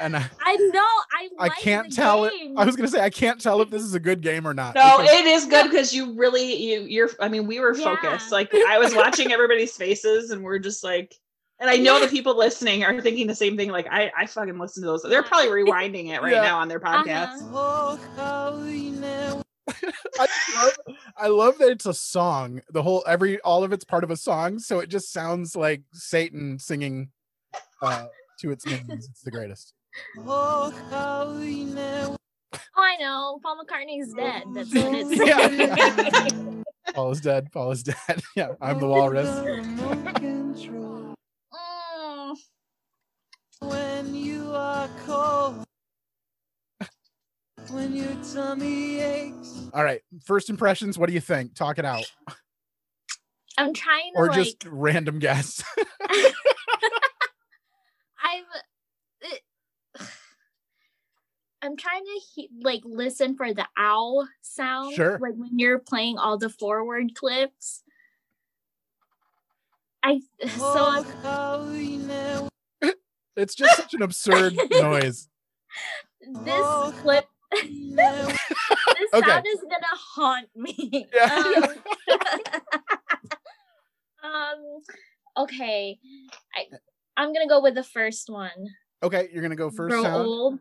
And 0.00 0.16
I, 0.16 0.24
I 0.40 0.56
know. 0.56 0.80
I 1.40 1.46
I 1.46 1.48
can't 1.50 1.92
tell 1.92 2.28
game. 2.28 2.52
it. 2.52 2.60
I 2.60 2.64
was 2.64 2.76
gonna 2.76 2.88
say 2.88 3.00
I 3.00 3.10
can't 3.10 3.40
tell 3.40 3.60
if 3.60 3.70
this 3.70 3.82
is 3.82 3.94
a 3.94 4.00
good 4.00 4.20
game 4.20 4.46
or 4.46 4.54
not. 4.54 4.74
No, 4.74 4.98
because- 4.98 5.10
it 5.12 5.26
is 5.26 5.46
good 5.46 5.70
because 5.70 5.92
you 5.94 6.14
really 6.14 6.54
you 6.54 6.80
you're 6.82 7.10
I 7.20 7.28
mean, 7.28 7.46
we 7.46 7.60
were 7.60 7.74
focused. 7.74 8.32
Like 8.32 8.52
I 8.54 8.78
was 8.78 8.94
watching 8.94 9.32
everybody's 9.32 9.76
faces 9.76 10.30
and 10.30 10.42
we're 10.42 10.58
just 10.58 10.82
like 10.84 11.14
and 11.60 11.68
I 11.68 11.76
know 11.76 12.00
the 12.00 12.06
people 12.06 12.36
listening 12.38 12.84
are 12.84 13.00
thinking 13.00 13.26
the 13.26 13.34
same 13.34 13.56
thing. 13.56 13.70
Like 13.70 13.88
I, 13.90 14.12
I 14.16 14.26
fucking 14.26 14.58
listen 14.58 14.82
to 14.84 14.86
those. 14.86 15.02
They're 15.02 15.24
probably 15.24 15.48
rewinding 15.48 16.08
it 16.14 16.22
right 16.22 16.32
Yeah. 16.32 16.42
now 16.42 16.58
on 16.58 16.68
their 16.68 16.78
podcast. 16.78 17.38
Oh, 17.52 17.98
how 18.16 18.56
we 18.56 18.90
never 18.90 19.42
I 20.18 20.26
love, 20.56 20.72
I 21.16 21.26
love 21.28 21.58
that 21.58 21.68
it's 21.70 21.86
a 21.86 21.92
song. 21.94 22.62
The 22.70 22.82
whole 22.82 23.04
every 23.06 23.38
all 23.40 23.64
of 23.64 23.72
it's 23.72 23.84
part 23.84 24.02
of 24.04 24.10
a 24.10 24.16
song, 24.16 24.58
so 24.58 24.78
it 24.80 24.88
just 24.88 25.12
sounds 25.12 25.54
like 25.54 25.82
Satan 25.92 26.58
singing 26.58 27.10
uh, 27.82 28.06
to 28.40 28.50
its 28.50 28.64
minions. 28.64 29.08
It's 29.10 29.22
the 29.22 29.30
greatest. 29.30 29.74
Oh, 30.18 30.72
how 30.90 31.32
we 31.38 31.64
never 31.64 32.16
Oh, 32.54 32.58
I 32.82 32.96
know. 32.96 33.38
Paul 33.42 33.62
McCartney's 33.64 34.14
dead. 34.14 34.44
That's 34.54 34.72
what 34.74 34.94
it's. 34.94 35.10
Yeah. 35.26 36.62
Paul 36.94 37.10
is 37.10 37.20
dead. 37.20 37.50
Paul 37.52 37.72
is 37.72 37.82
dead. 37.82 37.96
yeah, 38.36 38.52
I'm 38.60 38.78
the 38.78 38.86
walrus. 38.86 39.28
Mm. 39.28 40.64
When 43.60 44.14
you 44.14 44.52
are 44.54 44.88
cold. 45.04 45.64
When 47.70 47.94
your 47.94 48.14
tummy 48.32 49.00
aches. 49.00 49.68
All 49.74 49.84
right, 49.84 50.00
first 50.24 50.48
impressions. 50.48 50.96
What 50.96 51.08
do 51.08 51.12
you 51.12 51.20
think? 51.20 51.54
Talk 51.54 51.78
it 51.78 51.84
out, 51.84 52.10
I'm 53.58 53.74
trying 53.74 54.14
to 54.14 54.18
or 54.18 54.28
like. 54.28 54.36
just 54.36 54.64
random 54.66 55.18
guess. 55.18 55.62
I'm. 56.08 56.32
I'm 61.62 61.76
trying 61.76 62.04
to 62.04 62.20
he- 62.34 62.50
like 62.62 62.82
listen 62.84 63.36
for 63.36 63.52
the 63.52 63.66
owl 63.76 64.28
sound. 64.42 64.94
Sure. 64.94 65.18
Like 65.20 65.34
when 65.36 65.58
you're 65.58 65.78
playing 65.80 66.18
all 66.18 66.38
the 66.38 66.48
forward 66.48 67.14
clips. 67.14 67.82
I 70.02 70.20
so 70.56 70.84
I'm- 70.84 71.04
how 71.22 71.64
we 71.70 71.96
never 71.96 72.48
it's 73.36 73.54
just 73.54 73.76
such 73.76 73.94
an 73.94 74.02
absurd 74.02 74.54
noise. 74.70 75.28
this 76.44 76.94
clip. 77.00 77.24
this 77.52 77.60
Okay. 79.14 79.26
sound 79.30 79.46
is 79.46 79.60
gonna 79.60 79.94
haunt 79.94 80.48
me. 80.56 81.06
Yeah. 81.14 81.66
Um, 84.22 84.30
um, 84.30 84.82
okay. 85.44 85.98
I 86.56 86.64
I'm 87.16 87.32
gonna 87.32 87.48
go 87.48 87.60
with 87.62 87.74
the 87.74 87.84
first 87.84 88.28
one. 88.28 88.50
Okay, 89.02 89.28
you're 89.32 89.42
gonna 89.42 89.56
go 89.56 89.70
first. 89.70 89.90
Grow 89.92 90.02
sound. 90.02 90.26
old. 90.26 90.58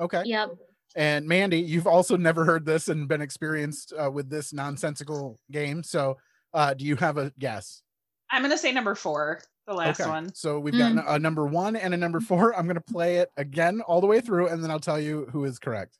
Okay. 0.00 0.22
Yep. 0.24 0.50
And 0.94 1.26
Mandy, 1.26 1.60
you've 1.60 1.86
also 1.86 2.16
never 2.16 2.44
heard 2.44 2.66
this 2.66 2.88
and 2.88 3.08
been 3.08 3.22
experienced 3.22 3.92
uh, 3.98 4.10
with 4.10 4.28
this 4.28 4.52
nonsensical 4.52 5.38
game. 5.50 5.82
So, 5.82 6.18
uh, 6.52 6.74
do 6.74 6.84
you 6.84 6.96
have 6.96 7.16
a 7.16 7.32
guess? 7.38 7.82
I'm 8.30 8.42
gonna 8.42 8.58
say 8.58 8.72
number 8.72 8.94
four, 8.94 9.40
the 9.66 9.74
last 9.74 10.00
Okay, 10.00 10.08
one. 10.08 10.34
So 10.34 10.58
we've 10.58 10.76
got 10.76 10.92
Mm. 10.92 11.04
a 11.06 11.18
number 11.18 11.46
one 11.46 11.76
and 11.76 11.94
a 11.94 11.96
number 11.96 12.20
four. 12.20 12.56
I'm 12.56 12.66
gonna 12.66 12.80
play 12.80 13.18
it 13.18 13.30
again 13.36 13.80
all 13.82 14.00
the 14.00 14.06
way 14.06 14.20
through, 14.20 14.48
and 14.48 14.62
then 14.62 14.70
I'll 14.70 14.80
tell 14.80 15.00
you 15.00 15.26
who 15.32 15.44
is 15.44 15.58
correct. 15.58 15.98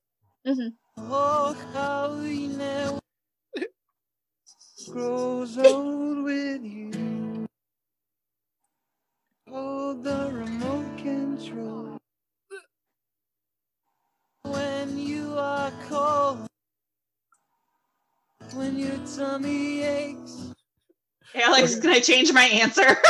Oh, 0.96 1.56
how 1.72 2.18
we 2.20 2.48
grows 4.90 5.56
old 5.58 6.24
with 6.24 6.62
you. 6.64 7.11
Tummy 19.06 19.82
aches. 19.82 20.52
Alex, 21.34 21.76
can 21.80 21.90
I 21.90 22.00
change 22.00 22.32
my 22.32 22.44
answer? 22.44 22.84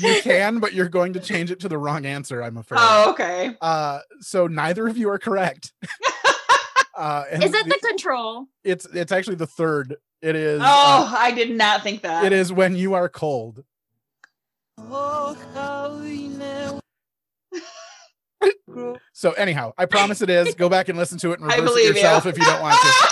You 0.00 0.20
can, 0.22 0.60
but 0.60 0.74
you're 0.74 0.88
going 0.88 1.14
to 1.14 1.20
change 1.20 1.50
it 1.50 1.58
to 1.60 1.68
the 1.68 1.76
wrong 1.76 2.06
answer. 2.06 2.40
I'm 2.40 2.56
afraid. 2.56 2.78
oh, 2.80 3.10
okay. 3.10 3.56
Uh, 3.60 3.98
so 4.20 4.46
neither 4.46 4.86
of 4.86 4.96
you 4.96 5.08
are 5.10 5.18
correct. 5.18 5.72
uh, 6.96 7.24
and 7.32 7.42
Is 7.42 7.52
it 7.52 7.64
the- 7.64 7.70
the 7.82 7.88
control? 7.88 8.46
it's 8.62 8.86
it's 8.94 9.10
actually 9.10 9.36
the 9.36 9.48
third. 9.48 9.96
It 10.22 10.36
is. 10.36 10.60
Oh, 10.62 10.64
uh, 10.64 11.14
I 11.18 11.32
did 11.32 11.50
not 11.50 11.82
think 11.82 12.02
that. 12.02 12.24
it 12.24 12.32
is 12.32 12.52
when 12.52 12.76
you 12.76 12.94
are 12.94 13.08
cold. 13.08 13.64
Oh, 14.78 15.36
how 15.52 15.98
we 16.00 16.28
never. 16.28 16.80
So 19.12 19.32
anyhow, 19.32 19.72
I 19.76 19.86
promise 19.86 20.22
it 20.22 20.30
is. 20.30 20.54
Go 20.54 20.68
back 20.68 20.88
and 20.88 20.96
listen 20.96 21.18
to 21.18 21.32
it 21.32 21.40
and 21.40 21.48
reverse 21.48 21.58
it 21.60 21.64
believe 21.64 21.88
you. 21.88 21.94
yourself 21.94 22.24
if 22.26 22.38
you 22.38 22.44
don't 22.44 22.62
want 22.62 22.78
to. 22.80 23.08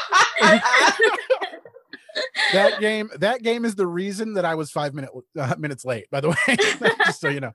That 2.53 2.81
game 2.81 3.11
that 3.19 3.43
game 3.43 3.65
is 3.65 3.75
the 3.75 3.87
reason 3.87 4.35
that 4.35 4.45
I 4.45 4.55
was 4.55 4.71
five 4.71 4.95
minute, 4.95 5.11
uh, 5.39 5.55
minutes 5.59 5.85
late. 5.85 6.07
By 6.11 6.21
the 6.21 6.29
way, 6.49 6.57
just 7.05 7.21
so 7.21 7.29
you 7.29 7.41
know. 7.41 7.53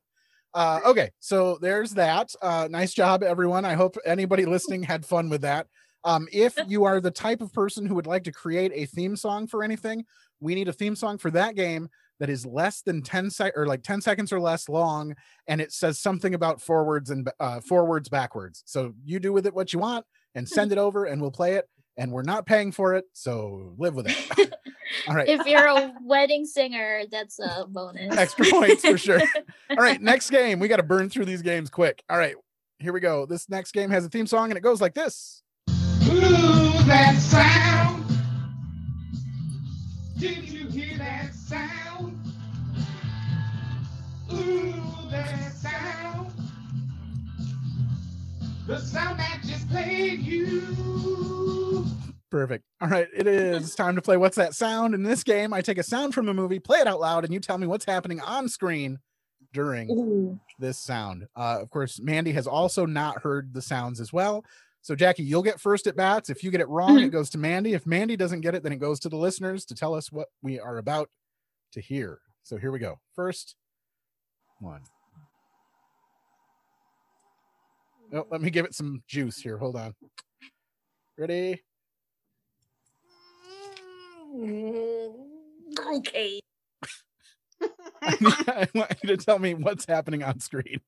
Uh, 0.54 0.82
okay, 0.86 1.12
so 1.20 1.58
there's 1.62 1.92
that. 1.92 2.34
Uh, 2.42 2.68
nice 2.70 2.94
job, 2.94 3.24
everyone. 3.24 3.64
I 3.64 3.74
hope 3.74 3.96
anybody 4.06 4.46
listening 4.46 4.84
had 4.84 5.06
fun 5.06 5.30
with 5.30 5.42
that. 5.42 5.68
Um, 6.04 6.28
if 6.32 6.58
you 6.68 6.84
are 6.84 7.00
the 7.00 7.12
type 7.12 7.42
of 7.42 7.54
person 7.54 7.86
who 7.86 7.96
would 7.96 8.08
like 8.08 8.24
to 8.26 8.32
create 8.32 8.72
a 8.76 8.86
theme 8.86 9.16
song 9.16 9.48
for 9.48 9.64
anything, 9.64 10.06
we 10.40 10.56
need 10.56 10.68
a 10.68 10.74
theme 10.74 10.96
song 10.96 11.18
for 11.18 11.32
that 11.32 11.56
game 11.56 11.90
that 12.20 12.30
is 12.30 12.46
less 12.46 12.82
than 12.82 13.02
10 13.02 13.32
sec 13.32 13.52
or 13.56 13.66
like 13.66 13.82
10 13.82 14.00
seconds 14.00 14.32
or 14.32 14.40
less 14.40 14.70
long 14.70 15.16
and 15.48 15.60
it 15.60 15.72
says 15.74 16.00
something 16.00 16.36
about 16.36 16.62
forwards 16.62 17.10
and 17.10 17.30
uh, 17.40 17.60
forwards 17.60 18.10
backwards 18.10 18.62
so 18.66 18.94
you 19.04 19.20
do 19.20 19.34
with 19.34 19.48
it 19.48 19.56
what 19.56 19.74
you 19.74 19.80
want 19.80 20.06
and 20.36 20.48
send 20.48 20.72
it 20.72 20.78
over 20.78 21.06
and 21.06 21.20
we'll 21.20 21.32
play 21.32 21.56
it 21.56 21.68
and 21.98 22.12
we're 22.12 22.24
not 22.24 22.46
paying 22.46 22.72
for 22.72 22.94
it 22.96 23.06
so 23.14 23.74
live 23.78 23.94
with 23.96 24.08
it 24.08 24.54
all 25.08 25.16
right 25.16 25.28
If 25.28 25.46
you're 25.46 25.68
a 25.68 25.94
wedding 26.04 26.46
singer, 26.46 27.04
that's 27.12 27.40
a 27.40 27.66
bonus. 27.68 28.16
extra 28.18 28.46
points 28.46 28.82
for 28.86 28.98
sure 28.98 29.22
all 29.70 29.78
right 29.78 30.02
next 30.02 30.30
game 30.30 30.60
we 30.60 30.68
got 30.68 30.78
to 30.78 30.84
burn 30.84 31.10
through 31.10 31.26
these 31.26 31.42
games 31.42 31.70
quick 31.70 32.04
all 32.10 32.18
right 32.18 32.36
here 32.80 32.94
we 32.94 33.00
go 33.00 33.26
this 33.26 33.50
next 33.50 33.72
game 33.74 33.90
has 33.90 34.06
a 34.06 34.10
theme 34.10 34.28
song 34.28 34.50
and 34.50 34.58
it 34.58 34.62
goes 34.62 34.82
like 34.82 34.94
this 34.94 35.44
Ooh, 36.08 36.84
that 36.88 37.16
sound. 37.20 38.04
Did 40.18 40.50
you 40.50 40.68
hear 40.68 40.98
that 40.98 41.34
sound? 41.34 42.20
Ooh, 44.34 44.74
that 45.10 45.54
sound. 45.54 46.31
The 48.72 48.80
sound 48.80 49.20
that 49.20 49.42
just 49.46 49.70
played 49.70 50.22
you. 50.22 51.86
Perfect. 52.30 52.64
All 52.80 52.88
right, 52.88 53.10
it 53.14 53.28
is 53.28 53.76
time 53.76 53.98
to 53.98 54.02
play 54.02 54.16
What's 54.16 54.38
That 54.38 54.56
Sound? 54.56 54.96
In 54.96 55.04
this 55.04 55.26
game, 55.26 55.52
I 55.52 55.60
take 55.60 55.78
a 55.78 55.84
sound 55.84 56.14
from 56.14 56.30
a 56.30 56.34
movie, 56.34 56.58
play 56.58 56.80
it 56.80 56.88
out 56.88 57.02
loud, 57.02 57.26
and 57.26 57.34
you 57.34 57.42
tell 57.42 57.58
me 57.58 57.68
what's 57.68 57.84
happening 57.84 58.22
on 58.22 58.48
screen 58.48 59.00
during 59.52 59.92
Ooh. 59.92 60.40
this 60.58 60.80
sound. 60.80 61.28
Uh, 61.36 61.60
of 61.62 61.70
course, 61.70 62.00
Mandy 62.00 62.32
has 62.32 62.48
also 62.48 62.86
not 62.86 63.22
heard 63.22 63.54
the 63.54 63.62
sounds 63.62 64.00
as 64.00 64.14
well. 64.14 64.46
So, 64.82 64.96
Jackie, 64.96 65.24
you'll 65.24 65.44
get 65.44 65.60
first 65.60 65.86
at 65.86 65.98
bats. 65.98 66.30
If 66.30 66.42
you 66.42 66.50
get 66.50 66.62
it 66.62 66.70
wrong, 66.70 66.98
it 67.00 67.10
goes 67.10 67.30
to 67.32 67.38
Mandy. 67.38 67.74
If 67.74 67.86
Mandy 67.86 68.16
doesn't 68.16 68.40
get 68.40 68.56
it, 68.56 68.64
then 68.64 68.72
it 68.72 68.80
goes 68.80 69.02
to 69.02 69.10
the 69.10 69.18
listeners 69.18 69.66
to 69.66 69.76
tell 69.76 69.94
us 69.94 70.14
what 70.14 70.30
we 70.42 70.62
are 70.62 70.78
about 70.78 71.10
to 71.74 71.82
hear. 71.82 72.20
So, 72.44 72.56
here 72.56 72.72
we 72.72 72.80
go. 72.80 73.02
First 73.18 73.58
one. 74.62 74.84
Oh, 78.14 78.28
let 78.30 78.42
me 78.42 78.50
give 78.50 78.66
it 78.66 78.76
some 78.76 79.04
juice 79.08 79.38
here. 79.38 79.58
Hold 79.58 79.76
on. 79.78 79.94
Ready? 81.18 81.62
Okay. 85.96 86.40
I 88.02 88.68
want 88.74 88.92
you 89.04 89.16
to 89.16 89.18
tell 89.18 89.40
me 89.40 89.54
what's 89.54 89.86
happening 89.86 90.24
on 90.24 90.40
screen. 90.40 90.82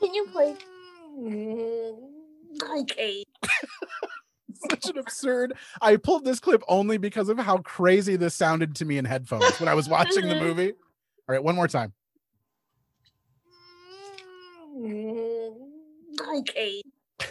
Can 0.00 0.14
you 0.14 0.26
play? 0.26 0.54
Okay. 2.62 3.24
Such 4.70 4.90
an 4.90 4.98
absurd. 4.98 5.54
I 5.80 5.96
pulled 5.96 6.24
this 6.24 6.40
clip 6.40 6.62
only 6.68 6.98
because 6.98 7.28
of 7.28 7.38
how 7.38 7.58
crazy 7.58 8.16
this 8.16 8.34
sounded 8.34 8.74
to 8.76 8.84
me 8.84 8.98
in 8.98 9.04
headphones 9.04 9.58
when 9.60 9.68
I 9.68 9.74
was 9.74 9.88
watching 9.88 10.28
the 10.28 10.34
movie. 10.40 10.72
All 10.72 11.34
right, 11.34 11.42
one 11.42 11.54
more 11.54 11.68
time. 11.68 11.92
Okay. 16.36 16.82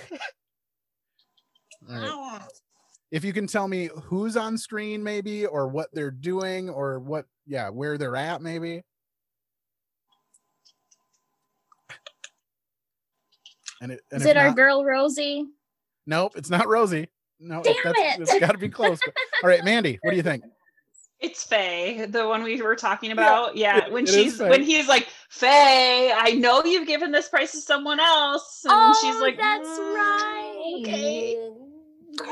All 1.90 1.96
right. 1.96 2.10
Ah. 2.12 2.48
If 3.12 3.24
you 3.24 3.32
can 3.32 3.48
tell 3.48 3.68
me 3.70 3.90
who's 4.04 4.36
on 4.36 4.58
screen, 4.58 5.02
maybe, 5.02 5.46
or 5.46 5.68
what 5.70 5.88
they're 5.94 6.12
doing, 6.12 6.70
or 6.70 7.00
what, 7.00 7.26
yeah, 7.46 7.70
where 7.70 7.98
they're 7.98 8.18
at, 8.18 8.42
maybe. 8.42 8.84
And 13.82 13.92
it, 13.92 14.02
and 14.12 14.22
Is 14.22 14.26
if 14.26 14.32
it 14.32 14.38
our 14.38 14.48
not- 14.48 14.56
girl 14.56 14.84
Rosie? 14.84 15.46
Nope, 16.06 16.34
it's 16.36 16.50
not 16.50 16.68
Rosie. 16.68 17.08
No, 17.40 17.62
Damn 17.62 17.76
that's, 17.84 18.00
it. 18.00 18.22
it's 18.22 18.40
got 18.40 18.52
to 18.52 18.58
be 18.58 18.70
close. 18.70 19.00
All 19.44 19.50
right, 19.50 19.64
Mandy, 19.64 20.00
what 20.02 20.12
do 20.12 20.18
you 20.18 20.24
think? 20.24 20.44
It's 21.20 21.44
Faye, 21.44 22.06
the 22.06 22.28
one 22.28 22.44
we 22.44 22.62
were 22.62 22.76
talking 22.76 23.12
about. 23.12 23.56
Yeah, 23.56 23.86
it- 23.86 23.92
when 23.92 24.04
it 24.06 24.10
is 24.10 24.16
she's 24.16 24.40
when 24.40 24.64
he's 24.64 24.88
like, 24.88 25.08
Faye, 25.30 26.12
I 26.16 26.32
know 26.34 26.64
you've 26.64 26.88
given 26.88 27.12
this 27.12 27.28
price 27.30 27.52
to 27.52 27.58
someone 27.62 28.00
else, 28.00 28.66
and 28.68 28.96
she's 28.96 29.16
Oh, 29.16 29.20
like, 29.22 29.38
that's 29.38 29.80
"Mm, 29.80 29.94
right. 29.94 30.74
Okay. 30.80 31.38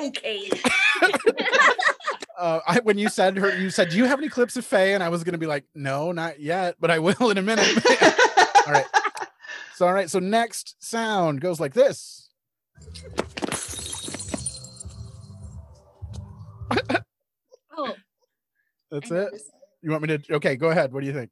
Okay. 0.07 0.49
Uh, 2.37 2.59
I, 2.67 2.81
when 2.81 2.97
you 2.97 3.07
said 3.07 3.37
her, 3.37 3.57
you 3.57 3.69
said, 3.69 3.87
"Do 3.91 3.95
you 3.95 4.03
have 4.03 4.19
any 4.19 4.27
clips 4.27 4.57
of 4.57 4.65
Faye?" 4.65 4.93
And 4.93 5.01
I 5.01 5.07
was 5.07 5.23
gonna 5.23 5.37
be 5.37 5.45
like, 5.45 5.63
"No, 5.73 6.11
not 6.11 6.37
yet, 6.37 6.75
but 6.81 6.91
I 6.91 6.99
will 6.99 7.29
in 7.29 7.37
a 7.37 7.41
minute." 7.41 7.65
all 8.67 8.73
right. 8.73 8.85
So 9.75 9.87
all 9.87 9.93
right. 9.93 10.09
So 10.09 10.19
next 10.19 10.75
sound 10.83 11.39
goes 11.39 11.61
like 11.61 11.73
this. 11.73 12.29
Oh, 17.77 17.95
That's 18.91 19.09
I 19.13 19.15
it. 19.15 19.41
You 19.81 19.91
want 19.91 20.03
me 20.05 20.17
to? 20.17 20.33
Okay, 20.35 20.57
go 20.57 20.71
ahead. 20.71 20.91
What 20.91 20.99
do 20.99 21.07
you 21.07 21.13
think? 21.13 21.29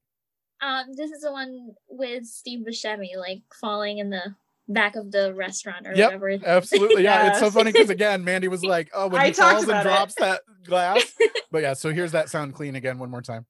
Um, 0.63 0.93
this 0.95 1.11
is 1.11 1.21
the 1.21 1.31
one 1.31 1.73
with 1.89 2.25
Steve 2.25 2.65
Buscemi, 2.65 3.17
like 3.17 3.41
falling 3.59 3.97
in 3.97 4.09
the 4.09 4.35
back 4.67 4.95
of 4.95 5.11
the 5.11 5.33
restaurant 5.33 5.87
or 5.87 5.95
Yep, 5.95 6.21
whatever. 6.21 6.45
absolutely. 6.45 7.03
Yeah, 7.03 7.27
it's 7.27 7.39
so 7.39 7.51
funny 7.51 7.71
because 7.71 7.89
again, 7.89 8.23
Mandy 8.23 8.47
was 8.47 8.63
like, 8.63 8.89
"Oh, 8.93 9.07
when 9.07 9.25
he 9.25 9.31
talked 9.31 9.51
falls 9.51 9.63
and 9.63 9.71
about 9.71 9.85
it. 9.85 9.89
drops 9.89 10.15
that 10.15 10.41
glass." 10.65 11.13
but 11.51 11.61
yeah, 11.61 11.73
so 11.73 11.91
here's 11.91 12.13
that 12.13 12.29
sound 12.29 12.53
clean 12.53 12.75
again 12.75 12.97
one 12.97 13.11
more 13.11 13.21
time. 13.21 13.45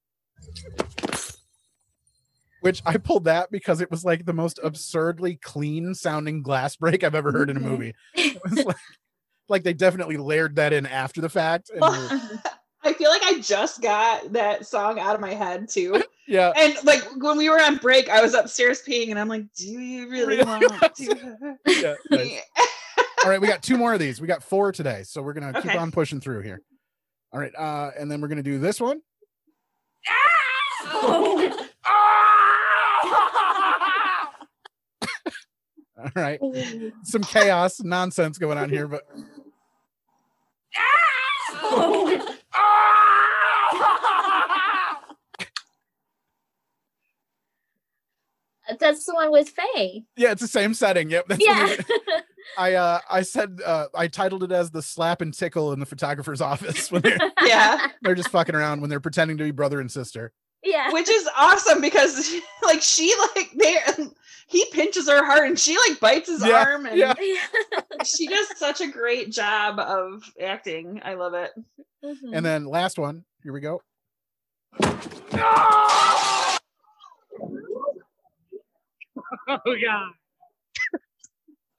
Which 2.62 2.82
I 2.86 2.98
pulled 2.98 3.26
that 3.26 3.52
because 3.52 3.82
it 3.82 3.92
was 3.92 4.06
like 4.06 4.26
the 4.26 4.34
most 4.34 4.60
absurdly 4.64 5.36
clean 5.36 5.94
sounding 5.94 6.42
glass 6.42 6.78
break 6.78 7.04
I've 7.04 7.16
ever 7.16 7.32
heard 7.32 7.50
in 7.50 7.58
a 7.58 7.60
movie. 7.60 7.94
It 8.16 8.42
was 8.42 8.66
like, 8.66 8.78
like 9.50 9.64
they 9.64 9.74
definitely 9.74 10.16
layered 10.16 10.56
that 10.56 10.72
in 10.72 10.86
after 10.86 11.20
the 11.20 11.30
fact. 11.30 11.70
And 12.84 12.86
were- 12.86 12.90
I 12.90 12.94
feel 12.94 13.10
like 13.10 13.24
I 13.24 13.40
just 13.40 13.82
got 13.82 14.32
that 14.34 14.66
song 14.66 15.00
out 15.00 15.16
of 15.16 15.22
my 15.22 15.34
head 15.34 15.70
too. 15.70 16.04
yeah, 16.28 16.52
And 16.58 16.76
like 16.84 17.02
when 17.18 17.38
we 17.38 17.50
were 17.50 17.62
on 17.62 17.78
break, 17.78 18.10
I 18.10 18.22
was 18.22 18.34
upstairs 18.34 18.82
peeing, 18.88 19.10
and 19.12 19.20
I'm 19.20 19.28
like, 19.28 19.46
"Do 19.56 19.68
you 19.68 20.10
really 20.12 20.38
Really? 20.38 20.44
want 20.46 20.96
to?" 20.96 21.58
yeah. 21.68 21.96
nice. 22.12 22.40
All 23.24 23.30
right, 23.30 23.40
we 23.40 23.48
got 23.48 23.64
two 23.64 23.78
more 23.78 23.94
of 23.94 24.00
these. 24.00 24.20
We 24.20 24.28
got 24.28 24.44
four 24.44 24.72
today, 24.72 25.04
so 25.04 25.22
we're 25.22 25.34
gonna 25.34 25.62
keep 25.62 25.76
on 25.76 25.92
pushing 25.92 26.20
through 26.20 26.42
here. 26.42 26.62
All 27.32 27.40
right, 27.40 27.54
uh, 27.58 27.92
and 27.98 28.12
then 28.12 28.20
we're 28.22 28.28
gonna 28.28 28.44
do 28.44 28.60
this 28.60 28.80
one. 28.82 29.02
All 35.98 36.10
right, 36.16 36.40
some 37.04 37.22
chaos 37.24 37.82
nonsense 37.82 38.38
going 38.40 38.58
on 38.58 38.70
here, 38.70 38.88
but 38.88 39.04
That's 48.80 49.06
the 49.06 49.14
one 49.14 49.32
with 49.32 49.50
Faye. 49.50 50.06
yeah, 50.16 50.32
it's 50.32 50.42
the 50.42 50.48
same 50.48 50.74
setting. 50.74 51.10
Yep. 51.10 51.26
That's 51.28 51.46
Yeah. 51.46 51.66
what 51.68 51.86
I 52.58 52.74
uh 52.74 53.00
I 53.10 53.22
said 53.24 53.60
uh 53.66 53.88
I 53.94 54.08
titled 54.08 54.44
it 54.44 54.52
as 54.52 54.72
the 54.72 54.82
slap 54.82 55.22
and 55.22 55.34
tickle 55.34 55.74
in 55.74 55.80
the 55.80 55.86
photographer's 55.86 56.42
office 56.42 56.92
when 56.92 57.02
they're 57.02 57.18
yeah, 57.44 57.88
they're 58.02 58.16
just 58.16 58.30
fucking 58.30 58.56
around 58.56 58.82
when 58.82 58.90
they're 58.90 59.00
pretending 59.02 59.38
to 59.38 59.44
be 59.44 59.52
brother 59.52 59.80
and 59.82 59.92
sister. 59.92 60.32
yeah. 60.64 60.92
which 60.94 61.10
is 61.10 61.28
awesome 61.38 61.82
because 61.82 62.34
like 62.64 62.82
she 62.82 63.14
like 63.36 63.50
they 63.60 63.78
he 64.54 64.66
pinches 64.72 65.10
her 65.10 65.26
heart 65.26 65.48
and 65.48 65.60
she 65.60 65.76
like 65.90 66.00
bites 66.00 66.30
his 66.30 66.46
Yeah, 66.46 66.64
arm 66.64 66.86
and 66.86 66.98
yeah. 66.98 67.14
she 68.06 68.28
does 68.28 68.48
such 68.58 68.80
a 68.82 68.88
great 68.88 69.32
job 69.32 69.80
of 69.80 70.24
acting. 70.42 71.02
I 71.04 71.16
love 71.16 71.34
it. 71.34 71.52
Mhm. 72.06 72.36
And 72.38 72.46
then 72.46 72.66
last 72.66 72.98
one, 73.00 73.26
here 73.44 73.52
we 73.52 73.60
go. 73.60 73.82
Oh 79.48 79.60
god. 79.82 80.12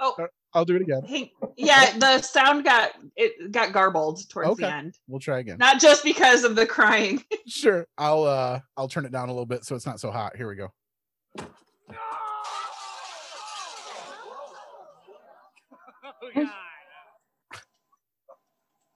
Oh, 0.00 0.26
I'll 0.52 0.64
do 0.64 0.76
it 0.76 0.82
again. 0.82 1.02
hey, 1.06 1.32
yeah, 1.56 1.96
the 1.98 2.20
sound 2.20 2.64
got 2.64 2.92
it 3.16 3.50
got 3.52 3.72
garbled 3.72 4.28
towards 4.28 4.50
Okay. 4.50 4.62
the 4.64 4.72
end. 4.72 4.98
We'll 5.08 5.20
try 5.20 5.38
again. 5.38 5.56
Not 5.58 5.80
just 5.80 6.04
because 6.04 6.44
of 6.44 6.56
the 6.56 6.66
crying. 6.66 7.22
Sure. 7.46 7.86
I'll 7.98 8.24
uh 8.24 8.60
I'll 8.76 8.88
turn 8.88 9.04
it 9.04 9.12
down 9.12 9.28
a 9.28 9.32
little 9.32 9.46
bit 9.46 9.64
so 9.64 9.74
it's 9.76 9.84
not 9.86 10.00
so 10.00 10.10
hot. 10.10 10.34
Here 10.36 10.48
we 10.48 10.56
go. 10.56 10.72
god. 16.34 16.50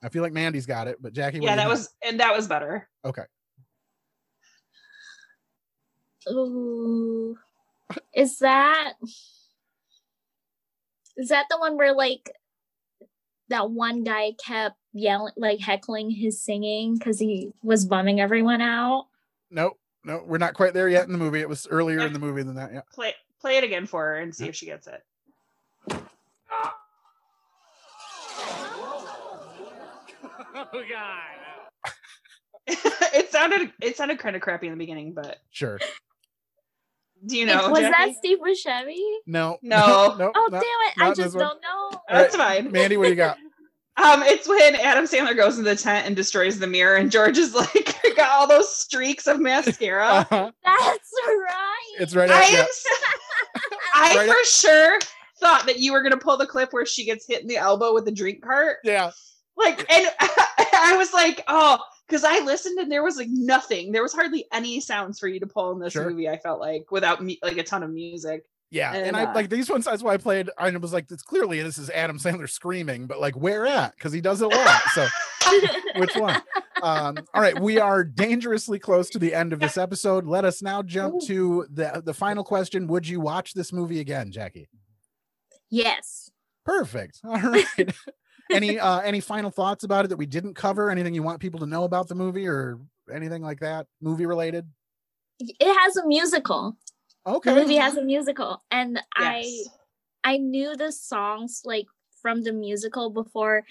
I 0.02 0.08
feel 0.08 0.22
like 0.22 0.32
Mandy's 0.32 0.66
got 0.66 0.86
it, 0.86 0.98
but 1.00 1.12
Jackie. 1.12 1.40
yeah, 1.40 1.56
that 1.56 1.62
think? 1.62 1.70
was 1.70 1.88
and 2.04 2.20
that 2.20 2.34
was 2.34 2.46
better. 2.46 2.88
okay. 3.04 3.22
Ooh. 6.30 7.36
Is 8.14 8.38
that 8.38 8.94
is 11.16 11.28
that 11.28 11.46
the 11.50 11.58
one 11.58 11.76
where 11.76 11.94
like 11.94 12.30
that 13.48 13.70
one 13.70 14.04
guy 14.04 14.32
kept 14.44 14.76
yelling 14.92 15.32
like 15.36 15.58
heckling 15.58 16.10
his 16.10 16.40
singing 16.40 16.96
because 16.96 17.18
he 17.18 17.52
was 17.62 17.86
bumming 17.86 18.20
everyone 18.20 18.60
out? 18.60 19.06
Nope. 19.50 19.78
No, 20.04 20.22
we're 20.24 20.38
not 20.38 20.54
quite 20.54 20.74
there 20.74 20.88
yet 20.88 21.06
in 21.06 21.12
the 21.12 21.18
movie. 21.18 21.40
It 21.40 21.48
was 21.48 21.66
earlier 21.66 22.00
in 22.00 22.12
the 22.12 22.18
movie 22.18 22.42
than 22.42 22.54
that. 22.54 22.72
Yeah. 22.72 22.82
Play 22.92 23.14
play 23.40 23.56
it 23.56 23.64
again 23.64 23.86
for 23.86 24.04
her 24.04 24.16
and 24.16 24.34
see 24.34 24.46
if 24.46 24.54
she 24.54 24.66
gets 24.66 24.86
it. 24.86 25.02
Oh 30.72 30.82
god. 30.90 31.94
it 33.14 33.30
sounded 33.30 33.72
it 33.80 33.96
sounded 33.96 34.18
kind 34.18 34.36
of 34.36 34.42
crappy 34.42 34.66
in 34.66 34.72
the 34.72 34.78
beginning, 34.78 35.14
but 35.14 35.38
Sure. 35.50 35.78
do 37.26 37.36
you 37.36 37.46
know? 37.46 37.70
was 37.70 37.80
Jackie? 37.80 38.12
that 38.12 38.16
Steve 38.18 38.38
Buscemi? 38.38 38.96
No. 39.26 39.58
No. 39.62 40.16
no. 40.18 40.32
Oh 40.34 40.48
not- 40.50 40.62
damn 40.62 40.62
it! 40.62 40.92
I 40.98 41.14
just 41.14 41.36
don't 41.36 41.60
know. 41.62 42.00
That's 42.08 42.34
All 42.34 42.40
right, 42.40 42.62
fine. 42.62 42.72
Mandy, 42.72 42.96
what 42.96 43.04
do 43.04 43.10
you 43.10 43.16
got? 43.16 43.36
Um, 43.96 44.22
it's 44.22 44.48
when 44.48 44.76
Adam 44.76 45.06
Sandler 45.06 45.34
goes 45.36 45.58
into 45.58 45.70
the 45.70 45.76
tent 45.76 46.06
and 46.06 46.14
destroys 46.14 46.58
the 46.58 46.66
mirror, 46.68 46.96
and 46.96 47.10
George 47.10 47.36
is 47.38 47.54
like 47.54 47.96
got 48.16 48.30
all 48.30 48.46
those 48.46 48.72
streaks 48.76 49.26
of 49.26 49.40
mascara. 49.40 50.06
Uh-huh. 50.06 50.50
That's 50.64 51.10
right. 51.26 51.94
It's 52.00 52.14
right 52.14 52.30
I 52.30 52.34
out. 52.42 52.44
am. 52.48 52.54
Yeah. 52.54 52.60
s- 52.62 52.84
I 53.94 54.14
Right 54.16 54.26
for 54.28 54.36
up- 54.36 54.44
sure 54.46 54.98
thought 55.40 55.66
that 55.66 55.78
you 55.78 55.92
were 55.92 56.02
gonna 56.02 56.16
pull 56.16 56.36
the 56.36 56.46
clip 56.46 56.72
where 56.72 56.84
she 56.86 57.04
gets 57.04 57.26
hit 57.26 57.42
in 57.42 57.48
the 57.48 57.56
elbow 57.56 57.92
with 57.94 58.04
the 58.04 58.12
drink 58.12 58.42
cart. 58.42 58.78
Yeah. 58.84 59.10
Like, 59.58 59.90
and 59.92 60.06
I 60.20 60.94
was 60.96 61.12
like, 61.12 61.42
oh, 61.48 61.78
because 62.06 62.24
I 62.24 62.38
listened 62.40 62.78
and 62.78 62.90
there 62.90 63.02
was 63.02 63.16
like 63.16 63.28
nothing. 63.30 63.92
There 63.92 64.02
was 64.02 64.12
hardly 64.14 64.46
any 64.52 64.80
sounds 64.80 65.18
for 65.18 65.28
you 65.28 65.40
to 65.40 65.46
pull 65.46 65.72
in 65.72 65.78
this 65.78 65.92
Sure. 65.92 66.08
movie. 66.08 66.28
I 66.28 66.38
felt 66.38 66.60
like 66.60 66.90
without 66.90 67.22
me, 67.22 67.38
like 67.42 67.58
a 67.58 67.62
ton 67.62 67.82
of 67.82 67.90
music. 67.90 68.44
Yeah. 68.70 68.92
And, 68.94 69.06
And, 69.08 69.16
I 69.16 69.24
uh, 69.24 69.34
like 69.34 69.48
these 69.50 69.70
ones. 69.70 69.84
That's 69.86 70.02
why 70.02 70.14
I 70.14 70.16
played. 70.18 70.50
I 70.58 70.70
was 70.70 70.92
like, 70.92 71.10
it's 71.10 71.22
clearly 71.22 71.62
this 71.62 71.78
is 71.78 71.90
Adam 71.90 72.18
Sandler 72.18 72.48
screaming, 72.48 73.06
but 73.06 73.20
like, 73.20 73.34
where 73.34 73.66
at? 73.66 73.94
Because 73.94 74.12
he 74.12 74.20
does 74.20 74.42
it 74.42 74.52
a 74.52 74.56
lot. 74.56 74.82
So 74.94 75.06
which 75.96 76.14
one? 76.16 76.40
Um, 76.82 77.16
all 77.34 77.40
right, 77.42 77.58
we 77.58 77.78
are 77.78 78.04
dangerously 78.04 78.78
close 78.78 79.10
to 79.10 79.18
the 79.18 79.34
end 79.34 79.52
of 79.52 79.60
this 79.60 79.76
episode. 79.78 80.26
Let 80.26 80.44
us 80.44 80.62
now 80.62 80.82
jump 80.82 81.20
to 81.26 81.66
the 81.70 82.02
the 82.04 82.14
final 82.14 82.44
question. 82.44 82.86
Would 82.88 83.08
you 83.08 83.20
watch 83.20 83.54
this 83.54 83.72
movie 83.72 84.00
again, 84.00 84.30
Jackie? 84.30 84.68
Yes. 85.70 86.30
Perfect. 86.64 87.20
All 87.24 87.40
right. 87.40 87.66
any 88.50 88.78
uh 88.78 89.00
any 89.00 89.20
final 89.20 89.50
thoughts 89.50 89.84
about 89.84 90.04
it 90.04 90.08
that 90.08 90.16
we 90.16 90.26
didn't 90.26 90.54
cover? 90.54 90.90
Anything 90.90 91.14
you 91.14 91.22
want 91.22 91.40
people 91.40 91.60
to 91.60 91.66
know 91.66 91.84
about 91.84 92.08
the 92.08 92.14
movie 92.14 92.46
or 92.46 92.78
anything 93.12 93.42
like 93.42 93.60
that? 93.60 93.86
Movie 94.00 94.26
related? 94.26 94.66
It 95.40 95.78
has 95.80 95.96
a 95.96 96.06
musical. 96.06 96.76
Okay. 97.26 97.54
The 97.54 97.60
movie 97.60 97.76
has 97.76 97.96
a 97.96 98.02
musical, 98.02 98.62
and 98.70 99.00
I 99.14 99.64
I 100.24 100.38
knew 100.38 100.76
the 100.76 100.92
songs 100.92 101.62
like 101.64 101.86
from 102.22 102.42
the 102.42 102.52
musical 102.52 103.10
before. 103.10 103.64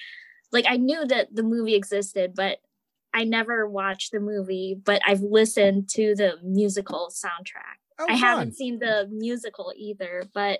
Like 0.51 0.65
I 0.67 0.77
knew 0.77 1.05
that 1.07 1.35
the 1.35 1.43
movie 1.43 1.75
existed, 1.75 2.33
but 2.35 2.59
I 3.13 3.23
never 3.23 3.67
watched 3.67 4.11
the 4.11 4.19
movie. 4.19 4.75
But 4.81 5.01
I've 5.05 5.21
listened 5.21 5.89
to 5.89 6.15
the 6.15 6.35
musical 6.43 7.09
soundtrack. 7.11 7.77
Oh, 7.99 8.05
I 8.05 8.13
fun. 8.13 8.17
haven't 8.17 8.55
seen 8.55 8.79
the 8.79 9.09
musical 9.11 9.73
either, 9.75 10.23
but 10.33 10.59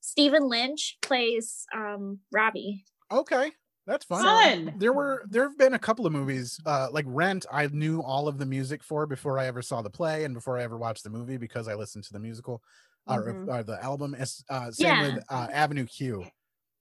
Stephen 0.00 0.48
Lynch 0.48 0.96
plays 1.02 1.66
um 1.74 2.20
Robbie. 2.32 2.84
Okay. 3.12 3.50
That's 3.86 4.04
fun. 4.04 4.22
Fun. 4.22 4.74
There 4.78 4.92
were 4.92 5.24
there 5.30 5.44
have 5.44 5.56
been 5.56 5.72
a 5.72 5.78
couple 5.78 6.06
of 6.06 6.12
movies 6.12 6.60
uh 6.66 6.88
like 6.92 7.06
Rent 7.08 7.46
I 7.50 7.66
knew 7.68 8.00
all 8.02 8.28
of 8.28 8.36
the 8.38 8.44
music 8.44 8.82
for 8.84 9.06
before 9.06 9.38
I 9.38 9.46
ever 9.46 9.62
saw 9.62 9.80
the 9.80 9.88
play 9.88 10.24
and 10.24 10.34
before 10.34 10.58
I 10.58 10.62
ever 10.62 10.76
watched 10.76 11.04
the 11.04 11.10
movie 11.10 11.38
because 11.38 11.68
I 11.68 11.74
listened 11.74 12.04
to 12.04 12.12
the 12.12 12.18
musical 12.18 12.62
or, 13.06 13.22
Mhm. 13.32 13.48
or 13.48 13.62
the 13.62 13.82
album 13.82 14.14
uh 14.14 14.24
same 14.70 14.86
Yeah. 14.86 15.14
with 15.14 15.24
uh, 15.30 15.48
Avenue 15.50 15.86
Q. 15.86 16.26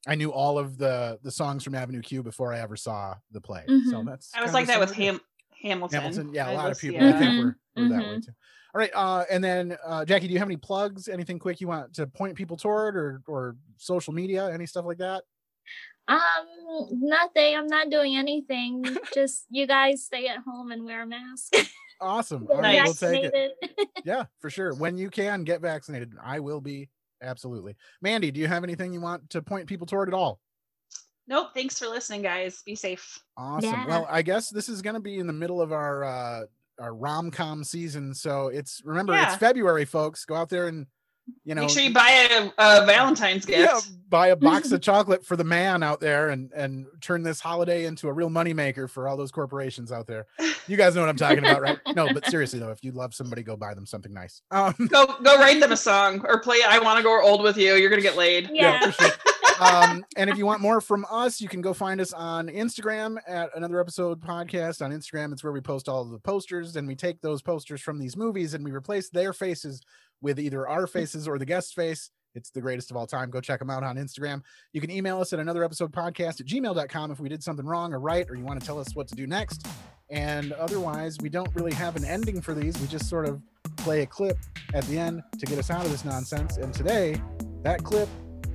I 0.06 0.16
knew 0.16 0.32
all 0.34 0.60
of 0.60 0.78
the 0.78 1.18
the 1.24 1.32
songs 1.32 1.64
from 1.64 1.76
Avenue 1.76 2.02
Q 2.02 2.24
before 2.24 2.52
I 2.54 2.60
ever 2.60 2.76
saw 2.76 3.16
the 3.32 3.40
play. 3.40 3.64
So 3.68 3.74
Mhm. 4.02 4.06
that's 4.06 4.32
I 4.36 4.42
was 4.44 4.54
like 4.54 4.68
that 4.68 4.80
with. 4.80 4.92
Ham 4.94 5.22
Hamilton. 5.62 6.02
Hamilton. 6.02 6.34
Yeah, 6.34 6.50
a 6.50 6.52
I 6.52 6.56
lot 6.56 6.66
of 6.66 6.70
was- 6.72 6.80
people 6.80 7.00
I 7.02 7.04
yeah. 7.10 7.20
think 7.20 7.46
were, 7.46 7.58
were 7.82 7.90
that 7.90 8.00
way 8.00 8.18
Mhm. 8.18 8.26
too. 8.26 8.32
All 8.76 8.80
right, 8.80 8.92
uh, 8.94 9.24
and 9.32 9.42
then 9.44 9.78
uh, 9.86 10.04
Jackie, 10.06 10.28
do 10.28 10.34
you 10.34 10.40
have 10.40 10.48
any 10.50 10.58
plugs? 10.58 11.08
Anything 11.08 11.40
quick 11.40 11.62
you 11.62 11.68
want 11.70 11.94
to 11.96 12.06
point 12.06 12.36
people 12.36 12.58
toward, 12.58 12.98
or 12.98 13.22
or 13.28 13.56
social 13.78 14.14
media, 14.14 14.52
any 14.52 14.66
stuff 14.66 14.84
like 14.86 14.98
that? 15.00 15.24
Um, 16.08 16.88
nothing. 16.92 17.56
I'm 17.56 17.68
not 17.68 17.90
doing 17.90 18.16
anything. 18.16 18.86
Just 19.14 19.46
you 19.50 19.68
guys 19.68 20.04
stay 20.06 20.28
at 20.28 20.40
home 20.40 20.72
and 20.72 20.86
wear 20.86 21.04
a 21.04 21.08
mask. 21.08 21.54
Awesome. 22.00 22.46
Get 22.48 22.56
All 22.56 22.62
right, 22.62 22.84
we'll 22.84 22.94
take 22.94 23.24
it. 23.34 23.52
Yeah, 24.06 24.26
for 24.40 24.50
sure. 24.50 24.74
When 24.74 24.98
you 24.98 25.10
can 25.10 25.44
get 25.44 25.60
vaccinated, 25.60 26.14
I 26.24 26.40
will 26.40 26.62
be 26.62 26.90
absolutely. 27.22 27.76
Mandy, 28.02 28.32
do 28.32 28.40
you 28.40 28.48
have 28.48 28.64
anything 28.64 28.94
you 28.94 29.02
want 29.02 29.30
to 29.32 29.42
point 29.42 29.68
people 29.68 29.86
toward 29.88 30.08
at 30.08 30.14
all? 30.14 30.40
Nope. 31.28 31.50
Thanks 31.54 31.78
for 31.78 31.88
listening, 31.88 32.22
guys. 32.22 32.62
Be 32.66 32.76
safe. 32.76 33.20
Awesome. 33.36 33.86
Well, 33.88 34.08
I 34.10 34.22
guess 34.22 34.50
this 34.50 34.70
is 34.70 34.82
going 34.82 34.94
to 34.94 35.02
be 35.02 35.18
in 35.20 35.28
the 35.28 35.34
middle 35.34 35.62
of 35.62 35.74
our 35.74 36.04
uh 36.06 36.42
our 36.80 36.94
rom 36.96 37.32
com 37.32 37.64
season, 37.64 38.14
so 38.14 38.48
it's 38.48 38.82
remember 38.86 39.14
Yeah. 39.14 39.28
it's 39.30 39.38
February, 39.38 39.84
folks. 39.84 40.24
Go 40.26 40.36
out 40.36 40.48
there 40.50 40.68
and 40.68 40.86
you 41.44 41.56
know 41.56 41.62
Make 41.62 41.70
sure 41.72 41.84
you 41.84 41.94
buy 41.94 42.28
a, 42.32 42.48
a 42.58 42.86
Valentine's 42.86 43.46
gift. 43.46 43.60
yeah, 43.60 43.80
buy 44.10 44.28
a 44.28 44.36
box 44.38 44.72
of 44.72 44.82
chocolate 44.82 45.26
for 45.26 45.36
the 45.36 45.44
man 45.44 45.84
out 45.84 46.00
there 46.00 46.30
and 46.30 46.52
and 46.54 46.86
turn 47.02 47.24
this 47.24 47.40
holiday 47.40 47.86
into 47.86 48.08
a 48.08 48.14
real 48.14 48.30
moneymaker 48.30 48.90
for 48.90 49.08
all 49.08 49.16
those 49.18 49.32
corporations 49.32 49.92
out 49.92 50.08
there. 50.08 50.26
You 50.68 50.76
guys 50.78 50.96
know 50.96 51.02
what 51.02 51.10
I'm 51.10 51.16
talking 51.18 51.40
about, 51.40 51.62
right? 51.62 51.80
No, 51.96 52.12
but 52.14 52.26
seriously 52.30 52.60
though, 52.60 52.72
if 52.72 52.84
you 52.84 52.92
love 52.92 53.14
somebody, 53.14 53.44
go 53.44 53.56
buy 53.56 53.74
them 53.74 53.86
something 53.86 54.14
nice. 54.14 54.42
Um, 54.52 54.74
Go 54.90 55.06
go 55.24 55.38
write 55.38 55.60
them 55.60 55.72
a 55.72 55.78
song 55.78 56.26
or 56.28 56.40
play 56.40 56.60
I 56.68 56.80
Wanna 56.80 57.02
Grow 57.02 57.26
Old 57.26 57.44
with 57.44 57.58
You. 57.58 57.76
You're 57.76 57.90
gonna 57.90 58.02
get 58.02 58.18
laid. 58.18 58.50
Yeah, 58.52 58.80
for 58.90 58.92
sure. 59.04 59.12
Um, 59.60 60.06
and 60.16 60.30
if 60.30 60.38
you 60.38 60.46
want 60.46 60.62
more 60.62 60.82
from 60.82 61.06
us, 61.10 61.42
you 61.42 61.48
can 61.48 61.62
go 61.62 61.74
find 61.74 62.00
us 62.00 62.14
on 62.14 62.48
Instagram 62.48 63.18
at 63.28 63.50
another 63.56 63.80
episode 63.80 64.22
podcast. 64.22 64.84
On 64.84 64.92
Instagram, 64.92 65.32
it's 65.32 65.44
where 65.44 65.54
we 65.54 65.62
post 65.62 65.90
all 65.90 66.06
the 66.06 66.20
posters, 66.20 66.76
and 66.76 66.88
we 66.88 66.96
take 66.96 67.22
those 67.22 67.42
posters 67.42 67.82
from 67.82 68.00
these 68.00 68.16
movies 68.16 68.54
and 68.54 68.64
we 68.64 68.72
replace 68.72 69.10
their 69.10 69.34
faces 69.34 69.82
with 70.22 70.40
either 70.40 70.68
our 70.68 70.88
faces 70.88 71.28
or 71.28 71.38
the 71.38 71.46
guest 71.46 71.76
face. 71.76 72.10
It's 72.36 72.52
the 72.52 72.62
greatest 72.62 72.92
of 72.92 72.98
all 72.98 73.08
time. 73.08 73.32
Go 73.32 73.42
check 73.42 73.60
them 73.60 73.70
out 73.70 73.84
on 73.84 73.96
Instagram. 73.96 74.42
You 74.72 74.82
can 74.82 74.92
email 74.92 75.20
us 75.20 75.34
at 75.34 75.40
another 75.40 75.64
episode 75.64 75.92
podcast 75.92 76.40
at 76.40 76.46
gmail.com 76.46 77.12
if 77.12 77.20
we 77.20 77.30
did 77.30 77.42
something 77.42 77.66
wrong 77.66 77.94
or 77.94 78.00
right, 78.00 78.30
or 78.30 78.36
you 78.36 78.44
want 78.44 78.60
to 78.60 78.66
tell 78.66 78.80
us 78.80 78.96
what 78.96 79.08
to 79.08 79.16
do 79.16 79.26
next. 79.26 79.66
And 80.10 80.54
otherwise, 80.54 81.18
we 81.20 81.30
don't 81.30 81.54
really 81.56 81.74
have 81.74 81.96
an 81.96 82.06
ending 82.06 82.42
for 82.42 82.54
these. 82.54 82.80
We 82.80 82.88
just 82.88 83.10
sort 83.10 83.28
of 83.28 83.42
play 83.78 84.04
a 84.04 84.06
clip 84.06 84.38
at 84.74 84.86
the 84.86 85.00
end 85.00 85.24
to 85.40 85.46
get 85.46 85.58
us 85.58 85.72
out 85.72 85.84
of 85.84 85.92
this 85.92 86.06
nonsense. 86.06 86.58
And 86.58 86.74
today, 86.74 87.20
that 87.64 87.84
clip 87.84 88.08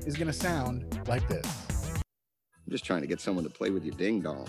is 0.07 0.17
going 0.17 0.27
to 0.27 0.33
sound 0.33 1.01
like 1.09 1.27
this. 1.29 1.47
I'm 1.97 2.71
just 2.71 2.85
trying 2.85 3.03
to 3.03 3.07
get 3.07 3.21
someone 3.21 3.45
to 3.45 3.51
play 3.51 3.71
with 3.71 3.85
your 3.85 3.95
ding 3.95 4.21
dong. 4.21 4.49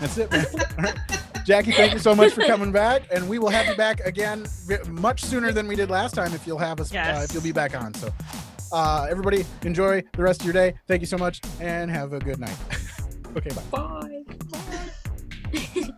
That's 0.00 0.18
it, 0.18 0.30
man. 0.30 0.46
All 0.78 0.84
right. 0.84 0.98
Jackie, 1.44 1.72
thank 1.72 1.92
you 1.92 1.98
so 1.98 2.14
much 2.14 2.32
for 2.32 2.42
coming 2.44 2.70
back, 2.70 3.02
and 3.10 3.28
we 3.28 3.38
will 3.38 3.48
have 3.48 3.66
you 3.66 3.74
back 3.74 4.00
again 4.00 4.46
much 4.88 5.22
sooner 5.22 5.52
than 5.52 5.66
we 5.66 5.74
did 5.74 5.90
last 5.90 6.14
time. 6.14 6.32
If 6.34 6.46
you'll 6.46 6.58
have 6.58 6.80
us, 6.80 6.94
uh, 6.94 7.22
if 7.24 7.32
you'll 7.32 7.42
be 7.42 7.52
back 7.52 7.74
on. 7.74 7.94
So, 7.94 8.12
uh, 8.72 9.06
everybody, 9.10 9.44
enjoy 9.62 10.02
the 10.12 10.22
rest 10.22 10.40
of 10.40 10.46
your 10.46 10.52
day. 10.52 10.74
Thank 10.86 11.00
you 11.00 11.06
so 11.06 11.16
much, 11.16 11.40
and 11.60 11.90
have 11.90 12.12
a 12.12 12.18
good 12.18 12.38
night. 12.38 12.56
okay, 13.36 13.50
bye. 13.70 14.24
Bye. 14.50 15.86